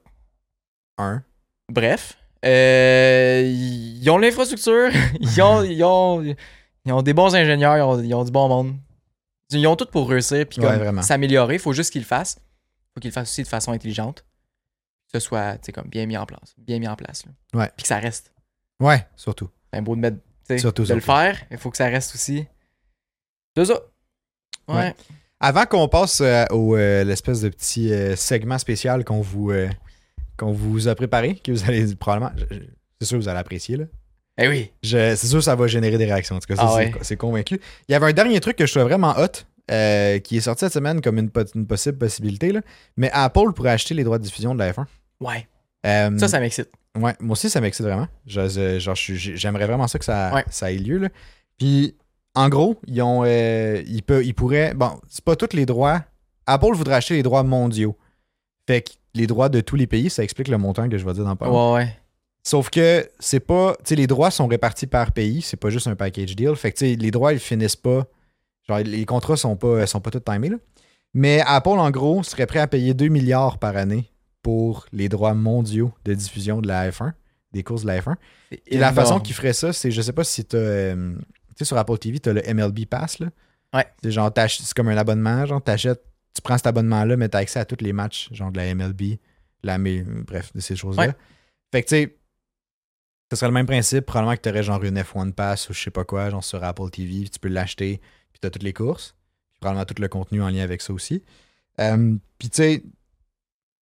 un. 0.99 1.22
Bref, 1.70 2.16
euh, 2.45 3.43
ils 3.47 4.09
ont 4.11 4.18
l'infrastructure, 4.18 4.91
ils 5.20 5.41
ont, 5.43 5.62
ils, 5.64 5.84
ont, 5.84 6.22
ils 6.84 6.93
ont 6.93 7.03
des 7.03 7.12
bons 7.14 7.34
ingénieurs, 7.34 7.76
ils 7.76 7.82
ont, 7.82 8.03
ils 8.03 8.14
ont 8.14 8.24
du 8.24 8.30
bon 8.30 8.49
monde. 8.49 8.76
Ils 9.51 9.66
ont 9.66 9.76
tout 9.76 9.86
pour 9.86 10.09
réussir 10.09 10.45
puis 10.47 10.61
Ouais, 10.61 11.03
s'améliorer. 11.03 11.55
Il 11.55 11.61
faut 11.61 11.72
juste 11.72 11.91
qu'ils 11.93 12.03
le 12.03 12.07
fassent. 12.07 12.39
Faut 12.99 13.01
qu'ils 13.01 13.11
le 13.11 13.14
fassent 13.14 13.30
aussi 13.30 13.44
de 13.44 13.49
façon 13.49 13.70
intelligente. 13.72 14.24
Que 15.12 15.18
ce 15.18 15.26
soit 15.26 15.57
comme 15.72 15.88
bien 15.88 16.05
mis 16.07 16.16
en 16.16 16.26
place. 16.26 16.55
Bien 16.59 16.78
mis 16.80 16.88
en 16.88 16.96
place. 16.96 17.24
là. 17.24 17.61
Ouais. 17.61 17.70
Puis 17.76 17.82
que 17.84 17.88
ça 17.88 17.99
reste. 17.99 18.32
Ouais, 18.80 19.07
surtout. 19.16 19.49
C'est 19.72 19.80
beau 19.80 19.94
de 19.94 20.01
mettre. 20.01 20.16
Surtout, 20.59 20.84
de 20.84 20.94
le 20.94 21.01
faire, 21.01 21.38
il 21.51 21.59
faut 21.59 21.70
que 21.70 21.76
ça 21.76 21.86
reste 21.86 22.14
aussi. 22.14 22.46
C'est 23.57 23.66
ça. 23.66 23.80
Ouais. 24.66 24.74
Ouais. 24.76 24.94
Avant 25.40 25.66
qu'on 25.66 25.86
passe 25.88 26.20
euh, 26.22 26.44
au 26.51 26.74
euh, 26.76 27.05
l'espèce 27.05 27.42
de 27.42 27.49
petit 27.51 27.92
euh, 27.92 28.16
segment 28.16 28.59
spécial 28.59 29.05
qu'on 29.05 29.20
vous 29.20 29.51
euh, 29.51 29.68
qu'on 30.36 30.53
vous 30.53 30.88
a 30.88 30.94
préparé, 30.94 31.36
que 31.36 31.53
vous 31.53 31.64
allez 31.64 31.94
probablement, 31.94 32.32
c'est 32.99 33.07
sûr 33.07 33.18
que 33.18 33.22
vous 33.22 33.28
allez 33.28 33.38
apprécier 33.38 33.76
là. 33.76 33.84
Eh 34.38 34.49
oui. 34.49 34.72
C'est 34.82 35.16
sûr 35.16 35.38
que 35.38 35.44
ça 35.44 35.55
va 35.55 35.66
générer 35.66 35.99
des 35.99 36.07
réactions. 36.07 36.36
En 36.36 36.38
tout 36.40 36.46
cas, 36.46 36.55
Ah 36.59 36.74
ouais. 36.76 36.92
c'est 37.03 37.16
convaincu. 37.16 37.61
Il 37.88 37.92
y 37.92 37.94
avait 37.94 38.07
un 38.07 38.12
dernier 38.12 38.40
truc 38.40 38.57
que 38.57 38.66
je 38.66 38.72
trouvais 38.72 38.84
vraiment 38.86 39.14
hot, 39.18 39.44
euh, 39.70 40.18
qui 40.18 40.36
est 40.36 40.40
sorti 40.40 40.60
cette 40.64 40.72
semaine 40.72 41.00
comme 41.00 41.18
une, 41.18 41.30
po- 41.30 41.44
une 41.54 41.66
possible 41.66 41.98
possibilité. 41.98 42.52
Là. 42.52 42.60
Mais 42.96 43.10
Apple 43.12 43.52
pourrait 43.54 43.70
acheter 43.70 43.94
les 43.94 44.04
droits 44.04 44.18
de 44.18 44.24
diffusion 44.24 44.54
de 44.54 44.58
la 44.58 44.72
F1. 44.72 44.84
Ouais. 45.20 45.46
Euh, 45.86 46.16
Ça, 46.18 46.28
ça 46.28 46.40
m'excite. 46.40 46.70
Ouais, 46.96 47.14
moi 47.20 47.32
aussi, 47.32 47.48
ça 47.50 47.60
m'excite 47.60 47.84
vraiment. 47.86 48.08
J'aimerais 48.26 49.66
vraiment 49.66 49.86
ça 49.88 49.98
que 49.98 50.04
ça, 50.04 50.32
Ouais. 50.34 50.44
ça 50.50 50.72
ait 50.72 50.76
lieu. 50.78 50.98
Là. 50.98 51.08
Puis, 51.58 51.94
en 52.34 52.48
gros, 52.48 52.76
ils 52.86 53.02
ont, 53.02 53.24
euh, 53.24 53.82
ils, 53.86 54.02
ils 54.24 54.34
pourraient. 54.34 54.74
Bon, 54.74 55.00
c'est 55.08 55.24
pas 55.24 55.36
tous 55.36 55.54
les 55.56 55.66
droits. 55.66 56.02
Apple 56.46 56.72
voudrait 56.74 56.94
acheter 56.96 57.14
les 57.14 57.22
droits 57.22 57.42
mondiaux. 57.42 57.96
Fait 58.66 58.82
que 58.82 58.90
les 59.14 59.26
droits 59.26 59.48
de 59.48 59.60
tous 59.60 59.76
les 59.76 59.86
pays, 59.86 60.10
ça 60.10 60.22
explique 60.22 60.48
le 60.48 60.58
montant 60.58 60.88
que 60.88 60.98
je 60.98 61.04
vais 61.04 61.12
dire 61.12 61.24
dans 61.24 61.36
pas. 61.36 61.48
Ouais, 61.50 61.74
ouais. 61.84 61.96
Sauf 62.42 62.70
que 62.70 63.08
c'est 63.18 63.40
pas. 63.40 63.74
Tu 63.78 63.90
sais, 63.90 63.94
les 63.96 64.06
droits 64.06 64.30
sont 64.30 64.46
répartis 64.46 64.86
par 64.86 65.12
pays, 65.12 65.42
c'est 65.42 65.56
pas 65.58 65.70
juste 65.70 65.86
un 65.86 65.96
package 65.96 66.34
deal. 66.36 66.54
Fait 66.56 66.72
que, 66.72 66.78
tu 66.78 66.86
sais, 66.86 66.96
les 66.96 67.10
droits, 67.10 67.32
ils 67.32 67.38
finissent 67.38 67.76
pas. 67.76 68.06
Genre, 68.68 68.78
les 68.80 69.04
contrats 69.04 69.36
sont 69.36 69.56
pas, 69.56 69.86
sont 69.86 70.00
pas 70.00 70.10
tous 70.10 70.20
timés, 70.20 70.50
là. 70.50 70.56
Mais 71.14 71.40
Apple, 71.46 71.70
en 71.70 71.90
gros, 71.90 72.22
serait 72.22 72.46
prêt 72.46 72.58
à 72.58 72.66
payer 72.66 72.94
2 72.94 73.08
milliards 73.08 73.58
par 73.58 73.76
année 73.76 74.10
pour 74.42 74.86
les 74.92 75.08
droits 75.08 75.34
mondiaux 75.34 75.92
de 76.04 76.14
diffusion 76.14 76.60
de 76.60 76.68
la 76.68 76.90
F1, 76.90 77.12
des 77.52 77.62
courses 77.62 77.82
de 77.82 77.86
la 77.88 78.00
F1. 78.00 78.14
C'est 78.50 78.62
Et 78.66 78.78
la 78.78 78.92
façon 78.92 79.20
qu'ils 79.20 79.34
feraient 79.34 79.52
ça, 79.52 79.72
c'est, 79.72 79.90
je 79.90 80.02
sais 80.02 80.12
pas 80.12 80.24
si 80.24 80.46
euh, 80.54 81.14
tu 81.14 81.54
sais, 81.56 81.64
sur 81.64 81.78
Apple 81.78 81.98
TV, 81.98 82.20
t'as 82.20 82.32
le 82.32 82.42
MLB 82.42 82.84
Pass, 82.86 83.18
là. 83.18 83.28
Ouais. 83.74 83.86
C'est 84.02 84.10
genre, 84.10 84.30
c'est 84.34 84.74
comme 84.74 84.88
un 84.88 84.96
abonnement, 84.96 85.44
genre, 85.46 85.62
t'achètes, 85.62 86.02
tu 86.34 86.42
prends 86.42 86.56
cet 86.56 86.66
abonnement-là, 86.66 87.16
mais 87.16 87.28
t'as 87.28 87.38
accès 87.38 87.58
à 87.58 87.64
tous 87.64 87.82
les 87.82 87.92
matchs, 87.92 88.28
genre 88.32 88.52
de 88.52 88.58
la 88.58 88.74
MLB, 88.74 89.18
la, 89.62 89.78
mais, 89.78 90.02
bref, 90.02 90.52
de 90.54 90.60
ces 90.60 90.76
choses-là. 90.76 91.08
Ouais. 91.08 91.14
Fait 91.72 91.82
que, 91.82 91.88
tu 91.88 91.94
sais, 91.96 92.18
ce 93.30 93.36
serait 93.36 93.48
le 93.48 93.54
même 93.54 93.66
principe. 93.66 94.06
Probablement 94.06 94.36
que 94.36 94.40
t'aurais 94.40 94.62
genre 94.62 94.82
une 94.82 94.98
F1 94.98 95.32
Pass 95.32 95.68
ou 95.68 95.74
je 95.74 95.82
sais 95.82 95.90
pas 95.90 96.04
quoi, 96.04 96.30
genre 96.30 96.44
sur 96.44 96.62
Apple 96.64 96.88
TV, 96.90 97.28
tu 97.28 97.38
peux 97.38 97.48
l'acheter, 97.48 98.00
puis 98.41 98.43
t'as 98.43 98.51
toutes 98.51 98.62
les 98.62 98.72
courses. 98.72 99.14
Puis 99.53 99.61
probablement 99.61 99.84
tout 99.84 100.01
le 100.01 100.09
contenu 100.09 100.43
en 100.43 100.49
lien 100.49 100.62
avec 100.62 100.80
ça 100.82 100.93
aussi. 100.93 101.22
Euh, 101.80 102.16
puis, 102.39 102.49
tu 102.51 102.57
sais, 102.57 102.82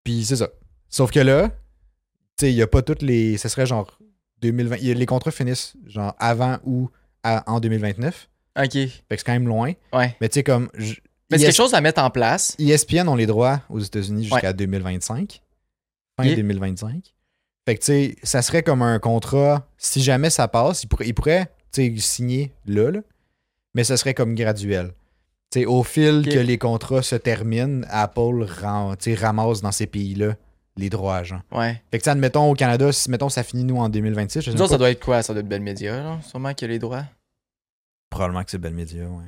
puis 0.05 0.25
c'est 0.25 0.37
ça. 0.37 0.49
Sauf 0.89 1.11
que 1.11 1.21
là, 1.21 1.49
tu 1.49 1.55
sais, 2.47 2.53
il 2.53 2.57
y 2.57 2.63
a 2.63 2.67
pas 2.67 2.83
toutes 2.83 3.03
les. 3.03 3.37
Ce 3.39 3.49
serait 3.49 3.67
genre 3.67 3.99
2020. 4.43 4.77
il 4.77 4.87
y 4.87 4.91
a- 4.91 4.95
Les 4.95 5.07
contrats 5.07 5.31
finissent 5.31 5.75
genre 5.87 6.15
avant 6.19 6.59
ou 6.65 6.91
à- 7.23 7.51
en 7.51 7.61
2029. 7.61 8.29
Ok. 8.59 8.73
Fait 8.73 8.89
que 9.11 9.17
c'est 9.17 9.25
quand 9.25 9.33
même 9.33 9.49
loin. 9.49 9.73
Ouais. 9.93 10.17
Mais 10.21 10.29
tu 10.29 10.35
sais, 10.35 10.43
comme. 10.43 10.69
je- 10.75 10.95
Mais 11.31 11.39
c'est 11.39 11.45
ES 11.45 11.47
quelque 11.49 11.57
chose 11.57 11.75
à 11.75 11.81
mettre 11.81 12.01
en 12.03 12.11
place. 12.11 12.55
ESPN 12.59 13.09
ont 13.09 13.17
les 13.17 13.27
droits 13.27 13.63
aux 13.69 13.81
États-Unis 13.81 14.25
jusqu'à 14.25 14.53
2025. 14.53 15.43
Fin 16.17 16.25
Yeah. 16.25 16.37
2025. 16.37 17.15
Fait 17.67 17.75
que, 17.75 17.81
tu 17.81 17.87
sais, 17.87 18.17
ça 18.23 18.43
serait 18.43 18.63
comme 18.63 18.81
un 18.83 18.99
contrat. 19.01 19.69
Si 19.77 20.01
jamais 20.03 20.31
ça 20.31 20.47
passe, 20.49 20.85
ils 20.85 20.87
pourraient, 20.87 21.09
ils 21.09 21.15
pourraient, 21.15 21.47
tu 21.73 21.83
sais, 21.97 22.01
signer 22.01 22.53
là, 22.65 22.91
là, 22.93 23.01
mais 23.77 23.85
ça 23.85 23.97
serait 23.97 24.15
comme 24.15 24.35
graduel. 24.35 24.93
Au 25.67 25.85
fil 25.85 26.27
que 26.29 26.39
les 26.39 26.59
contrats 26.59 27.03
se 27.03 27.15
terminent, 27.15 27.83
Apple 27.89 28.43
ram- 28.43 28.97
ramasse 29.17 29.61
dans 29.61 29.71
ces 29.71 29.87
pays-là 29.87 30.35
les 30.77 30.91
droits, 30.91 31.23
genre. 31.23 31.41
Ouais. 31.53 31.81
Fait 31.91 31.99
que, 31.99 32.11
admettons, 32.11 32.51
au 32.51 32.55
Canada, 32.55 32.91
si, 32.93 33.11
mettons, 33.11 33.29
ça 33.29 33.43
finit, 33.43 33.65
nous, 33.65 33.77
en 33.79 33.89
2026, 33.89 34.41
je 34.41 34.51
sais 34.51 34.67
ça 34.67 34.77
doit 34.77 34.91
être 34.91 35.03
quoi? 35.03 35.23
Ça 35.23 35.33
doit 35.33 35.41
être 35.41 35.49
Belle 35.49 35.63
Média, 35.63 35.97
là. 36.03 36.19
Sûrement 36.23 36.53
qu'il 36.53 36.67
y 36.69 36.71
a 36.71 36.73
les 36.73 36.79
droits? 36.79 37.05
Probablement 38.11 38.45
que 38.45 38.51
c'est 38.51 38.59
Bell 38.59 38.75
Media, 38.75 39.05
ouais. 39.05 39.25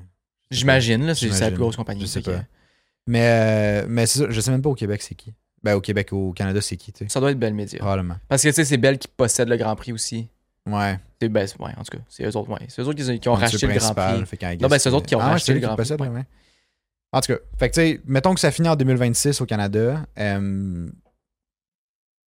J'imagine, 0.50 1.06
là. 1.06 1.14
C'est 1.14 1.28
la 1.28 1.48
plus 1.50 1.58
grosse 1.58 1.76
compagnie. 1.76 2.00
Je 2.02 2.06
sais 2.06 2.20
fait 2.22 2.30
que 2.32 2.36
pas. 2.36 2.44
Mais, 3.06 3.82
euh, 3.82 3.86
mais 3.88 4.06
ça, 4.06 4.26
je 4.28 4.40
sais 4.40 4.50
même 4.50 4.62
pas 4.62 4.70
au 4.70 4.74
Québec, 4.74 5.00
c'est 5.02 5.14
qui. 5.14 5.32
Ben, 5.62 5.74
au 5.74 5.80
Québec, 5.80 6.12
au 6.12 6.32
Canada, 6.32 6.60
c'est 6.60 6.76
qui, 6.76 6.92
tu 6.92 7.04
sais. 7.04 7.10
Ça 7.10 7.20
doit 7.20 7.30
être 7.30 7.38
Belle 7.38 7.54
Média. 7.54 7.78
Probablement. 7.78 8.16
Parce 8.28 8.42
que, 8.42 8.48
tu 8.48 8.54
sais, 8.54 8.64
c'est 8.64 8.76
Belle 8.76 8.98
qui 8.98 9.08
possède 9.08 9.48
le 9.48 9.56
Grand 9.56 9.74
Prix 9.76 9.92
aussi. 9.92 10.28
Ouais. 10.68 10.98
C'est 11.20 11.28
ben, 11.28 11.46
ouais, 11.58 11.72
en 11.76 11.82
tout 11.82 11.96
cas, 11.96 12.02
c'est 12.08 12.24
eux 12.24 12.36
autres, 12.36 12.50
ouais. 12.50 12.60
C'est 12.68 12.80
eux 12.82 12.86
autres 12.86 13.02
qui, 13.02 13.18
qui 13.20 13.28
ont 13.28 13.34
racheté 13.34 13.66
le 13.66 13.74
Grand 13.74 13.94
Prix. 13.94 14.26
fait 14.26 14.56
Non, 14.60 14.68
ben, 14.68 14.78
c'est 14.78 14.88
eux 14.88 14.94
autres 14.94 15.06
qui 15.06 15.16
ont 15.16 15.20
Ah 15.20 15.30
racheté 15.30 15.54
le 15.54 15.60
Grand 15.60 15.74
Prix, 15.76 15.92
ouais. 15.94 16.24
En 17.12 17.20
tout 17.20 17.32
cas, 17.32 17.38
fait 17.58 17.70
que 17.70 18.00
mettons 18.06 18.34
que 18.34 18.40
ça 18.40 18.50
finit 18.50 18.68
en 18.68 18.76
2026 18.76 19.40
au 19.40 19.46
Canada. 19.46 20.04
euh, 20.18 20.86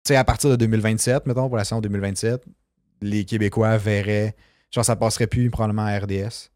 tu 0.03 0.13
sais, 0.13 0.15
à 0.15 0.23
partir 0.23 0.49
de 0.49 0.55
2027, 0.55 1.27
mettons, 1.27 1.47
pour 1.47 1.57
la 1.57 1.63
saison 1.63 1.79
2027, 1.79 2.43
les 3.01 3.23
Québécois 3.23 3.77
verraient. 3.77 4.35
Genre, 4.71 4.83
ça 4.83 4.95
passerait 4.95 5.27
plus 5.27 5.51
probablement 5.51 5.85
à 5.85 5.99
RDS. 5.99 6.49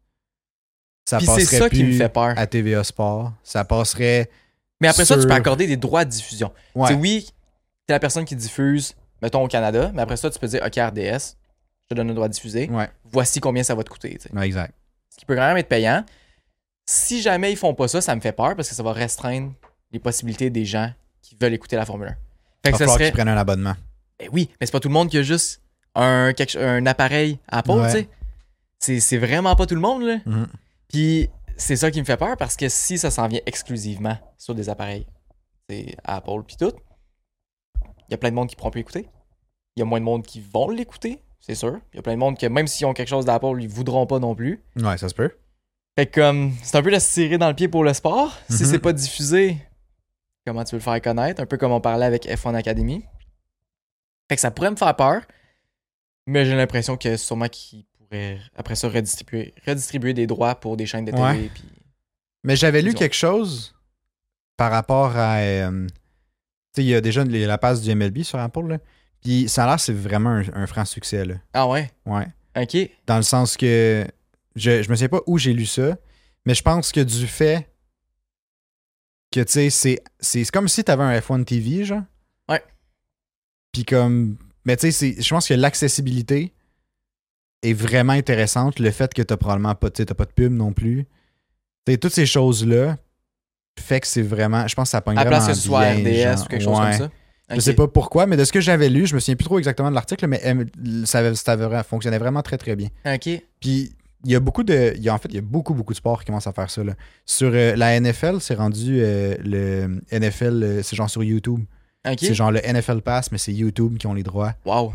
Ça 1.08 1.18
Puis 1.18 1.26
passerait 1.26 1.58
ça 1.58 1.70
qui 1.70 1.84
me 1.84 1.90
plus 1.90 1.98
fait 1.98 2.08
peur. 2.08 2.34
à 2.36 2.46
TVA 2.46 2.82
Sport. 2.82 3.32
Ça 3.44 3.64
passerait. 3.64 4.28
Mais 4.80 4.88
après 4.88 5.04
ça, 5.04 5.16
tu 5.16 5.26
peux 5.26 5.32
accorder 5.32 5.66
des 5.68 5.76
droits 5.76 6.04
de 6.04 6.10
diffusion. 6.10 6.52
Ouais. 6.74 6.94
Oui, 6.94 7.30
t'es 7.86 7.92
la 7.92 8.00
personne 8.00 8.24
qui 8.24 8.34
diffuse, 8.34 8.94
mettons, 9.22 9.44
au 9.44 9.48
Canada, 9.48 9.92
mais 9.94 10.02
après 10.02 10.16
ça, 10.16 10.28
tu 10.30 10.38
peux 10.38 10.48
dire, 10.48 10.62
OK, 10.66 10.74
RDS, 10.76 11.36
je 11.88 11.94
te 11.94 11.94
donne 11.94 12.08
le 12.08 12.14
droit 12.14 12.28
de 12.28 12.32
diffuser. 12.32 12.68
Ouais, 12.68 12.90
Voici 13.04 13.40
combien 13.40 13.62
ça 13.62 13.74
va 13.74 13.84
te 13.84 13.90
coûter. 13.90 14.16
tu 14.18 14.28
sais. 14.28 14.34
ouais, 14.34 14.46
exact. 14.46 14.74
Ce 15.10 15.16
qui 15.18 15.24
peut 15.24 15.34
quand 15.36 15.46
même 15.46 15.56
être 15.56 15.68
payant. 15.68 16.04
Si 16.88 17.20
jamais 17.22 17.52
ils 17.52 17.56
font 17.56 17.74
pas 17.74 17.88
ça, 17.88 18.00
ça 18.00 18.14
me 18.14 18.20
fait 18.20 18.32
peur 18.32 18.54
parce 18.56 18.68
que 18.68 18.74
ça 18.74 18.82
va 18.82 18.92
restreindre 18.92 19.52
les 19.92 19.98
possibilités 19.98 20.50
des 20.50 20.64
gens 20.64 20.92
qui 21.22 21.36
veulent 21.40 21.54
écouter 21.54 21.76
la 21.76 21.84
Formule 21.86 22.08
1. 22.08 22.10
Fait 22.10 22.16
Il 22.64 22.72
que 22.72 22.78
va 22.78 22.86
ça 22.86 22.92
serait. 22.92 23.04
qu'ils 23.06 23.12
prennent 23.14 23.28
un 23.28 23.36
abonnement. 23.36 23.74
Ben 24.18 24.28
oui, 24.32 24.50
mais 24.60 24.66
c'est 24.66 24.72
pas 24.72 24.80
tout 24.80 24.88
le 24.88 24.94
monde 24.94 25.08
qui 25.08 25.18
a 25.18 25.22
juste 25.22 25.62
un, 25.94 26.32
quelque 26.32 26.58
un 26.58 26.84
appareil 26.86 27.38
Apple, 27.48 27.70
Ouais. 27.72 27.92
tu 27.92 28.08
sais. 28.78 29.00
C'est- 29.00 29.18
vraiment 29.18 29.54
pas 29.56 29.66
tout 29.66 29.74
le 29.74 29.80
monde, 29.80 30.02
là. 30.02 30.18
Mhm. 30.26 30.46
Puis 30.88 31.28
c'est 31.56 31.76
ça 31.76 31.90
qui 31.90 31.98
me 32.00 32.04
fait 32.04 32.16
peur 32.16 32.36
parce 32.36 32.56
que 32.56 32.68
si 32.68 32.98
ça 32.98 33.10
s'en 33.10 33.26
vient 33.28 33.40
exclusivement 33.46 34.18
sur 34.38 34.54
des 34.54 34.68
appareils, 34.68 35.06
c'est 35.68 35.96
Apple 36.04 36.42
puis 36.46 36.56
tout, 36.56 36.72
il 38.08 38.12
y 38.12 38.14
a 38.14 38.18
plein 38.18 38.30
de 38.30 38.34
monde 38.36 38.48
qui 38.48 38.56
pourront 38.56 38.70
plus 38.70 38.80
écouter. 38.82 39.08
Il 39.76 39.80
y 39.80 39.82
a 39.82 39.86
moins 39.86 39.98
de 39.98 40.04
monde 40.04 40.24
qui 40.24 40.40
vont 40.40 40.68
l'écouter, 40.70 41.20
c'est 41.40 41.54
sûr. 41.54 41.78
Il 41.92 41.96
y 41.96 41.98
a 41.98 42.02
plein 42.02 42.14
de 42.14 42.18
monde 42.18 42.38
que 42.38 42.46
même 42.46 42.66
s'ils 42.66 42.86
ont 42.86 42.92
quelque 42.94 43.08
chose 43.08 43.24
d'Apple, 43.24 43.56
ils 43.60 43.68
voudront 43.68 44.06
pas 44.06 44.18
non 44.18 44.34
plus. 44.34 44.62
Ouais, 44.76 44.98
ça 44.98 45.08
se 45.08 45.14
peut. 45.14 45.30
Fait 45.98 46.06
que 46.06 46.20
comme 46.20 46.52
c'est 46.62 46.76
un 46.76 46.82
peu 46.82 46.90
de 46.90 46.98
se 46.98 47.12
tirer 47.12 47.38
dans 47.38 47.48
le 47.48 47.54
pied 47.54 47.68
pour 47.68 47.84
le 47.84 47.94
sport. 47.94 48.36
Si 48.50 48.64
Mhm. 48.64 48.68
c'est 48.70 48.78
pas 48.78 48.92
diffusé, 48.92 49.56
comment 50.46 50.62
tu 50.64 50.72
veux 50.72 50.78
le 50.78 50.82
faire 50.82 51.00
connaître? 51.00 51.40
Un 51.42 51.46
peu 51.46 51.56
comme 51.56 51.72
on 51.72 51.80
parlait 51.80 52.04
avec 52.06 52.26
F1 52.26 52.54
Academy. 52.54 53.04
Fait 54.28 54.34
que 54.36 54.40
ça 54.40 54.50
pourrait 54.50 54.70
me 54.70 54.76
faire 54.76 54.94
peur. 54.96 55.22
Mais 56.26 56.44
j'ai 56.44 56.56
l'impression 56.56 56.96
que 56.96 57.16
sûrement 57.16 57.48
qu'ils 57.48 57.84
pourraient 57.84 58.40
après 58.56 58.74
ça 58.74 58.88
redistribuer, 58.88 59.54
redistribuer 59.66 60.12
des 60.12 60.26
droits 60.26 60.56
pour 60.56 60.76
des 60.76 60.84
chaînes 60.84 61.04
de 61.04 61.12
télé. 61.12 61.22
Ouais. 61.22 61.50
puis- 61.54 61.64
Mais 62.42 62.56
j'avais 62.56 62.82
lu 62.82 62.94
quelque 62.94 63.14
chose 63.14 63.74
par 64.56 64.70
rapport 64.72 65.16
à. 65.16 65.38
euh, 65.38 65.86
tu 65.86 65.94
sais, 66.74 66.82
il 66.84 66.88
y 66.88 66.94
a 66.94 67.00
déjà 67.00 67.24
la 67.24 67.58
passe 67.58 67.80
du 67.80 67.90
MLB 67.94 68.22
sur 68.22 68.38
Apple, 68.38 68.66
là. 68.66 68.78
Puis 69.26 69.48
ça 69.48 69.64
a 69.64 69.66
l'air, 69.66 69.80
c'est 69.80 69.92
vraiment 69.92 70.30
un, 70.30 70.44
un 70.54 70.66
franc 70.68 70.84
succès, 70.84 71.24
là. 71.24 71.34
Ah 71.52 71.66
ouais? 71.66 71.90
Ouais. 72.04 72.28
Ok. 72.56 72.76
Dans 73.08 73.16
le 73.16 73.22
sens 73.24 73.56
que. 73.56 74.06
Je, 74.54 74.84
je 74.84 74.88
me 74.88 74.94
sais 74.94 75.08
pas 75.08 75.18
où 75.26 75.36
j'ai 75.36 75.52
lu 75.52 75.66
ça, 75.66 75.96
mais 76.44 76.54
je 76.54 76.62
pense 76.62 76.92
que 76.92 77.00
du 77.00 77.26
fait 77.26 77.68
que, 79.32 79.40
tu 79.40 79.52
sais, 79.52 79.70
c'est, 79.70 80.00
c'est 80.20 80.44
c'est 80.44 80.50
comme 80.52 80.68
si 80.68 80.84
t'avais 80.84 81.02
un 81.02 81.18
F1 81.18 81.44
TV, 81.44 81.84
genre. 81.84 82.02
Ouais. 82.48 82.62
Puis 83.72 83.84
comme. 83.84 84.36
Mais 84.64 84.76
tu 84.76 84.92
sais, 84.92 85.16
je 85.20 85.28
pense 85.30 85.48
que 85.48 85.54
l'accessibilité 85.54 86.54
est 87.62 87.72
vraiment 87.74 88.12
intéressante. 88.12 88.78
Le 88.78 88.92
fait 88.92 89.12
que 89.12 89.22
t'as 89.22 89.36
probablement 89.36 89.74
pas, 89.74 89.90
t'as 89.90 90.04
pas 90.14 90.24
de 90.24 90.32
pub 90.32 90.52
non 90.52 90.72
plus. 90.72 91.04
Tu 91.84 91.92
sais, 91.92 91.98
toutes 91.98 92.12
ces 92.14 92.26
choses-là 92.26 92.96
fait 93.80 94.00
que 94.00 94.06
c'est 94.06 94.22
vraiment. 94.22 94.68
Je 94.68 94.74
pense 94.76 94.86
que 94.88 94.92
ça 94.92 95.00
pogne 95.00 95.18
À 95.18 95.24
vraiment 95.24 95.36
place 95.44 95.48
que 95.48 95.54
ce 95.54 95.66
soit 95.66 95.80
RDS 95.90 96.42
ou 96.44 96.46
quelque 96.46 96.62
chose 96.62 96.78
Ouais. 96.78 96.90
comme 96.98 97.08
ça. 97.08 97.10
Je 97.54 97.60
sais 97.60 97.74
pas 97.74 97.86
pourquoi, 97.86 98.26
mais 98.26 98.36
de 98.36 98.44
ce 98.44 98.52
que 98.52 98.60
j'avais 98.60 98.88
lu, 98.88 99.06
je 99.06 99.14
me 99.14 99.20
souviens 99.20 99.36
plus 99.36 99.44
trop 99.44 99.58
exactement 99.58 99.90
de 99.90 99.94
l'article, 99.94 100.26
mais 100.26 100.40
euh, 100.44 100.64
ça, 101.04 101.22
fonctionnait 101.84 102.18
vraiment 102.18 102.42
très 102.42 102.58
très 102.58 102.74
bien. 102.74 102.88
Ok. 103.04 103.28
Puis 103.60 103.92
il 104.24 104.32
y 104.32 104.34
a 104.34 104.40
beaucoup 104.40 104.64
de. 104.64 104.92
il 104.96 105.02
y 105.02 105.08
a- 105.08 105.14
en 105.14 105.18
fait, 105.18 105.28
il 105.30 105.36
y 105.36 105.38
a 105.38 105.42
beaucoup, 105.42 105.72
beaucoup 105.74 105.92
de 105.92 105.96
sports 105.96 106.20
qui 106.20 106.26
commencent 106.26 106.48
à 106.48 106.52
faire 106.52 106.70
ça. 106.70 106.82
Là. 106.82 106.94
Sur 107.24 107.50
euh, 107.54 107.76
la 107.76 107.98
NFL, 108.00 108.40
c'est 108.40 108.54
rendu 108.54 108.98
euh, 109.00 109.36
le 109.44 110.00
NFL, 110.10 110.62
euh, 110.62 110.82
c'est 110.82 110.96
genre 110.96 111.08
sur 111.08 111.22
YouTube. 111.22 111.60
Ok. 112.08 112.18
C'est 112.20 112.34
genre 112.34 112.50
le 112.50 112.60
NFL 112.60 113.02
Pass, 113.02 113.30
mais 113.30 113.38
c'est 113.38 113.52
YouTube 113.52 113.98
qui 113.98 114.06
ont 114.06 114.14
les 114.14 114.22
droits. 114.24 114.54
Wow. 114.64 114.92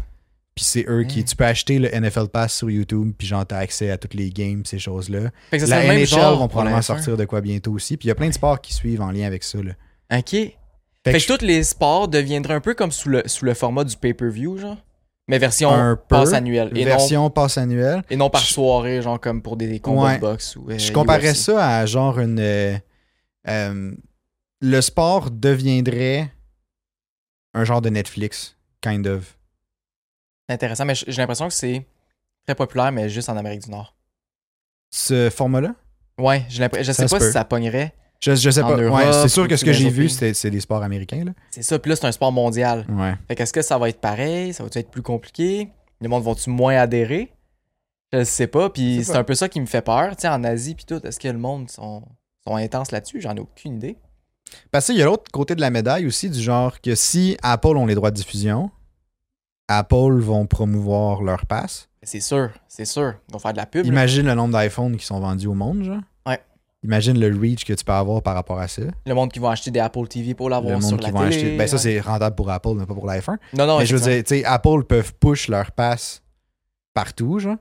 Puis 0.55 0.65
c'est 0.65 0.85
eux 0.89 1.03
qui. 1.03 1.21
Mm. 1.21 1.25
Tu 1.25 1.35
peux 1.37 1.45
acheter 1.45 1.79
le 1.79 1.89
NFL 1.89 2.27
Pass 2.27 2.53
sur 2.57 2.69
YouTube, 2.69 3.13
puis 3.17 3.27
genre 3.27 3.45
t'as 3.45 3.59
accès 3.59 3.89
à 3.89 3.97
toutes 3.97 4.13
les 4.15 4.29
games, 4.29 4.63
ces 4.65 4.79
choses-là. 4.79 5.29
La 5.51 5.83
NHL 5.85 6.09
vont 6.37 6.47
probablement 6.49 6.75
la 6.77 6.81
F1. 6.81 6.83
sortir 6.83 7.15
de 7.15 7.23
quoi 7.23 7.39
bientôt 7.39 7.71
aussi. 7.71 7.95
Puis 7.95 8.07
il 8.07 8.09
y 8.09 8.11
a 8.11 8.15
plein 8.15 8.27
de 8.27 8.33
sports 8.33 8.59
qui 8.59 8.73
suivent 8.73 9.01
en 9.01 9.11
lien 9.11 9.25
avec 9.25 9.43
ça. 9.43 9.59
Là. 9.63 9.71
Ok. 10.17 10.35
Fait, 11.03 11.13
Fait 11.13 11.17
que, 11.17 11.23
je- 11.33 11.37
tous 11.39 11.45
les 11.45 11.63
sports 11.63 12.07
deviendraient 12.07 12.53
un 12.53 12.61
peu 12.61 12.73
comme 12.75 12.91
sous 12.91 13.09
le, 13.09 13.23
sous 13.25 13.45
le 13.45 13.53
format 13.53 13.83
du 13.83 13.95
pay-per-view, 13.97 14.57
genre. 14.57 14.77
Mais 15.27 15.37
version 15.39 15.71
Un 15.71 15.95
peu. 15.95 16.01
passe 16.09 16.33
annuelle. 16.33 16.69
Et 16.75 16.81
non, 16.83 16.85
version 16.85 17.29
passe 17.29 17.57
annuelle. 17.57 18.03
et 18.09 18.15
non 18.15 18.29
par 18.29 18.41
Je- 18.41 18.53
soirée, 18.53 19.01
genre 19.01 19.19
comme 19.19 19.41
pour 19.41 19.55
des 19.57 19.79
combats 19.79 20.03
Ouais. 20.03 20.15
de 20.15 20.21
boxe 20.21 20.55
ou. 20.57 20.69
euh, 20.69 20.77
Je 20.77 20.91
comparais 20.91 21.31
UFC. 21.31 21.35
ça 21.53 21.77
à 21.79 21.85
genre 21.85 22.19
une. 22.19 22.39
euh, 22.39 22.77
euh, 23.47 23.91
le 24.59 24.81
sport 24.81 25.31
deviendrait 25.31 26.31
un 27.53 27.63
genre 27.63 27.81
de 27.81 27.89
Netflix, 27.89 28.57
kind 28.81 29.07
of. 29.07 29.37
Intéressant, 30.49 30.85
mais 30.85 30.95
j'ai 30.95 31.11
l'impression 31.21 31.47
que 31.47 31.53
c'est 31.53 31.85
très 32.45 32.55
populaire, 32.55 32.91
mais 32.91 33.07
juste 33.09 33.29
en 33.29 33.37
Amérique 33.37 33.63
du 33.63 33.71
Nord. 33.71 33.95
Ce 34.93 35.29
format-là? 35.29 35.75
Ouais. 36.17 36.45
Je 36.49 36.57
sais 36.91 37.07
pas 37.07 37.19
si 37.19 37.31
ça 37.31 37.45
pognerait. 37.45 37.95
Je, 38.21 38.35
je 38.35 38.49
sais 38.49 38.61
En 38.61 38.67
pas. 38.69 38.77
Europe, 38.77 38.97
ouais, 38.99 39.13
c'est 39.13 39.27
sûr 39.29 39.47
que 39.47 39.55
ce 39.57 39.65
que 39.65 39.73
j'ai 39.73 39.89
vu, 39.89 40.07
c'est 40.09 40.49
des 40.49 40.59
sports 40.59 40.83
américains. 40.83 41.25
Là. 41.25 41.31
C'est 41.49 41.63
ça, 41.63 41.79
puis 41.79 41.89
là, 41.89 41.95
c'est 41.95 42.05
un 42.05 42.11
sport 42.11 42.31
mondial. 42.31 42.85
Ouais. 42.89 43.15
Fait 43.27 43.35
qu'est-ce 43.35 43.53
que 43.53 43.61
ça 43.61 43.77
va 43.77 43.89
être 43.89 43.99
pareil? 43.99 44.53
Ça 44.53 44.63
va 44.63 44.69
être 44.73 44.91
plus 44.91 45.01
compliqué? 45.01 45.69
Les 45.99 46.07
monde 46.07 46.23
vont-tu 46.23 46.49
moins 46.49 46.75
adhérer? 46.75 47.31
Je 48.13 48.23
sais 48.23 48.47
pas, 48.47 48.69
puis 48.69 49.03
c'est 49.05 49.13
pas. 49.13 49.19
un 49.19 49.23
peu 49.23 49.35
ça 49.35 49.47
qui 49.47 49.61
me 49.61 49.65
fait 49.65 49.81
peur. 49.81 50.15
Tu 50.15 50.21
sais, 50.23 50.27
en 50.27 50.43
Asie, 50.43 50.75
puis 50.75 50.85
tout, 50.85 50.99
est-ce 51.05 51.19
que 51.19 51.27
le 51.29 51.37
monde 51.37 51.69
sont, 51.69 52.03
sont 52.45 52.55
intenses 52.55 52.91
là-dessus? 52.91 53.21
J'en 53.21 53.35
ai 53.35 53.39
aucune 53.39 53.75
idée. 53.75 53.97
Parce 54.69 54.87
qu'il 54.87 54.97
y 54.97 55.01
a 55.01 55.05
l'autre 55.05 55.31
côté 55.31 55.55
de 55.55 55.61
la 55.61 55.69
médaille 55.69 56.05
aussi, 56.05 56.29
du 56.29 56.41
genre 56.41 56.81
que 56.81 56.93
si 56.95 57.37
Apple 57.41 57.77
ont 57.77 57.85
les 57.85 57.95
droits 57.95 58.11
de 58.11 58.17
diffusion, 58.17 58.69
Apple 59.69 60.19
vont 60.19 60.45
promouvoir 60.45 61.21
leur 61.23 61.45
pass. 61.45 61.87
C'est 62.03 62.19
sûr, 62.19 62.49
c'est 62.67 62.83
sûr. 62.85 63.13
Ils 63.29 63.33
vont 63.33 63.39
faire 63.39 63.53
de 63.53 63.57
la 63.57 63.65
pub. 63.65 63.85
là. 63.85 63.89
Imagine 63.91 64.25
le 64.25 64.33
nombre 64.33 64.59
d'iPhones 64.59 64.97
qui 64.97 65.05
sont 65.05 65.19
vendus 65.21 65.47
au 65.47 65.53
monde, 65.53 65.83
genre. 65.83 66.01
Imagine 66.83 67.19
le 67.19 67.27
reach 67.39 67.63
que 67.63 67.73
tu 67.73 67.83
peux 67.83 67.91
avoir 67.91 68.23
par 68.23 68.33
rapport 68.33 68.57
à 68.59 68.67
ça. 68.67 68.81
Le 69.05 69.13
monde 69.13 69.31
qui 69.31 69.37
va 69.39 69.51
acheter 69.51 69.69
des 69.69 69.79
Apple 69.79 70.07
TV 70.07 70.33
pour 70.33 70.49
Le 70.49 70.55
l'avoir 70.55 70.81
sur 70.81 70.91
monde 70.91 71.01
la 71.01 71.09
qui 71.09 71.13
télé. 71.15 71.25
acheter. 71.27 71.57
Ben 71.57 71.67
ça, 71.67 71.77
c'est 71.77 71.99
rentable 71.99 72.35
pour 72.35 72.49
Apple, 72.49 72.73
mais 72.75 72.85
pas 72.87 72.93
pour 72.95 73.05
l'iPhone. 73.05 73.37
Non, 73.53 73.67
non, 73.67 73.77
mais 73.79 73.85
je 73.85 73.95
veux 73.95 74.01
dire, 74.01 74.23
tu 74.23 74.35
sais, 74.37 74.45
Apple 74.45 74.83
peuvent 74.87 75.13
push 75.19 75.47
leur 75.47 75.71
pass 75.71 76.23
partout, 76.93 77.37
genre. 77.39 77.57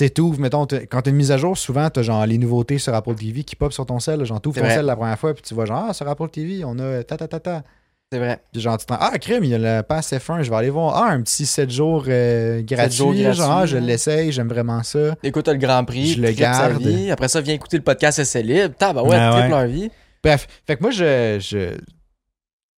Tu 0.00 0.08
t'ouvres, 0.10 0.38
mettons, 0.40 0.62
quand 0.64 1.02
t'as 1.02 1.10
une 1.10 1.16
mise 1.16 1.32
à 1.32 1.36
jour, 1.38 1.58
souvent, 1.58 1.90
t'as 1.90 2.02
genre 2.02 2.24
les 2.24 2.38
nouveautés 2.38 2.78
sur 2.78 2.94
Apple 2.94 3.16
TV 3.16 3.42
qui 3.42 3.56
pop 3.56 3.72
sur 3.72 3.84
ton 3.84 3.98
cell. 3.98 4.20
là. 4.20 4.24
Genre, 4.24 4.40
t'ouvres 4.40 4.60
ton 4.60 4.68
cell 4.68 4.86
la 4.86 4.94
première 4.96 5.18
fois, 5.18 5.34
puis 5.34 5.42
tu 5.42 5.54
vois, 5.54 5.64
genre, 5.66 5.86
ah, 5.88 5.92
sur 5.92 6.08
Apple 6.08 6.28
TV, 6.28 6.64
on 6.64 6.78
a 6.78 7.02
ta 7.02 7.16
ta 7.16 7.26
ta 7.28 7.40
ta. 7.40 7.62
C'est 8.10 8.18
vrai. 8.18 8.42
Puis 8.52 8.62
genre, 8.62 8.78
tu 8.78 8.86
te 8.86 8.94
ah, 8.98 9.18
crème, 9.18 9.44
il 9.44 9.50
y 9.50 9.54
a 9.54 9.58
le 9.58 9.82
pass 9.82 10.12
F1, 10.12 10.42
je 10.42 10.48
vais 10.48 10.56
aller 10.56 10.70
voir. 10.70 10.96
Ah, 10.96 11.10
un 11.10 11.20
petit 11.20 11.44
7 11.44 11.70
jours 11.70 12.04
euh, 12.08 12.62
gratuit. 12.62 12.96
jours 12.96 13.12
genre, 13.12 13.22
gratuits, 13.22 13.42
ah, 13.46 13.66
je 13.66 13.76
l'essaye, 13.76 14.32
j'aime 14.32 14.48
vraiment 14.48 14.82
ça. 14.82 15.14
Écoute 15.22 15.46
le 15.48 15.56
Grand 15.58 15.84
Prix, 15.84 16.14
Je 16.14 16.22
le 16.22 16.32
garde. 16.32 16.80
vie. 16.80 17.10
Après 17.10 17.28
ça, 17.28 17.42
viens 17.42 17.54
écouter 17.54 17.76
le 17.76 17.82
podcast 17.84 18.24
C'est 18.24 18.42
libre. 18.42 18.74
Tab, 18.78 18.96
ouais, 18.96 19.14
Ah 19.14 19.32
triple 19.32 19.42
ouais. 19.52 19.60
leur 19.60 19.66
vie. 19.66 19.90
Bref, 20.24 20.46
fait 20.66 20.76
que 20.76 20.82
moi, 20.82 20.90
je. 20.90 21.38
je... 21.40 21.76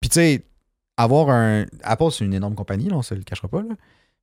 Puis 0.00 0.10
tu 0.10 0.14
sais, 0.14 0.42
avoir 0.96 1.30
un. 1.30 1.64
Apple, 1.84 2.10
c'est 2.10 2.24
une 2.24 2.34
énorme 2.34 2.56
compagnie, 2.56 2.88
là, 2.88 2.96
on 2.96 3.02
se 3.02 3.14
le 3.14 3.22
cachera 3.22 3.46
pas. 3.46 3.62
Là. 3.62 3.74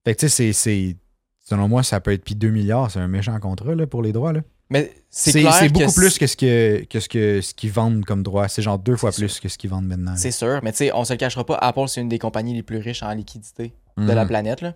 Fait 0.06 0.14
que 0.14 0.20
tu 0.20 0.28
sais, 0.30 0.52
c'est- 0.52 0.54
c'est. 0.54 0.96
Selon 1.40 1.70
moi, 1.70 1.82
ça 1.84 2.02
peut 2.02 2.12
être 2.12 2.26
puis 2.26 2.36
2 2.36 2.50
milliards, 2.50 2.92
c'est 2.92 3.00
un 3.00 3.08
méchant 3.08 3.40
contrat 3.40 3.74
là, 3.74 3.88
pour 3.88 4.02
les 4.02 4.12
droits. 4.12 4.34
Là. 4.34 4.42
Mais 4.70 4.94
c'est 5.10 5.32
que 5.32 5.70
beaucoup 5.72 5.94
plus 5.94 6.18
que 6.18 6.28
ce 6.28 6.36
que, 6.36 6.84
que 6.90 7.00
ce 7.00 7.08
que 7.08 7.40
ce 7.42 7.54
qu'ils 7.54 7.72
vendent 7.72 8.04
comme 8.04 8.22
droit. 8.24 8.48
C'est 8.50 8.62
genre 8.62 8.78
deux 8.78 8.98
fois 8.98 9.12
plus 9.12 9.40
que 9.40 9.48
ce 9.48 9.58
qu'ils 9.58 9.70
vendent 9.70 9.88
maintenant. 9.88 10.16
C'est 10.18 10.32
sûr, 10.32 10.60
mais 10.64 10.72
tu 10.72 10.80
sais, 10.80 10.92
on 10.94 11.06
se 11.06 11.14
le 11.14 11.18
cachera 11.18 11.46
pas. 11.46 11.56
Apple, 11.56 11.88
c'est 11.88 12.02
une 12.02 12.10
des 12.10 12.20
compagnies 12.20 12.54
les 12.54 12.64
plus 12.64 12.78
riches 12.80 13.02
en 13.04 13.12
liquidité 13.14 13.74
de 13.98 14.04
Mhm. 14.04 14.12
la 14.14 14.26
planète. 14.26 14.62
Là. 14.62 14.74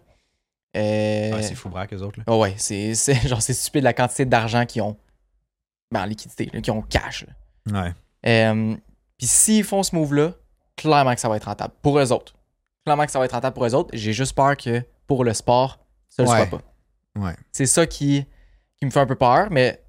Euh, 0.77 1.33
Ouais, 1.35 1.43
c'est 1.43 1.55
fou 1.55 1.67
braque, 1.69 1.93
eux 1.93 2.01
autres. 2.01 2.19
Là. 2.19 2.23
Ah 2.27 2.37
ouais, 2.37 2.53
c'est 2.57 2.93
genre 3.27 3.41
c'est 3.41 3.53
stupide 3.53 3.83
la 3.83 3.93
quantité 3.93 4.25
d'argent 4.25 4.65
qu'ils 4.65 4.81
ont. 4.81 4.95
Ben, 5.91 6.03
en 6.03 6.05
liquidité, 6.05 6.47
qu'ils 6.47 6.71
ont 6.71 6.81
cash. 6.81 7.25
là. 7.67 7.83
Ouais. 7.83 7.93
Euh, 8.25 8.75
Puis 9.17 9.27
s'ils 9.27 9.65
font 9.65 9.83
ce 9.83 9.93
move-là, 9.93 10.33
clairement 10.77 11.13
que 11.13 11.19
ça 11.19 11.27
va 11.27 11.35
être 11.35 11.43
rentable. 11.45 11.73
Pour 11.81 11.99
eux 11.99 12.11
autres. 12.13 12.33
Clairement 12.85 13.05
que 13.05 13.11
ça 13.11 13.19
va 13.19 13.25
être 13.25 13.33
rentable 13.33 13.53
pour 13.53 13.65
eux 13.65 13.75
autres. 13.75 13.89
J'ai 13.93 14.13
juste 14.13 14.33
peur 14.33 14.55
que 14.55 14.81
pour 15.05 15.25
le 15.25 15.33
sport, 15.33 15.79
ça 16.07 16.23
ne 16.23 16.27
le 16.29 16.33
soit 16.33 16.45
pas. 16.47 16.61
Ouais. 17.19 17.35
C'est 17.51 17.65
ça 17.65 17.85
qui, 17.85 18.25
qui 18.77 18.85
me 18.85 18.89
fait 18.89 19.01
un 19.01 19.05
peu 19.05 19.15
peur, 19.15 19.49
mais 19.51 19.80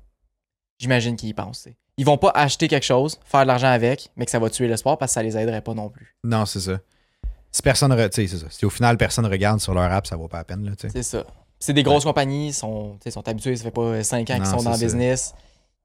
j'imagine 0.82 1.16
qu'ils 1.16 1.30
y 1.30 1.34
pensent. 1.34 1.60
t'sais. 1.60 1.76
Ils 1.96 2.04
vont 2.06 2.18
pas 2.18 2.30
acheter 2.34 2.68
quelque 2.68 2.84
chose, 2.84 3.18
faire 3.24 3.42
de 3.42 3.46
l'argent 3.48 3.68
avec, 3.68 4.10
mais 4.16 4.24
que 4.24 4.30
ça 4.30 4.38
va 4.38 4.50
tuer 4.50 4.66
le 4.68 4.76
sport 4.76 4.98
parce 4.98 5.10
que 5.12 5.14
ça 5.14 5.22
les 5.22 5.36
aiderait 5.36 5.60
pas 5.60 5.74
non 5.74 5.88
plus. 5.88 6.16
Non, 6.24 6.44
c'est 6.46 6.60
ça. 6.60 6.78
Si 7.50 7.60
personne. 7.62 7.94
c'est 8.10 8.26
ça. 8.28 8.46
Si 8.50 8.64
au 8.64 8.70
final 8.70 8.96
personne 8.96 9.26
regarde 9.26 9.60
sur 9.60 9.74
leur 9.74 9.90
app, 9.92 10.06
ça 10.06 10.16
vaut 10.16 10.28
pas 10.28 10.38
la 10.38 10.44
peine. 10.44 10.64
Là. 10.64 10.72
C'est 10.78 11.02
ça. 11.02 11.24
C'est 11.58 11.74
des 11.74 11.82
grosses 11.82 12.04
compagnies, 12.04 12.48
ils 12.48 12.52
sont, 12.54 12.96
sont 13.08 13.28
habitués, 13.28 13.54
ça 13.56 13.64
fait 13.64 13.70
pas 13.70 14.02
5 14.02 14.28
ans 14.30 14.36
qu'ils 14.36 14.46
sont 14.46 14.62
dans 14.62 14.72
le 14.72 14.78
business. 14.78 15.34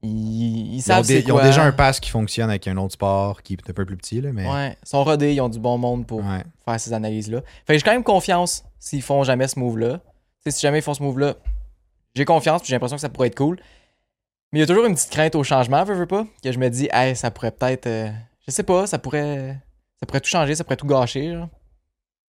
Ils, 0.02 0.08
ils 0.10 0.74
Ils 0.76 0.78
ont, 0.78 0.82
savent 0.82 1.06
des- 1.06 1.20
ils 1.20 1.32
ont 1.32 1.42
déjà 1.42 1.62
un 1.64 1.72
pass 1.72 2.00
qui 2.00 2.10
fonctionne 2.10 2.48
avec 2.50 2.66
un 2.68 2.76
autre 2.78 2.94
sport 2.94 3.42
qui 3.42 3.52
est 3.54 3.70
un 3.70 3.72
peu 3.72 3.84
plus 3.84 3.96
petit, 3.96 4.20
là, 4.20 4.30
mais. 4.32 4.48
Ouais, 4.48 4.76
ils 4.82 4.88
sont 4.88 5.04
rodés, 5.04 5.34
ils 5.34 5.40
ont 5.40 5.48
du 5.48 5.58
bon 5.58 5.76
monde 5.76 6.06
pour 6.06 6.20
Ouais. 6.20 6.42
faire 6.64 6.80
ces 6.80 6.92
analyses-là. 6.92 7.42
Fait 7.66 7.74
que 7.74 7.78
j'ai 7.78 7.84
quand 7.84 7.92
même 7.92 8.02
confiance 8.04 8.64
s'ils 8.78 9.02
font 9.02 9.22
jamais 9.24 9.46
ce 9.48 9.58
move-là. 9.58 10.00
Si 10.48 10.60
jamais 10.60 10.78
ils 10.78 10.82
font 10.82 10.94
ce 10.94 11.02
move-là, 11.02 11.34
j'ai 12.14 12.24
confiance 12.24 12.62
puis 12.62 12.68
j'ai 12.68 12.74
l'impression 12.76 12.96
que 12.96 13.00
ça 13.02 13.08
pourrait 13.08 13.28
être 13.28 13.36
cool. 13.36 13.60
Mais 14.52 14.58
il 14.58 14.60
y 14.60 14.62
a 14.62 14.66
toujours 14.66 14.86
une 14.86 14.94
petite 14.94 15.10
crainte 15.10 15.34
au 15.34 15.44
changement, 15.44 15.84
veux, 15.84 15.94
veux 15.94 16.06
pas, 16.06 16.24
que 16.42 16.50
je 16.52 16.58
me 16.58 16.68
dis, 16.70 16.88
hey, 16.92 17.14
ça 17.14 17.30
pourrait 17.30 17.50
peut-être. 17.50 17.86
euh, 17.86 18.08
je 18.46 18.50
sais 18.50 18.62
pas, 18.62 18.86
ça 18.86 18.98
pourrait. 18.98 19.58
Ça 20.00 20.06
pourrait 20.06 20.20
tout 20.20 20.30
changer, 20.30 20.54
ça 20.54 20.64
pourrait 20.64 20.76
tout 20.76 20.86
gâcher. 20.86 21.32
Genre. 21.32 21.48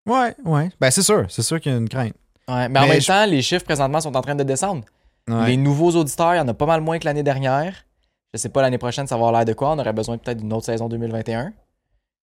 Ouais, 0.06 0.34
ouais. 0.44 0.70
Ben, 0.80 0.90
c'est 0.90 1.02
sûr. 1.02 1.26
C'est 1.28 1.42
sûr 1.42 1.60
qu'il 1.60 1.72
y 1.72 1.74
a 1.74 1.78
une 1.78 1.88
crainte. 1.88 2.14
Ouais, 2.48 2.68
mais 2.68 2.80
en 2.80 2.86
même 2.88 3.00
je- 3.00 3.06
temps, 3.06 3.24
les 3.26 3.42
chiffres 3.42 3.64
présentement 3.64 4.00
sont 4.00 4.14
en 4.16 4.20
train 4.22 4.34
de 4.34 4.42
descendre. 4.42 4.84
Ouais. 5.28 5.46
Les 5.50 5.56
nouveaux 5.56 5.92
auditeurs, 5.92 6.34
il 6.34 6.38
y 6.38 6.40
en 6.40 6.48
a 6.48 6.54
pas 6.54 6.66
mal 6.66 6.80
moins 6.80 6.98
que 6.98 7.04
l'année 7.04 7.22
dernière. 7.22 7.74
Je 8.34 8.38
sais 8.38 8.48
pas 8.48 8.60
l'année 8.62 8.78
prochaine, 8.78 9.06
ça 9.06 9.14
va 9.14 9.20
avoir 9.20 9.32
l'air 9.32 9.44
de 9.44 9.52
quoi? 9.52 9.70
On 9.72 9.78
aurait 9.78 9.92
besoin 9.92 10.18
peut-être 10.18 10.38
d'une 10.38 10.52
autre 10.52 10.66
saison 10.66 10.88
2021. 10.88 11.52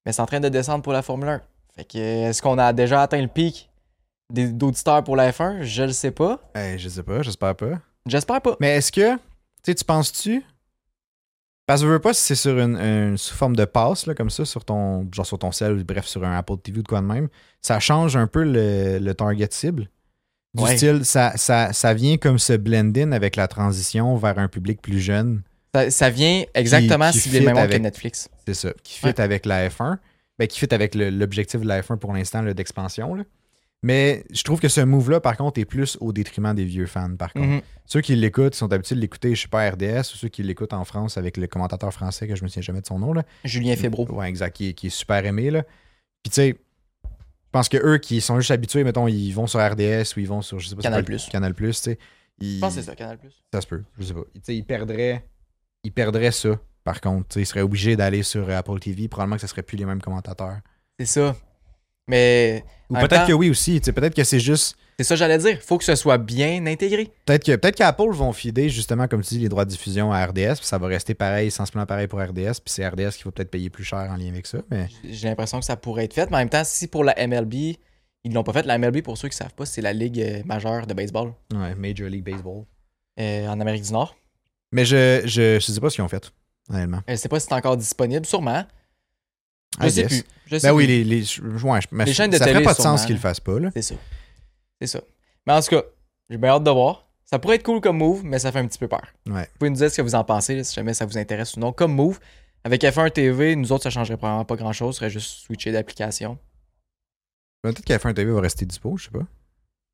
Mais 0.06 0.12
c'est 0.12 0.22
en 0.22 0.26
train 0.26 0.40
de 0.40 0.50
descendre 0.50 0.84
pour 0.84 0.94
la 0.94 1.02
Formule 1.02 1.30
1. 1.30 1.42
Fait 1.76 1.86
que 1.86 1.98
est-ce 1.98 2.42
qu'on 2.42 2.58
a 2.58 2.74
déjà 2.74 3.02
atteint 3.04 3.22
le 3.22 3.28
pic 3.28 3.70
des- 4.34 4.48
d'auditeurs 4.52 5.04
pour 5.04 5.16
la 5.16 5.32
F1 5.32 5.62
Je 5.62 5.84
le 5.84 5.92
sais 5.94 6.12
pas. 6.12 6.40
Hey, 6.56 6.78
je 6.80 6.90
sais 6.90 7.04
pas, 7.04 7.22
j'espère 7.22 7.56
pas. 7.56 7.80
J'espère 8.06 8.42
pas. 8.42 8.56
Mais 8.60 8.76
est-ce 8.78 8.92
que, 8.92 9.18
tu 9.64 9.72
sais, 9.72 9.76
tu 9.76 9.84
penses-tu? 9.84 10.44
Parce 11.66 11.82
que 11.82 11.88
je 11.88 11.92
veux 11.92 12.00
pas 12.00 12.14
si 12.14 12.22
c'est 12.22 12.36
sur 12.36 12.58
une, 12.58 12.78
une- 12.78 13.18
sous 13.18 13.36
forme 13.36 13.56
de 13.56 13.66
passe, 13.66 14.06
là, 14.06 14.14
comme 14.16 14.30
ça, 14.30 14.46
sur 14.46 14.64
ton, 14.64 15.08
genre 15.14 15.26
sur 15.26 15.38
ton 15.38 15.52
cell, 15.52 15.84
bref, 15.84 16.06
sur 16.06 16.24
un 16.24 16.38
Apple 16.38 16.58
TV 16.64 16.80
ou 16.80 16.84
de 16.84 16.88
quoi 16.88 17.02
de 17.02 17.06
même, 17.06 17.28
ça 17.62 17.80
change 17.82 18.16
un 18.16 18.28
peu 18.28 18.44
le, 18.44 19.00
le 19.00 19.14
target 19.14 19.50
cible. 19.52 19.90
Du 20.54 20.64
Ouais. 20.64 20.78
style, 20.78 21.04
ça, 21.04 21.34
ça, 21.36 21.74
ça 21.74 21.94
vient 21.94 22.18
comme 22.18 22.40
se 22.40 22.54
blend 22.54 22.94
in 22.96 23.12
avec 23.12 23.36
la 23.36 23.48
transition 23.50 24.16
vers 24.16 24.40
un 24.40 24.48
public 24.48 24.82
plus 24.82 25.00
jeune. 25.02 25.44
Ça, 25.76 25.92
ça 25.92 26.10
vient 26.10 26.46
exactement 26.56 27.12
si 27.12 27.30
le 27.32 27.42
même 27.42 27.56
que 27.56 27.60
avec- 27.60 27.82
Netflix. 27.82 28.30
C'est 28.46 28.54
ça. 28.54 28.72
Qui 28.82 28.98
fit 29.00 29.22
avec 29.22 29.46
la 29.46 29.68
F1. 29.70 29.98
Ben, 30.40 30.48
qui 30.48 30.60
fit 30.60 30.74
avec 30.74 30.96
l'objectif 30.96 31.60
de 31.62 31.68
la 31.68 31.82
F1 31.82 31.98
pour 31.98 32.14
l'instant, 32.14 32.42
d'expansion. 32.44 33.18
Mais 33.84 34.24
je 34.32 34.44
trouve 34.44 34.60
que 34.60 34.68
ce 34.70 34.82
move-là, 34.82 35.20
par 35.20 35.38
contre, 35.38 35.60
est 35.60 35.66
plus 35.66 35.98
au 36.02 36.12
détriment 36.12 36.54
des 36.56 36.66
vieux 36.66 36.88
fans, 36.88 37.16
par 37.16 37.32
contre. 37.32 37.46
Mhm. 37.48 37.62
Ceux 37.86 38.02
qui 38.02 38.16
l'écoutent 38.16 38.56
sont 38.56 38.72
habitués 38.74 38.96
de 38.96 39.02
l'écouter, 39.02 39.36
je 39.36 39.44
sais 39.44 39.48
pas, 39.48 39.70
RDS, 39.70 40.00
ou 40.14 40.18
ceux 40.18 40.28
qui 40.30 40.42
l'écoutent 40.44 40.74
en 40.74 40.84
France 40.84 41.18
avec 41.18 41.38
le 41.38 41.48
commentateur 41.48 41.94
français, 41.94 42.28
que 42.28 42.36
je 42.36 42.44
me 42.44 42.48
souviens 42.48 42.64
jamais 42.64 42.82
de 42.82 42.88
son 42.88 43.00
nom. 43.00 43.14
Là. 43.14 43.24
Julien 43.44 43.76
Febro. 43.76 44.08
Ouais, 44.12 44.28
exact, 44.28 44.56
qui 44.56 44.70
est, 44.70 44.74
qui 44.74 44.88
est 44.88 44.90
super 44.92 45.24
aimé. 45.26 45.52
Là. 45.52 45.64
Puis 46.24 46.32
tu 46.32 46.34
sais, 46.34 46.56
je 47.06 47.10
pense 47.52 47.70
que 47.70 47.78
eux 47.78 47.98
qui 48.00 48.20
sont 48.20 48.38
juste 48.40 48.52
habitués, 48.52 48.84
mettons, 48.84 49.08
ils 49.08 49.32
vont 49.32 49.48
sur 49.48 49.60
RDS 49.60 50.16
ou 50.18 50.20
ils 50.20 50.28
vont 50.28 50.42
sur, 50.42 50.60
je 50.60 50.68
sais 50.70 50.76
pas, 50.76 50.82
Canal+. 50.82 51.06
le- 51.08 51.32
Canal+, 51.32 51.54
tu 51.54 51.72
sais. 51.74 51.98
ils- 52.40 52.56
Je 52.56 52.60
pense 52.60 52.76
que 52.76 52.82
c'est 52.82 52.88
ça, 52.88 52.96
Canal+. 52.96 53.20
Ça 53.54 53.62
se 53.62 53.68
peut, 53.68 53.84
je 54.00 54.04
sais 54.06 54.14
pas. 54.14 54.22
Tu 54.34 54.42
sais, 54.44 54.56
ils 54.56 54.66
perdraient, 54.66 55.24
ils 55.84 55.92
perdraient 55.94 56.32
ça, 56.32 56.60
par 56.84 57.00
contre. 57.00 57.38
Ils 57.38 57.46
seraient 57.46 57.62
obligés 57.62 57.96
d'aller 57.96 58.24
sur 58.24 58.50
Apple 58.50 58.80
TV, 58.80 59.08
probablement 59.08 59.36
que 59.38 59.42
ce 59.44 59.48
serait 59.48 59.64
plus 59.64 59.78
les 59.78 59.86
mêmes 59.86 60.02
commentateurs. 60.02 60.58
C'est 61.00 61.06
ça. 61.06 61.36
Mais 62.08 62.64
Ou 62.90 62.96
peut-être 62.96 63.10
temps- 63.22 63.28
que 63.28 63.34
oui 63.34 63.50
aussi, 63.50 63.80
peut-être 63.82 64.16
que 64.16 64.24
c'est 64.24 64.40
juste... 64.40 64.78
c'est 64.98 65.04
ça 65.04 65.16
que 65.16 65.20
j'allais 65.20 65.38
dire. 65.38 65.60
Faut 65.62 65.78
que 65.78 65.84
ce 65.84 65.96
soit 65.96 66.18
bien 66.18 66.66
intégré. 66.66 67.12
Peut-être 67.26 67.44
que 67.46 67.56
peut-être 67.56 67.76
qu'Apple 67.76 68.12
vont 68.12 68.32
fider 68.34 68.70
justement, 68.70 69.08
comme 69.08 69.22
tu 69.22 69.36
dis, 69.36 69.40
les 69.42 69.50
droits 69.50 69.66
de 69.66 69.70
diffusion 69.70 70.12
à 70.14 70.26
RDS, 70.26 70.56
puis 70.58 70.66
ça 70.66 70.78
va 70.78 70.88
rester 70.88 71.14
pareil, 71.14 71.52
sensiblement 71.52 71.86
pareil 71.86 72.08
pour 72.08 72.20
RDS, 72.22 72.62
puis 72.64 72.68
c'est 72.68 72.88
RDS 72.88 73.12
qu'il 73.12 73.24
faut 73.24 73.32
peut-être 73.32 73.52
payer 73.52 73.70
plus 73.70 73.84
cher 73.84 74.08
en 74.10 74.16
lien 74.16 74.30
avec 74.30 74.48
ça, 74.48 74.60
mais 74.72 74.88
J'ai 75.04 75.28
l'impression 75.28 75.60
que 75.60 75.66
ça 75.66 75.76
pourrait 75.76 76.06
être 76.06 76.14
fait. 76.14 76.30
Mais 76.30 76.38
en 76.38 76.40
même 76.40 76.50
temps, 76.50 76.64
si 76.64 76.88
pour 76.88 77.04
la 77.04 77.14
MLB, 77.28 77.54
ils 78.24 78.34
l'ont 78.34 78.44
pas 78.44 78.54
fait, 78.54 78.66
la 78.66 78.78
MLB, 78.78 79.02
pour 79.02 79.18
ceux 79.18 79.28
qui 79.30 79.36
savent 79.38 79.54
pas, 79.54 79.66
c'est 79.66 79.82
la 79.82 79.94
ligue 79.94 80.22
euh, 80.22 80.42
majeure 80.46 80.88
de 80.88 80.94
baseball 80.94 81.34
ouais, 81.54 81.76
Major 81.76 82.08
League 82.10 82.24
Baseball. 82.24 82.64
euh, 83.20 83.48
en 83.48 83.60
Amérique 83.60 83.84
du 83.84 83.92
Nord. 83.92 84.16
Mais 84.72 84.84
je, 84.86 85.22
je, 85.26 85.60
je 85.60 85.72
sais 85.72 85.80
pas 85.80 85.90
ce 85.90 85.96
qu'ils 85.96 86.04
ont 86.04 86.10
fait, 86.10 86.32
honnêtement. 86.70 87.02
Je 87.08 87.16
sais 87.16 87.30
pas 87.30 87.40
si 87.40 87.48
c'est 87.48 87.54
encore 87.56 87.78
disponible, 87.78 88.26
sûrement. 88.26 88.64
Je 89.82 89.90
sais 89.90 90.06
plus. 90.06 90.24
Je 90.48 90.58
sais 90.58 90.68
Ben 90.68 90.74
oui, 90.74 90.88
les, 90.88 91.04
les, 91.04 91.24
je- 91.24 91.42
ouais, 91.42 91.82
je- 91.82 91.88
mais 91.92 92.06
Les 92.06 92.12
je- 92.12 92.16
chaînes 92.18 92.32
de 92.32 92.38
ça 92.38 92.46
ferait 92.46 92.54
télé, 92.54 92.66
pas 92.66 92.74
de 92.74 92.82
sens 92.82 93.06
qu'ils 93.06 93.16
le 93.16 93.22
fassent 93.22 93.40
pas, 93.40 93.60
là. 93.60 93.70
C'est 93.74 93.82
ça. 93.82 93.96
C'est 94.82 94.88
ça. 94.88 95.02
Mais 95.46 95.54
en 95.54 95.62
tout 95.62 95.70
cas, 95.70 95.84
j'ai 96.30 96.38
bien 96.38 96.50
hâte 96.52 96.64
de 96.64 96.72
voir. 96.72 97.08
Ça 97.26 97.40
pourrait 97.40 97.56
être 97.58 97.64
cool 97.64 97.82
comme 97.82 97.98
move, 97.98 98.24
mais 98.24 98.40
ça 98.40 98.52
fait 98.52 98.60
un 98.60 98.68
petit 98.68 98.80
peu 98.80 98.88
peur. 98.88 99.06
Ouais. 99.28 99.44
Vous 99.44 99.58
pouvez 99.60 99.70
nous 99.70 99.76
dire 99.76 99.92
ce 99.92 99.98
que 99.98 100.02
vous 100.02 100.16
en 100.16 100.24
pensez, 100.24 100.56
là, 100.56 100.64
si 100.64 100.74
jamais 100.74 100.94
ça 100.94 101.06
vous 101.06 101.18
intéresse 101.18 101.56
ou 101.56 101.60
non. 101.60 101.74
Comme 101.74 101.94
move, 101.94 102.20
avec 102.64 102.82
F1 102.84 103.12
TV, 103.12 103.56
nous 103.58 103.72
autres, 103.74 103.84
ça 103.84 103.90
changerait 103.90 104.18
probablement 104.18 104.46
pas 104.46 104.56
grand-chose. 104.56 104.96
Ce 104.96 105.00
serait 105.00 105.10
juste 105.10 105.42
switcher 105.46 105.72
d'application. 105.74 106.38
Peut-être 107.62 107.82
qu'à 107.84 108.00
un 108.02 108.14
TV 108.14 108.32
va 108.32 108.40
rester 108.42 108.66
dispo, 108.66 108.96
je 108.98 109.06
sais 109.06 109.12
pas. 109.12 109.26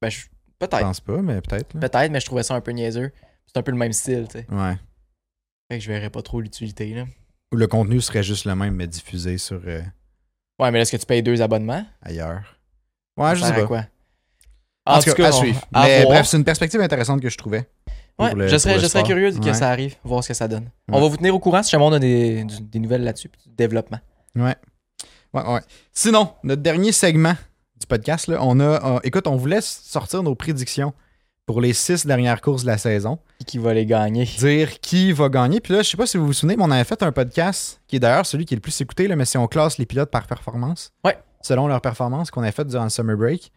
Ben, 0.02 0.10
je- 0.10 0.20
Je 0.20 0.28
peut-être. 0.60 0.80
pense 0.82 1.00
pas, 1.00 1.22
mais 1.22 1.42
peut-être. 1.42 1.80
Peut-être, 1.80 2.12
mais 2.12 2.20
je 2.20 2.26
trouvais 2.26 2.44
ça 2.44 2.54
un 2.56 2.62
peu 2.62 2.72
niaiseux. 2.72 3.12
C'est 3.48 3.58
un 3.58 3.64
peu 3.64 3.72
le 3.72 3.78
même 3.78 3.94
style, 3.94 4.28
tu 4.30 4.40
sais. 4.40 4.46
Ouais. 4.52 4.76
Fait 5.72 5.78
que 5.80 5.84
je 5.84 5.92
verrais 5.92 6.10
pas 6.10 6.22
trop 6.22 6.40
l'utilité, 6.40 6.94
là. 6.94 7.06
Ou 7.54 7.58
le 7.58 7.68
contenu 7.68 8.02
serait 8.02 8.24
juste 8.24 8.46
le 8.46 8.56
même, 8.56 8.76
mais 8.76 8.88
diffusé 8.88 9.38
sur 9.38 9.62
euh, 9.66 9.82
Ouais, 10.60 10.72
mais 10.72 10.82
est-ce 10.82 10.92
que 10.92 10.98
tu 10.98 11.06
payes 11.06 11.24
deux 11.24 11.42
abonnements? 11.42 11.86
ailleurs? 12.02 12.42
Ouais, 13.18 13.36
je 13.36 13.44
sais 13.44 13.54
pas. 13.54 13.66
quoi? 13.66 13.86
En, 14.86 15.00
tout 15.00 15.14
cas, 15.14 15.28
à 15.28 15.30
on- 15.30 15.32
suivre. 15.40 15.62
à 15.74 15.84
Mais 15.84 16.02
voir. 16.02 16.14
bref, 16.14 16.28
c'est 16.28 16.38
une 16.38 16.44
perspective 16.44 16.82
intéressante 16.82 17.22
que 17.22 17.30
je 17.30 17.38
trouvais. 17.38 17.70
Ouais, 18.20 18.34
le- 18.36 18.48
je 18.48 18.58
serais, 18.58 18.80
je 18.80 18.86
serais 18.88 19.04
curieux 19.04 19.32
que 19.32 19.38
Ouais. 19.46 19.54
ça 19.54 19.70
arrive, 19.70 19.96
voir 20.04 20.24
ce 20.24 20.30
que 20.30 20.34
ça 20.34 20.48
donne. 20.48 20.70
On 20.92 21.00
va 21.02 21.08
vous 21.08 21.18
tenir 21.18 21.34
au 21.34 21.40
courant 21.40 21.64
si 21.64 21.72
jamais 21.72 21.86
on 21.86 21.94
a 21.94 22.00
des, 22.00 22.44
des 22.62 22.80
nouvelles 22.80 23.04
là-dessus, 23.04 23.30
du 23.48 23.54
développement. 23.56 24.00
Ouais. 24.36 24.56
Ouais, 25.34 25.44
ouais. 25.48 25.62
Sinon, 25.94 26.34
notre 26.44 26.62
dernier 26.62 26.92
segment 26.92 27.34
du 27.80 27.88
podcast, 27.88 28.28
là, 28.28 28.38
on 28.42 28.60
a. 28.60 28.64
euh, 28.96 29.00
écoute, 29.04 29.26
on 29.28 29.36
voulait 29.36 29.62
sortir 29.62 30.22
nos 30.22 30.36
prédictions 30.36 30.94
pour 31.46 31.60
les 31.62 31.74
six 31.74 32.06
dernières 32.06 32.40
courses 32.42 32.64
de 32.64 32.68
la 32.68 32.78
saison. 32.78 33.20
Qui, 33.40 33.46
qui 33.46 33.58
va 33.58 33.74
les 33.74 33.86
gagner? 33.86 34.26
Dire 34.26 34.80
qui 34.80 35.12
va 35.12 35.28
gagner. 35.30 35.60
Puis 35.60 35.74
là, 35.74 35.82
je 35.82 35.90
sais 35.90 35.98
pas 35.98 36.08
si 36.08 36.18
vous 36.18 36.26
vous 36.28 36.34
souvenez, 36.34 36.56
mais 36.56 36.64
on 36.64 36.72
avait 36.72 36.84
fait 36.86 37.04
un 37.04 37.12
podcast 37.12 37.82
qui 37.88 37.98
est 37.98 38.00
d'ailleurs 38.00 38.26
celui 38.26 38.46
qui 38.46 38.54
est 38.54 38.58
le 38.58 38.62
plus 38.62 38.80
écouté, 38.82 39.08
là, 39.08 39.16
mais 39.16 39.26
si 39.26 39.38
on 39.38 39.48
classe 39.48 39.78
les 39.78 39.86
pilotes 39.86 40.10
par 40.12 40.26
performance. 40.28 40.92
Ouais. 41.04 41.18
Selon 41.42 41.68
leur 41.68 41.82
performance 41.82 42.32
qu'on 42.32 42.44
a 42.44 42.52
fait 42.52 42.66
durant 42.66 42.86
le 42.86 42.90
summer 42.90 43.18
break. 43.18 43.52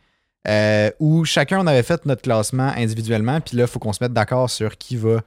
euh, 0.48 0.90
où 1.00 1.24
chacun 1.24 1.60
on 1.60 1.66
avait 1.66 1.82
fait 1.82 2.04
notre 2.06 2.22
classement 2.22 2.72
individuellement, 2.76 3.40
puis 3.40 3.56
là, 3.56 3.64
il 3.64 3.68
faut 3.68 3.78
qu'on 3.78 3.92
se 3.92 4.02
mette 4.02 4.12
d'accord 4.12 4.48
sur 4.50 4.76
qui 4.78 4.96
va, 4.96 5.20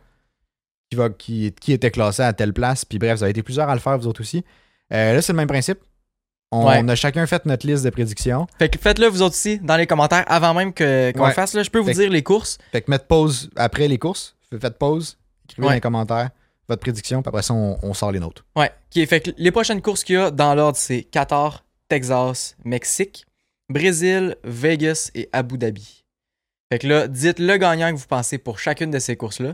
qui 0.89 0.95
va, 0.95 1.09
qui, 1.09 1.53
qui 1.59 1.73
était 1.73 1.91
classé 1.91 2.23
à 2.23 2.33
telle 2.33 2.53
place. 2.53 2.85
Puis 2.85 2.99
bref, 2.99 3.17
vous 3.17 3.23
avez 3.23 3.31
été 3.31 3.43
plusieurs 3.43 3.69
à 3.69 3.73
le 3.73 3.81
faire, 3.81 3.97
vous 3.97 4.07
autres 4.07 4.21
aussi. 4.21 4.43
Euh, 4.93 5.13
là, 5.13 5.21
c'est 5.21 5.33
le 5.33 5.37
même 5.37 5.47
principe. 5.47 5.79
On 6.51 6.67
Ouais. 6.67 6.89
a 6.89 6.95
chacun 6.95 7.27
fait 7.27 7.45
notre 7.45 7.67
liste 7.67 7.83
de 7.85 7.89
prédictions. 7.91 8.47
Fait 8.57 8.69
que 8.69 8.79
faites-le 8.79 9.07
vous 9.07 9.21
autres 9.21 9.35
aussi 9.35 9.59
dans 9.59 9.77
les 9.77 9.85
commentaires 9.85 10.25
avant 10.27 10.53
même 10.55 10.73
que, 10.73 11.11
qu'on 11.11 11.21
Ouais. 11.21 11.27
le 11.27 11.33
fasse. 11.33 11.53
Là. 11.53 11.61
Je 11.63 11.69
peux 11.69 11.77
vous 11.79 11.85
Fait 11.85 11.93
que- 11.93 11.97
dire 11.99 12.09
les 12.09 12.23
courses. 12.23 12.57
Fait 12.71 12.81
que 12.81 12.89
mettre 12.89 13.05
pause 13.05 13.49
après 13.55 13.87
les 13.87 13.99
courses. 13.99 14.35
Faites 14.59 14.79
pause, 14.79 15.17
écrivez 15.45 15.61
Ouais. 15.67 15.71
dans 15.71 15.75
les 15.75 15.81
commentaires 15.81 16.29
votre 16.67 16.81
prédiction, 16.81 17.21
puis 17.23 17.29
après 17.29 17.41
ça, 17.41 17.53
on, 17.55 17.77
on 17.81 17.93
sort 17.95 18.11
les 18.11 18.19
nôtres. 18.19 18.45
Ouais. 18.55 18.71
Qui 18.91 19.03
fait 19.07 19.21
que 19.21 19.31
les 19.37 19.51
prochaines 19.51 19.81
courses 19.81 20.03
qu'il 20.03 20.15
y 20.15 20.17
a 20.19 20.29
dans 20.31 20.53
l'ordre, 20.55 20.77
c'est 20.77 21.01
Qatar, 21.03 21.63
Texas, 21.87 22.55
Mexique, 22.63 23.25
Brésil, 23.69 24.35
Vegas 24.43 25.09
et 25.15 25.29
Abu 25.33 25.57
Dhabi. 25.57 26.03
Fait 26.71 26.77
que 26.79 26.87
là, 26.87 27.07
dites 27.07 27.39
le 27.39 27.57
gagnant 27.57 27.91
que 27.91 27.97
vous 27.97 28.05
pensez 28.07 28.37
pour 28.37 28.59
chacune 28.59 28.91
de 28.91 28.99
ces 28.99 29.15
courses-là. 29.15 29.53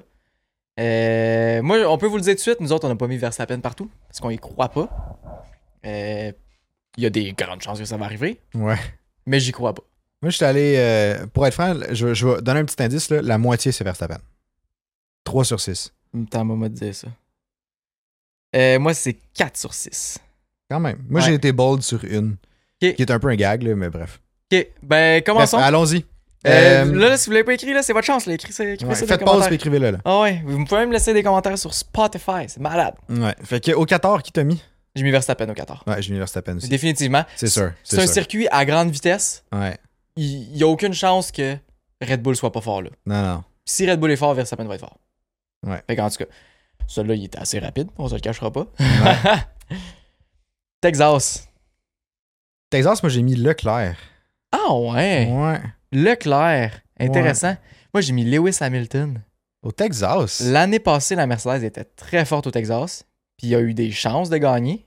Euh, 0.80 1.62
moi, 1.62 1.78
on 1.90 1.98
peut 1.98 2.08
vous 2.08 2.18
le 2.18 2.22
dire 2.22 2.34
tout 2.34 2.38
de 2.38 2.42
suite, 2.42 2.60
nous 2.60 2.74
autres, 2.74 2.86
on 2.86 2.90
n'a 2.90 2.96
pas 2.98 3.08
mis 3.08 3.18
Verstappen 3.18 3.60
partout 3.62 3.90
parce 4.08 4.20
qu'on 4.20 4.30
y 4.30 4.38
croit 4.38 4.68
pas. 4.70 4.90
Euh, 5.86 6.32
Il 6.98 7.04
y 7.04 7.08
a 7.08 7.10
des 7.10 7.34
grandes 7.34 7.62
chances 7.62 7.80
que 7.80 7.86
ça 7.86 7.98
va 7.98 8.06
arriver, 8.06 8.40
Ouais. 8.54 8.78
mais 9.26 9.40
j'y 9.40 9.52
crois 9.52 9.74
pas. 9.74 9.84
Moi, 10.22 10.30
je 10.32 10.38
suis 10.38 10.46
allé, 10.46 10.76
euh, 10.78 11.28
pour 11.28 11.46
être 11.46 11.54
franc, 11.54 11.74
je, 11.92 12.14
je 12.14 12.28
vais 12.28 12.42
donner 12.42 12.62
un 12.62 12.66
petit 12.66 12.82
indice, 12.82 13.10
là, 13.10 13.22
la 13.22 13.38
moitié, 13.38 13.72
c'est 13.72 13.84
Verstappen. 13.84 14.18
3 15.24 15.44
sur 15.46 15.60
6. 15.60 15.92
T'as 16.32 16.44
moment 16.44 16.68
de 16.70 16.74
dire 16.74 16.96
ça. 16.96 17.08
Euh, 18.56 18.80
moi, 18.80 18.94
c'est 18.94 19.18
4 19.34 19.58
sur 19.58 19.74
6. 19.74 20.20
Quand 20.70 20.80
même. 20.80 20.98
Moi, 21.10 21.20
Ouais. 21.22 21.28
j'ai 21.28 21.34
été 21.34 21.52
bold 21.52 21.82
sur 21.82 22.04
une. 22.06 22.38
Qui 22.80 22.88
est 22.88 23.12
un 23.12 23.20
peu 23.20 23.28
un 23.30 23.36
gag, 23.36 23.64
là, 23.64 23.76
mais 23.76 23.90
bref. 23.90 24.20
Ok, 24.52 24.68
ben 24.84 25.22
commençons. 25.24 25.58
Bref, 25.58 25.68
Allons-y. 25.68 26.06
Euh, 26.48 26.86
là, 26.94 27.10
là, 27.10 27.18
si 27.18 27.26
vous 27.28 27.32
l'avez 27.34 27.44
pas 27.44 27.54
écrit, 27.54 27.74
là, 27.74 27.82
c'est 27.82 27.94
votre 27.94 28.06
chance. 28.06 28.28
Là. 28.28 28.34
Écrivez, 28.36 28.74
écrivez 28.74 28.90
ouais, 28.90 28.96
ça 28.96 29.06
dans 29.08 29.14
les 29.14 29.18
faites 29.18 29.26
pause 29.26 29.48
et 29.52 29.56
écrivez-le. 29.56 29.92
Là. 29.92 29.98
Ah 30.06 30.22
ouais, 30.22 30.44
vous 30.46 30.64
pouvez 30.66 30.82
même 30.82 30.92
laisser 30.92 31.14
des 31.14 31.24
commentaires 31.24 31.58
sur 31.58 31.74
Spotify, 31.74 32.46
c'est 32.48 32.60
malade. 32.60 32.94
Ouais. 33.10 33.34
Fait 33.44 33.60
que 33.64 33.72
au 33.72 33.86
14, 33.86 34.22
qui 34.22 34.32
t'a 34.32 34.44
mis? 34.44 34.62
J'ai 34.96 35.04
mis 35.04 35.12
Verstappen 35.12 35.50
au 35.50 35.54
14. 35.54 35.82
Ouais, 35.88 36.02
j'ai 36.02 36.14
mis 36.14 36.20
Verstappen 36.20 36.56
aussi. 36.56 36.70
Définitivement. 36.70 37.24
C'est 37.36 37.48
sûr. 37.48 37.74
C'est 37.84 37.98
un 37.98 38.06
sûr. 38.06 38.14
circuit 38.14 38.48
à 38.50 38.64
grande 38.66 38.92
vitesse. 38.92 39.44
Ouais. 39.52 39.78
Il 40.16 40.52
n'y 40.52 40.64
a 40.64 40.68
aucune 40.68 40.94
chance 40.94 41.32
que 41.32 41.58
Red 42.02 42.22
Bull 42.22 42.36
soit 42.36 42.52
pas 42.52 42.62
fort 42.62 42.82
là. 42.82 42.90
Non, 43.06 43.22
non. 43.22 43.44
Si 43.66 43.90
Red 43.90 44.00
Bull 44.00 44.12
est 44.12 44.16
fort, 44.16 44.34
Verstappen 44.34 44.66
va 44.66 44.76
être 44.76 44.82
fort. 44.82 44.98
Ouais. 45.66 45.82
Fait 45.88 45.96
qu'en 45.96 46.10
tout 46.10 46.18
cas, 46.18 46.26
celui-là, 46.88 47.16
il 47.16 47.26
était 47.26 47.40
assez 47.40 47.60
rapide, 47.60 47.90
on 47.98 48.08
se 48.08 48.14
le 48.14 48.20
cachera 48.22 48.52
pas. 48.52 48.68
Ouais. 48.80 49.78
Texas. 50.82 51.50
Texas, 52.70 53.02
moi, 53.04 53.10
j'ai 53.10 53.22
mis 53.22 53.36
Leclerc. 53.36 53.98
Ah 54.52 54.74
ouais. 54.74 55.28
Ouais. 55.32 55.62
Leclerc. 55.92 56.82
Intéressant. 57.00 57.58
Moi, 57.94 58.02
j'ai 58.02 58.14
mis 58.14 58.24
Lewis 58.24 58.58
Hamilton. 58.62 59.22
Au 59.64 59.72
Texas. 59.72 60.42
L'année 60.42 60.80
passée, 60.80 61.16
la 61.16 61.26
Mercedes 61.26 61.64
était 61.64 61.84
très 61.84 62.24
forte 62.24 62.48
au 62.48 62.52
Texas. 62.52 63.06
Puis 63.38 63.48
il 63.48 63.56
a 63.56 63.60
eu 63.62 63.74
des 63.74 63.92
chances 63.92 64.30
de 64.30 64.38
gagner. 64.38 64.86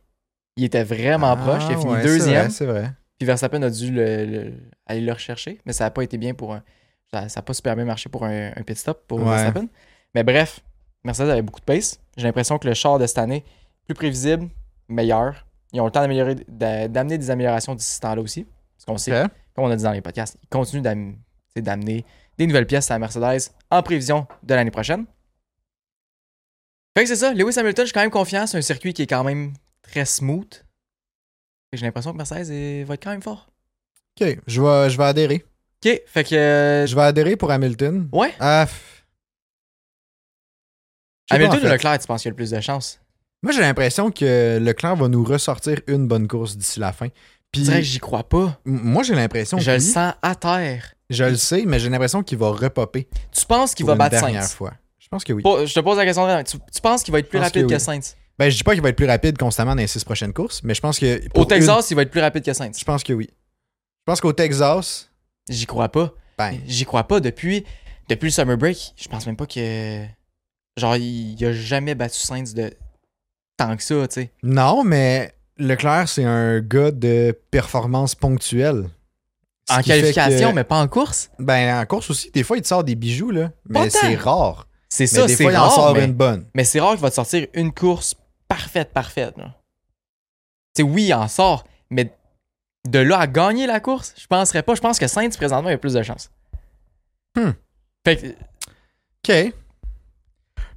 Il 0.56 0.64
était 0.64 0.84
vraiment 0.84 1.32
Ah, 1.32 1.36
proche. 1.36 1.62
Il 1.68 1.74
a 1.74 1.78
fini 1.78 1.92
ouais, 1.92 2.02
deuxième. 2.02 2.50
C'est 2.50 2.66
vrai. 2.66 2.80
vrai. 2.80 2.92
Puis 3.18 3.26
Verstappen 3.26 3.62
a 3.62 3.70
dû 3.70 3.90
le- 3.92 4.24
le- 4.26 4.54
aller 4.86 5.00
le 5.00 5.12
rechercher. 5.12 5.60
Mais 5.66 5.72
ça 5.72 5.84
n'a 5.84 5.90
pas 5.90 6.02
été 6.02 6.18
bien 6.18 6.34
pour 6.34 6.54
un. 6.54 6.62
Ça 7.12 7.26
n'a 7.34 7.42
pas 7.42 7.54
super 7.54 7.74
bien 7.76 7.84
marché 7.84 8.08
pour 8.08 8.24
un, 8.24 8.48
un 8.54 8.62
pit 8.62 8.76
stop 8.76 9.04
pour 9.06 9.18
Ouais. 9.20 9.24
Verstappen. 9.24 9.66
Mais 10.14 10.22
bref, 10.24 10.60
Mercedes 11.04 11.30
avait 11.30 11.42
beaucoup 11.42 11.60
de 11.60 11.64
pace. 11.64 12.00
J'ai 12.16 12.24
l'impression 12.24 12.58
que 12.58 12.66
le 12.68 12.74
char 12.74 12.98
de 12.98 13.06
cette 13.06 13.18
année, 13.18 13.44
plus 13.86 13.94
prévisible, 13.94 14.48
meilleur. 14.88 15.46
Ils 15.72 15.80
ont 15.80 15.84
le 15.86 15.90
temps 15.90 16.00
d'améliorer, 16.00 16.34
d'a- 16.48 16.88
d'amener 16.88 17.18
des 17.18 17.30
améliorations 17.30 17.74
d'ici 17.74 17.94
ce 17.96 18.00
temps-là 18.00 18.20
aussi. 18.22 18.44
Parce 18.76 18.84
qu'on 18.86 18.98
sait, 18.98 19.22
comme 19.54 19.64
on 19.64 19.70
a 19.70 19.76
dit 19.76 19.84
dans 19.84 19.92
les 19.92 20.00
podcasts, 20.00 20.36
ils 20.42 20.48
continuent 20.48 20.82
d'amener 20.82 22.04
des 22.38 22.46
nouvelles 22.46 22.66
pièces 22.66 22.90
à 22.90 22.94
la 22.94 22.98
Mercedes 23.00 23.50
en 23.70 23.82
prévision 23.82 24.26
de 24.42 24.54
l'année 24.54 24.70
prochaine. 24.70 25.04
Fait 26.96 27.04
que 27.04 27.08
c'est 27.08 27.16
ça, 27.16 27.32
Lewis 27.32 27.58
Hamilton, 27.58 27.84
je 27.84 27.88
suis 27.88 27.92
quand 27.94 28.00
même 28.00 28.10
confiant. 28.10 28.46
C'est 28.46 28.58
un 28.58 28.62
circuit 28.62 28.92
qui 28.92 29.02
est 29.02 29.06
quand 29.06 29.24
même 29.24 29.52
très 29.82 30.04
smooth. 30.04 30.64
J'ai 31.72 31.84
l'impression 31.86 32.12
que 32.12 32.16
Mercedes 32.16 32.50
est- 32.50 32.84
va 32.84 32.94
être 32.94 33.02
quand 33.04 33.10
même 33.10 33.22
fort. 33.22 33.48
Ok, 34.20 34.38
je 34.46 34.60
vais, 34.62 34.90
je 34.90 34.96
vais 34.98 35.04
adhérer. 35.04 35.44
Ok, 35.84 36.00
fait 36.06 36.24
que. 36.24 36.34
euh, 36.34 36.86
Je 36.86 36.94
vais 36.96 37.02
adhérer 37.02 37.36
pour 37.36 37.50
Hamilton. 37.52 38.08
Ouais. 38.12 38.32
Je 38.32 38.36
pas, 38.36 38.66
Hamilton 41.30 41.58
ou 41.58 41.62
fait. 41.62 41.68
Leclerc, 41.72 41.98
tu 42.00 42.06
penses 42.06 42.22
qu'il 42.22 42.28
y 42.28 42.30
a 42.30 42.32
le 42.32 42.36
plus 42.36 42.50
de 42.50 42.60
chance? 42.60 43.00
Moi, 43.42 43.52
j'ai 43.52 43.60
l'impression 43.60 44.10
que 44.10 44.58
Leclerc 44.58 44.96
va 44.96 45.08
nous 45.08 45.22
ressortir 45.22 45.80
une 45.86 46.08
bonne 46.08 46.26
course 46.26 46.56
d'ici 46.56 46.80
la 46.80 46.92
fin. 46.92 47.06
Je 47.06 47.10
Puis, 47.52 47.62
dirais 47.62 47.76
que 47.78 47.84
j'y 47.84 48.00
crois 48.00 48.28
pas. 48.28 48.58
moi, 48.64 49.02
j'ai 49.04 49.14
l'impression 49.14 49.58
Je 49.58 49.70
le 49.70 49.78
sens 49.80 50.14
à 50.22 50.34
terre. 50.34 50.94
Je 51.10 51.24
le 51.24 51.36
sais, 51.36 51.64
mais 51.64 51.78
j'ai 51.78 51.88
l'impression 51.90 52.22
qu'il 52.22 52.38
va 52.38 52.50
repopper 52.50 53.08
Tu 53.32 53.46
penses 53.46 53.74
qu'il 53.74 53.86
va 53.86 53.94
battre 53.94 54.20
dernière 54.20 54.42
Sainz? 54.42 54.54
fois. 54.54 54.72
Je 55.08 55.10
pense 55.10 55.24
que 55.24 55.32
oui. 55.32 55.42
Je 55.66 55.72
te 55.72 55.80
pose 55.80 55.96
la 55.96 56.04
question. 56.04 56.26
Tu, 56.44 56.58
tu 56.72 56.80
penses 56.82 57.02
qu'il 57.02 57.12
va 57.12 57.18
être 57.20 57.30
plus 57.30 57.38
rapide 57.38 57.62
que 57.62 57.68
que, 57.68 57.74
oui. 57.74 57.80
Sainz? 57.80 58.14
Ben, 58.38 58.50
je 58.50 58.56
dis 58.58 58.62
pas 58.62 58.74
qu'il 58.74 58.82
va 58.82 58.90
être 58.90 58.96
plus 58.96 59.06
rapide 59.06 59.38
constamment 59.38 59.74
dans 59.74 59.80
les 59.80 59.86
six 59.86 60.04
prochaines 60.04 60.32
courses, 60.34 60.62
mais 60.62 60.74
je 60.74 60.80
pense 60.82 60.98
que. 60.98 61.20
Au 61.34 61.42
une- 61.42 61.48
Texas, 61.48 61.90
il 61.90 61.94
va 61.94 62.02
être 62.02 62.10
plus 62.10 62.20
rapide 62.20 62.44
que 62.44 62.52
Sainz. 62.52 62.78
Je 62.78 62.84
pense 62.84 63.02
que 63.02 63.12
oui. 63.14 63.26
Je 63.30 64.04
pense 64.12 64.20
qu'au 64.20 64.32
Texas, 64.34 65.10
J'y 65.48 65.64
crois 65.66 65.88
pas. 65.88 66.12
ben, 66.36 66.58
J'y 66.66 66.84
crois 66.84 67.04
pas 67.04 67.20
depuis, 67.20 67.64
depuis 68.10 68.26
le 68.26 68.30
summer 68.32 68.58
break. 68.58 68.92
Je 68.96 69.08
pense 69.08 69.26
même 69.26 69.36
pas 69.36 69.46
que. 69.46 70.04
Genre, 70.76 70.96
il, 70.96 71.32
il 71.40 71.44
a 71.46 71.52
jamais 71.54 71.94
battu 71.94 72.18
Sainz 72.20 72.52
de 72.54 72.70
tant 73.56 73.76
que 73.76 73.82
ça, 73.82 74.06
tu 74.08 74.14
sais. 74.20 74.32
non, 74.42 74.84
mais 74.84 75.32
Leclerc, 75.56 76.08
c'est 76.08 76.24
un 76.24 76.60
gars 76.60 76.90
de 76.92 77.36
performance 77.50 78.14
ponctuelle. 78.14 78.88
Ce 79.68 79.74
En 79.74 79.82
qualification, 79.82 80.50
que- 80.50 80.54
mais 80.54 80.64
pas 80.64 80.80
en 80.80 80.86
course? 80.86 81.30
Ben, 81.40 81.80
en 81.80 81.86
course 81.86 82.10
aussi, 82.10 82.30
des 82.30 82.42
fois, 82.44 82.56
il 82.56 82.62
te 82.62 82.68
sort 82.68 82.84
des 82.84 82.94
bijoux, 82.94 83.30
là. 83.32 83.48
Pas 83.72 83.82
Mais 83.84 83.90
c'est 83.90 84.14
rare. 84.14 84.67
C'est 84.98 85.06
ça, 85.06 85.28
c'est 85.28 85.44
il 85.44 85.56
en 85.56 85.60
rare. 85.60 85.72
sort 85.72 85.94
mais, 85.94 86.06
une 86.06 86.12
bonne. 86.12 86.44
mais 86.54 86.64
c'est 86.64 86.80
rare 86.80 86.92
qu'il 86.92 87.00
va 87.02 87.10
te 87.10 87.14
sortir 87.14 87.46
une 87.54 87.72
course 87.72 88.16
parfaite, 88.48 88.92
parfaite. 88.92 89.34
sais, 90.76 90.82
oui, 90.82 91.04
il 91.04 91.14
en 91.14 91.28
sort, 91.28 91.62
mais 91.88 92.12
de 92.88 92.98
là 92.98 93.20
à 93.20 93.28
gagner 93.28 93.68
la 93.68 93.78
course, 93.78 94.12
je 94.18 94.26
penserais 94.26 94.64
pas. 94.64 94.74
Je 94.74 94.80
pense 94.80 94.98
que 94.98 95.06
Sainz, 95.06 95.36
présentement, 95.36 95.70
il 95.70 95.74
a 95.74 95.78
plus 95.78 95.92
de 95.92 96.02
chance. 96.02 96.32
Hmm. 97.36 97.50
Fait 98.04 98.16
que, 98.16 98.26
OK. 99.46 99.54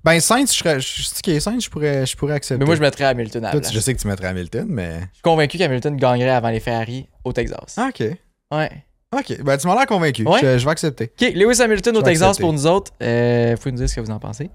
Ben, 0.04 0.20
Sainz, 0.20 0.54
je 0.54 0.58
serais. 0.58 0.80
Je, 0.80 1.40
Sainz, 1.40 1.68
pourrais, 1.68 2.06
je 2.06 2.16
pourrais 2.16 2.36
accepter. 2.36 2.60
mais 2.60 2.66
moi, 2.66 2.76
je 2.76 2.82
mettrais 2.82 3.06
Hamilton 3.06 3.46
à 3.46 3.52
Toi, 3.52 3.62
je 3.72 3.80
sais 3.80 3.96
que 3.96 4.00
tu 4.00 4.08
mettrais 4.08 4.28
Hamilton, 4.28 4.68
mais. 4.70 5.00
Je 5.00 5.14
suis 5.16 5.22
convaincu 5.24 5.58
qu'Hamilton 5.58 5.96
gagnerait 5.96 6.30
avant 6.30 6.50
les 6.50 6.60
Ferrari 6.60 7.10
au 7.24 7.34
Texas. 7.34 7.74
Ah, 7.76 7.90
OK. 7.90 8.04
Ouais. 8.52 8.86
OK. 9.14 9.42
Ben, 9.44 9.58
tu 9.58 9.68
m'as 9.68 9.76
l'air 9.76 9.86
convaincu. 9.86 10.24
Ouais. 10.26 10.40
Je, 10.42 10.58
je 10.60 10.66
vais 10.66 10.72
accepter. 10.72 11.12
Ok, 11.20 11.34
Lewis 11.36 11.62
Hamilton 11.62 11.98
au 11.98 12.02
Texas 12.02 12.30
accepter. 12.30 12.42
pour 12.44 12.54
nous 12.54 12.66
autres. 12.66 12.92
Euh, 13.04 13.58
faut 13.58 13.70
nous 13.70 13.78
dire 13.78 13.90
ce 13.90 13.96
que 13.96 14.02
vous 14.02 14.12
en 14.12 14.20
pensez. 14.20 14.50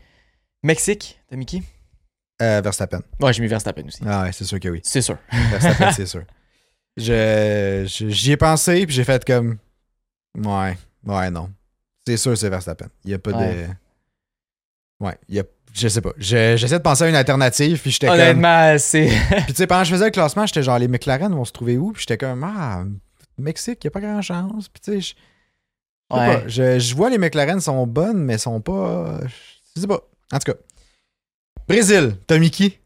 Mexique, 0.62 1.20
t'as 1.28 1.36
mis 1.36 1.44
qui? 1.46 1.62
Euh, 2.42 2.60
Verstappen. 2.62 3.00
Ouais, 3.20 3.32
j'ai 3.32 3.42
mis 3.42 3.48
Verstappen 3.48 3.84
aussi. 3.86 4.00
Ah, 4.06 4.22
ouais, 4.24 4.32
c'est 4.32 4.44
sûr 4.44 4.58
que 4.60 4.68
oui. 4.68 4.80
C'est 4.82 5.02
sûr. 5.02 5.18
Verstappen, 5.50 5.92
c'est 5.96 6.06
sûr. 6.06 6.22
Je, 6.96 7.84
j'y 7.86 8.32
ai 8.32 8.36
pensé, 8.36 8.86
puis 8.86 8.94
j'ai 8.94 9.04
fait 9.04 9.24
comme. 9.24 9.58
Ouais, 10.38 10.76
ouais, 11.06 11.30
non. 11.30 11.50
C'est 12.06 12.16
sûr, 12.16 12.36
c'est 12.36 12.48
Verstappen. 12.48 12.86
Il 13.04 13.08
n'y 13.08 13.14
a 13.14 13.18
pas 13.18 13.32
Ouais. 13.32 13.54
de. 13.54 15.04
Ouais, 15.04 15.18
il 15.28 15.34
y 15.36 15.40
a. 15.40 15.44
Je 15.74 15.88
sais 15.88 16.00
pas. 16.00 16.12
Je- 16.16 16.56
j'essaie 16.56 16.78
de 16.78 16.82
penser 16.82 17.04
à 17.04 17.08
une 17.08 17.14
alternative, 17.14 17.80
puis 17.80 17.90
j'étais 17.90 18.06
comme. 18.06 18.16
Honnêtement, 18.18 18.76
c'est. 18.78 19.08
Puis 19.44 19.46
tu 19.48 19.54
sais, 19.54 19.66
pendant 19.66 19.82
que 19.82 19.88
je 19.88 19.92
faisais 19.94 20.06
le 20.06 20.10
classement, 20.10 20.46
j'étais 20.46 20.62
genre, 20.62 20.78
les 20.78 20.88
McLaren 20.88 21.34
vont 21.34 21.44
se 21.44 21.52
trouver 21.52 21.76
où? 21.76 21.92
Puis 21.92 22.02
j'étais 22.02 22.16
comme, 22.16 22.42
ah, 22.44 22.84
Mexique, 23.38 23.82
il 23.84 23.86
n'y 23.86 23.88
a 23.88 23.90
pas 23.90 24.00
grand 24.00 24.22
chance. 24.22 24.68
Puis 24.68 24.80
tu 24.80 24.92
sais, 24.92 25.00
je. 25.00 25.06
je 25.06 26.16
sais 26.16 26.20
Ouais. 26.28 26.40
pas. 26.42 26.48
Je, 26.48 26.78
je 26.78 26.94
vois 26.94 27.10
les 27.10 27.18
McLaren 27.18 27.60
sont 27.60 27.86
bonnes, 27.86 28.22
mais 28.22 28.38
sont 28.38 28.60
pas. 28.60 29.20
Je 29.74 29.80
sais 29.80 29.86
pas. 29.86 30.00
En 30.32 30.38
tout 30.38 30.52
cas. 30.52 30.58
Brésil, 31.68 32.16
t'as 32.26 32.38
mis 32.38 32.50
qui? 32.50 32.78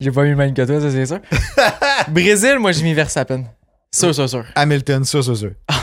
J'ai 0.00 0.10
pas 0.10 0.24
mis 0.24 0.30
le 0.30 0.36
même 0.36 0.52
que 0.54 0.62
toi, 0.62 0.80
ça 0.80 0.90
c'est 0.90 1.06
sûr. 1.06 1.20
Brésil, 2.08 2.58
moi 2.58 2.72
j'ai 2.72 2.82
mis 2.82 2.94
Verstappen. 2.94 3.44
Sûr, 3.94 4.14
sûr, 4.14 4.28
sûr. 4.28 4.44
Hamilton, 4.54 5.04
ça, 5.04 5.22
ça, 5.22 5.34
ça. 5.34 5.46
Ah. 5.68 5.82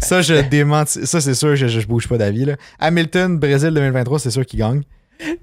Ça, 0.00 0.22
je 0.22 0.34
démentis. 0.48 1.06
Ça, 1.06 1.20
c'est 1.20 1.34
sûr, 1.34 1.54
je, 1.54 1.66
je, 1.68 1.80
je 1.80 1.86
bouge 1.86 2.08
pas 2.08 2.18
d'avis. 2.18 2.44
là. 2.44 2.56
Hamilton, 2.80 3.38
Brésil 3.38 3.70
2023, 3.72 4.18
c'est 4.18 4.30
sûr 4.30 4.44
qu'il 4.44 4.58
gagne. 4.58 4.82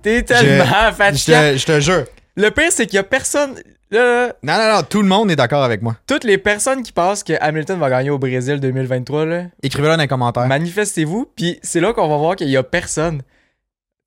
T'es 0.01 0.23
tellement 0.23 0.89
Je 0.89 0.95
fatiguant. 0.95 1.39
te, 1.53 1.57
je 1.57 1.65
te 1.65 1.79
jure. 1.79 2.05
Le 2.35 2.49
pire, 2.49 2.71
c'est 2.71 2.85
qu'il 2.85 2.95
y 2.95 2.99
a 2.99 3.03
personne. 3.03 3.55
Là, 3.91 4.27
Non, 4.41 4.53
non, 4.57 4.75
non, 4.75 4.83
tout 4.83 5.01
le 5.01 5.07
monde 5.07 5.29
est 5.31 5.35
d'accord 5.35 5.63
avec 5.63 5.81
moi. 5.81 5.95
toutes 6.07 6.23
les 6.23 6.37
personnes 6.37 6.81
qui 6.81 6.91
pensent 6.91 7.23
que 7.23 7.33
Hamilton 7.41 7.77
va 7.79 7.89
gagner 7.89 8.09
au 8.09 8.17
Brésil 8.17 8.59
2023, 8.59 9.25
là, 9.25 9.43
Écrivez-le 9.61 9.95
dans 9.95 10.01
les 10.01 10.07
commentaires. 10.07 10.47
manifestez-vous, 10.47 11.29
puis 11.35 11.59
c'est 11.61 11.79
là 11.81 11.91
qu'on 11.93 12.07
va 12.07 12.17
voir 12.17 12.35
qu'il 12.35 12.49
y 12.49 12.57
a 12.57 12.63
personne. 12.63 13.21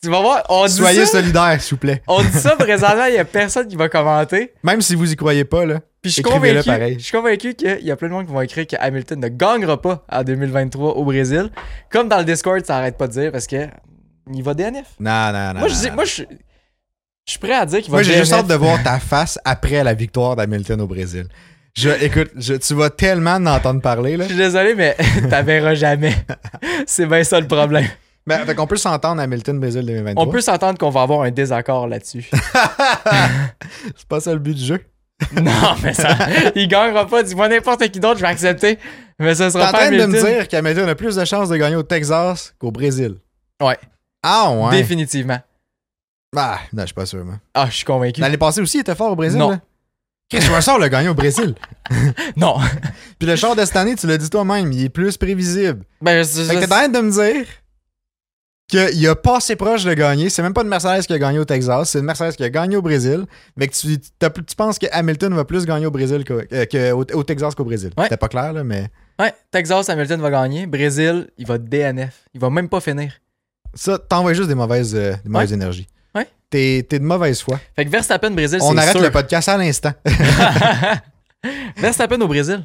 Tu 0.03 0.11
vas 0.11 0.20
voir, 0.20 0.43
on 0.51 0.66
dit 0.66 0.72
Soyez 0.72 1.07
ça. 1.07 1.12
solidaires, 1.20 1.61
s'il 1.61 1.74
vous 1.76 1.80
plaît. 1.80 2.03
On 2.09 2.22
dit 2.22 2.28
ça 2.32 2.57
présentement, 2.59 3.07
il 3.07 3.14
y 3.14 3.18
a 3.18 3.24
personne 3.24 3.66
qui 3.66 3.76
va 3.76 3.89
commenter. 3.89 4.53
Même 4.62 4.82
si 4.82 4.95
vous 4.95 5.11
y 5.11 5.16
croyez 5.16 5.45
pas, 5.45 5.64
là. 5.64 5.80
Puis 6.03 6.11
je 6.11 6.14
suis 6.16 6.22
convaincu, 6.22 6.62
pareil. 6.64 6.97
je 6.99 7.05
suis 7.05 7.12
convaincu 7.16 7.55
qu'il 7.55 7.80
y 7.80 7.91
a 7.91 7.97
plein 7.97 8.09
de 8.09 8.12
monde 8.12 8.26
qui 8.26 8.32
vont 8.32 8.43
écrire 8.43 8.66
que 8.66 8.76
Hamilton 8.78 9.18
ne 9.20 9.28
gagnera 9.28 9.80
pas 9.80 10.05
en 10.12 10.22
2023 10.22 10.97
au 10.97 11.05
Brésil. 11.05 11.49
Comme 11.91 12.09
dans 12.09 12.18
le 12.18 12.24
Discord, 12.24 12.62
ça 12.66 12.76
arrête 12.76 12.99
pas 12.99 13.07
de 13.07 13.12
dire 13.12 13.32
parce 13.32 13.47
que 13.47 13.66
il 14.32 14.43
va 14.43 14.53
DNF. 14.53 14.85
Non, 15.01 15.32
non, 15.32 15.55
non. 15.55 15.61
moi, 15.61 15.68
je 15.68 15.74
dis, 15.74 15.91
moi, 15.91 16.05
je, 16.05 16.24
je 17.26 17.30
suis 17.32 17.38
prêt 17.40 17.54
à 17.54 17.64
dire 17.66 17.80
qu'il 17.80 17.90
va 17.90 17.96
Moi, 17.98 18.02
j'ai 18.02 18.18
juste 18.18 18.32
hâte 18.32 18.46
de 18.46 18.54
voir 18.54 18.82
ta 18.82 18.98
face 18.98 19.38
après 19.44 19.82
la 19.82 19.94
victoire 19.94 20.36
d'Hamilton 20.36 20.80
au 20.80 20.86
Brésil. 20.86 21.26
Je, 21.76 21.88
écoute, 22.04 22.30
je- 22.36 22.54
tu 22.54 22.74
vas 22.74 22.90
tellement 22.90 23.32
en 23.34 23.46
entendre 23.46 23.80
parler, 23.80 24.16
là. 24.16 24.24
Je 24.24 24.28
suis 24.28 24.36
désolé, 24.38 24.74
mais 24.74 24.96
t'as 25.30 25.42
verras 25.42 25.74
jamais. 25.74 26.14
C'est 26.86 27.06
bien 27.06 27.24
ça 27.24 27.40
le 27.40 27.46
problème. 27.48 27.86
Ben, 28.26 28.44
fait 28.46 28.54
qu'on 28.54 28.66
peut 28.66 28.76
s'entendre 28.76 29.20
à 29.20 29.24
Hamilton 29.24 29.58
Brésil 29.60 29.84
2023. 29.84 30.22
On 30.22 30.28
peut 30.30 30.40
s'entendre 30.40 30.78
qu'on 30.78 30.90
va 30.90 31.02
avoir 31.02 31.22
un 31.22 31.30
désaccord 31.30 31.88
là-dessus. 31.88 32.30
C'est 33.96 34.08
pas 34.08 34.20
ça 34.20 34.32
le 34.32 34.38
but 34.38 34.54
du 34.54 34.64
jeu. 34.64 34.80
non, 35.40 35.52
mais 35.82 35.92
ça. 35.94 36.16
Il 36.54 36.68
gagnera 36.68 37.06
pas. 37.06 37.22
Dis-moi 37.22 37.48
n'importe 37.48 37.88
qui 37.90 38.00
d'autre, 38.00 38.16
je 38.16 38.22
vais 38.22 38.28
accepter. 38.30 38.78
Mais 39.18 39.34
ça 39.34 39.46
T'es 39.46 39.50
sera 39.52 39.68
en 39.68 39.72
pas 39.72 39.78
train 39.78 39.90
de 39.90 39.96
me 39.96 40.02
Hamilton. 40.04 40.30
dire 40.32 40.48
qu'Hamilton 40.48 40.88
a 40.88 40.94
plus 40.94 41.16
de 41.16 41.24
chances 41.24 41.48
de 41.48 41.56
gagner 41.56 41.76
au 41.76 41.82
Texas 41.82 42.54
qu'au 42.58 42.70
Brésil. 42.70 43.16
Ouais, 43.62 43.78
Ah 44.22 44.50
ouais? 44.52 44.70
définitivement. 44.76 45.38
Ah, 46.37 46.59
non, 46.72 46.82
je 46.82 46.87
suis 46.87 46.95
pas 46.95 47.07
sûr, 47.07 47.24
man. 47.24 47.39
Ah, 47.55 47.66
je 47.70 47.76
suis 47.76 47.85
convaincu. 47.85 48.20
L'année 48.20 48.37
passée 48.39 48.61
aussi, 48.61 48.78
il 48.78 48.80
était 48.80 48.95
fort 48.95 49.12
au 49.12 49.16
Brésil, 49.16 49.39
Non. 49.39 49.51
là? 49.51 49.61
Chris 50.30 50.47
Russell 50.49 50.80
l'a 50.80 50.89
gagné 50.89 51.09
au 51.09 51.14
Brésil. 51.14 51.55
Non. 52.37 52.57
Puis 53.18 53.28
le 53.28 53.37
char 53.37 53.55
de 53.55 53.64
cette 53.64 53.76
année, 53.76 53.95
tu 53.95 54.07
l'as 54.07 54.16
dit 54.18 54.30
toi-même, 54.30 54.72
il 54.72 54.85
est 54.85 54.89
plus 54.89 55.16
prévisible. 55.16 55.85
Ben, 56.01 56.22
je- 56.24 56.43
Fait 56.43 56.55
que 56.55 56.61
t'es 56.61 56.64
en 56.66 56.68
train 56.76 56.89
de 56.89 56.99
me 57.01 57.11
dire 57.11 57.47
qu'il 58.66 59.07
a 59.09 59.14
pas 59.14 59.37
assez 59.37 59.57
proche 59.57 59.85
de 59.85 59.93
gagner. 59.93 60.30
C'est 60.30 60.43
même 60.43 60.55
pas 60.55 60.62
une 60.62 60.68
Mercedes 60.68 61.03
qui 61.07 61.12
a 61.12 61.18
gagné 61.18 61.39
au 61.39 61.45
Texas, 61.45 61.91
c'est 61.91 61.99
une 61.99 62.07
Mercedes 62.07 62.32
qui 62.37 62.45
a 62.45 62.51
gagné 62.51 62.76
au 62.76 62.82
Brésil. 62.82 63.26
Mais 63.57 63.68
que 63.68 63.74
tu, 63.74 63.99
tu 64.01 64.57
penses 64.57 64.78
que 64.78 64.87
Hamilton 64.91 65.35
va 65.35 65.45
plus 65.45 65.66
gagner 65.66 65.87
au 65.87 65.91
Brésil 65.91 66.24
qu'au, 66.24 66.41
euh, 66.53 66.64
que 66.64 66.93
au, 66.93 67.05
au 67.12 67.22
Texas 67.22 67.55
qu'au 67.55 67.64
Brésil. 67.64 67.91
Ouais. 67.97 68.05
C'était 68.05 68.16
pas 68.16 68.28
clair, 68.28 68.53
là, 68.53 68.64
mais 68.64 68.89
Ouais, 69.20 69.32
Texas, 69.51 69.89
Hamilton 69.91 70.20
va 70.20 70.30
gagner. 70.30 70.66
Brésil, 70.66 71.28
il 71.39 71.47
va 71.47 71.59
DNF. 71.59 72.24
Il 72.32 72.41
va 72.41 72.51
même 72.51 72.68
pas 72.68 72.80
finir. 72.80 73.12
ça, 73.74 73.99
t'envoies 73.99 74.32
juste 74.35 74.49
des 74.49 74.55
mauvaises, 74.57 74.95
euh, 74.97 75.12
des 75.22 75.28
mauvaises 75.30 75.53
énergies. 75.53 75.87
Ouais. 75.87 75.93
T'es 76.55 76.98
de 76.98 77.05
mauvaise 77.05 77.40
foi. 77.40 77.59
Fait 77.74 77.84
que 77.84 77.90
Verstappen, 77.90 78.30
Brésil, 78.30 78.59
c'est 78.61 78.66
On 78.66 78.76
arrête 78.76 78.92
sûr. 78.92 79.00
le 79.02 79.11
podcast 79.11 79.48
à 79.48 79.57
l'instant. 79.57 79.92
Verstappen 81.76 82.20
au 82.20 82.28
Brésil. 82.28 82.64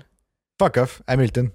Fuck 0.61 0.77
off, 0.77 1.01
Hamilton. 1.07 1.49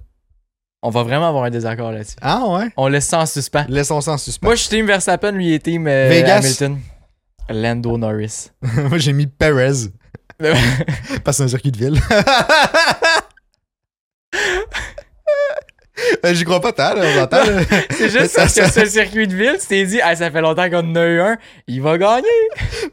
On 0.82 0.90
va 0.90 1.02
vraiment 1.02 1.28
avoir 1.28 1.44
un 1.44 1.50
désaccord 1.50 1.92
là-dessus. 1.92 2.16
Ah 2.20 2.42
ouais? 2.46 2.68
On 2.76 2.88
laisse 2.88 3.06
ça 3.06 3.20
en 3.20 3.26
suspens. 3.26 3.64
Laissons 3.68 4.00
ça 4.00 4.12
en 4.12 4.18
suspens. 4.18 4.46
Moi, 4.46 4.54
je 4.54 4.60
suis 4.62 4.70
team 4.70 4.86
Verstappen, 4.86 5.32
lui, 5.32 5.48
il 5.48 5.54
est 5.54 5.58
team 5.60 5.86
euh, 5.86 6.08
Vegas? 6.10 6.38
Hamilton. 6.38 6.78
Lando 7.48 7.96
Norris. 7.96 8.50
Moi, 8.62 8.98
j'ai 8.98 9.12
mis 9.12 9.26
Perez. 9.26 9.88
Parce 10.38 10.58
que 11.24 11.32
c'est 11.32 11.42
un 11.44 11.48
circuit 11.48 11.70
de 11.70 11.78
ville. 11.78 12.00
Euh, 14.34 16.13
J'y 16.32 16.44
crois 16.44 16.60
pas 16.60 16.72
tant, 16.72 16.94
là, 16.94 17.02
on 17.16 17.22
entend. 17.22 17.42
C'est 17.90 18.08
juste 18.10 18.34
parce 18.36 18.54
que 18.54 18.80
un 18.80 18.86
circuit 18.86 19.26
de 19.26 19.34
ville, 19.34 19.56
tu 19.60 19.66
t'es 19.66 19.84
dit, 19.84 20.00
ah, 20.02 20.14
ça 20.16 20.30
fait 20.30 20.40
longtemps 20.40 20.70
qu'on 20.70 20.78
en 20.90 20.94
a 20.96 21.04
eu 21.06 21.20
un, 21.20 21.36
il 21.66 21.82
va 21.82 21.98
gagner. 21.98 22.26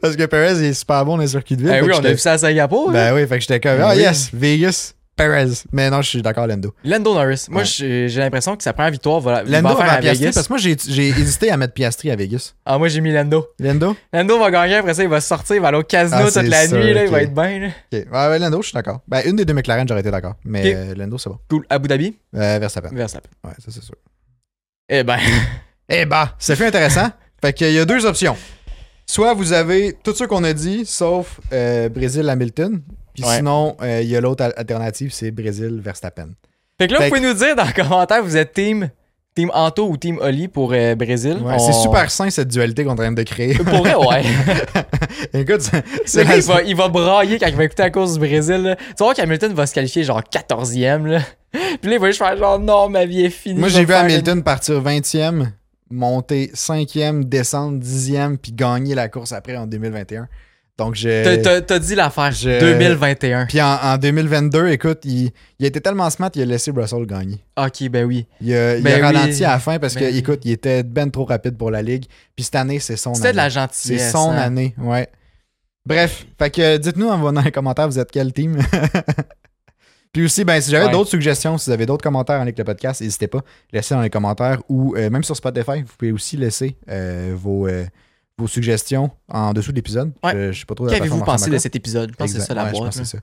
Parce 0.00 0.16
que 0.16 0.24
Perez 0.26 0.54
il 0.58 0.64
est 0.64 0.72
super 0.74 1.04
bon 1.04 1.16
dans 1.16 1.22
les 1.22 1.28
circuits 1.28 1.56
de 1.56 1.62
ville. 1.62 1.70
Ben 1.70 1.84
oui, 1.84 1.92
on 1.94 2.04
a 2.04 2.10
vu 2.10 2.18
ça 2.18 2.32
à 2.32 2.38
Singapour. 2.38 2.90
hein. 2.90 2.92
Ben 2.92 3.14
oui, 3.14 3.26
fait 3.26 3.36
que 3.36 3.40
j'étais 3.40 3.60
comme, 3.60 3.78
Ben 3.78 3.84
ah 3.88 3.92
oui. 3.94 4.00
yes, 4.02 4.30
Vegas, 4.32 4.94
Perez. 5.14 5.64
Mais 5.72 5.90
non, 5.90 6.00
je 6.00 6.08
suis 6.08 6.22
d'accord, 6.22 6.46
Lando. 6.46 6.74
Lando 6.84 7.12
Norris. 7.14 7.46
Moi, 7.50 7.62
Ouais. 7.62 7.66
j'ai 7.68 8.08
l'impression 8.16 8.56
que 8.56 8.62
sa 8.62 8.72
première 8.72 8.90
victoire 8.92 9.20
va, 9.20 9.42
il 9.44 9.50
va 9.50 9.60
Lando 9.60 9.76
faire 9.76 9.92
à 9.92 9.98
Piastri, 9.98 10.24
Vegas. 10.24 10.32
parce 10.34 10.46
que 10.48 10.52
moi, 10.52 10.58
j'ai 10.58 11.08
hésité 11.20 11.50
à 11.50 11.56
mettre 11.58 11.74
Piastri 11.74 12.10
à 12.10 12.16
Vegas. 12.16 12.54
Ah, 12.64 12.78
moi, 12.78 12.88
j'ai 12.88 13.00
mis 13.02 13.12
Lando. 13.12 13.46
Lando? 13.58 13.94
Lando 14.12 14.38
va 14.38 14.50
gagner, 14.50 14.76
après 14.76 14.94
ça, 14.94 15.02
il 15.02 15.08
va 15.10 15.20
sortir, 15.20 15.56
il 15.56 15.62
va 15.62 15.68
aller 15.68 15.76
au 15.78 15.82
casino 15.82 16.22
Ah, 16.26 16.30
toute 16.32 16.48
la 16.48 16.66
sûr, 16.66 16.78
nuit, 16.78 16.94
là, 16.94 17.04
il 17.04 17.10
va 17.10 17.22
être 17.22 17.34
bien. 17.34 17.58
là. 17.60 17.66
Ok. 17.68 17.72
Ouais, 17.92 18.28
ouais, 18.28 18.38
Lando, 18.38 18.62
je 18.62 18.66
suis 18.68 18.74
d'accord. 18.74 19.00
Ben, 19.06 19.20
une 19.26 19.36
des 19.36 19.44
deux 19.44 19.52
McLaren, 19.54 19.86
j'aurais 19.86 20.00
été 20.00 20.10
d'accord. 20.10 20.34
Mais 20.44 20.60
Ok. 20.60 20.74
euh, 20.74 20.94
Lando, 20.94 21.18
c'est 21.18 21.28
bon. 21.30 21.38
Cool. 21.50 21.66
Abu 21.68 21.88
Dhabi, 21.88 22.16
Euh, 22.34 22.58
Verstappen. 22.58 22.88
Verstappen. 22.94 23.28
Ouais, 23.44 23.52
ça, 23.58 23.66
c'est 23.70 23.82
sûr. 23.82 23.94
Eh 24.88 25.02
ben, 25.04 25.18
Eh 25.90 26.06
bah, 26.06 26.34
ça 26.38 26.56
fait 26.56 26.66
intéressant. 26.66 27.10
fait 27.40 27.52
qu'il 27.52 27.70
y 27.72 27.78
a 27.78 27.84
deux 27.84 28.06
options. 28.06 28.36
Soit 29.06 29.34
vous 29.34 29.52
avez 29.52 29.94
tout 30.02 30.14
ce 30.14 30.24
qu'on 30.24 30.42
a 30.44 30.52
dit, 30.54 30.86
sauf 30.86 31.38
euh, 31.52 31.88
Brésil-Hamilton. 31.90 32.80
Puis 33.14 33.24
Ouais. 33.24 33.36
sinon, 33.36 33.76
euh, 33.82 34.00
il 34.02 34.08
y 34.08 34.16
a 34.16 34.20
l'autre 34.20 34.44
al- 34.44 34.54
alternative, 34.56 35.12
c'est 35.12 35.30
Brésil-Verstappen. 35.30 36.28
fait 36.78 36.88
que 36.88 36.92
là, 36.94 36.98
Fait 37.00 37.08
vous 37.10 37.16
pouvez 37.16 37.26
nous 37.28 37.34
dire 37.34 37.54
dans 37.56 37.64
les 37.64 37.72
commentaires, 37.72 38.22
vous 38.24 38.36
êtes 38.36 38.52
team, 38.54 38.88
team 39.34 39.50
Anto 39.54 39.86
ou 39.88 39.96
team 39.96 40.18
Oli 40.20 40.48
pour 40.48 40.72
euh, 40.72 40.94
Brésil? 40.94 41.38
Ouais, 41.42 41.54
On- 41.54 41.58
C'est 41.58 41.72
super 41.72 42.10
sain, 42.10 42.28
cette 42.30 42.48
dualité 42.48 42.84
qu'on 42.84 42.90
est 42.90 42.92
en 42.92 42.96
train 42.96 43.12
de 43.12 43.22
créer. 43.22 43.54
Pour 43.54 43.78
vrai, 43.78 43.94
ouais. 43.94 44.22
Écoute, 45.34 45.60
c'est- 46.04 46.22
il 46.36 46.42
va, 46.42 46.62
il 46.62 46.76
va 46.76 46.88
brailler 46.88 47.38
quand 47.38 47.46
il 47.46 47.54
va 47.56 47.64
écouter 47.64 47.82
la 47.82 47.90
course 47.90 48.14
du 48.14 48.18
Brésil. 48.18 48.62
là. 48.62 48.76
Tu 48.76 48.82
voir 48.98 49.14
qu'Hamilton 49.14 49.52
va 49.54 49.66
se 49.66 49.74
qualifier 49.74 50.04
genre 50.04 50.22
14e. 50.22 51.06
Là. 51.06 51.20
Puis 51.52 51.90
là, 51.90 51.96
il 51.96 51.98
va 51.98 52.06
juste 52.08 52.18
faire 52.18 52.36
genre 52.36 52.58
non, 52.58 52.88
ma 52.88 53.04
vie 53.04 53.24
est 53.24 53.30
finie. 53.30 53.58
Moi, 53.60 53.68
j'ai 53.68 53.84
vu 53.84 53.92
Hamilton 53.94 54.42
partir 54.42 54.80
20e, 54.82 55.48
monter 55.90 56.50
5e, 56.54 57.24
descendre 57.24 57.78
10e, 57.82 58.36
puis 58.38 58.52
gagner 58.52 58.94
la 58.94 59.08
course 59.08 59.32
après 59.32 59.56
en 59.56 59.66
2021. 59.66 60.28
Donc, 60.84 60.96
une- 60.96 61.02
T'as- 61.22 61.34
je. 61.36 61.40
T'as 61.42 61.60
t'as 61.60 61.78
dit 61.78 61.94
l'affaire. 61.94 62.32
je- 62.32 62.60
2021. 62.60 63.46
Puis 63.46 63.60
en, 63.60 63.74
en 63.82 63.98
2022, 63.98 64.68
écoute, 64.68 65.00
il, 65.04 65.30
il 65.58 65.66
été 65.66 65.80
tellement 65.80 66.08
smart, 66.10 66.30
il 66.34 66.42
a 66.42 66.44
laissé 66.44 66.70
Russell 66.70 67.06
gagner. 67.06 67.38
Ok, 67.56 67.88
ben 67.88 68.04
oui. 68.04 68.26
Il 68.40 68.52
a, 68.54 68.76
il 68.76 68.80
a 68.86 68.90
Ben 68.90 68.94
oui. 68.96 69.00
ralenti 69.00 69.44
à 69.44 69.50
la 69.52 69.58
fin 69.58 69.78
parce 69.78 69.94
que, 69.94 70.00
Ben 70.00 70.12
oui. 70.12 70.18
écoute, 70.18 70.40
il 70.44 70.52
était 70.52 70.82
ben 70.82 71.10
trop 71.10 71.24
rapide 71.24 71.56
pour 71.56 71.70
la 71.70 71.82
ligue. 71.82 72.06
Puis 72.36 72.44
cette 72.44 72.56
année, 72.56 72.78
c'est 72.80 72.96
son 72.96 73.14
C'était 73.14 73.28
année. 73.28 73.32
de 73.32 73.36
la 73.38 73.50
C'est 73.50 73.54
gentillesse. 73.54 74.12
son 74.12 74.30
hein. 74.30 74.36
année, 74.36 74.74
ouais. 74.78 75.08
Bref, 75.84 76.26
fait 76.38 76.50
que 76.50 76.76
dites-nous 76.76 77.08
en 77.08 77.32
dans 77.32 77.40
les 77.40 77.50
commentaires, 77.50 77.88
vous 77.88 77.98
êtes 77.98 78.10
quel 78.12 78.32
team? 78.32 78.56
Puis 80.12 80.24
aussi, 80.26 80.44
ben, 80.44 80.60
si 80.60 80.70
j'avais 80.70 80.84
Ouais. 80.86 80.92
d'autres 80.92 81.08
suggestions, 81.10 81.56
si 81.56 81.70
vous 81.70 81.72
avez 81.72 81.86
d'autres 81.86 82.02
commentaires 82.04 82.40
avec 82.40 82.58
le 82.58 82.64
podcast, 82.64 83.00
n'hésitez 83.00 83.28
pas, 83.28 83.40
laissez 83.72 83.94
dans 83.94 84.02
les 84.02 84.10
commentaires 84.10 84.58
ou 84.68 84.94
euh, 84.94 85.08
même 85.08 85.24
sur 85.24 85.34
Spotify, 85.34 85.80
vous 85.82 85.92
pouvez 85.98 86.12
aussi 86.12 86.36
laisser 86.36 86.76
euh, 86.90 87.32
vos, 87.34 87.66
euh, 87.66 87.84
vos 88.38 88.48
suggestions 88.48 89.10
en 89.28 89.52
dessous 89.52 89.70
de 89.72 89.76
l'épisode? 89.76 90.12
Ouais. 90.24 90.32
Je, 90.32 90.52
je 90.52 90.60
sais 90.60 90.66
pas 90.66 90.74
trop 90.74 90.86
Qu'avez-vous 90.86 91.24
pensé 91.24 91.50
de 91.50 91.58
cet 91.58 91.76
épisode? 91.76 92.10
Je 92.10 92.16
pense 92.16 92.32
que 92.32 92.38
c'est 92.40 92.46
ça 92.46 92.54
la 92.54 92.64
Ouais, 92.64 92.72
boîte. 92.72 92.92
ça. 92.92 93.18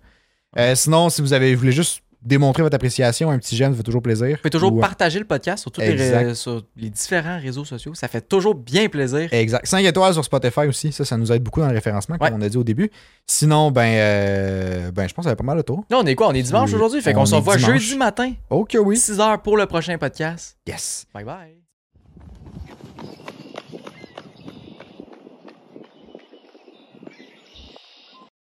Euh, 0.57 0.75
sinon, 0.75 1.09
si 1.09 1.21
vous 1.21 1.33
avez, 1.33 1.53
voulez 1.55 1.71
juste 1.71 2.01
démontrer 2.21 2.63
votre 2.63 2.75
appréciation, 2.75 3.29
un 3.29 3.37
petit 3.39 3.55
j'aime, 3.55 3.71
ça 3.71 3.77
fait 3.77 3.83
toujours 3.83 4.01
plaisir. 4.01 4.31
Vous 4.31 4.37
pouvez 4.37 4.49
toujours 4.49 4.73
Ou, 4.73 4.79
euh, 4.79 4.81
partager 4.81 5.19
le 5.19 5.25
podcast 5.25 5.61
sur, 5.61 5.71
tous 5.71 5.79
les, 5.79 6.35
sur 6.35 6.63
différents 6.75 7.39
réseaux 7.39 7.63
sociaux. 7.63 7.93
Ça 7.93 8.07
fait 8.09 8.19
toujours 8.27 8.55
bien 8.55 8.89
plaisir. 8.89 9.31
Exact. 9.31 9.65
5 9.65 9.85
étoiles 9.85 10.13
sur 10.13 10.25
Spotify 10.25 10.61
aussi, 10.61 10.91
ça, 10.91 11.05
ça 11.05 11.15
nous 11.17 11.31
aide 11.31 11.41
beaucoup 11.43 11.61
dans 11.61 11.67
le 11.69 11.73
référencement, 11.75 12.17
comme 12.17 12.27
Ouais. 12.27 12.33
on 12.37 12.41
a 12.41 12.49
dit 12.49 12.57
au 12.57 12.63
début. 12.63 12.91
Sinon, 13.25 13.71
ben, 13.71 13.85
euh, 13.87 14.91
ben 14.91 15.07
je 15.07 15.13
pense 15.13 15.23
que 15.23 15.27
ça 15.27 15.29
avait 15.29 15.37
pas 15.37 15.43
mal 15.43 15.57
le 15.57 15.63
tour. 15.63 15.85
Là, 15.89 15.99
on 16.01 16.05
est 16.05 16.15
quoi? 16.15 16.27
On 16.27 16.33
est 16.33 16.41
dimanche 16.43 16.73
aujourd'hui? 16.73 17.01
Fait 17.01 17.11
on 17.15 17.19
qu'on 17.19 17.25
se 17.25 17.35
revoit 17.35 17.57
jeudi 17.57 17.95
matin, 17.95 18.33
Ok, 18.49 18.75
oui. 18.83 18.97
6h 18.97 19.41
pour 19.41 19.55
le 19.55 19.65
prochain 19.65 19.97
podcast. 19.97 20.57
Yes. 20.67 21.05
Bye 21.13 21.23
bye. 21.23 21.68